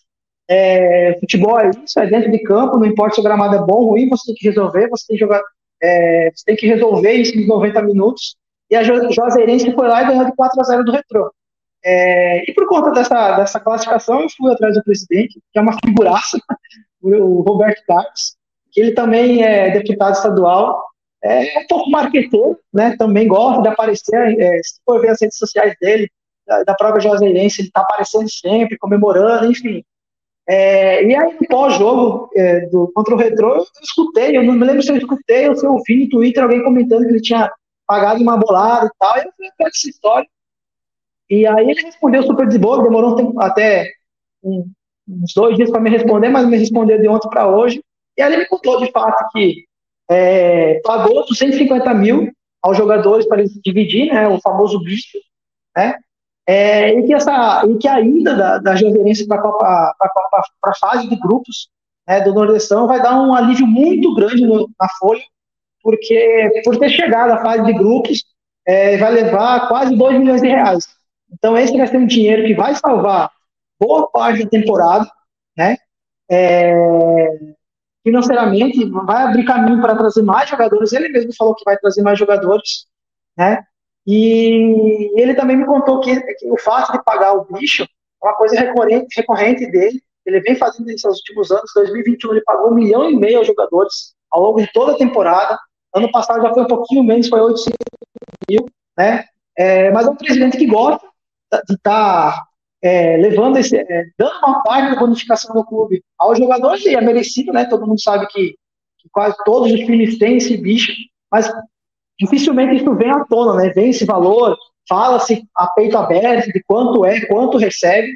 é, 0.49 1.17
futebol 1.21 1.59
é 1.61 1.71
isso, 1.71 1.99
é 2.01 2.07
dentro 2.07 2.31
de 2.31 2.39
campo, 2.41 2.79
não 2.79 2.87
importa 2.87 3.15
se 3.15 3.21
o 3.21 3.25
gramado 3.25 3.55
é 3.55 3.59
bom 3.59 3.75
ou 3.75 3.91
ruim, 3.91 4.09
você 4.09 4.27
tem 4.27 4.35
que 4.35 4.49
resolver, 4.49 4.89
você 4.89 5.07
tem 5.07 5.17
que 5.17 5.25
jogar, 5.25 5.41
é, 5.83 6.31
você 6.35 6.45
tem 6.45 6.57
que 6.57 6.67
resolver 6.67 7.13
isso 7.13 7.37
nos 7.37 7.47
90 7.47 7.83
minutos. 7.83 8.37
E 8.71 8.77
a 8.77 8.83
Juazeirense 8.83 9.73
foi 9.73 9.89
lá 9.89 10.03
e 10.03 10.07
ganhou 10.07 10.25
de 10.25 10.35
4 10.35 10.61
a 10.61 10.65
0 10.65 10.85
do 10.85 10.93
Retrô. 10.93 11.33
É, 11.85 12.51
e 12.51 12.53
por 12.53 12.67
conta 12.67 12.91
dessa, 12.91 13.37
dessa 13.37 13.61
classificação, 13.61 14.23
eu 14.23 14.29
fui 14.31 14.53
atrás 14.53 14.75
do 14.75 14.83
presidente, 14.83 15.41
que 15.53 15.59
é 15.59 15.63
uma 15.63 15.77
figuraça, 15.85 16.39
o 17.01 17.43
Roberto 17.43 17.81
Carlos, 17.87 18.37
que 18.73 18.81
ele 18.81 18.93
também 18.93 19.45
é 19.45 19.71
deputado 19.71 20.15
estadual, 20.15 20.83
é 21.23 21.61
um 21.61 21.67
pouco 21.69 21.91
marqueteiro, 21.91 22.59
né? 22.73 22.97
Também 22.97 23.29
gosta 23.29 23.63
de 23.63 23.69
aparecer. 23.69 24.41
É, 24.41 24.61
se 24.63 24.81
for 24.85 25.01
ver 25.01 25.11
as 25.11 25.21
redes 25.21 25.39
sociais 25.39 25.75
dele, 25.81 26.09
da, 26.47 26.63
da 26.65 26.75
própria 26.75 27.01
Joseirense, 27.01 27.61
ele 27.61 27.69
está 27.69 27.81
aparecendo 27.81 28.31
sempre, 28.31 28.79
comemorando, 28.79 29.51
enfim. 29.51 29.83
É, 30.49 31.05
e 31.05 31.15
aí, 31.15 31.37
pós-jogo 31.49 32.31
é, 32.37 32.69
contra 32.95 33.15
o 33.15 33.17
Retro, 33.17 33.49
eu 33.57 33.65
escutei, 33.83 34.37
eu 34.37 34.45
não 34.45 34.55
me 34.55 34.65
lembro 34.65 34.83
se 34.83 34.93
eu 34.93 34.97
escutei 34.97 35.49
ou 35.49 35.57
se 35.57 35.67
eu 35.67 35.73
ouvi 35.73 36.05
no 36.05 36.09
Twitter 36.09 36.43
alguém 36.43 36.63
comentando 36.63 37.05
que 37.05 37.11
ele 37.11 37.21
tinha 37.21 37.51
pagado 37.87 38.23
uma 38.23 38.37
bolada 38.37 38.87
e 38.87 38.91
tal, 38.99 39.19
e 39.19 39.47
eu 39.61 39.69
história. 39.69 40.29
E 41.29 41.47
aí 41.47 41.69
ele 41.69 41.83
respondeu 41.83 42.23
super 42.23 42.49
de 42.49 42.59
boa, 42.59 42.83
demorou 42.83 43.13
um 43.13 43.17
tempo, 43.17 43.41
até 43.41 43.91
um, 44.43 44.71
uns 45.09 45.33
dois 45.35 45.57
dias 45.57 45.71
para 45.71 45.81
me 45.81 45.91
responder, 45.91 46.29
mas 46.29 46.47
me 46.47 46.57
respondeu 46.57 47.01
de 47.01 47.09
ontem 47.09 47.29
para 47.29 47.49
hoje. 47.49 47.83
E 48.17 48.23
aí 48.23 48.33
ele 48.33 48.43
me 48.43 48.49
contou 48.49 48.79
de 48.79 48.91
fato 48.93 49.25
que 49.33 49.65
é, 50.09 50.81
pagou 50.85 51.27
250 51.27 51.93
mil 51.95 52.31
aos 52.63 52.77
jogadores 52.77 53.27
para 53.27 53.41
eles 53.41 53.53
dividir, 53.65 54.13
né, 54.13 54.29
o 54.29 54.41
famoso 54.41 54.79
bicho, 54.81 55.19
né, 55.77 55.97
é, 56.47 56.91
e, 56.99 57.07
que 57.07 57.15
essa, 57.15 57.65
e 57.67 57.77
que 57.77 57.89
a 57.89 58.01
ida 58.01 58.37
da, 58.37 58.59
da 58.59 58.77
Juazeirense 58.77 59.27
para 59.27 59.41
a 59.41 60.75
fase 60.81 61.09
de 61.09 61.17
grupos 61.17 61.69
né, 62.07 62.21
do 62.21 62.33
Nordestão 62.33 62.87
vai 62.87 63.03
dar 63.03 63.21
um 63.21 63.35
alívio 63.35 63.67
muito 63.67 64.15
grande 64.15 64.47
no, 64.47 64.71
na 64.81 64.89
folha, 64.99 65.23
porque 65.83 66.63
por 66.65 66.79
ter 66.79 66.89
chegado 66.91 67.33
à 67.33 67.43
fase 67.43 67.65
de 67.65 67.73
grupos, 67.73 68.25
é, 68.65 68.97
vai 68.97 69.13
levar 69.13 69.69
quase 69.69 69.95
2 69.97 70.19
milhões 70.19 70.43
de 70.43 70.49
reais. 70.49 70.87
Então, 71.33 71.57
esse 71.57 71.77
vai 71.77 71.87
ser 71.87 71.99
um 71.99 72.07
dinheiro 72.07 72.47
que 72.47 72.55
vai 72.55 72.75
salvar 72.75 73.31
boa 73.81 74.09
parte 74.11 74.45
da 74.45 74.51
temporada, 74.51 75.09
né? 75.57 75.77
É, 76.31 76.75
financeiramente, 78.03 78.85
vai 78.91 79.25
abrir 79.25 79.45
caminho 79.45 79.81
para 79.81 79.97
trazer 79.97 80.23
mais 80.23 80.49
jogadores. 80.49 80.93
Ele 80.93 81.09
mesmo 81.09 81.33
falou 81.37 81.55
que 81.55 81.65
vai 81.65 81.77
trazer 81.77 82.03
mais 82.03 82.19
jogadores, 82.19 82.87
né? 83.37 83.65
E 84.07 85.21
ele 85.21 85.35
também 85.35 85.57
me 85.57 85.67
contou 85.67 86.01
que, 86.01 86.21
que 86.21 86.51
o 86.51 86.59
fato 86.59 86.93
de 86.93 87.03
pagar 87.03 87.35
o 87.35 87.45
bicho 87.45 87.83
é 87.83 88.27
uma 88.27 88.35
coisa 88.35 88.59
recorrente, 88.59 89.07
recorrente 89.17 89.71
dele. 89.71 90.01
Ele 90.25 90.41
vem 90.41 90.55
fazendo 90.55 90.91
isso 90.91 91.09
nos 91.09 91.19
últimos 91.19 91.51
anos. 91.51 91.71
2021 91.75 92.33
ele 92.33 92.43
pagou 92.43 92.71
um 92.71 92.75
milhão 92.75 93.11
e 93.11 93.17
meio 93.17 93.39
aos 93.39 93.47
jogadores 93.47 94.15
ao 94.31 94.43
longo 94.43 94.61
de 94.61 94.71
toda 94.73 94.93
a 94.93 94.97
temporada. 94.99 95.59
Ano 95.95 96.11
passado 96.11 96.43
já 96.43 96.53
foi 96.53 96.63
um 96.63 96.69
pouquinho 96.69 97.03
menos, 97.03 97.29
foi 97.29 97.41
800 97.41 97.73
mil, 98.49 98.67
né? 98.97 99.25
É, 99.57 99.91
mas 99.91 100.07
é 100.07 100.11
um 100.11 100.17
presidente 100.17 100.59
que 100.59 100.67
gosta 100.67 101.07
de 101.67 101.75
estar 101.75 102.33
tá 102.33 102.47
é, 102.83 103.17
levando 103.17 103.57
esse, 103.57 103.77
é, 103.77 104.05
dando 104.19 104.37
uma 104.39 104.63
parte 104.63 104.95
da 104.95 105.01
bonificação 105.01 105.55
do 105.55 105.65
clube 105.65 106.05
aos 106.19 106.39
jogadores, 106.39 106.85
e 106.85 106.95
é 106.95 107.01
merecido, 107.01 107.53
né? 107.53 107.65
Todo 107.65 107.87
mundo 107.87 108.01
sabe 108.01 108.27
que, 108.29 108.55
que 108.99 109.09
quase 109.11 109.37
todos 109.45 109.73
os 109.73 109.81
times 109.81 110.19
têm 110.19 110.37
esse 110.37 110.57
bicho, 110.57 110.93
mas 111.33 111.51
dificilmente 112.19 112.77
isso 112.77 112.95
vem 112.95 113.11
à 113.11 113.25
tona, 113.25 113.55
né? 113.55 113.71
Vem 113.71 113.91
esse 113.91 114.05
valor, 114.05 114.57
fala-se 114.89 115.43
a 115.57 115.67
peito 115.69 115.97
aberto 115.97 116.53
de 116.53 116.63
quanto 116.65 117.05
é, 117.05 117.27
quanto 117.27 117.59
recebe, 117.59 118.09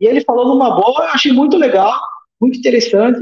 e 0.00 0.06
ele 0.06 0.22
falou 0.22 0.48
numa 0.48 0.70
boa, 0.76 1.04
eu 1.04 1.10
achei 1.10 1.32
muito 1.32 1.56
legal, 1.56 1.98
muito 2.40 2.58
interessante, 2.58 3.20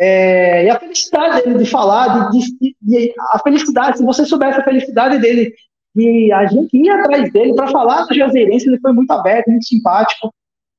é, 0.00 0.64
e 0.64 0.70
a 0.70 0.78
felicidade 0.78 1.42
dele 1.42 1.58
de 1.58 1.70
falar, 1.70 2.30
de, 2.30 2.38
de, 2.58 2.76
de, 2.80 3.14
a 3.32 3.38
felicidade, 3.38 3.98
se 3.98 4.04
você 4.04 4.24
soubesse 4.24 4.60
a 4.60 4.64
felicidade 4.64 5.18
dele 5.18 5.54
e 5.96 6.32
a 6.32 6.46
gente 6.46 6.76
ia 6.76 6.96
atrás 6.96 7.32
dele 7.32 7.54
para 7.54 7.68
falar 7.68 8.04
do 8.04 8.14
Jazeirense, 8.14 8.66
ele 8.66 8.80
foi 8.80 8.92
muito 8.92 9.10
aberto, 9.12 9.48
muito 9.48 9.64
simpático, 9.64 10.34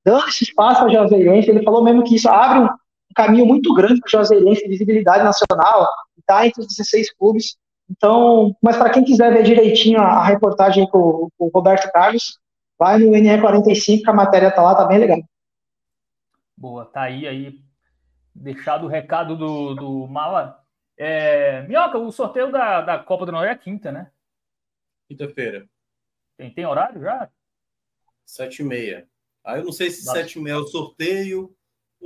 dando 0.05 0.27
esse 0.27 0.43
espaço 0.43 0.81
ao 0.81 0.89
Jazeirense. 0.89 1.49
Ele 1.49 1.63
falou 1.63 1.83
mesmo 1.83 2.03
que 2.03 2.15
isso 2.15 2.27
abre 2.27 2.65
um, 2.65 2.69
caminho 3.15 3.45
muito 3.45 3.73
grande 3.73 4.01
para 4.01 4.07
o 4.07 4.11
Jazeirense, 4.11 4.67
visibilidade 4.67 5.23
nacional, 5.23 5.87
está 6.19 6.45
entre 6.45 6.61
os 6.61 6.67
16 6.67 7.13
clubes. 7.13 7.55
Então, 7.89 8.55
mas 8.61 8.77
para 8.77 8.89
quem 8.89 9.03
quiser 9.03 9.31
ver 9.31 9.43
direitinho 9.43 9.99
a, 9.99 10.05
a 10.05 10.25
reportagem 10.25 10.87
com, 10.89 11.29
com, 11.37 11.45
o 11.45 11.51
Roberto 11.53 11.91
Carlos, 11.91 12.39
vai 12.77 12.97
no 12.97 13.11
NE45, 13.11 14.01
que 14.01 14.09
a 14.09 14.13
matéria 14.13 14.47
está 14.47 14.61
lá, 14.61 14.75
tá 14.75 14.85
bem 14.85 14.97
legal. 14.97 15.19
Boa, 16.57 16.85
tá 16.85 17.01
aí, 17.01 17.27
aí 17.27 17.59
deixado 18.33 18.85
o 18.85 18.89
recado 18.89 19.37
do, 19.37 19.75
do 19.75 20.07
Mala. 20.07 20.59
É, 20.97 21.61
Minhoca, 21.63 21.97
o 21.97 22.11
sorteio 22.11 22.51
da, 22.51 22.81
da 22.81 22.99
Copa 22.99 23.25
do 23.25 23.31
Norte 23.31 23.49
é 23.49 23.55
quinta, 23.55 23.91
né? 23.91 24.11
Quinta-feira. 25.07 25.67
Tem, 26.37 26.51
tem 26.51 26.65
horário 26.65 27.01
já? 27.01 27.29
Sete 28.25 28.61
e 28.61 28.65
meia. 28.65 29.07
Aí 29.43 29.59
eu 29.59 29.65
não 29.65 29.71
sei 29.71 29.91
se 29.91 30.05
Nossa. 30.05 30.19
sete 30.19 30.39
e 30.39 30.41
meia 30.41 30.55
é 30.55 30.57
o 30.57 30.67
sorteio 30.67 31.54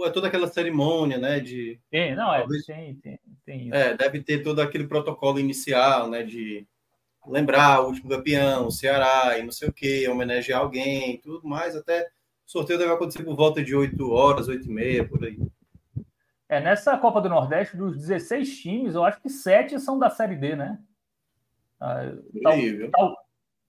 é 0.06 0.10
toda 0.10 0.28
aquela 0.28 0.48
cerimônia, 0.48 1.18
né? 1.18 1.40
De, 1.40 1.80
tem, 1.90 2.16
não, 2.16 2.34
é, 2.34 2.40
talvez, 2.40 2.66
tem, 2.66 2.96
tem, 2.96 3.20
tem 3.46 3.70
É, 3.74 3.96
deve 3.96 4.22
ter 4.22 4.44
todo 4.44 4.62
aquele 4.62 4.88
protocolo 4.88 5.40
inicial, 5.40 6.10
né? 6.10 6.24
De 6.24 6.68
lembrar 7.28 7.82
o 7.82 7.88
último 7.88 8.10
campeão, 8.10 8.68
o 8.68 8.72
Ceará, 8.72 9.38
e 9.38 9.44
não 9.44 9.52
sei 9.52 9.70
o 9.70 9.74
quê, 9.74 10.08
homenagear 10.08 10.62
alguém, 10.62 11.20
tudo 11.20 11.48
mais, 11.48 11.76
até 11.76 12.08
O 12.48 12.52
sorteio 12.52 12.80
deve 12.80 12.92
acontecer 12.92 13.24
por 13.24 13.36
volta 13.36 13.64
de 13.64 13.76
8 13.76 14.12
horas, 14.12 14.48
8 14.48 14.66
e 14.66 14.72
meia, 14.72 15.08
por 15.08 15.24
aí. 15.24 15.38
É, 16.48 16.60
nessa 16.60 16.98
Copa 16.98 17.22
do 17.22 17.30
Nordeste, 17.30 17.78
dos 17.78 17.96
16 17.96 18.60
times, 18.60 18.96
eu 18.96 19.04
acho 19.04 19.22
que 19.22 19.30
7 19.30 19.80
são 19.80 20.00
da 20.00 20.10
Série 20.10 20.36
D, 20.36 20.56
né? 20.56 20.80
Ah, 21.80 22.12
tal, 22.44 22.56
tal, 22.92 23.18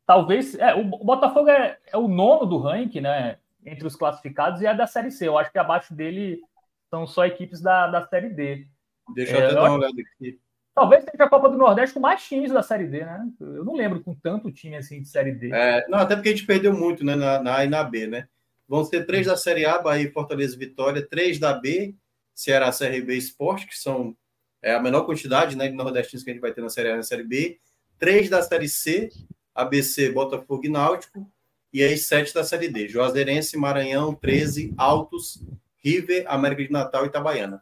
talvez. 0.07 0.55
É, 0.55 0.75
o 0.75 0.85
Botafogo 0.85 1.49
é, 1.49 1.79
é, 1.87 1.97
o 1.99 2.09
nono 2.09 2.47
do 2.47 2.59
ranking, 2.59 3.03
né? 3.03 3.39
Entre 3.65 3.87
os 3.87 3.97
classificados 3.97 4.61
e 4.61 4.67
é 4.67 4.75
da 4.75 4.87
Série 4.87 5.11
C. 5.11 5.29
Eu 5.29 5.39
acho 5.39 5.53
que 5.53 5.59
abaixo 5.59 5.95
dele 5.95 6.41
são 6.89 7.07
só 7.07 7.25
equipes 7.27 7.61
da, 7.61 7.87
da 7.87 8.07
Série 8.07 8.31
D. 8.31 8.67
Deixa 9.15 9.37
eu 9.37 9.41
é, 9.41 9.45
até 9.47 9.55
dar 9.55 9.65
uma 9.65 9.75
olhada 9.75 9.95
aqui. 10.01 10.41
Talvez 10.75 11.05
seja 11.05 11.25
a 11.25 11.29
Copa 11.29 11.49
do 11.49 11.59
Nordeste 11.59 11.95
com 11.95 12.01
mais 12.01 12.23
times 12.27 12.53
da 12.53 12.63
Série 12.63 12.87
D, 12.87 13.05
né? 13.05 13.29
Eu 13.41 13.65
não 13.65 13.75
lembro 13.75 14.03
com 14.03 14.15
tanto 14.15 14.53
time 14.53 14.77
assim 14.77 15.03
de 15.03 15.09
Série 15.09 15.33
D. 15.33 15.53
É, 15.53 15.87
não, 15.89 15.99
até 15.99 16.15
porque 16.15 16.31
a 16.31 16.33
gente 16.33 16.47
perdeu 16.47 16.73
muito 16.73 17.05
né, 17.05 17.15
na, 17.15 17.43
na 17.43 17.57
A 17.59 17.65
e 17.65 17.69
na 17.69 17.85
B, 17.85 18.07
né? 18.07 18.29
Vão 18.69 18.85
ser 18.85 19.05
três 19.05 19.27
da 19.27 19.37
Série 19.37 19.67
A, 19.67 19.79
Bahia, 19.79 20.13
Fortaleza 20.13 20.57
Vitória, 20.57 21.07
três 21.07 21.39
da 21.39 21.53
B, 21.53 21.95
Ceará, 22.35 22.71
CRB 22.71 23.17
Esporte, 23.17 23.67
que 23.67 23.77
são 23.77 24.17
é, 24.63 24.75
a 24.75 24.81
menor 24.81 25.05
quantidade 25.05 25.57
né, 25.57 25.69
de 25.69 25.75
nordestinos 25.75 26.23
que 26.23 26.31
a 26.31 26.33
gente 26.33 26.43
vai 26.43 26.53
ter 26.53 26.61
na 26.61 26.69
Série 26.69 26.91
A 26.91 26.93
e 26.93 26.97
na 26.97 27.03
Série 27.03 27.25
B, 27.25 27.59
três 27.99 28.31
da 28.31 28.41
Série 28.43 28.69
C, 28.69 29.11
ABC, 29.55 30.11
Botafogo 30.13 30.65
e 30.65 30.69
Náutico, 30.69 31.31
e 31.73 31.83
aí 31.83 31.97
sete 31.97 32.35
da 32.35 32.45
Série 32.45 32.69
D, 32.69 32.89
Juazeirense, 32.89 33.57
Maranhão, 33.57 34.15
13, 34.15 34.75
Altos, 34.77 35.45
River, 35.83 36.25
América 36.29 36.65
de 36.65 36.73
Natal 36.73 37.05
e 37.05 37.09
Itabaiana. 37.09 37.61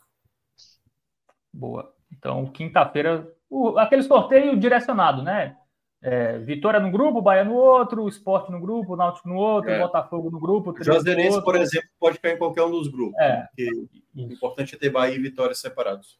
Boa. 1.52 1.94
Então, 2.12 2.46
quinta-feira, 2.46 3.30
aquele 3.76 4.02
sorteio 4.02 4.58
direcionado, 4.58 5.22
né? 5.22 5.56
É, 6.00 6.38
Vitória 6.38 6.78
no 6.78 6.90
grupo, 6.92 7.20
Bahia 7.20 7.44
no 7.44 7.54
outro, 7.54 8.08
Esporte 8.08 8.52
no 8.52 8.60
grupo, 8.60 8.94
Náutico 8.94 9.28
no 9.28 9.36
outro, 9.36 9.70
é. 9.70 9.80
Botafogo 9.80 10.30
no 10.30 10.38
grupo. 10.38 10.74
Juazeirense, 10.80 11.42
por 11.42 11.56
exemplo, 11.56 11.88
pode 11.98 12.16
ficar 12.16 12.30
em 12.30 12.38
qualquer 12.38 12.62
um 12.62 12.70
dos 12.70 12.88
grupos. 12.88 13.18
É. 13.20 13.48
o 14.14 14.20
importante 14.20 14.74
é 14.74 14.78
ter 14.78 14.90
Bahia 14.90 15.16
e 15.16 15.20
Vitória 15.20 15.54
separados. 15.54 16.18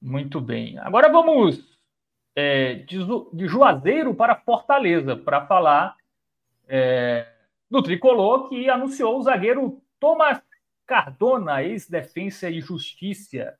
Muito 0.00 0.40
bem. 0.40 0.78
Agora 0.78 1.10
vamos 1.10 1.62
é, 2.34 2.74
de, 2.74 2.98
de, 3.32 3.48
Juazeiro 3.48 4.14
para 4.14 4.36
Fortaleza 4.36 5.16
para 5.16 5.46
falar 5.46 5.96
é, 6.68 7.26
do 7.70 7.82
tricolor 7.82 8.48
que 8.48 8.68
anunciou 8.68 9.18
o 9.18 9.22
zagueiro 9.22 9.82
Thomas 9.98 10.40
Cardona, 10.86 11.62
ex-defensa 11.62 12.48
e 12.48 12.60
justiça. 12.60 13.58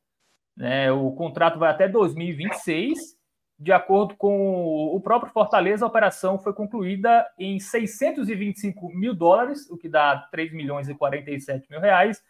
Né? 0.57 0.93
O 0.93 1.13
contrato 1.13 1.59
vai 1.59 1.71
até 1.71 1.89
2026 1.89 3.19
de 3.59 3.73
acordo 3.73 4.15
com 4.17 4.95
o 4.95 5.01
próprio 5.01 5.33
Fortaleza, 5.33 5.85
a 5.85 5.89
operação 5.89 6.39
foi 6.39 6.53
concluída 6.53 7.29
em 7.37 7.59
625 7.59 8.89
mil 8.91 9.13
dólares, 9.13 9.69
o 9.69 9.77
que 9.77 9.89
dá 9.89 10.17
3 10.31 10.53
milhões 10.53 10.89
e 10.89 10.95
47 10.95 11.69
mil 11.69 11.81
reais, 11.81 12.23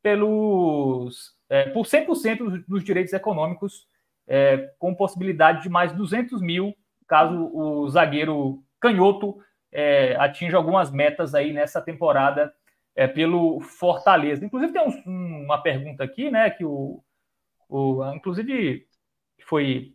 pelos, 0.00 1.34
é, 1.48 1.70
por 1.70 1.84
100% 1.84 2.64
dos 2.68 2.84
direitos 2.84 3.12
econômicos, 3.12 3.88
é, 4.28 4.72
com 4.78 4.94
possibilidade 4.94 5.64
de 5.64 5.68
mais 5.68 5.92
200 5.92 6.40
mil, 6.40 6.72
caso 7.08 7.50
o 7.52 7.88
zagueiro 7.88 8.62
canhoto 8.78 9.38
é, 9.72 10.16
atinja 10.16 10.56
algumas 10.56 10.90
metas 10.90 11.34
aí 11.34 11.52
nessa 11.52 11.80
temporada 11.80 12.52
é, 12.94 13.06
pelo 13.06 13.60
Fortaleza. 13.60 14.44
Inclusive, 14.44 14.72
tem 14.72 14.82
um, 14.82 15.44
uma 15.44 15.62
pergunta 15.62 16.02
aqui, 16.02 16.30
né, 16.30 16.50
que 16.50 16.64
o, 16.64 17.02
o 17.68 18.04
inclusive 18.14 18.86
foi 19.46 19.94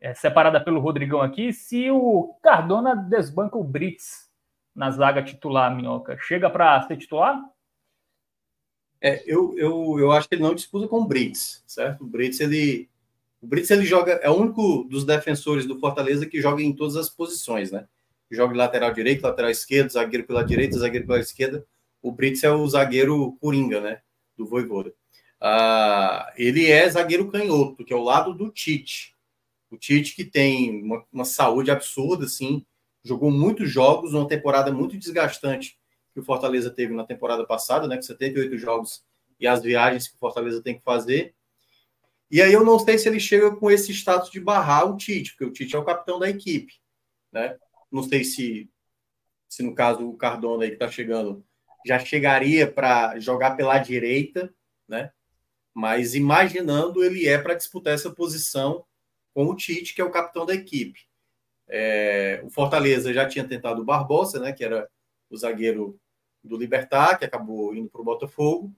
é, 0.00 0.14
separada 0.14 0.60
pelo 0.60 0.80
Rodrigão 0.80 1.20
aqui, 1.20 1.52
se 1.52 1.90
o 1.90 2.34
Cardona 2.42 2.94
desbanca 2.94 3.58
o 3.58 3.64
Brits 3.64 4.28
na 4.74 4.90
zaga 4.90 5.22
titular, 5.22 5.74
Minhoca, 5.74 6.16
chega 6.20 6.48
para 6.48 6.80
ser 6.82 6.96
titular? 6.96 7.38
É, 9.00 9.22
eu, 9.26 9.56
eu, 9.56 9.98
eu 9.98 10.12
acho 10.12 10.28
que 10.28 10.34
ele 10.34 10.42
não 10.42 10.54
disputa 10.54 10.88
com 10.88 11.00
o 11.00 11.06
Brits, 11.06 11.62
certo? 11.66 12.04
O 12.04 12.06
Brits, 12.06 12.40
ele, 12.40 12.88
o 13.40 13.46
Brits, 13.46 13.70
ele 13.70 13.84
joga, 13.84 14.12
é 14.14 14.30
o 14.30 14.34
único 14.34 14.84
dos 14.84 15.04
defensores 15.04 15.66
do 15.66 15.78
Fortaleza 15.78 16.26
que 16.26 16.40
joga 16.40 16.62
em 16.62 16.74
todas 16.74 16.96
as 16.96 17.08
posições, 17.08 17.70
né? 17.70 17.86
Joga 18.30 18.54
lateral 18.54 18.92
direito, 18.92 19.22
lateral 19.22 19.50
esquerdo, 19.50 19.90
zagueiro 19.90 20.26
pela 20.26 20.44
direita, 20.44 20.78
zagueiro 20.78 21.06
pela 21.06 21.20
esquerda. 21.20 21.64
O 22.02 22.12
Brits 22.12 22.44
é 22.44 22.50
o 22.50 22.66
zagueiro 22.68 23.36
coringa, 23.40 23.80
né? 23.80 24.00
Do 24.36 24.46
Voivoda. 24.46 24.92
Ah, 25.40 26.32
ele 26.36 26.70
é 26.70 26.88
zagueiro 26.88 27.30
canhoto, 27.30 27.84
que 27.84 27.92
é 27.92 27.96
o 27.96 28.02
lado 28.02 28.34
do 28.34 28.50
Tite. 28.50 29.16
O 29.70 29.76
Tite, 29.76 30.14
que 30.14 30.24
tem 30.24 30.82
uma, 30.82 31.04
uma 31.12 31.24
saúde 31.24 31.70
absurda, 31.70 32.24
assim, 32.24 32.64
jogou 33.02 33.30
muitos 33.30 33.70
jogos, 33.70 34.14
uma 34.14 34.28
temporada 34.28 34.72
muito 34.72 34.96
desgastante 34.96 35.78
que 36.12 36.20
o 36.20 36.24
Fortaleza 36.24 36.70
teve 36.70 36.94
na 36.94 37.04
temporada 37.04 37.46
passada, 37.46 37.86
né? 37.86 37.96
Com 37.96 38.02
78 38.02 38.58
jogos 38.58 39.04
e 39.38 39.46
as 39.46 39.62
viagens 39.62 40.08
que 40.08 40.16
o 40.16 40.18
Fortaleza 40.18 40.62
tem 40.62 40.76
que 40.76 40.82
fazer. 40.82 41.34
E 42.30 42.42
aí 42.42 42.52
eu 42.52 42.64
não 42.64 42.78
sei 42.78 42.98
se 42.98 43.08
ele 43.08 43.20
chega 43.20 43.54
com 43.54 43.70
esse 43.70 43.92
status 43.92 44.30
de 44.30 44.40
barrar 44.40 44.90
o 44.90 44.96
Tite, 44.96 45.32
porque 45.32 45.44
o 45.44 45.52
Tite 45.52 45.76
é 45.76 45.78
o 45.78 45.84
capitão 45.84 46.18
da 46.18 46.28
equipe, 46.28 46.74
né? 47.32 47.56
Não 47.90 48.02
sei 48.02 48.24
se, 48.24 48.70
se 49.48 49.62
no 49.62 49.74
caso 49.74 50.08
o 50.08 50.16
Cardona 50.16 50.64
aí 50.64 50.70
que 50.70 50.76
está 50.76 50.90
chegando 50.90 51.44
já 51.86 51.98
chegaria 51.98 52.70
para 52.70 53.18
jogar 53.18 53.56
pela 53.56 53.78
direita, 53.78 54.52
né? 54.86 55.10
Mas 55.72 56.14
imaginando 56.14 57.04
ele 57.04 57.26
é 57.26 57.38
para 57.38 57.54
disputar 57.54 57.94
essa 57.94 58.10
posição 58.10 58.84
com 59.32 59.46
o 59.46 59.54
Tite, 59.54 59.94
que 59.94 60.00
é 60.00 60.04
o 60.04 60.10
capitão 60.10 60.44
da 60.44 60.54
equipe. 60.54 61.06
É, 61.68 62.40
o 62.44 62.50
Fortaleza 62.50 63.12
já 63.12 63.28
tinha 63.28 63.46
tentado 63.46 63.82
o 63.82 63.84
Barbosa, 63.84 64.40
né, 64.40 64.52
que 64.52 64.64
era 64.64 64.88
o 65.30 65.36
zagueiro 65.36 66.00
do 66.42 66.56
Libertar, 66.56 67.18
que 67.18 67.24
acabou 67.24 67.74
indo 67.74 67.88
para 67.88 68.00
o 68.00 68.04
Botafogo. 68.04 68.72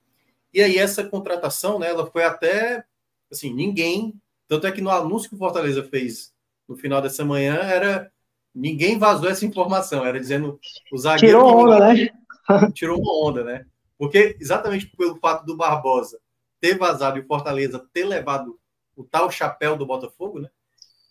E 0.52 0.60
aí 0.60 0.76
essa 0.76 1.04
contratação, 1.04 1.78
né, 1.78 1.88
ela 1.88 2.10
foi 2.10 2.24
até 2.24 2.84
assim, 3.30 3.54
ninguém, 3.54 4.20
tanto 4.48 4.66
é 4.66 4.72
que 4.72 4.80
no 4.80 4.90
anúncio 4.90 5.28
que 5.28 5.36
o 5.36 5.38
Fortaleza 5.38 5.84
fez 5.84 6.34
no 6.68 6.76
final 6.76 7.00
dessa 7.00 7.24
manhã 7.24 7.54
era 7.54 8.12
ninguém 8.54 8.98
vazou 8.98 9.28
essa 9.28 9.46
informação, 9.46 10.04
era 10.04 10.18
dizendo 10.18 10.58
o 10.92 10.98
zagueiro 10.98 11.38
tirou 11.38 11.56
onda, 11.56 11.78
né? 11.78 12.08
tirou 12.74 12.98
uma 13.00 13.28
onda, 13.28 13.44
né? 13.44 13.66
Porque 13.98 14.36
exatamente 14.40 14.86
pelo 14.96 15.16
fato 15.16 15.44
do 15.44 15.56
Barbosa 15.56 16.18
ter 16.60 16.76
vazado 16.76 17.18
e 17.18 17.22
o 17.22 17.26
Fortaleza 17.26 17.84
ter 17.92 18.04
levado 18.04 18.58
o 18.96 19.04
tal 19.04 19.30
chapéu 19.30 19.76
do 19.76 19.86
Botafogo, 19.86 20.40
né? 20.40 20.48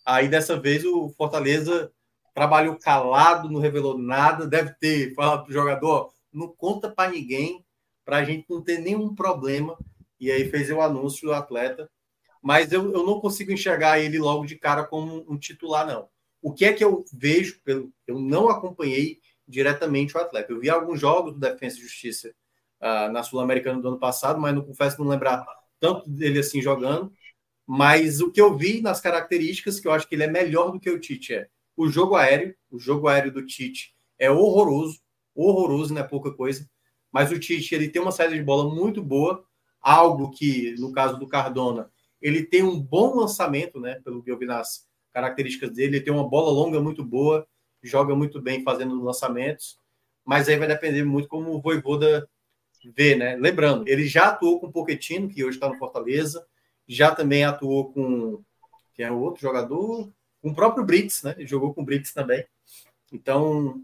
Aí 0.04 0.28
dessa 0.28 0.58
vez 0.58 0.84
o 0.84 1.08
Fortaleza 1.10 1.92
trabalhou 2.34 2.76
calado, 2.76 3.50
não 3.50 3.60
revelou 3.60 3.98
nada, 3.98 4.46
deve 4.46 4.72
ter 4.74 5.14
falado 5.14 5.42
para 5.42 5.50
o 5.50 5.52
jogador, 5.52 6.12
não 6.32 6.48
conta 6.48 6.88
para 6.88 7.10
ninguém, 7.10 7.64
para 8.04 8.18
a 8.18 8.24
gente 8.24 8.46
não 8.48 8.62
ter 8.62 8.78
nenhum 8.78 9.14
problema. 9.14 9.76
E 10.18 10.30
aí 10.30 10.48
fez 10.48 10.70
o 10.70 10.80
anúncio 10.80 11.26
do 11.26 11.34
atleta. 11.34 11.90
Mas 12.42 12.72
eu, 12.72 12.92
eu 12.92 13.04
não 13.04 13.20
consigo 13.20 13.52
enxergar 13.52 13.98
ele 13.98 14.18
logo 14.18 14.46
de 14.46 14.56
cara 14.56 14.84
como 14.84 15.24
um 15.28 15.38
titular, 15.38 15.86
não. 15.86 16.08
O 16.42 16.52
que 16.52 16.64
é 16.64 16.72
que 16.72 16.82
eu 16.82 17.04
vejo, 17.12 17.60
pelo, 17.62 17.92
eu 18.06 18.18
não 18.18 18.48
acompanhei 18.48 19.20
diretamente 19.46 20.16
o 20.16 20.20
atleta. 20.20 20.52
Eu 20.52 20.60
vi 20.60 20.70
alguns 20.70 21.00
jogos 21.00 21.34
do 21.34 21.40
Defesa 21.40 21.76
e 21.76 21.82
Justiça 21.82 22.34
uh, 22.80 23.12
na 23.12 23.22
Sul-Americana 23.22 23.80
do 23.80 23.88
ano 23.88 23.98
passado, 23.98 24.40
mas 24.40 24.54
não 24.54 24.64
confesso 24.64 25.02
não 25.02 25.10
lembrar 25.10 25.44
tanto 25.78 26.08
dele 26.08 26.38
assim 26.38 26.62
jogando. 26.62 27.12
Mas 27.66 28.20
o 28.20 28.30
que 28.30 28.40
eu 28.40 28.56
vi 28.56 28.80
nas 28.80 29.00
características, 29.00 29.78
que 29.78 29.86
eu 29.86 29.92
acho 29.92 30.08
que 30.08 30.14
ele 30.14 30.24
é 30.24 30.30
melhor 30.30 30.70
do 30.72 30.80
que 30.80 30.90
o 30.90 30.98
Tite, 30.98 31.34
é 31.34 31.48
o 31.76 31.88
jogo 31.88 32.16
aéreo. 32.16 32.54
O 32.70 32.78
jogo 32.78 33.08
aéreo 33.08 33.32
do 33.32 33.44
Tite 33.44 33.94
é 34.18 34.30
horroroso, 34.30 35.00
horroroso, 35.34 35.94
não 35.94 36.00
é 36.00 36.04
pouca 36.04 36.32
coisa. 36.32 36.68
Mas 37.12 37.30
o 37.30 37.38
Tite 37.38 37.74
ele 37.74 37.88
tem 37.88 38.00
uma 38.00 38.12
saída 38.12 38.34
de 38.34 38.42
bola 38.42 38.72
muito 38.74 39.02
boa, 39.02 39.44
algo 39.80 40.30
que, 40.30 40.74
no 40.78 40.92
caso 40.92 41.18
do 41.18 41.26
Cardona, 41.26 41.90
ele 42.20 42.44
tem 42.44 42.62
um 42.62 42.78
bom 42.78 43.16
lançamento, 43.16 43.80
né? 43.80 44.00
Pelo 44.04 44.22
que 44.22 44.30
eu 44.30 44.38
vi 44.38 44.46
nas 44.46 44.89
características 45.12 45.70
dele, 45.70 45.96
ele 45.96 46.04
tem 46.04 46.12
uma 46.12 46.28
bola 46.28 46.50
longa 46.50 46.80
muito 46.80 47.04
boa, 47.04 47.46
joga 47.82 48.14
muito 48.14 48.40
bem 48.40 48.62
fazendo 48.62 49.02
lançamentos, 49.02 49.78
mas 50.24 50.48
aí 50.48 50.56
vai 50.56 50.68
depender 50.68 51.04
muito 51.04 51.28
como 51.28 51.50
o 51.50 51.60
Voivoda 51.60 52.28
vê, 52.96 53.14
né? 53.14 53.36
Lembrando, 53.36 53.86
ele 53.88 54.06
já 54.06 54.28
atuou 54.28 54.60
com 54.60 54.66
o 54.66 54.72
Pochettino, 54.72 55.28
que 55.28 55.44
hoje 55.44 55.56
está 55.56 55.68
no 55.68 55.78
Fortaleza, 55.78 56.46
já 56.86 57.14
também 57.14 57.44
atuou 57.44 57.92
com 57.92 58.42
quem 58.94 59.06
é 59.06 59.10
o 59.10 59.18
outro 59.18 59.40
jogador, 59.40 60.10
com 60.40 60.50
o 60.50 60.54
próprio 60.54 60.84
Brits, 60.84 61.22
né? 61.22 61.34
Ele 61.36 61.46
jogou 61.46 61.74
com 61.74 61.82
o 61.82 61.84
Brits 61.84 62.12
também. 62.12 62.44
Então, 63.12 63.82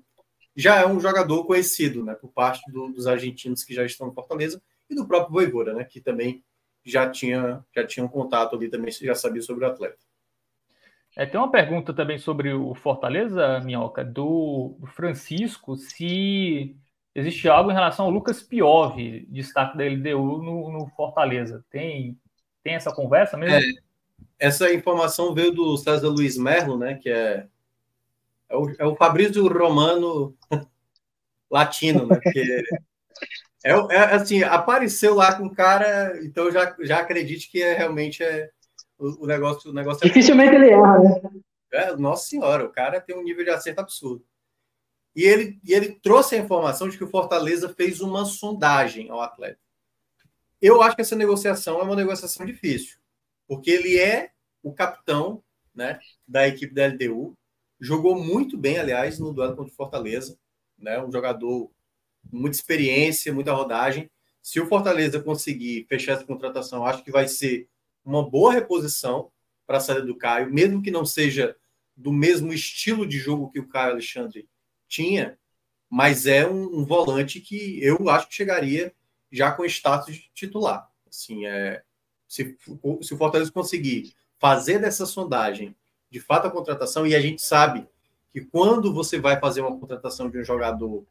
já 0.55 0.77
é 0.77 0.87
um 0.87 0.99
jogador 0.99 1.45
conhecido, 1.45 2.03
né, 2.03 2.15
por 2.15 2.31
parte 2.31 2.71
do, 2.73 2.89
dos 2.89 3.07
argentinos 3.07 3.63
que 3.63 3.75
já 3.75 3.85
estão 3.85 4.07
no 4.07 4.15
Fortaleza 4.15 4.63
e 4.89 4.95
do 4.95 5.07
próprio 5.07 5.33
Voivoda, 5.33 5.75
né, 5.75 5.85
que 5.85 6.01
também 6.01 6.43
já 6.83 7.11
tinha 7.11 7.65
já 7.75 7.87
tinha 7.87 8.07
um 8.07 8.09
contato 8.09 8.57
ali 8.57 8.71
também, 8.71 8.91
já 8.91 9.15
sabia 9.15 9.43
sobre 9.43 9.65
o 9.65 9.69
atleta. 9.69 9.99
É, 11.17 11.25
tem 11.25 11.41
uma 11.41 11.51
pergunta 11.51 11.95
também 11.95 12.19
sobre 12.19 12.53
o 12.53 12.75
Fortaleza, 12.75 13.59
Minhoca, 13.61 14.05
do 14.05 14.79
Francisco, 14.95 15.75
se 15.75 16.77
existe 17.15 17.49
algo 17.49 17.71
em 17.71 17.75
relação 17.75 18.05
ao 18.05 18.11
Lucas 18.11 18.43
Piove, 18.43 19.27
destaque 19.31 19.79
da 19.79 19.85
LDU 19.85 20.43
no, 20.43 20.71
no 20.71 20.87
Fortaleza. 20.89 21.65
Tem 21.71 22.19
tem 22.63 22.75
essa 22.75 22.93
conversa 22.93 23.37
mesmo? 23.37 23.57
É, 23.57 24.47
essa 24.47 24.73
informação 24.75 25.33
veio 25.33 25.53
do 25.53 25.77
César 25.77 26.09
Luiz 26.09 26.37
Merlo, 26.37 26.77
né? 26.77 26.97
Que 26.97 27.09
é, 27.09 27.47
é, 28.49 28.57
o, 28.57 28.71
é 28.79 28.85
o 28.85 28.97
Fabrício 28.97 29.47
Romano 29.47 30.37
latino, 31.49 32.07
né? 32.07 32.19
Porque 32.21 32.65
É, 33.65 33.71
é, 33.71 33.99
assim, 34.15 34.43
apareceu 34.45 35.15
lá 35.15 35.35
com 35.35 35.47
o 35.47 35.55
cara, 35.55 36.21
então 36.25 36.53
já, 36.53 36.77
já 36.81 36.99
acredite 36.99 37.51
que 37.51 37.63
é, 37.63 37.75
realmente 37.75 38.23
é 38.23 38.51
o, 38.99 39.25
o 39.25 39.27
negócio. 39.27 39.71
O 39.71 39.75
negócio 39.75 40.05
é 40.05 40.09
Dificilmente 40.09 40.55
ele 40.55 40.71
erra, 40.71 40.99
né? 40.99 41.21
É, 41.73 41.97
nossa 41.97 42.27
senhora, 42.27 42.65
o 42.65 42.73
cara 42.73 43.01
tem 43.01 43.17
um 43.17 43.23
nível 43.23 43.45
de 43.45 43.51
acerto 43.51 43.81
absurdo. 43.81 44.25
E 45.15 45.25
ele, 45.25 45.59
e 45.65 45.73
ele 45.73 45.99
trouxe 46.01 46.35
a 46.35 46.39
informação 46.39 46.89
de 46.89 46.97
que 46.99 47.05
o 47.05 47.11
Fortaleza 47.11 47.73
fez 47.75 48.01
uma 48.01 48.25
sondagem 48.25 49.11
ao 49.11 49.21
atleta. 49.21 49.59
Eu 50.61 50.83
acho 50.83 50.95
que 50.95 51.03
essa 51.03 51.17
negociação 51.17 51.81
é 51.81 51.83
uma 51.83 51.97
negociação 51.97 52.45
difícil, 52.45 52.99
porque 53.47 53.71
ele 53.71 53.99
é 53.99 54.31
o 54.63 54.73
capitão 54.73 55.43
né, 55.75 55.99
da 56.27 56.49
equipe 56.49 56.75
da 56.75 56.87
LDU, 56.87 57.37
jogou 57.79 58.19
muito 58.19 58.57
bem, 58.57 58.79
aliás, 58.79 59.19
no 59.19 59.33
duelo 59.33 59.55
contra 59.55 59.73
o 59.73 59.77
Fortaleza, 59.77 60.39
né, 60.79 61.03
um 61.03 61.13
jogador 61.13 61.71
com 62.31 62.37
muita 62.37 62.57
experiência, 62.57 63.33
muita 63.33 63.53
rodagem. 63.53 64.11
Se 64.43 64.61
o 64.61 64.67
Fortaleza 64.67 65.23
conseguir 65.23 65.87
fechar 65.89 66.13
essa 66.13 66.25
contratação, 66.25 66.87
acho 66.87 67.05
que 67.05 67.11
vai 67.11 67.29
ser 67.29 67.69
uma 68.07 68.29
boa 68.29 68.53
reposição 68.53 69.31
para 69.67 69.79
a 69.79 69.81
saída 69.81 70.07
do 70.07 70.17
Caio, 70.17 70.53
mesmo 70.53 70.81
que 70.81 70.91
não 70.91 71.05
seja 71.05 71.57
do 71.97 72.13
mesmo 72.13 72.53
estilo 72.53 73.07
de 73.07 73.19
jogo 73.19 73.51
que 73.51 73.59
o 73.59 73.67
Caio 73.67 73.93
Alexandre 73.93 74.49
tinha, 74.87 75.37
mas 75.91 76.27
é 76.27 76.47
um, 76.47 76.81
um 76.81 76.85
volante 76.85 77.41
que 77.41 77.83
eu 77.83 78.09
acho 78.09 78.29
que 78.29 78.35
chegaria 78.35 78.95
já 79.31 79.51
com 79.51 79.65
status 79.65 80.15
de 80.15 80.31
titular. 80.33 80.89
Assim, 81.09 81.47
é, 81.47 81.83
se, 82.29 82.57
se 83.03 83.15
o 83.15 83.17
Fortaleza 83.17 83.51
conseguir 83.51 84.15
fazer 84.39 84.79
dessa 84.79 85.05
sondagem 85.05 85.75
de 86.11 86.21
fato 86.21 86.47
a 86.47 86.51
contratação, 86.51 87.07
e 87.07 87.15
a 87.15 87.21
gente 87.21 87.43
sabe 87.43 87.87
que 88.33 88.41
quando 88.41 88.93
você 88.93 89.19
vai 89.19 89.41
fazer 89.41 89.61
uma 89.61 89.77
contratação 89.77 90.31
de 90.31 90.39
um 90.39 90.45
jogador 90.45 91.05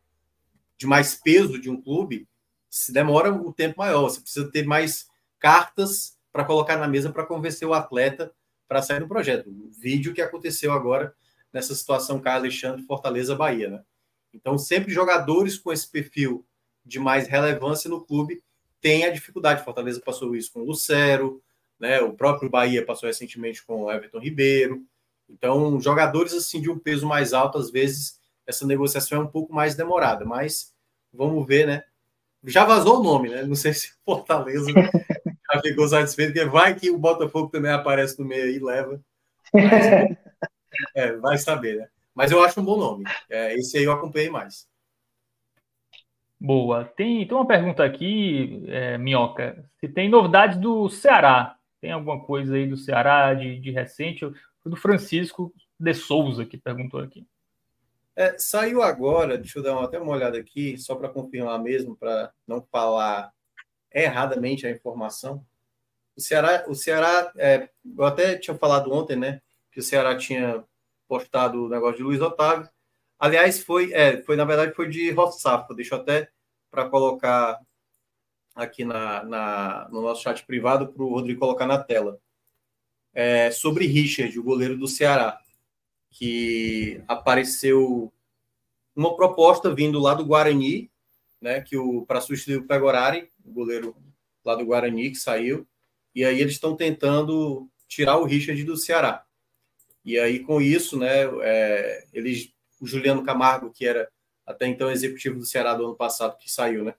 de 0.77 0.87
mais 0.87 1.15
peso 1.15 1.59
de 1.59 1.69
um 1.69 1.81
clube, 1.81 2.27
se 2.69 2.91
demora 2.91 3.33
um 3.33 3.51
tempo 3.51 3.79
maior, 3.79 4.03
você 4.03 4.21
precisa 4.21 4.49
ter 4.49 4.65
mais 4.65 5.07
cartas 5.39 6.14
para 6.35 6.43
colocar 6.43 6.75
na 6.75 6.85
mesa 6.85 7.09
para 7.13 7.25
convencer 7.25 7.65
o 7.65 7.73
atleta 7.73 8.29
para 8.67 8.81
sair 8.81 8.99
do 8.99 9.07
projeto. 9.07 9.49
O 9.49 9.71
vídeo 9.71 10.13
que 10.13 10.21
aconteceu 10.21 10.73
agora 10.73 11.15
nessa 11.53 11.73
situação 11.73 12.19
Caio 12.19 12.39
Alexandre, 12.39 12.83
Fortaleza, 12.83 13.33
Bahia, 13.33 13.69
né? 13.69 13.81
Então, 14.33 14.57
sempre 14.57 14.91
jogadores 14.91 15.57
com 15.57 15.71
esse 15.71 15.89
perfil 15.89 16.45
de 16.83 16.99
mais 16.99 17.25
relevância 17.25 17.89
no 17.89 18.01
clube 18.01 18.43
têm 18.81 19.05
a 19.05 19.11
dificuldade. 19.11 19.63
Fortaleza 19.63 20.01
passou 20.01 20.35
isso 20.35 20.51
com 20.51 20.59
o 20.59 20.65
Lucero, 20.65 21.41
né? 21.79 22.01
O 22.01 22.11
próprio 22.11 22.49
Bahia 22.49 22.85
passou 22.85 23.07
recentemente 23.07 23.65
com 23.65 23.83
o 23.83 23.91
Everton 23.91 24.19
Ribeiro. 24.19 24.83
Então, 25.29 25.79
jogadores 25.79 26.33
assim 26.33 26.59
de 26.59 26.69
um 26.69 26.77
peso 26.77 27.07
mais 27.07 27.31
alto, 27.31 27.57
às 27.57 27.71
vezes 27.71 28.19
essa 28.45 28.67
negociação 28.67 29.21
é 29.21 29.23
um 29.23 29.31
pouco 29.31 29.53
mais 29.53 29.73
demorada, 29.73 30.25
mas 30.25 30.73
vamos 31.13 31.47
ver, 31.47 31.65
né? 31.65 31.83
Já 32.43 32.65
vazou 32.65 32.99
o 32.99 33.03
nome, 33.03 33.29
né? 33.29 33.43
Não 33.43 33.55
sei 33.55 33.73
se 33.73 33.93
Fortaleza 34.03 34.69
já 35.53 35.61
ficou 35.61 35.87
satisfeito, 35.87 36.33
porque 36.33 36.49
vai 36.49 36.75
que 36.75 36.89
o 36.89 36.97
Botafogo 36.97 37.49
também 37.49 37.71
aparece 37.71 38.19
no 38.19 38.25
meio 38.25 38.43
aí 38.43 38.55
e 38.55 38.63
leva. 38.63 38.99
Mas, 39.53 40.17
é, 40.95 41.13
vai 41.17 41.37
saber, 41.37 41.77
né? 41.77 41.87
Mas 42.13 42.31
eu 42.31 42.43
acho 42.43 42.59
um 42.61 42.65
bom 42.65 42.77
nome. 42.77 43.03
É, 43.29 43.53
esse 43.55 43.77
aí 43.77 43.83
eu 43.83 43.91
acompanhei 43.91 44.29
mais. 44.29 44.67
Boa. 46.39 46.85
Tem, 46.85 47.27
tem 47.27 47.37
uma 47.37 47.47
pergunta 47.47 47.83
aqui, 47.83 48.63
é, 48.67 48.97
Minhoca. 48.97 49.69
Se 49.79 49.87
tem 49.87 50.09
novidades 50.09 50.57
do 50.57 50.89
Ceará? 50.89 51.55
Tem 51.81 51.91
alguma 51.91 52.23
coisa 52.23 52.55
aí 52.55 52.67
do 52.67 52.77
Ceará 52.77 53.33
de, 53.33 53.59
de 53.59 53.71
recente? 53.71 54.21
Foi 54.61 54.71
do 54.71 54.75
Francisco 54.75 55.53
de 55.79 55.93
Souza 55.93 56.45
que 56.45 56.57
perguntou 56.57 56.99
aqui. 56.99 57.27
É, 58.15 58.37
saiu 58.37 58.81
agora, 58.81 59.37
deixa 59.37 59.59
eu 59.59 59.63
dar 59.63 59.73
uma, 59.73 59.83
até 59.83 59.99
uma 59.99 60.13
olhada 60.13 60.37
aqui, 60.37 60.77
só 60.77 60.95
para 60.95 61.09
confirmar 61.09 61.61
mesmo, 61.61 61.97
para 61.97 62.31
não 62.47 62.61
falar 62.71 63.29
erradamente 64.03 64.67
a 64.67 64.71
informação. 64.71 65.45
O 66.15 66.21
Ceará, 66.21 66.65
o 66.67 66.75
Ceará 66.75 67.31
é, 67.37 67.69
eu 67.97 68.03
até 68.03 68.37
tinha 68.37 68.57
falado 68.57 68.91
ontem, 68.91 69.15
né, 69.15 69.41
que 69.71 69.79
o 69.79 69.83
Ceará 69.83 70.17
tinha 70.17 70.63
postado 71.07 71.65
o 71.65 71.69
negócio 71.69 71.97
de 71.97 72.03
Luiz 72.03 72.21
Otávio. 72.21 72.69
Aliás, 73.19 73.63
foi, 73.63 73.93
é, 73.93 74.21
foi 74.23 74.35
na 74.35 74.45
verdade 74.45 74.73
foi 74.73 74.89
de 74.89 75.11
Roçafa. 75.11 75.73
Deixa 75.73 75.95
eu 75.95 75.99
até 75.99 76.29
para 76.71 76.89
colocar 76.89 77.59
aqui 78.55 78.85
na, 78.85 79.23
na, 79.23 79.89
no 79.89 80.01
nosso 80.01 80.23
chat 80.23 80.45
privado 80.45 80.87
para 80.87 81.03
o 81.03 81.09
Rodrigo 81.09 81.39
colocar 81.39 81.65
na 81.65 81.77
tela. 81.77 82.19
É, 83.13 83.51
sobre 83.51 83.85
Richard, 83.87 84.37
o 84.37 84.43
goleiro 84.43 84.77
do 84.77 84.87
Ceará 84.87 85.39
que 86.17 87.01
apareceu 87.09 88.11
uma 88.95 89.15
proposta 89.17 89.73
vindo 89.73 89.99
lá 89.99 90.13
do 90.13 90.25
Guarani, 90.25 90.89
né, 91.41 91.59
que 91.59 91.77
o 91.77 92.05
para 92.05 92.21
substituir 92.21 92.57
o 92.57 92.65
Pegorari, 92.65 93.29
o 93.45 93.51
goleiro 93.51 93.95
lá 94.43 94.55
do 94.55 94.65
Guarani 94.65 95.11
que 95.11 95.17
saiu, 95.17 95.67
e 96.13 96.25
aí 96.25 96.39
eles 96.41 96.53
estão 96.53 96.75
tentando 96.75 97.69
tirar 97.87 98.17
o 98.17 98.25
Richard 98.25 98.61
do 98.63 98.77
Ceará. 98.77 99.23
E 100.03 100.19
aí 100.19 100.39
com 100.39 100.61
isso, 100.61 100.97
né, 100.97 101.23
é, 101.41 102.05
eles 102.13 102.53
o 102.79 102.87
Juliano 102.87 103.23
Camargo, 103.23 103.71
que 103.71 103.85
era 103.85 104.09
até 104.45 104.67
então 104.67 104.91
executivo 104.91 105.39
do 105.39 105.45
Ceará 105.45 105.73
do 105.73 105.85
ano 105.85 105.95
passado, 105.95 106.37
que 106.37 106.51
saiu, 106.51 106.83
né? 106.83 106.93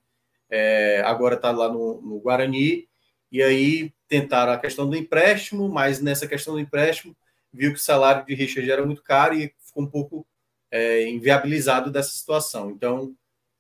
É, 0.51 1.03
agora 1.05 1.37
está 1.37 1.51
lá 1.51 1.69
no, 1.73 2.01
no, 2.01 2.21
Guarani, 2.21 2.89
e 3.31 3.43
aí 3.43 3.93
tentaram 4.09 4.53
a 4.53 4.59
questão 4.59 4.89
do 4.89 4.97
empréstimo, 4.97 5.69
mas 5.69 6.01
nessa 6.01 6.27
questão 6.27 6.55
do 6.55 6.61
empréstimo 6.61 7.17
viu 7.53 7.73
que 7.73 7.79
o 7.79 7.83
salário 7.83 8.25
de 8.25 8.35
Richard 8.35 8.71
era 8.71 8.85
muito 8.85 9.03
caro 9.03 9.35
e 9.35 9.53
ficou 9.65 9.83
um 9.83 9.91
pouco 9.91 10.27
é, 10.71 11.09
inviabilizado 11.09 11.91
dessa 11.91 12.11
situação. 12.11 12.71
Então, 12.71 13.15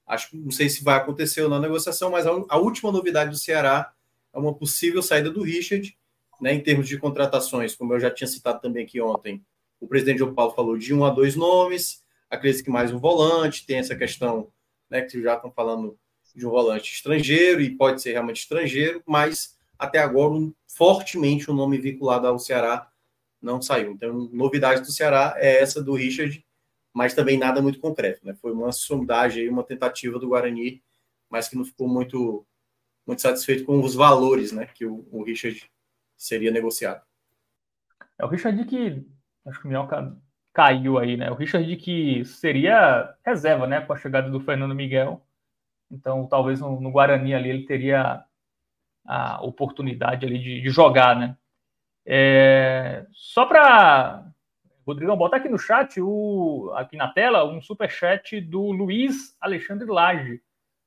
acho 0.06 0.30
que 0.30 0.36
não 0.36 0.50
sei 0.50 0.68
se 0.68 0.84
vai 0.84 0.96
acontecer 0.96 1.42
ou 1.42 1.48
não 1.48 1.56
a 1.56 1.60
negociação, 1.60 2.10
mas 2.10 2.26
a, 2.26 2.30
a 2.48 2.56
última 2.56 2.92
novidade 2.92 3.30
do 3.30 3.36
Ceará 3.36 3.92
é 4.32 4.38
uma 4.38 4.54
possível 4.54 5.02
saída 5.02 5.30
do 5.30 5.42
Richard, 5.42 5.96
né, 6.40 6.52
em 6.52 6.60
termos 6.60 6.86
de 6.88 6.98
contratações, 6.98 7.74
como 7.74 7.94
eu 7.94 8.00
já 8.00 8.10
tinha 8.10 8.28
citado 8.28 8.60
também 8.60 8.84
aqui 8.84 9.00
ontem. 9.00 9.44
O 9.80 9.88
presidente 9.88 10.18
João 10.18 10.34
Paulo 10.34 10.54
falou 10.54 10.76
de 10.76 10.94
um 10.94 11.04
a 11.04 11.10
dois 11.10 11.34
nomes, 11.34 12.04
acredito 12.30 12.64
que 12.64 12.70
mais 12.70 12.92
um 12.92 12.98
volante, 12.98 13.66
tem 13.66 13.78
essa 13.78 13.96
questão 13.96 14.48
né, 14.88 15.02
que 15.02 15.20
já 15.22 15.34
estão 15.34 15.50
falando 15.50 15.98
de 16.34 16.46
um 16.46 16.50
volante 16.50 16.92
estrangeiro, 16.92 17.60
e 17.60 17.70
pode 17.70 18.02
ser 18.02 18.12
realmente 18.12 18.40
estrangeiro, 18.40 19.02
mas 19.06 19.56
até 19.78 19.98
agora 19.98 20.34
um, 20.34 20.52
fortemente 20.66 21.50
o 21.50 21.54
um 21.54 21.56
nome 21.56 21.78
vinculado 21.78 22.26
ao 22.26 22.38
Ceará 22.38 22.90
não 23.40 23.60
saiu. 23.60 23.92
Então, 23.92 24.28
novidade 24.32 24.82
do 24.82 24.92
Ceará 24.92 25.34
é 25.38 25.60
essa 25.60 25.82
do 25.82 25.94
Richard, 25.94 26.44
mas 26.96 27.12
também 27.12 27.36
nada 27.36 27.60
muito 27.60 27.78
concreto. 27.78 28.24
Né? 28.24 28.32
Foi 28.40 28.52
uma 28.52 28.72
sondagem, 28.72 29.50
uma 29.50 29.62
tentativa 29.62 30.18
do 30.18 30.28
Guarani, 30.28 30.82
mas 31.28 31.46
que 31.46 31.54
não 31.54 31.62
ficou 31.62 31.86
muito, 31.86 32.46
muito 33.06 33.20
satisfeito 33.20 33.66
com 33.66 33.78
os 33.82 33.94
valores 33.94 34.50
né, 34.50 34.64
que 34.64 34.86
o, 34.86 35.06
o 35.12 35.22
Richard 35.22 35.70
seria 36.16 36.50
negociado. 36.50 37.04
É 38.18 38.24
o 38.24 38.28
Richard 38.28 38.64
que 38.64 39.06
acho 39.44 39.60
que 39.60 39.66
o 39.66 39.68
Minhoca 39.68 40.16
caiu 40.54 40.96
aí, 40.96 41.18
né? 41.18 41.30
O 41.30 41.34
Richard 41.34 41.76
que 41.76 42.24
seria 42.24 43.14
reserva, 43.22 43.66
né, 43.66 43.82
com 43.82 43.92
a 43.92 43.98
chegada 43.98 44.30
do 44.30 44.40
Fernando 44.40 44.74
Miguel. 44.74 45.22
Então, 45.90 46.26
talvez 46.26 46.60
no, 46.60 46.80
no 46.80 46.90
Guarani 46.90 47.34
ali 47.34 47.50
ele 47.50 47.66
teria 47.66 48.24
a 49.04 49.44
oportunidade 49.44 50.24
ali 50.24 50.38
de, 50.38 50.62
de 50.62 50.70
jogar, 50.70 51.14
né? 51.14 51.36
É, 52.06 53.04
só 53.12 53.44
para. 53.44 54.25
Rodrigão, 54.86 55.16
bota 55.16 55.36
aqui 55.36 55.48
no 55.48 55.58
chat, 55.58 56.00
o, 56.00 56.72
aqui 56.76 56.96
na 56.96 57.08
tela, 57.08 57.44
um 57.44 57.60
super 57.60 57.90
chat 57.90 58.40
do 58.40 58.70
Luiz 58.70 59.36
Alexandre 59.40 59.88
Lage. 59.88 60.40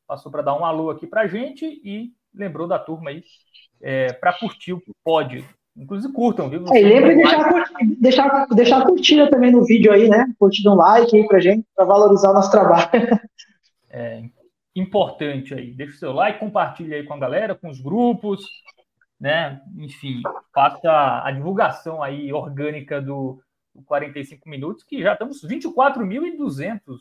Passou 0.08 0.32
para 0.32 0.42
dar 0.42 0.56
um 0.56 0.64
alô 0.64 0.90
aqui 0.90 1.06
para 1.06 1.28
gente 1.28 1.66
e 1.84 2.14
lembrou 2.34 2.66
da 2.66 2.80
turma 2.80 3.10
aí 3.10 3.22
é, 3.82 4.14
para 4.14 4.32
curtir 4.32 4.72
o 4.72 4.82
pódio. 5.04 5.46
Inclusive 5.76 6.14
curtam, 6.14 6.50
viu? 6.50 6.66
É, 6.74 6.80
lembre 6.80 7.16
de 7.16 7.24
deixar, 7.24 7.66
deixar, 8.00 8.48
deixar 8.48 8.86
curtida 8.86 9.30
também 9.30 9.52
no 9.52 9.66
vídeo 9.66 9.92
aí, 9.92 10.08
né? 10.08 10.26
Curtida 10.40 10.72
um 10.72 10.76
like 10.76 11.16
aí 11.16 11.28
pra 11.28 11.40
gente, 11.42 11.68
para 11.76 11.86
valorizar 11.86 12.32
o 12.32 12.34
nosso 12.34 12.52
trabalho. 12.52 12.90
É 13.92 14.22
importante 14.76 15.52
aí. 15.52 15.74
Deixa 15.74 15.96
o 15.96 15.98
seu 15.98 16.14
like, 16.14 16.40
compartilha 16.40 16.96
aí 16.96 17.04
com 17.04 17.16
a 17.16 17.18
galera, 17.18 17.56
com 17.56 17.70
os 17.72 17.82
grupos, 17.82 18.46
né? 19.20 19.60
Enfim, 19.78 20.22
faça 20.54 21.24
a 21.24 21.32
divulgação 21.32 22.04
aí 22.04 22.32
orgânica 22.32 23.02
do 23.02 23.42
45 23.84 24.48
minutos, 24.48 24.84
que 24.84 25.02
já 25.02 25.14
estamos 25.14 25.44
24.200 25.44 27.00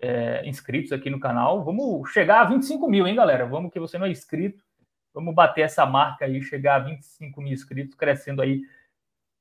é, 0.00 0.46
inscritos 0.46 0.92
aqui 0.92 1.10
no 1.10 1.20
canal. 1.20 1.64
Vamos 1.64 2.10
chegar 2.10 2.40
a 2.40 2.44
25 2.44 2.88
mil, 2.88 3.06
hein, 3.06 3.14
galera? 3.14 3.46
Vamos 3.46 3.72
que 3.72 3.80
você 3.80 3.98
não 3.98 4.06
é 4.06 4.10
inscrito. 4.10 4.64
Vamos 5.12 5.34
bater 5.34 5.62
essa 5.62 5.84
marca 5.84 6.24
aí, 6.24 6.42
chegar 6.42 6.76
a 6.76 6.84
25 6.84 7.40
mil 7.40 7.52
inscritos, 7.52 7.94
crescendo 7.94 8.42
aí 8.42 8.62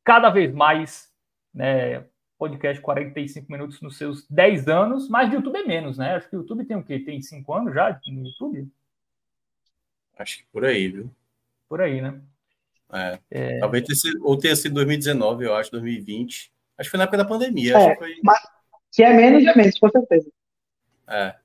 cada 0.04 0.30
vez 0.30 0.54
mais, 0.54 1.14
né? 1.54 2.06
Podcast 2.38 2.82
45 2.82 3.52
minutos 3.52 3.82
nos 3.82 3.98
seus 3.98 4.28
10 4.30 4.68
anos, 4.68 5.10
mas 5.10 5.30
de 5.30 5.36
YouTube 5.36 5.58
é 5.58 5.64
menos, 5.66 5.98
né? 5.98 6.16
Acho 6.16 6.30
que 6.30 6.36
o 6.36 6.42
YouTube 6.42 6.66
tem 6.66 6.78
o 6.78 6.84
quê? 6.84 7.00
Tem 7.00 7.22
5 7.22 7.54
anos 7.54 7.74
já 7.74 8.00
no 8.08 8.26
YouTube? 8.26 8.72
Acho 10.18 10.38
que 10.38 10.46
por 10.52 10.64
aí, 10.64 10.88
viu? 10.88 11.12
por 11.68 11.82
aí, 11.82 12.02
né? 12.02 12.20
É. 12.94 13.20
é... 13.32 13.60
Talvez 13.60 13.84
tenha 13.84 13.96
sido, 13.96 14.28
ou 14.28 14.38
tenha 14.38 14.56
sido 14.56 14.76
2019, 14.76 15.46
eu 15.46 15.56
acho, 15.56 15.72
2020. 15.72 16.52
Acho 16.78 16.88
que 16.88 16.92
foi 16.92 16.98
na 16.98 17.04
época 17.04 17.18
da 17.18 17.26
pandemia. 17.26 17.78
É, 17.78 17.90
que, 17.92 17.96
foi... 17.98 18.16
mas, 18.24 18.40
que 18.92 19.04
é 19.04 19.14
menos, 19.14 19.46
é 19.46 19.56
menos, 19.56 19.80
com 19.80 19.90
certeza. 19.90 20.30
É. 21.08 21.36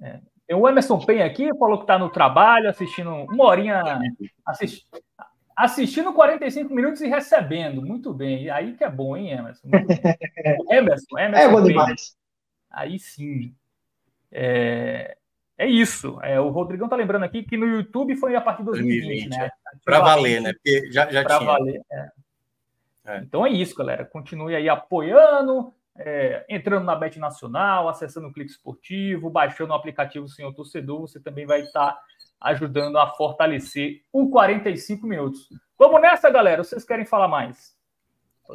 É. 0.00 0.20
Tem 0.46 0.56
o 0.56 0.68
Emerson 0.68 0.98
Penha 0.98 1.24
aqui, 1.24 1.48
falou 1.56 1.78
que 1.78 1.84
está 1.84 1.98
no 1.98 2.10
trabalho, 2.10 2.68
assistindo 2.68 3.10
uma 3.10 3.44
horinha, 3.44 3.82
assisti, 4.44 4.84
assistindo 5.56 6.12
45 6.12 6.74
minutos 6.74 7.00
e 7.00 7.08
recebendo. 7.08 7.80
Muito 7.80 8.12
bem. 8.12 8.50
Aí 8.50 8.74
que 8.74 8.84
é 8.84 8.90
bom, 8.90 9.16
hein, 9.16 9.30
Emerson? 9.30 9.68
Emerson, 10.70 11.18
Emerson. 11.18 11.48
É 11.48 11.48
bom 11.48 11.62
demais. 11.62 12.16
Aí 12.70 12.98
sim. 12.98 13.54
É, 14.30 15.16
é 15.58 15.66
isso. 15.66 16.18
É, 16.22 16.40
o 16.40 16.48
Rodrigão 16.48 16.88
tá 16.88 16.96
lembrando 16.96 17.24
aqui 17.24 17.42
que 17.42 17.56
no 17.56 17.66
YouTube 17.66 18.16
foi 18.16 18.34
a 18.34 18.40
partir 18.40 18.62
de 18.62 18.66
2020, 18.66 19.04
2020 19.04 19.30
né? 19.30 19.46
É. 19.46 19.50
Para 19.84 20.00
valer, 20.00 20.40
né? 20.40 20.52
Porque 20.52 20.90
já, 20.92 21.10
já 21.10 21.22
pra 21.22 21.38
tinha. 21.38 21.50
Valer, 21.50 21.82
é. 21.90 22.08
É. 23.04 23.18
Então 23.18 23.44
é 23.44 23.50
isso, 23.50 23.74
galera. 23.74 24.04
Continue 24.04 24.54
aí 24.54 24.68
apoiando, 24.68 25.72
é, 25.96 26.44
entrando 26.48 26.84
na 26.84 26.94
Bet 26.94 27.18
Nacional, 27.18 27.88
acessando 27.88 28.28
o 28.28 28.32
Clique 28.32 28.50
Esportivo, 28.50 29.30
baixando 29.30 29.72
o 29.72 29.76
aplicativo 29.76 30.28
Senhor 30.28 30.52
Torcedor. 30.54 31.00
Você 31.02 31.20
também 31.20 31.46
vai 31.46 31.60
estar 31.62 31.98
ajudando 32.40 32.98
a 32.98 33.08
fortalecer 33.08 34.02
o 34.12 34.30
45 34.30 35.06
minutos. 35.06 35.48
Vamos 35.78 36.00
nessa, 36.00 36.30
galera. 36.30 36.62
Vocês 36.62 36.84
querem 36.84 37.04
falar 37.04 37.28
mais? 37.28 37.76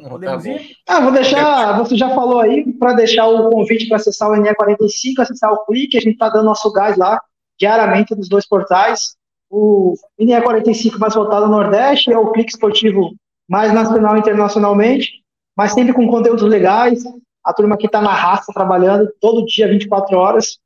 Podemos 0.02 0.44
tá 0.44 0.50
ir? 0.50 0.76
Ah, 0.86 1.00
vou 1.00 1.12
deixar. 1.12 1.78
Você 1.78 1.96
já 1.96 2.10
falou 2.14 2.40
aí 2.40 2.72
para 2.74 2.92
deixar 2.92 3.26
o 3.26 3.50
convite 3.50 3.88
para 3.88 3.96
acessar 3.96 4.30
o 4.30 4.34
NE45, 4.34 5.20
acessar 5.20 5.52
o 5.52 5.64
Clique. 5.64 5.96
A 5.96 6.00
gente 6.00 6.12
está 6.12 6.28
dando 6.28 6.46
nosso 6.46 6.70
gás 6.72 6.96
lá 6.96 7.20
diariamente 7.58 8.14
nos 8.14 8.28
dois 8.28 8.46
portais. 8.46 9.16
O 9.50 9.94
NE45 10.20 10.98
mais 10.98 11.14
voltado 11.14 11.46
ao 11.46 11.50
Nordeste 11.50 12.12
é 12.12 12.18
o 12.18 12.30
Clique 12.30 12.50
Esportivo 12.50 13.14
mais 13.48 13.72
nacional 13.72 14.16
e 14.16 14.20
internacionalmente, 14.20 15.22
mas 15.56 15.72
sempre 15.72 15.94
com 15.94 16.06
conteúdos 16.06 16.42
legais. 16.42 17.02
A 17.44 17.52
turma 17.52 17.78
que 17.78 17.86
está 17.86 18.02
na 18.02 18.12
raça 18.12 18.52
trabalhando 18.52 19.10
todo 19.20 19.46
dia, 19.46 19.68
24 19.68 20.16
horas. 20.16 20.58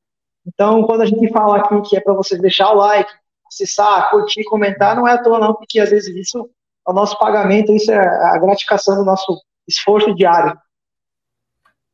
Então, 0.47 0.83
quando 0.83 1.03
a 1.03 1.07
gente 1.07 1.33
fala 1.33 1.59
aqui 1.59 1.81
que 1.83 1.97
é 1.97 2.01
para 2.01 2.15
vocês 2.15 2.41
deixar 2.41 2.73
o 2.73 2.77
like, 2.77 3.11
acessar, 3.47 4.11
curtir, 4.11 4.43
comentar, 4.45 4.97
não 4.97 5.07
é 5.07 5.13
à 5.13 5.23
toa 5.23 5.39
não, 5.39 5.55
porque 5.55 5.79
às 5.79 5.91
vezes 5.91 6.15
isso 6.17 6.51
é 6.87 6.91
o 6.91 6.95
nosso 6.95 7.19
pagamento, 7.19 7.73
isso 7.73 7.91
é 7.91 7.99
a 7.99 8.39
gratificação 8.39 8.97
do 8.97 9.05
nosso 9.05 9.41
esforço 9.67 10.15
diário. 10.15 10.59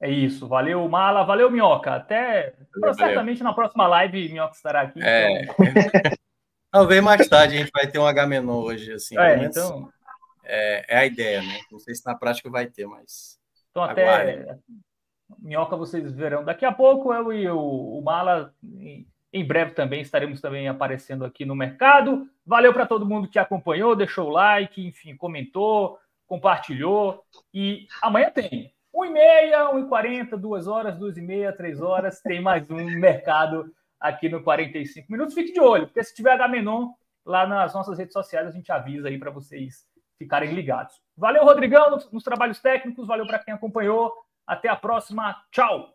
É 0.01 0.09
isso, 0.09 0.47
valeu 0.47 0.89
Mala, 0.89 1.25
valeu 1.25 1.51
Minhoca, 1.51 1.95
até 1.95 2.55
valeu, 2.81 2.95
certamente 2.95 3.39
valeu. 3.39 3.51
na 3.51 3.55
próxima 3.55 3.87
live 3.89 4.29
Minhoca 4.29 4.55
estará 4.55 4.83
aqui. 4.83 5.03
É. 5.03 5.43
Então... 5.43 5.57
Talvez 6.71 7.03
mais 7.03 7.27
tarde 7.27 7.57
a 7.57 7.59
gente 7.61 7.71
vai 7.73 7.87
ter 7.87 7.99
um 7.99 8.07
H-Menor 8.07 8.65
hoje, 8.65 8.93
assim. 8.93 9.19
É, 9.19 9.43
então... 9.43 9.89
É, 10.45 10.97
é, 10.97 10.99
a 10.99 11.07
ideia, 11.07 11.43
né? 11.43 11.61
Não 11.71 11.79
sei 11.79 11.95
se 11.95 12.05
na 12.07 12.15
prática 12.15 12.49
vai 12.51 12.67
ter, 12.67 12.87
mas... 12.87 13.39
Então 13.71 13.83
até... 13.83 14.57
Minhoca 15.39 15.77
vocês 15.77 16.11
verão 16.13 16.45
daqui 16.45 16.65
a 16.65 16.73
pouco, 16.73 17.13
eu 17.13 17.33
e 17.33 17.49
o, 17.51 17.59
o 17.99 18.03
Mala 18.03 18.55
em 19.33 19.45
breve 19.45 19.73
também 19.73 20.01
estaremos 20.01 20.41
também 20.41 20.69
aparecendo 20.69 21.25
aqui 21.25 21.45
no 21.45 21.55
mercado. 21.55 22.29
Valeu 22.47 22.73
para 22.73 22.87
todo 22.87 23.07
mundo 23.07 23.29
que 23.29 23.39
acompanhou, 23.39 23.95
deixou 23.95 24.29
o 24.29 24.33
like, 24.33 24.87
enfim, 24.87 25.17
comentou, 25.17 25.99
compartilhou. 26.27 27.23
E 27.53 27.87
amanhã 28.03 28.31
tem 28.31 28.73
1h30, 28.95 29.89
1h40, 29.89 30.37
2 30.37 30.67
horas, 30.67 30.99
2h30, 30.99 31.57
3 31.57 31.81
horas, 31.81 32.21
tem 32.23 32.41
mais 32.41 32.69
um 32.71 32.85
mercado 32.99 33.71
aqui 34.01 34.29
no 34.29 34.43
45 34.43 35.13
minutos. 35.13 35.35
Fique 35.35 35.53
de 35.53 35.61
olho, 35.61 35.87
porque 35.87 36.03
se 36.03 36.15
tiver 36.15 36.33
H-Menon 36.33 36.93
lá 37.25 37.47
nas 37.47 37.75
nossas 37.75 37.99
redes 37.99 38.15
sociais, 38.15 38.49
a 38.49 38.51
gente 38.51 38.73
avisa 38.73 39.09
aí 39.09 39.19
para 39.19 39.31
vocês 39.31 39.87
ficarem 40.19 40.53
ligados. 40.53 40.95
Valeu, 41.17 41.45
Rodrigão, 41.45 41.91
nos, 41.91 42.11
nos 42.11 42.25
trabalhos 42.25 42.61
técnicos, 42.61 43.07
valeu 43.07 43.27
para 43.27 43.39
quem 43.39 43.53
acompanhou. 43.53 44.13
Até 44.47 44.69
a 44.69 44.77
próxima. 44.77 45.37
Tchau! 45.53 45.95